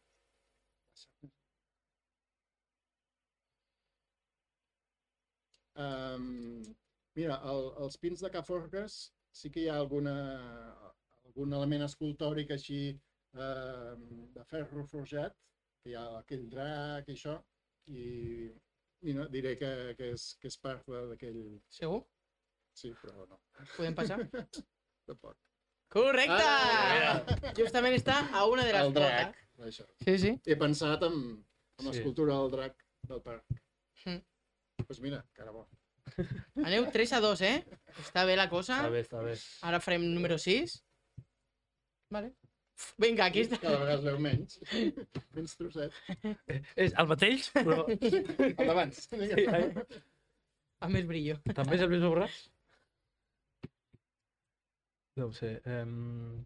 Um, 5.75 6.63
mira, 7.15 7.39
el, 7.51 7.69
els 7.85 7.97
pins 8.01 8.21
de 8.23 8.31
Caforques 8.33 8.97
sí 9.35 9.51
que 9.51 9.63
hi 9.65 9.69
ha 9.71 9.77
alguna, 9.79 10.13
algun 11.27 11.53
element 11.57 11.85
escultòric 11.87 12.51
així 12.55 12.79
um, 13.35 14.03
de 14.35 14.43
ferro 14.51 14.85
forjat, 14.91 15.35
que 15.83 15.91
hi 15.91 15.95
ha 15.99 16.05
aquell 16.19 16.45
drac 16.51 17.09
i 17.11 17.15
això, 17.17 17.37
i, 17.91 18.05
i 19.05 19.13
no, 19.15 19.27
diré 19.31 19.55
que, 19.59 19.71
que, 19.99 20.11
és, 20.15 20.29
que 20.41 20.51
és 20.51 20.59
part 20.61 20.87
d'aquell... 21.11 21.41
Segur? 21.69 22.03
Sí, 22.75 22.91
però 23.01 23.25
no, 23.29 23.39
Podem 23.77 23.95
passar? 23.95 24.19
tampoc. 25.09 25.37
Correcte! 25.95 26.43
Ah, 26.43 27.51
Justament 27.55 27.93
està 27.95 28.17
a 28.35 28.45
una 28.49 28.65
de 28.65 28.73
les 28.73 28.87
el 28.87 28.95
drac, 28.95 29.37
això. 29.67 29.85
Sí, 30.01 30.17
sí. 30.19 30.31
He 30.49 30.57
pensat 30.59 31.05
en, 31.07 31.19
en 31.77 31.83
Sí. 31.85 31.91
l'escultura 31.91 32.35
del 32.41 32.51
drac 32.51 32.81
del 33.07 33.21
parc. 33.23 33.45
Mm. 34.05 34.19
Doncs 34.79 34.87
pues 34.89 34.99
mira, 35.03 35.21
cara 35.37 35.51
bo. 35.55 35.67
Aneu 36.63 36.87
3 36.93 37.13
a 37.17 37.19
2, 37.23 37.41
eh? 37.47 37.55
Està 38.01 38.25
bé 38.27 38.35
la 38.37 38.47
cosa. 38.51 38.79
Està 38.83 38.91
bé, 38.93 39.03
està 39.05 39.21
bé. 39.25 39.35
Ara 39.69 39.79
farem 39.83 40.05
número 40.13 40.37
6. 40.41 40.75
Vale. 42.13 42.33
Vinga, 42.99 43.29
aquí 43.29 43.45
està. 43.45 43.57
Cada 43.61 43.79
vegada 43.81 43.95
es 43.97 44.03
veu 44.05 44.17
menys. 44.19 44.57
menys 45.35 45.55
trosset. 45.59 45.95
És 46.75 46.91
el 46.99 47.07
mateix, 47.11 47.47
però... 47.55 47.85
El 47.87 48.57
d'abans. 48.59 49.05
Sí, 49.07 49.21
eh? 49.31 49.69
Amb 50.83 50.91
més 50.97 51.07
brillo. 51.07 51.37
També 51.55 51.77
és 51.77 51.85
el 51.85 51.91
bisbe 51.93 52.11
Borràs? 52.11 52.41
No 55.15 55.29
ho 55.29 55.33
sé. 55.35 55.53
Um... 55.71 56.43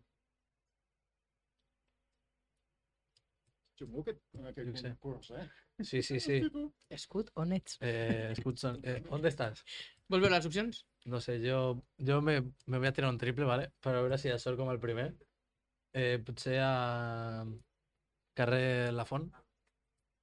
Aquest, 3.79 4.19
aquest 4.43 4.67
Jo 4.67 4.73
què 4.75 4.81
sé. 4.83 4.89
concurs, 4.99 5.31
eh? 5.39 5.45
Sí, 5.81 6.01
sí, 6.03 6.19
sí. 6.19 6.41
Escut 6.89 7.29
on 7.35 7.53
ets? 7.53 7.77
Eh, 7.81 8.29
escucha, 8.31 8.75
eh, 8.83 9.01
¿dónde 9.09 9.29
estás? 9.29 9.63
Vols 10.09 10.21
veure 10.23 10.35
les 10.35 10.45
opcions? 10.45 10.85
No 11.05 11.21
sé, 11.21 11.39
yo, 11.41 11.81
yo 11.97 12.21
me, 12.21 12.41
me 12.65 12.77
voy 12.79 12.87
a 12.87 12.93
tirar 12.93 13.09
un 13.09 13.17
triple, 13.17 13.45
¿vale? 13.45 13.71
Para 13.79 14.01
veure 14.01 14.17
si 14.17 14.29
ha 14.29 14.37
sort 14.39 14.57
com 14.57 14.71
el 14.71 14.79
primer. 14.79 15.13
Eh, 15.93 16.19
potser 16.25 16.59
a 16.61 17.45
carrer 18.35 18.91
La 18.93 19.05
Font. 19.05 19.29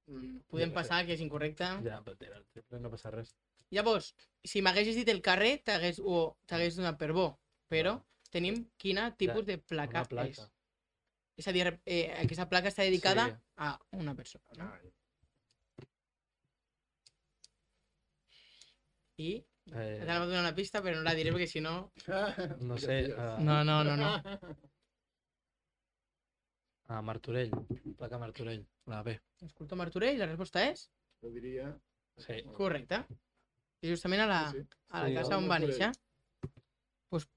Mm, 0.07 0.37
Podem 0.47 0.69
Jo 0.71 0.75
passar, 0.75 1.01
que 1.05 1.15
és 1.17 1.21
incorrecte. 1.23 1.67
Ja, 1.83 1.99
però 2.03 2.15
tira 2.19 2.37
el 2.37 2.45
triple, 2.53 2.79
no 2.79 2.91
passa 2.93 3.11
res. 3.11 3.33
Llavors, 3.75 4.13
si 4.47 4.61
m'haguessis 4.63 4.95
dit 4.95 5.09
el 5.11 5.21
carrer, 5.25 5.57
t'hagués 5.67 5.99
o 5.99 6.37
t'hagués 6.47 6.77
donat 6.79 6.95
per 6.99 7.11
bo. 7.15 7.33
Però 7.67 7.97
tenim 8.31 8.61
quina 8.79 9.09
tipus 9.19 9.45
de 9.47 9.57
placa, 9.57 10.05
placa. 10.07 10.29
és. 10.29 10.53
És 11.37 11.47
a 11.47 11.51
dir, 11.53 11.67
eh, 11.85 12.05
aquesta 12.23 12.47
placa 12.49 12.69
està 12.71 12.83
dedicada 12.87 13.27
Sí. 13.27 13.35
a 13.57 13.73
una 13.99 14.15
persona. 14.15 14.45
No? 14.57 14.71
Ai, 14.73 14.89
I 19.17 19.43
Eh, 19.75 19.97
ara 19.99 20.15
m'ha 20.21 20.27
donat 20.29 20.39
una 20.45 20.53
pista, 20.55 20.79
però 20.79 20.95
no 20.95 21.03
la 21.03 21.11
diré 21.17 21.31
perquè 21.35 21.47
si 21.51 21.59
no... 21.59 21.71
no 22.63 22.77
sé, 22.79 22.99
ah, 23.19 23.33
No, 23.43 23.57
no, 23.67 23.81
no, 23.83 23.95
no. 23.99 24.11
a 26.87 27.01
Martorell, 27.03 27.51
placa 27.99 28.17
Martorell, 28.21 28.61
la 28.85 29.01
B. 29.03 29.17
Escolta 29.43 29.75
Martorell, 29.75 30.21
la 30.21 30.27
resposta 30.29 30.63
és 30.69 30.85
Jo 31.19 31.31
diria... 31.33 31.73
Sí. 32.23 32.37
correcta. 32.55 33.01
I 33.83 33.89
justament 33.91 34.23
a 34.23 34.27
la, 34.29 34.37
Sí, 34.53 34.61
a 34.89 35.01
la 35.03 35.09
Sí, 35.09 35.15
casa 35.17 35.37
on 35.41 35.49
va 35.51 35.57
néixer. 35.59 35.89
Pues, 37.11 37.27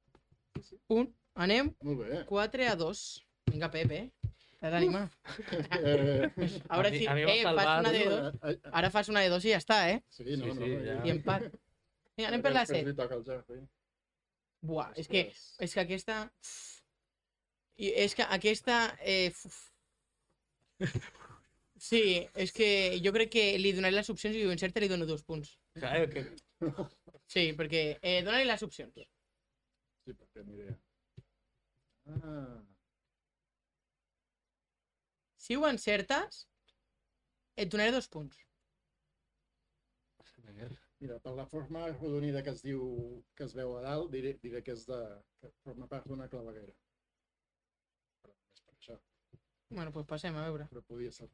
un, 0.94 1.10
anem 1.34 1.72
Molt 1.82 1.98
bé. 2.04 2.20
4 2.30 2.68
a 2.70 2.76
2. 2.78 3.02
Vinga, 3.50 3.70
Pep, 3.74 3.90
eh? 3.96 4.04
T'has 4.60 4.70
d'animar. 4.76 5.02
Eh, 5.80 6.30
Ara 6.68 6.92
sí, 6.94 7.02
a 7.10 7.16
mi 7.18 7.26
m'ha 7.26 7.34
eh, 7.34 7.42
fas 7.58 7.74
una 7.82 7.92
de 7.96 8.04
dos. 8.06 8.30
eh, 8.44 8.54
eh, 8.54 8.70
Ara 8.70 8.90
fas 8.94 9.08
una 9.10 9.24
de 9.26 9.34
dos 9.34 9.44
i 9.48 9.52
ja 9.56 9.58
està, 9.58 9.80
eh? 9.90 9.98
Sí, 10.14 10.24
no, 10.36 10.46
Sí, 10.46 10.54
no. 10.54 10.54
sí, 10.62 10.70
no, 10.76 10.80
ja. 10.86 10.96
I 11.08 11.14
empat. 11.16 11.50
Vinga, 12.16 12.28
anem 12.30 12.42
per 12.44 12.52
la 12.52 12.64
Després 12.64 12.82
7. 12.82 12.90
li 12.90 12.96
toca 12.98 13.18
el 13.18 13.24
Jordi. 13.26 13.60
Buah, 14.70 14.90
és 15.00 15.08
que, 15.08 15.24
és 15.66 15.74
que 15.74 15.84
aquesta... 15.84 16.20
I 17.80 17.92
és 18.04 18.14
que 18.16 18.26
aquesta... 18.38 18.82
Eh... 19.00 19.30
Sí, 21.80 22.00
és 22.36 22.50
que 22.52 22.66
jo 23.00 23.08
crec 23.14 23.30
que 23.32 23.42
li 23.56 23.70
donaré 23.72 23.94
les 23.94 24.10
opcions 24.12 24.34
i 24.36 24.42
si 24.42 24.44
ho 24.44 24.50
encerta 24.52 24.82
li 24.82 24.88
dono 24.90 25.06
dos 25.08 25.22
punts. 25.24 25.54
Claro, 25.78 26.10
que... 26.12 26.26
Sí, 27.32 27.46
perquè... 27.56 27.80
Eh, 28.04 28.18
Dóna-li 28.26 28.44
les 28.44 28.64
opcions. 28.66 28.98
Sí, 30.04 30.12
perquè 30.12 30.44
ni 30.44 30.58
idea. 30.58 30.74
Ah, 32.12 32.58
Si 35.40 35.56
ho 35.56 35.64
encertes, 35.66 36.44
et 37.56 37.70
donaré 37.72 37.90
dos 37.96 38.06
punts. 38.12 38.36
Mira, 41.00 41.18
per 41.24 41.32
la 41.36 41.46
forma 41.48 41.84
arrodonida 41.88 42.42
que 42.44 42.50
es 42.54 42.62
diu, 42.62 42.82
que 43.36 43.44
es 43.48 43.54
veu 43.56 43.76
a 43.78 43.82
dalt, 43.84 44.10
diré, 44.12 44.34
diré 44.42 44.62
que 44.62 44.72
és 44.76 44.86
de... 44.88 45.00
que 45.40 45.50
forma 45.64 45.86
part 45.88 46.06
d'una 46.08 46.28
claveguera. 46.28 46.72
Però 48.22 48.34
només 48.36 48.60
per 48.66 48.74
això, 48.76 48.98
Bueno, 49.70 49.90
doncs 49.94 50.08
passem 50.10 50.36
a 50.36 50.44
veure. 50.48 50.66
però 50.72 50.82
podia 50.86 51.12
ser. 51.14 51.28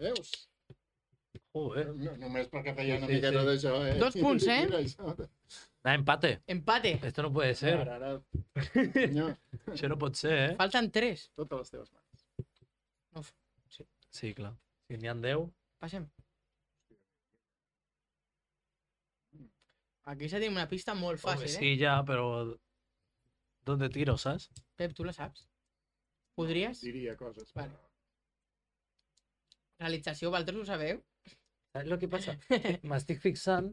Veus? 0.00 0.32
Joder. 1.54 1.86
No, 1.96 2.14
només 2.20 2.48
perquè 2.50 2.72
feia 2.76 2.96
una 2.98 3.06
Sí, 3.06 3.12
sí, 3.12 3.18
miqueta 3.18 3.40
sí. 3.42 3.46
d'això, 3.48 3.72
eh? 3.86 3.96
Dos 4.00 4.16
punts, 4.18 4.46
eh? 4.54 4.60
Mira, 4.66 4.80
això. 4.84 5.14
Da 5.84 5.94
empate. 5.94 6.30
Empate. 6.46 6.92
Esto 7.06 7.22
no 7.22 7.32
puede 7.32 7.54
ser. 7.54 7.74
Ara, 7.82 7.96
ara, 7.96 8.10
senyor, 8.96 9.34
Això 9.72 9.88
no 9.92 9.98
pot 10.00 10.16
ser, 10.18 10.34
eh? 10.48 10.54
Falten 10.58 10.90
tres. 10.94 11.28
totes 11.38 11.60
les 11.60 11.70
teves 11.76 11.92
mans. 11.92 13.34
Sí, 14.10 14.32
clar. 14.34 14.54
Si 14.88 14.96
n'hi 14.98 15.08
ha 15.10 15.14
10... 15.14 15.44
Passem. 15.78 16.06
Aquí 20.12 20.28
s'ha 20.30 20.38
dit 20.40 20.50
una 20.50 20.64
pista 20.70 20.94
molt 20.96 21.20
Home, 21.20 21.34
fàcil, 21.36 21.50
eh? 21.52 21.58
sí, 21.60 21.70
ja, 21.80 21.98
però... 22.08 22.28
¿Dónde 23.68 23.90
tiro, 23.92 24.14
saps? 24.16 24.48
Pep, 24.80 24.94
tu 24.96 25.04
la 25.04 25.12
saps? 25.12 25.42
Podries? 26.38 26.80
Diria 26.86 27.16
coses. 27.20 27.50
Vale. 27.58 27.74
Realització, 29.82 30.30
vosaltres 30.32 30.62
ho 30.62 30.64
sabeu? 30.70 31.02
Saps 31.74 31.92
el 31.92 31.98
que 32.00 32.08
passa? 32.14 32.34
M'estic 32.90 33.20
fixant 33.22 33.68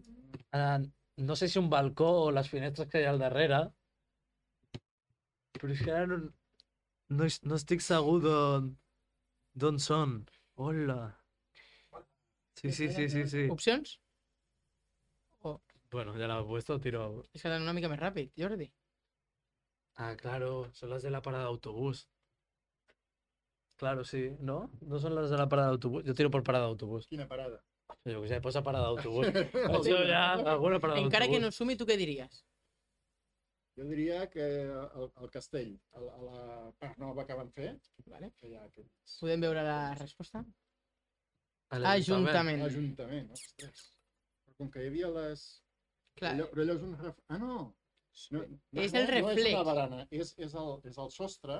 en... 0.59 0.89
No 1.29 1.37
sé 1.39 1.47
si 1.47 1.55
un 1.61 1.69
balcó 1.71 2.09
o 2.25 2.31
les 2.35 2.49
finestres 2.51 2.89
que 2.91 2.99
hi 2.99 3.05
ha 3.07 3.13
al 3.13 3.21
darrere, 3.21 3.61
però 5.55 5.71
és 5.71 5.83
que 5.85 5.93
ara 5.95 6.09
no, 6.11 6.17
no, 7.15 7.27
es- 7.29 7.39
no 7.47 7.55
estic 7.55 7.85
segur 7.85 8.17
d'on 8.25 8.67
d'on 9.55 9.79
són. 9.79 10.17
Hola. 10.59 10.97
Sí, 12.59 12.73
sí, 12.75 12.89
sí, 12.97 13.07
sí, 13.13 13.23
sí. 13.31 13.45
Opcions? 13.55 13.95
Bueno, 15.91 16.17
ya 16.17 16.27
la 16.27 16.39
he 16.39 16.43
puesto, 16.43 16.79
tiro. 16.79 17.23
És 17.33 17.41
que 17.43 17.49
una 17.49 17.73
mica 17.73 17.89
més 17.91 17.99
ràpid, 18.01 18.33
Jordi. 18.37 18.71
Ah, 19.95 20.15
claro, 20.19 20.71
son 20.73 20.89
las 20.89 21.03
de 21.03 21.11
la 21.11 21.21
parada 21.21 21.45
de 21.45 21.49
autobús. 21.49 22.09
Claro, 23.77 24.03
sí, 24.03 24.35
¿no? 24.39 24.71
No 24.81 24.99
son 24.99 25.15
las 25.15 25.29
de 25.29 25.37
la 25.37 25.47
parada 25.47 25.69
de 25.69 25.73
autobús. 25.73 26.03
Yo 26.03 26.13
tiro 26.13 26.31
por 26.31 26.43
parada 26.43 26.65
de 26.65 26.71
autobús. 26.71 27.07
Quina 27.07 27.27
parada. 27.27 27.63
Jo 28.05 28.21
què 28.21 28.29
sé, 28.29 28.41
posa 28.41 28.61
parada 28.65 28.89
d'autobús. 28.89 29.29
Això 29.29 30.01
ja, 30.09 30.33
alguna 30.33 30.79
parada 30.81 30.99
d'autobús. 30.99 31.07
Encara 31.07 31.29
que 31.29 31.39
no 31.39 31.51
sumi, 31.53 31.75
tu 31.77 31.87
què 31.89 31.97
diries? 31.97 32.43
Jo 33.75 33.83
diria 33.89 34.29
que 34.31 34.45
el, 34.63 35.09
el 35.21 35.31
castell, 35.33 35.73
el, 35.99 36.05
a 36.09 36.19
la 36.23 36.45
part 36.79 36.97
nova 37.01 37.25
que 37.27 37.35
van 37.35 37.49
fer, 37.51 37.73
Vale. 38.07 38.31
que 38.39 38.53
ha 38.55 38.63
aquests... 38.63 39.17
Podem 39.19 39.43
veure 39.43 39.65
la 39.67 39.79
resposta? 39.99 40.45
A 41.75 41.81
l'Ajuntament. 41.81 42.63
Ajuntament. 42.63 42.65
Ajuntament, 42.69 43.31
ostres. 43.35 43.83
Però 44.45 44.55
com 44.61 44.71
que 44.71 44.85
hi 44.85 44.91
havia 44.93 45.11
les... 45.17 45.45
Clar, 46.19 46.33
Allò, 46.35 46.45
però 46.51 46.63
allò 46.63 46.75
és 46.77 46.85
un... 46.87 46.93
Ref... 47.01 47.17
Ah, 47.27 47.39
no! 47.41 47.55
no, 48.31 48.43
no 48.43 48.83
És 48.83 48.93
el 48.93 49.01
No 49.03 49.07
és 49.07 49.09
reflex. 49.11 49.53
una 49.53 49.63
barana, 49.67 50.03
és, 50.09 50.33
és, 50.37 50.53
el, 50.61 50.69
és 50.91 50.99
el 51.03 51.11
sostre. 51.15 51.57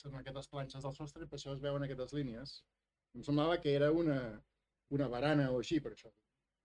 Són 0.00 0.16
aquestes 0.18 0.50
planxes 0.52 0.84
del 0.86 0.96
sostre 0.96 1.24
i 1.24 1.30
per 1.30 1.38
això 1.38 1.54
es 1.56 1.62
veuen 1.64 1.86
aquestes 1.86 2.12
línies. 2.16 2.58
Em 3.16 3.24
semblava 3.26 3.56
que 3.62 3.72
era 3.74 3.90
una, 4.02 4.18
una 4.96 5.08
barana 5.10 5.48
o 5.54 5.62
així, 5.62 5.80
per 5.82 5.94
això. 5.96 6.12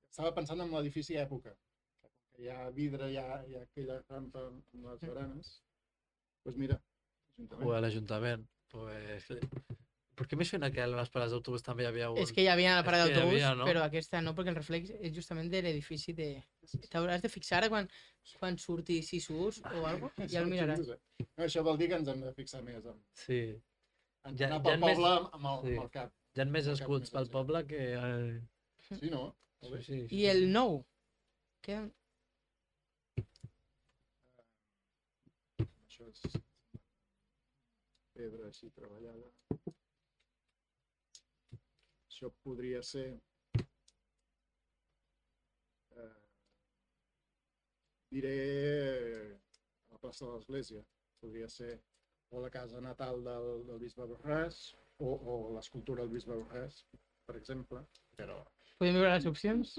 Estava 0.09 0.33
pensant 0.35 0.61
en 0.61 0.73
l'edifici 0.75 1.17
època. 1.21 1.55
que 1.55 2.09
com 2.09 2.11
que 2.35 2.43
Hi 2.43 2.51
ha 2.51 2.69
vidre, 2.75 3.09
hi 3.11 3.17
ha, 3.17 3.39
hi 3.47 3.55
ha 3.55 3.63
aquella 3.63 4.01
rampa 4.09 4.43
amb 4.49 4.91
les 4.91 5.07
baranes. 5.07 5.55
Doncs 5.55 6.43
pues 6.43 6.59
mira, 6.61 6.77
Ajuntament. 7.37 7.67
O 7.67 7.73
a 7.73 7.81
l'Ajuntament. 7.81 8.47
Pues... 8.71 9.31
Per 10.15 10.25
què 10.31 10.37
més 10.39 10.47
fent 10.53 10.63
que 10.71 10.79
a 10.79 10.87
les 10.87 11.09
parades 11.11 11.33
d'autobús 11.35 11.63
també 11.65 11.83
hi 11.83 11.87
havia 11.89 12.09
un... 12.13 12.17
és 12.21 12.31
que 12.31 12.41
hi 12.45 12.47
havia 12.47 12.77
la 12.77 12.83
parada 12.87 13.05
d'autobús, 13.09 13.33
havia, 13.35 13.49
no? 13.59 13.65
però 13.67 13.81
aquesta 13.83 14.21
no, 14.23 14.31
perquè 14.37 14.53
el 14.53 14.55
reflex 14.61 14.93
és 14.95 15.11
justament 15.15 15.49
de 15.51 15.59
l'edifici 15.65 16.13
de... 16.15 16.29
T'hauràs 16.93 17.21
de 17.25 17.31
fixar 17.33 17.57
ara 17.59 17.69
quan, 17.73 17.89
quan 18.39 18.55
surti, 18.57 19.01
si 19.03 19.19
surts 19.19 19.59
o 19.65 19.83
alguna 19.83 20.13
cosa, 20.15 20.29
ja 20.31 20.39
el 20.43 20.47
miraràs. 20.53 20.85
No, 20.87 21.43
això 21.47 21.63
vol 21.67 21.77
dir 21.81 21.89
que 21.91 21.99
ens 21.99 22.07
hem 22.13 22.23
de 22.23 22.31
fixar 22.37 22.61
més 22.63 22.85
en, 22.87 23.01
Sí. 23.25 23.41
en 24.25 24.39
Ja- 24.39 24.47
anar 24.47 24.61
ja 24.61 24.63
pel 24.69 24.79
més- 24.85 24.95
poble 25.01 25.11
amb 25.11 25.51
el, 25.51 25.59
sí. 25.67 25.75
amb 25.75 25.83
el 25.83 25.91
cap. 25.99 26.15
Hi 26.35 26.41
ha 26.43 26.47
més 26.55 26.71
escuts 26.77 27.05
més 27.09 27.13
pel 27.17 27.29
poble 27.35 27.65
que... 27.67 27.83
Eh... 27.99 28.41
Sí, 28.87 29.09
no? 29.11 29.25
Sí, 29.65 29.75
sí, 29.83 29.99
sí. 30.07 30.15
I 30.21 30.25
el 30.31 30.45
nou? 30.55 30.79
Queden... 31.65 31.91
Això 35.65 36.07
és 36.11 36.23
pedra 38.15 38.47
així 38.47 38.69
treballada. 38.75 39.27
Això 42.15 42.29
podria 42.45 42.79
ser 42.87 43.09
eh, 45.91 46.11
diré 48.15 48.35
a 49.89 49.97
la 49.97 49.99
plaça 49.99 50.23
de 50.23 50.31
l'Església. 50.37 50.83
Podria 51.19 51.49
ser 51.51 51.73
o 52.31 52.39
la 52.39 52.49
casa 52.53 52.79
natal 52.81 53.19
del, 53.25 53.49
del 53.67 53.81
bisbe 53.83 54.07
Borràs 54.07 54.61
o, 55.03 55.11
o 55.11 55.35
l'escultura 55.57 56.05
del 56.05 56.13
bisbe 56.15 56.37
Borràs, 56.39 56.79
per 57.27 57.35
exemple. 57.41 57.83
Però 58.15 58.39
Podem 58.79 58.95
veure 58.97 59.11
les 59.17 59.27
opcions? 59.27 59.75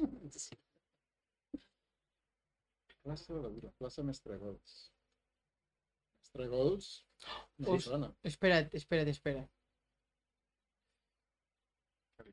plaça 3.06 3.32
de 3.36 3.40
la 3.44 3.50
Vila, 3.54 3.70
plaça 3.80 4.02
Mestregols. 4.02 4.76
Mestregols 6.20 6.88
no 7.64 7.76
Us- 7.78 7.84
sona. 7.88 8.08
Espera't, 8.28 8.72
espera't, 8.76 9.08
espera't. 9.12 9.48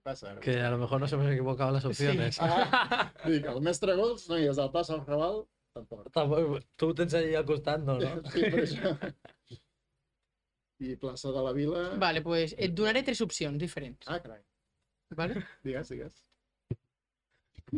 Passa? 0.03 0.33
Que 0.43 0.59
a 0.59 0.69
lo 0.69 0.77
mejor 0.77 0.99
no 0.99 1.07
se 1.07 1.15
me 1.17 1.31
equivocado 1.31 1.71
las 1.71 1.85
opciones. 1.85 2.37
Ah, 2.41 3.11
dic, 3.25 3.45
el 3.47 3.61
mestre 3.63 3.95
Gols 3.95 4.25
no 4.29 4.37
hi 4.39 4.49
és 4.51 4.57
al 4.59 4.71
plaça 4.73 4.97
del 4.97 5.05
Raval, 5.07 5.37
tampoc. 5.77 6.09
Tampoc- 6.15 6.65
Tu 6.75 6.89
ho 6.89 6.95
tens 6.97 7.13
allà 7.19 7.37
al 7.39 7.45
costat, 7.47 7.85
no? 7.87 7.95
no? 8.01 8.09
Sí, 8.33 8.41
per 8.51 8.63
això. 8.65 8.91
I 10.83 10.97
plaça 10.99 11.31
de 11.31 11.41
la 11.45 11.53
Vila... 11.55 11.85
Vale, 12.01 12.21
pues 12.25 12.55
et 12.57 12.73
donaré 12.75 13.03
tres 13.07 13.21
opcions 13.23 13.55
diferents. 13.61 14.03
Ah, 14.11 14.19
carai. 14.19 14.41
Vale? 15.15 15.39
Digues, 15.63 15.87
digues. 15.93 16.19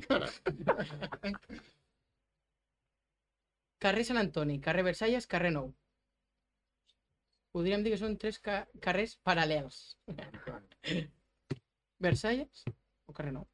Carai. 0.07 0.31
Carrer 3.85 4.05
Sant 4.07 4.17
Antoni, 4.17 4.55
carrer 4.65 4.85
Versalles, 4.87 5.27
carrer 5.29 5.51
Nou. 5.53 5.67
Podríem 7.53 7.83
dir 7.85 7.91
que 7.93 7.99
són 8.01 8.15
tres 8.19 8.39
ca 8.41 8.63
carrers 8.83 9.13
paral·lels. 9.27 9.75
Versalles 11.99 12.63
o 13.07 13.13
carrer 13.13 13.33
Nou? 13.33 13.45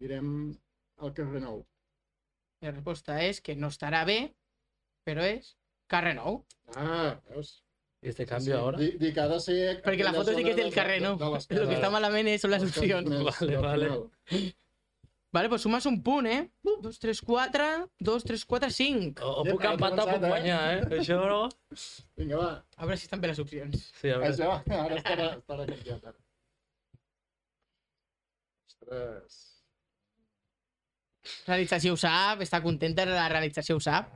Direm 0.00 0.28
al 0.98 1.12
carrer 1.14 1.40
Nou. 1.44 1.60
La 2.64 2.72
resposta 2.72 3.18
és 3.24 3.40
que 3.44 3.54
no 3.56 3.68
estarà 3.72 4.04
bé, 4.08 4.18
però 5.06 5.24
és 5.28 5.54
carrer 5.90 6.14
Nou. 6.16 6.40
Ah, 6.76 7.20
este 8.02 8.26
cambio 8.26 8.58
ahora? 8.58 8.78
Ha 8.78 9.28
de 9.28 9.40
ser... 9.40 9.82
Perquè 9.84 10.04
la 10.04 10.12
foto 10.16 10.34
sí 10.34 10.42
que 10.44 10.50
és 10.52 10.56
del 10.56 10.70
de- 10.70 10.76
carrer 10.76 10.98
de- 11.00 11.06
Nou. 11.06 11.18
de 11.20 11.30
les 11.34 11.50
El 11.50 11.68
que 11.68 11.76
està 11.78 11.90
malament 11.92 12.28
és, 12.28 12.40
són 12.40 12.50
les 12.52 12.62
opcions. 12.64 13.08
Vale, 13.40 13.56
vale. 13.58 13.90
Vale, 15.34 15.48
doncs 15.50 15.64
sumes 15.66 15.86
un 15.90 15.96
punt, 16.06 16.28
eh? 16.30 16.44
2, 16.62 16.98
3, 17.02 17.20
4, 17.26 17.64
2, 18.08 18.24
3, 18.28 18.42
4, 18.46 18.70
5. 18.70 19.22
O, 19.26 19.42
puc 19.48 19.64
empatar 19.66 20.04
o 20.04 20.12
puc 20.12 20.20
eh? 20.22 20.28
guanyar, 20.30 20.58
eh? 20.76 20.98
Això 21.00 21.16
no... 21.26 21.38
Vinga, 22.20 22.36
va. 22.38 22.50
A 22.78 22.86
veure 22.86 23.00
si 23.00 23.08
estan 23.08 23.22
bé 23.24 23.32
les 23.32 23.40
opcions. 23.42 23.88
Sí, 23.98 24.12
a 24.14 24.20
veure. 24.20 24.28
Això, 24.30 24.52
ara 24.76 24.98
estarà, 25.00 25.26
estarà 25.40 25.66
canviat, 25.70 26.06
ara. 26.12 26.20
Ostres. 28.70 29.40
Realització 31.48 31.96
ho 31.96 31.98
sap, 31.98 32.44
està 32.46 32.60
contenta, 32.62 33.08
la 33.08 33.26
realització 33.32 33.80
ho 33.80 33.82
sap. 33.82 34.12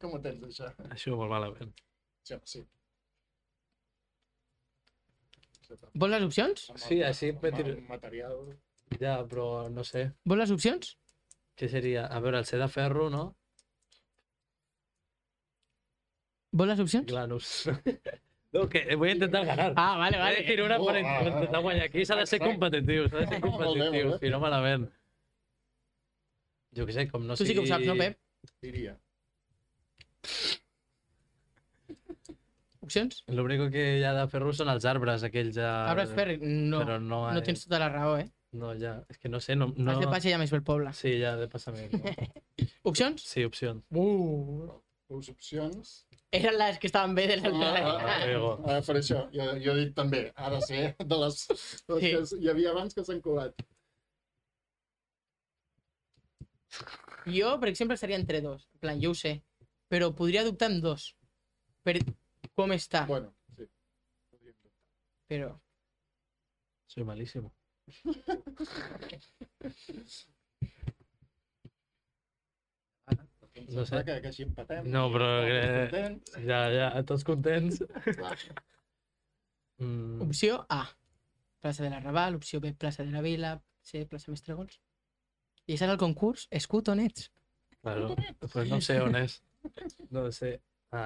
Com 0.00 0.18
ho 0.18 0.20
tens, 0.28 0.44
això? 0.50 0.68
Això 0.90 1.16
molt 1.16 1.32
malament. 1.32 1.72
Sí, 2.26 2.36
home, 2.36 2.52
sí. 2.52 2.66
Vols 5.94 6.14
les 6.14 6.24
opcions? 6.26 6.66
Sí, 6.76 7.02
així 7.06 7.32
el 7.32 7.76
material... 7.88 8.40
Ja, 9.00 9.20
però 9.30 9.68
no 9.70 9.84
sé. 9.86 10.08
Vols 10.26 10.42
les 10.42 10.54
opcions? 10.54 10.96
Què 11.58 11.68
seria? 11.70 12.06
A 12.10 12.18
veure, 12.24 12.40
el 12.42 12.48
ser 12.48 12.58
de 12.58 12.66
ferro, 12.72 13.10
no? 13.12 13.28
Vols 16.50 16.72
les 16.72 16.82
opcions? 16.86 17.06
Clar, 17.10 17.28
no 17.30 17.38
sé. 17.38 17.76
No, 18.52 18.68
que 18.68 18.96
voy 18.96 19.10
a 19.10 19.12
intentar 19.12 19.46
ganar. 19.46 19.74
Ah, 19.76 19.96
vale, 19.96 20.18
vale. 20.18 20.38
decir 20.38 20.60
una 20.60 20.76
Oh, 20.80 20.86
per 20.86 20.96
ah, 20.96 21.20
ah, 21.20 21.28
intentar 21.28 21.60
guanyar. 21.62 21.84
Aquí 21.84 22.04
s'ha 22.04 22.16
de 22.18 22.24
ser 22.26 22.40
competitiu, 22.40 23.04
s'ha 23.08 23.20
de 23.20 23.26
ser 23.28 23.40
competitiu, 23.44 24.16
si 24.18 24.32
no 24.32 24.40
malament. 24.42 24.88
Jo 26.74 26.86
què 26.88 26.96
sé, 26.96 27.04
com 27.12 27.28
no 27.28 27.36
Tu 27.38 27.46
sí 27.46 27.54
que 27.54 27.62
ho 27.62 27.68
saps, 27.70 27.86
no, 27.86 27.94
Pep? 27.94 28.18
Diria. 28.66 28.96
Opcions? 32.90 33.22
L'únic 33.30 33.62
que 33.70 33.86
hi 34.00 34.04
ha 34.04 34.12
de 34.16 34.26
ferro 34.32 34.50
són 34.56 34.68
els 34.72 34.84
arbres, 34.90 35.22
aquells 35.28 35.54
ja... 35.54 35.70
Arbres 35.92 36.10
Ferri? 36.16 36.36
No, 36.42 36.82
Però 36.82 36.98
no, 36.98 37.22
no 37.30 37.42
tens 37.46 37.62
tota 37.68 37.78
la 37.84 37.88
raó, 37.92 38.16
eh? 38.18 38.26
No, 38.58 38.72
ja, 38.74 38.96
és 39.06 39.18
que 39.22 39.30
no 39.30 39.38
sé, 39.38 39.54
no... 39.54 39.68
no... 39.76 39.92
Has 39.92 40.00
de 40.02 40.08
passar 40.10 40.32
ja 40.32 40.38
més 40.42 40.50
pel 40.50 40.64
poble. 40.66 40.90
Sí, 40.98 41.12
ja 41.22 41.36
de 41.38 41.46
passar 41.52 41.70
més. 41.76 41.92
No? 41.94 42.66
Opcions? 42.90 43.22
Sí, 43.30 43.44
opcions. 43.46 43.84
Uh, 43.94 44.66
Les 45.14 45.28
opcions... 45.30 45.92
eren 46.34 46.56
les 46.58 46.78
que 46.82 46.90
estaven 46.90 47.14
bé 47.14 47.28
de 47.30 47.36
les... 47.44 47.46
Ah, 47.54 47.70
ah, 47.76 48.00
Ah, 48.00 48.16
ah, 48.24 48.56
ah, 48.74 48.80
per 48.86 48.96
això, 48.98 49.20
jo, 49.34 49.46
jo 49.62 49.76
dic 49.78 49.94
també, 49.94 50.24
ha 50.34 50.50
de 50.52 50.60
ser 50.66 50.82
de 50.98 51.18
les, 51.22 51.40
de 51.86 52.00
les 52.00 52.02
Sí. 52.02 52.10
que 52.10 52.42
hi 52.42 52.50
havia 52.52 52.72
abans 52.74 52.94
que 52.94 53.04
s'han 53.06 53.22
colat. 53.22 53.54
Jo, 57.26 57.54
per 57.62 57.70
exemple, 57.70 57.94
estaria 57.98 58.18
entre 58.18 58.40
dos. 58.42 58.66
En 58.74 58.82
plan, 58.82 59.00
jo 59.02 59.10
ho 59.14 59.18
sé. 59.18 59.36
Però 59.90 60.10
podria 60.14 60.42
dubtar 60.46 60.70
en 60.70 60.80
dos. 60.82 61.08
Per 61.86 61.96
com 62.60 62.76
està. 62.76 63.06
Bueno, 63.08 63.32
sí. 63.56 63.64
Però... 65.32 65.54
Soy 66.90 67.08
malísimo. 67.08 67.54
No 73.70 73.84
sé. 73.86 74.00
Que, 74.06 74.18
que 74.22 74.30
així 74.30 74.44
empatem. 74.46 74.86
No, 74.90 75.04
però 75.12 75.28
que-. 75.46 76.10
Ja, 76.46 76.60
ja, 76.74 76.90
tots 77.06 77.26
contents. 77.26 77.82
Mm, 79.80 80.20
Opció 80.20 80.58
A. 80.68 80.82
Plaça 81.64 81.80
de 81.82 81.88
la 81.88 82.02
Raval. 82.02 82.34
Opció 82.36 82.58
B. 82.60 82.74
Plaça 82.76 83.00
de 83.02 83.14
la 83.14 83.22
Vila. 83.24 83.54
C. 83.80 84.02
Plaça 84.04 84.28
Mestregols. 84.28 84.74
I 85.64 85.78
és 85.78 85.84
el 85.86 85.94
concurs 85.96 86.42
Escut 86.52 86.90
on 86.92 87.00
ets? 87.00 87.30
claro. 87.80 88.10
Pues 88.52 88.68
no 88.68 88.82
sé 88.84 88.98
on 89.00 89.16
és. 89.16 89.38
No 90.12 90.26
sé. 90.36 90.50
A... 90.92 91.00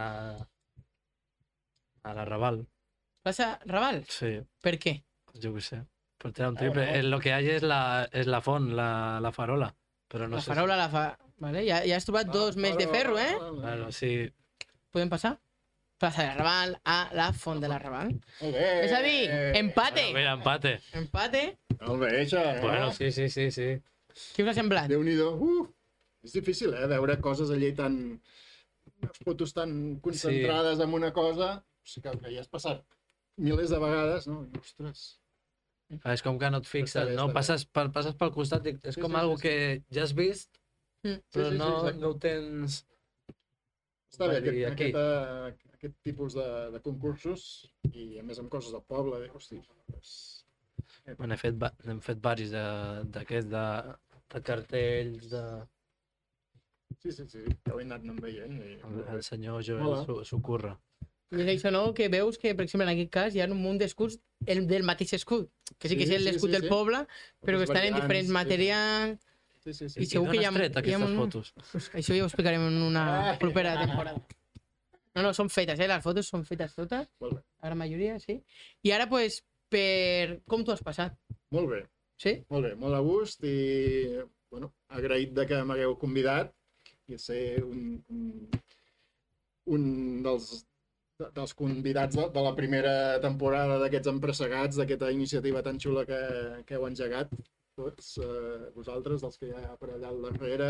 A 2.04 2.12
la 2.14 2.24
Raval. 2.28 2.62
Plaça 3.24 3.58
Raval? 3.64 4.04
Sí, 4.12 4.36
Per 4.62 4.76
què? 4.78 4.98
yo 5.34 5.52
qué 5.54 5.60
sé. 5.60 5.78
Por 6.18 6.32
tirar 6.32 6.50
un 6.50 6.56
triple. 6.56 6.84
Ah, 6.84 6.96
Eh, 6.98 7.02
Lo 7.02 7.18
que 7.20 7.32
hay 7.32 7.48
es 7.50 7.62
la, 7.62 8.08
es 8.12 8.26
la 8.26 8.40
font, 8.40 8.70
la, 8.72 9.18
la 9.20 9.32
farola. 9.32 9.74
Pero 10.08 10.28
no 10.28 10.36
la 10.36 10.42
sé 10.42 10.52
farola 10.52 10.76
la 10.76 10.88
fa... 10.88 11.18
Vale, 11.42 11.64
ja, 11.66 11.80
ja 11.84 11.96
has 11.96 12.04
trobat 12.06 12.28
dos 12.30 12.56
més 12.56 12.76
de 12.78 12.86
ferro, 12.86 13.18
eh? 13.18 13.32
Si... 13.34 13.56
Claro, 13.60 13.88
sí. 13.92 14.10
Podem 14.94 15.10
passar? 15.10 15.32
Plaça 15.98 16.22
de 16.28 16.34
Raval 16.36 16.76
a 16.84 16.98
la 17.16 17.32
Font 17.32 17.58
de 17.60 17.68
la 17.68 17.80
Raval. 17.82 18.12
Molt 18.40 18.54
bé. 18.54 18.68
És 18.84 18.92
a 18.94 19.00
dir, 19.02 19.24
empate! 19.58 20.04
Bueno, 20.12 20.18
mira, 20.20 20.36
empate. 20.38 20.74
Empate. 21.00 21.42
Molt 21.80 22.00
bé, 22.04 22.12
això, 22.22 22.38
eh? 22.52 22.60
Bueno, 22.62 22.92
sí, 22.94 23.10
sí, 23.10 23.28
sí, 23.28 23.48
sí. 23.50 23.68
Què 24.36 24.44
us 24.46 24.52
ha 24.52 24.56
semblat? 24.60 24.86
Déu-n'hi-do. 24.92 25.32
Uh, 25.34 25.66
és 26.22 26.32
difícil, 26.38 26.72
eh, 26.78 26.86
veure 26.94 27.18
coses 27.24 27.50
allí 27.50 27.72
tan... 27.74 28.20
fotos 29.24 29.52
tan 29.52 29.98
concentrades 30.00 30.78
en 30.80 30.92
una 30.94 31.12
cosa, 31.12 31.64
o 31.84 31.90
sigui 31.92 32.08
que, 32.08 32.16
que 32.24 32.32
ja 32.34 32.40
has 32.44 32.48
passat 32.50 32.82
milers 33.36 33.70
de 33.74 33.78
vegades, 33.82 34.26
no? 34.30 34.40
I, 34.48 34.58
ostres, 34.62 35.04
És 36.10 36.22
com 36.24 36.38
que 36.40 36.48
no 36.50 36.58
et 36.62 36.66
fixes, 36.66 37.10
bé, 37.10 37.14
no? 37.18 37.28
Passes, 37.36 37.66
per, 37.68 37.90
passes 37.92 38.14
pel 38.18 38.32
costat 38.34 38.64
i 38.66 38.72
és 38.82 38.94
Sí, 38.96 39.00
com 39.04 39.12
sí, 39.12 39.18
algo 39.20 39.36
sí, 39.36 39.42
sí. 39.42 39.48
que 39.48 39.96
ja 39.98 40.02
has 40.08 40.14
vist, 40.16 40.60
Mm. 41.04 41.18
però 41.34 41.50
sí, 41.50 41.52
sí, 41.52 41.58
no, 41.60 41.66
exacte. 41.76 42.00
no 42.00 42.08
ho 42.08 42.14
tens... 42.18 42.78
està 44.14 44.28
bé 44.30 44.36
aquest, 44.38 44.54
aquí. 44.54 44.62
aquest, 44.70 44.96
uh, 44.96 45.74
aquest 45.76 45.96
tipus 46.06 46.36
de, 46.38 46.46
de 46.72 46.80
concursos 46.80 47.42
i 47.92 48.06
a 48.18 48.22
més 48.24 48.38
amb 48.40 48.48
coses 48.48 48.72
del 48.72 48.80
poble, 48.88 49.18
eh? 49.26 49.28
hosti, 49.36 49.58
és... 49.98 50.14
Bueno, 51.18 51.34
he 51.34 51.36
fet, 51.36 51.60
hem 51.92 52.00
fet 52.00 52.22
varis 52.24 52.54
de- 52.54 53.04
d'aquests, 53.12 53.50
de, 53.52 53.64
de 54.32 54.40
cartells, 54.48 55.28
de... 55.34 55.42
Sí, 57.02 57.12
sí, 57.12 57.26
sí, 57.28 57.44
ja 57.66 57.74
ho 57.74 57.80
he 57.82 57.84
anat 57.84 58.00
anant 58.06 58.22
veient. 58.24 58.56
I... 58.64 58.78
El, 58.88 59.02
el 59.18 59.22
senyor 59.26 59.60
Joel. 59.66 60.06
Su- 60.06 60.22
Sucurra. 60.24 60.72
I 61.32 61.40
és 61.42 61.48
això, 61.56 61.70
no?, 61.72 61.92
que 61.94 62.08
veus 62.08 62.36
que, 62.38 62.54
per 62.54 62.64
exemple, 62.66 62.84
en 62.86 62.92
aquest 62.94 63.10
cas 63.10 63.34
hi 63.34 63.40
ha 63.40 63.46
un 63.50 63.56
munt 63.60 63.78
d'escuts 63.80 64.18
el, 64.46 64.66
del 64.68 64.82
mateix 64.84 65.12
escut. 65.16 65.48
Que 65.78 65.88
sí 65.88 65.96
que 65.96 66.06
Sí, 66.06 66.14
és 66.14 66.20
sí, 66.22 66.24
l'escut 66.28 66.50
sí, 66.50 66.52
del 66.52 66.62
sí. 66.62 66.68
poble, 66.68 67.06
però 67.42 67.58
que 67.58 67.64
estan 67.64 67.84
en 67.88 67.94
diferents 67.94 68.26
sí, 68.28 68.32
sí. 68.32 68.32
materials. 68.32 69.18
Sí, 69.64 69.72
sí, 69.72 69.88
sí. 69.88 70.00
I 70.04 70.06
segur 70.06 70.30
que 70.30 70.36
hi 70.42 70.44
ha- 70.44 70.52
tret 70.52 70.76
hi 70.86 70.92
ha 70.92 70.98
molt- 71.00 71.16
fotos? 71.16 71.52
Pues 71.72 71.88
això 71.94 72.14
ja 72.14 72.22
ho 72.22 72.26
explicarem 72.28 72.66
en 72.68 72.82
una 72.82 73.04
Ah. 73.32 73.38
propera 73.38 73.78
temporada. 73.80 74.20
No, 75.14 75.22
no, 75.22 75.32
són 75.32 75.48
fetes, 75.48 75.78
eh? 75.80 75.86
Les 75.88 76.02
fotos 76.02 76.26
són 76.28 76.44
fetes 76.44 76.74
totes, 76.74 77.08
Molt 77.20 77.34
bé. 77.36 77.40
la 77.62 77.68
gran 77.68 77.78
majoria, 77.78 78.18
sí. 78.20 78.42
I 78.82 78.90
ara, 78.92 79.08
pues, 79.08 79.42
per... 79.70 80.42
Com 80.46 80.64
t'ho 80.64 80.72
has 80.72 80.82
passat? 80.82 81.16
Molt 81.50 81.68
bé, 81.70 81.86
Sí? 82.18 82.44
molt 82.50 82.66
bé, 82.66 82.74
molt 82.76 82.94
a 82.94 83.00
gust 83.00 83.42
i 83.44 84.18
bueno, 84.50 84.72
agraït 84.88 85.32
de 85.34 85.46
que 85.46 85.62
m'hagueu 85.64 85.96
convidat 85.98 86.52
i 87.08 87.16
ser 87.18 87.64
un, 87.64 88.04
un, 88.08 88.50
un 89.66 90.22
dels, 90.22 90.50
de- 90.50 90.68
dels 91.18 91.54
convidats 91.54 92.16
de, 92.16 92.24
de 92.34 92.42
la 92.42 92.54
primera 92.56 92.94
temporada 93.22 93.78
d'aquests 93.82 94.10
empressegats, 94.10 94.78
d'aquesta 94.80 95.12
iniciativa 95.14 95.62
tan 95.62 95.78
xula 95.78 96.02
que, 96.08 96.18
que 96.66 96.74
heu 96.74 96.86
engegat 96.88 97.30
tots 97.78 98.18
eh, 98.22 98.70
vosaltres, 98.74 99.22
dels 99.22 99.38
que 99.38 99.48
hi 99.50 99.54
ha 99.58 99.74
per 99.78 99.92
allà 99.94 100.10
al 100.10 100.20
darrere, 100.28 100.68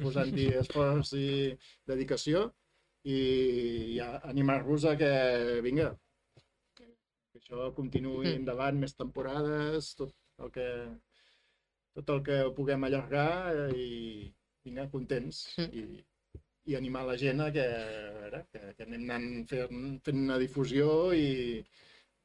posant-hi 0.00 0.46
esforç 0.62 1.12
i 1.20 1.28
dedicació 1.88 2.46
i 3.06 3.18
ja, 3.98 4.10
animar-vos 4.28 4.84
a 4.90 4.96
que, 5.00 5.10
vinga, 5.64 5.90
que 6.76 6.86
això 7.40 7.70
continuï 7.76 8.24
Mm. 8.32 8.40
endavant, 8.40 8.80
més 8.80 8.96
temporades, 8.96 9.94
tot 9.96 10.12
el 10.42 10.50
que 10.52 10.68
tot 11.96 12.10
el 12.12 12.18
que 12.24 12.38
puguem 12.56 12.84
allargar 12.84 13.54
eh, 13.54 13.70
i 13.76 14.32
vinga, 14.64 14.88
contents 14.92 15.44
Mm. 15.58 15.70
i, 15.72 16.04
i 16.66 16.74
animar 16.74 17.04
la 17.06 17.16
gent 17.20 17.40
a 17.44 17.50
que, 17.54 17.62
a 17.64 18.12
veure, 18.20 18.40
que, 18.52 18.60
que 18.76 18.86
anem 18.86 19.04
anant 19.06 19.48
fent, 19.50 19.82
fent 20.04 20.22
una 20.24 20.38
difusió 20.42 21.12
i, 21.14 21.60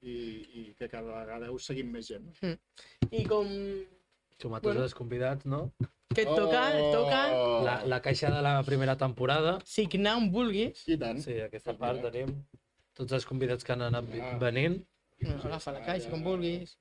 i, 0.02 0.14
i 0.62 0.64
que 0.78 0.88
cada 0.90 1.20
vegada 1.22 1.52
us 1.54 1.68
seguim 1.70 1.92
més 1.94 2.08
gent. 2.10 2.30
I 3.12 3.24
com... 3.30 3.50
Com 4.42 4.56
a 4.58 4.60
tots 4.60 4.72
Bueno. 4.74 4.84
els 4.88 4.96
convidats, 4.98 5.46
no? 5.46 5.60
Que 6.16 6.24
et 6.26 6.32
toca, 6.34 6.64
et 6.76 6.88
toca 6.92 7.20
Oh! 7.38 7.60
La, 7.64 7.76
la 7.86 8.00
caixa 8.02 8.32
de 8.34 8.42
la 8.42 8.56
primera 8.68 8.96
temporada. 8.98 9.60
signar 9.64 10.16
on 10.18 10.32
vulguis. 10.34 10.82
I 10.90 10.98
tant. 10.98 11.22
Sí, 11.22 11.38
aquesta 11.46 11.76
part 11.78 12.02
tenim 12.02 12.34
tots 12.98 13.14
els 13.14 13.26
convidats 13.30 13.64
que 13.64 13.76
han 13.76 13.86
anat 13.86 14.10
Ah. 14.20 14.34
venint. 14.42 14.80
No, 15.22 15.36
agafa 15.46 15.72
la 15.78 15.84
caixa 15.86 16.10
com 16.10 16.24
vulguis. 16.26 16.74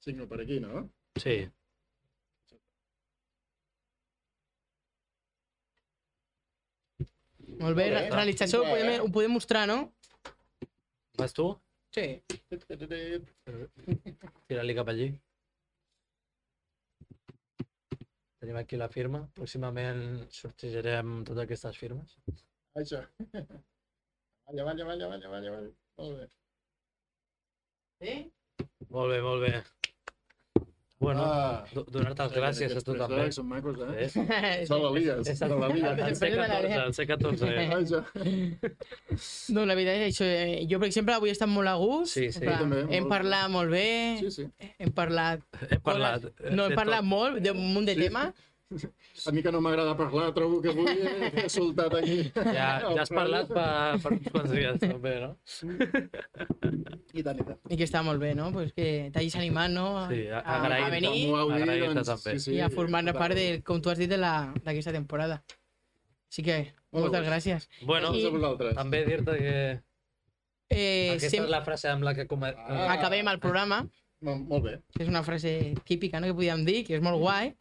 Signo 0.00 0.26
per 0.26 0.40
aquí, 0.40 0.58
no? 0.60 0.86
Sí. 1.20 1.36
Molt 7.60 7.76
bé, 7.76 7.86
Molt 7.90 7.96
bé. 7.96 8.10
realització 8.12 8.62
ho 8.62 8.66
podem, 8.70 8.90
ho 9.04 9.08
podem 9.12 9.32
mostrar, 9.32 9.66
no? 9.70 9.78
Vas 11.16 11.32
tu? 11.36 11.46
Sí. 11.96 12.20
Tira-li 14.50 14.74
cap 14.76 14.90
allí. 14.92 15.08
Tenim 18.40 18.58
aquí 18.60 18.76
la 18.76 18.88
firma. 18.92 19.22
Pròximament 19.38 20.02
sortejarem 20.30 21.22
totes 21.24 21.46
aquestes 21.46 21.78
firmes. 21.80 22.18
Això. 22.76 23.00
Valla, 23.32 24.64
valla, 24.68 24.84
valla, 24.90 25.08
valla, 25.08 25.30
valla. 25.32 25.70
Molt 25.98 26.20
bé. 26.20 26.26
Sí? 28.02 28.18
Molt 28.92 29.14
bé, 29.14 29.22
molt 29.24 29.46
bé. 29.46 29.54
Bueno, 30.98 31.20
Ah, 31.26 31.62
do- 31.74 31.84
donar-te 31.92 32.22
les 32.24 32.32
gràcies 32.32 32.72
a 32.76 32.80
tu 32.80 32.94
també. 32.96 33.16
dracs 33.18 33.36
Són 33.36 33.46
macos, 33.50 33.76
eh? 33.84 34.08
Sí. 34.12 34.20
Se 34.66 34.78
la 34.80 34.90
És 35.28 35.38
se 35.38 35.46
la 35.50 35.58
lies. 35.68 35.98
el 35.98 36.14
C14, 36.16 36.86
el 36.86 36.94
C14. 36.96 37.68
Vaja. 37.68 38.00
No, 39.52 39.66
la 39.66 39.74
veritat 39.76 40.00
és 40.06 40.14
això. 40.14 40.24
eh, 40.24 40.66
Jo, 40.70 40.78
per 40.80 40.88
exemple, 40.88 41.14
avui 41.14 41.28
he 41.28 41.32
estat 41.36 41.48
molt 41.52 41.68
a 41.68 41.74
gust. 41.76 42.14
Sí, 42.14 42.30
sí. 42.32 42.40
Plan, 42.40 42.58
Jo 42.58 42.64
també, 42.64 42.80
Hem 42.96 43.04
molt. 43.04 43.12
parlat 43.12 43.50
molt 43.50 43.70
bé. 43.70 43.84
Sí, 44.20 44.30
sí. 44.30 44.48
Hem 44.78 44.92
parlat... 44.96 45.44
He 45.70 45.78
parlat. 45.84 46.30
No, 46.50 46.64
hem 46.64 46.70
de 46.70 46.80
parlat 46.80 47.00
tot. 47.04 47.10
molt 47.12 47.40
d'un 47.44 47.60
munt 47.74 47.86
de 47.86 47.94
Sí. 47.94 48.00
temes. 48.06 48.32
A 49.26 49.30
mi 49.30 49.42
que 49.44 49.52
no 49.54 49.60
m'agrada 49.62 49.92
parlar, 49.96 50.32
trobo 50.34 50.58
que 50.60 50.72
avui 50.72 50.88
he 51.38 51.44
soltat 51.48 51.92
aquí. 51.94 52.16
Ja, 52.34 52.80
ja 52.82 53.02
has 53.04 53.12
parlat 53.14 53.46
per, 53.46 54.00
per 54.02 54.10
uns 54.16 54.30
quants 54.34 54.50
dies, 54.50 54.80
també, 54.82 55.12
no? 55.22 55.28
I 57.14 57.22
tant, 57.22 57.38
i 57.38 57.44
tant. 57.46 57.60
I 57.70 57.78
que 57.78 57.86
està 57.86 58.02
molt 58.02 58.18
bé, 58.22 58.32
no? 58.34 58.48
Pues 58.54 58.72
que 58.74 58.88
t'hagis 59.14 59.36
animat, 59.38 59.70
no? 59.70 59.86
Sí, 60.10 60.24
a- 60.34 60.42
a, 60.42 60.56
a 60.66 60.90
venir 60.90 61.12
Agraït-te 61.30 61.92
doncs, 61.94 62.10
també. 62.10 62.34
sí, 62.40 62.44
sí, 62.48 62.56
i 62.58 62.60
a 62.64 62.68
formar-ne 62.74 63.12
total. 63.14 63.22
part, 63.22 63.38
de, 63.38 63.46
com 63.66 63.80
tu 63.82 63.92
has 63.92 63.98
dit, 64.02 64.10
de 64.10 64.18
la- 64.18 64.52
d'aquesta 64.64 64.92
temporada. 64.96 65.38
Així 66.26 66.42
que, 66.42 66.56
Molt 66.90 67.06
moltes 67.06 67.22
bé. 67.22 67.28
gràcies. 67.30 67.68
Bueno, 67.86 68.10
vosaltres. 68.12 68.74
també 68.74 69.04
dir-te 69.06 69.36
que 69.38 69.54
Eh, 70.68 71.12
aquesta 71.12 71.30
sem- 71.30 71.44
és 71.44 71.50
la 71.54 71.62
frase 71.62 71.86
amb 71.88 72.02
la 72.02 72.12
que... 72.18 72.26
Com... 72.26 72.42
Ah. 72.42 72.90
Acabem 72.96 73.28
el 73.30 73.38
programa. 73.38 73.84
Molt, 74.26 74.64
bé. 74.64 74.80
és 74.98 75.06
una 75.06 75.22
frase 75.22 75.74
típica 75.84 76.18
no? 76.18 76.26
que 76.26 76.34
podíem 76.34 76.64
dir, 76.66 76.80
que 76.84 76.96
és 76.96 77.02
molt 77.04 77.20
guai. 77.22 77.54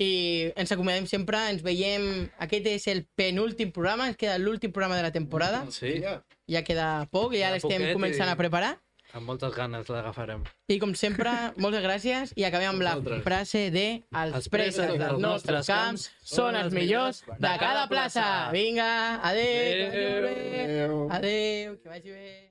I 0.00 0.52
ens 0.56 0.72
acomiadem 0.72 1.04
sempre, 1.06 1.36
ens 1.52 1.60
veiem... 1.62 2.30
Aquest 2.40 2.66
és 2.72 2.86
el 2.88 3.04
penúltim 3.14 3.68
programa, 3.70 4.06
ens 4.08 4.16
queda 4.16 4.38
l'últim 4.40 4.72
programa 4.72 4.96
de 4.96 5.02
la 5.04 5.12
temporada. 5.12 5.66
Sí. 5.70 5.86
Vinga. 5.98 6.22
Ja 6.48 6.62
queda 6.64 7.04
poc, 7.12 7.34
ja 7.36 7.50
l'estem 7.52 7.92
començant 7.92 8.26
i- 8.30 8.32
a 8.32 8.36
preparar. 8.38 8.78
Amb 9.12 9.26
moltes 9.26 9.50
ganes 9.56 9.88
l'agafarem. 9.90 10.44
I 10.70 10.78
com 10.78 10.92
sempre, 10.94 11.30
moltes 11.58 11.82
gràcies 11.82 12.30
i 12.38 12.44
acabem 12.46 12.68
amb 12.70 12.82
la 12.86 12.92
frase 13.24 13.64
de 13.74 14.04
els 14.14 14.34
Els 14.38 14.46
preses 14.48 14.86
preses 14.86 14.98
dels 15.02 15.18
nostres 15.20 15.66
camps 15.66 16.12
són 16.22 16.54
els 16.54 16.70
millors 16.72 17.24
de 17.26 17.50
cada 17.58 17.88
plaça. 17.90 18.52
Vinga, 18.54 19.18
adéu, 19.18 19.90
que 19.90 19.90
vagi 19.90 20.06
molt 20.06 20.22
bé. 20.22 20.62
Adéu. 20.62 21.10
Adéu, 21.18 21.74
que 21.82 21.88
vagi 21.88 22.10
bé. 22.14 22.50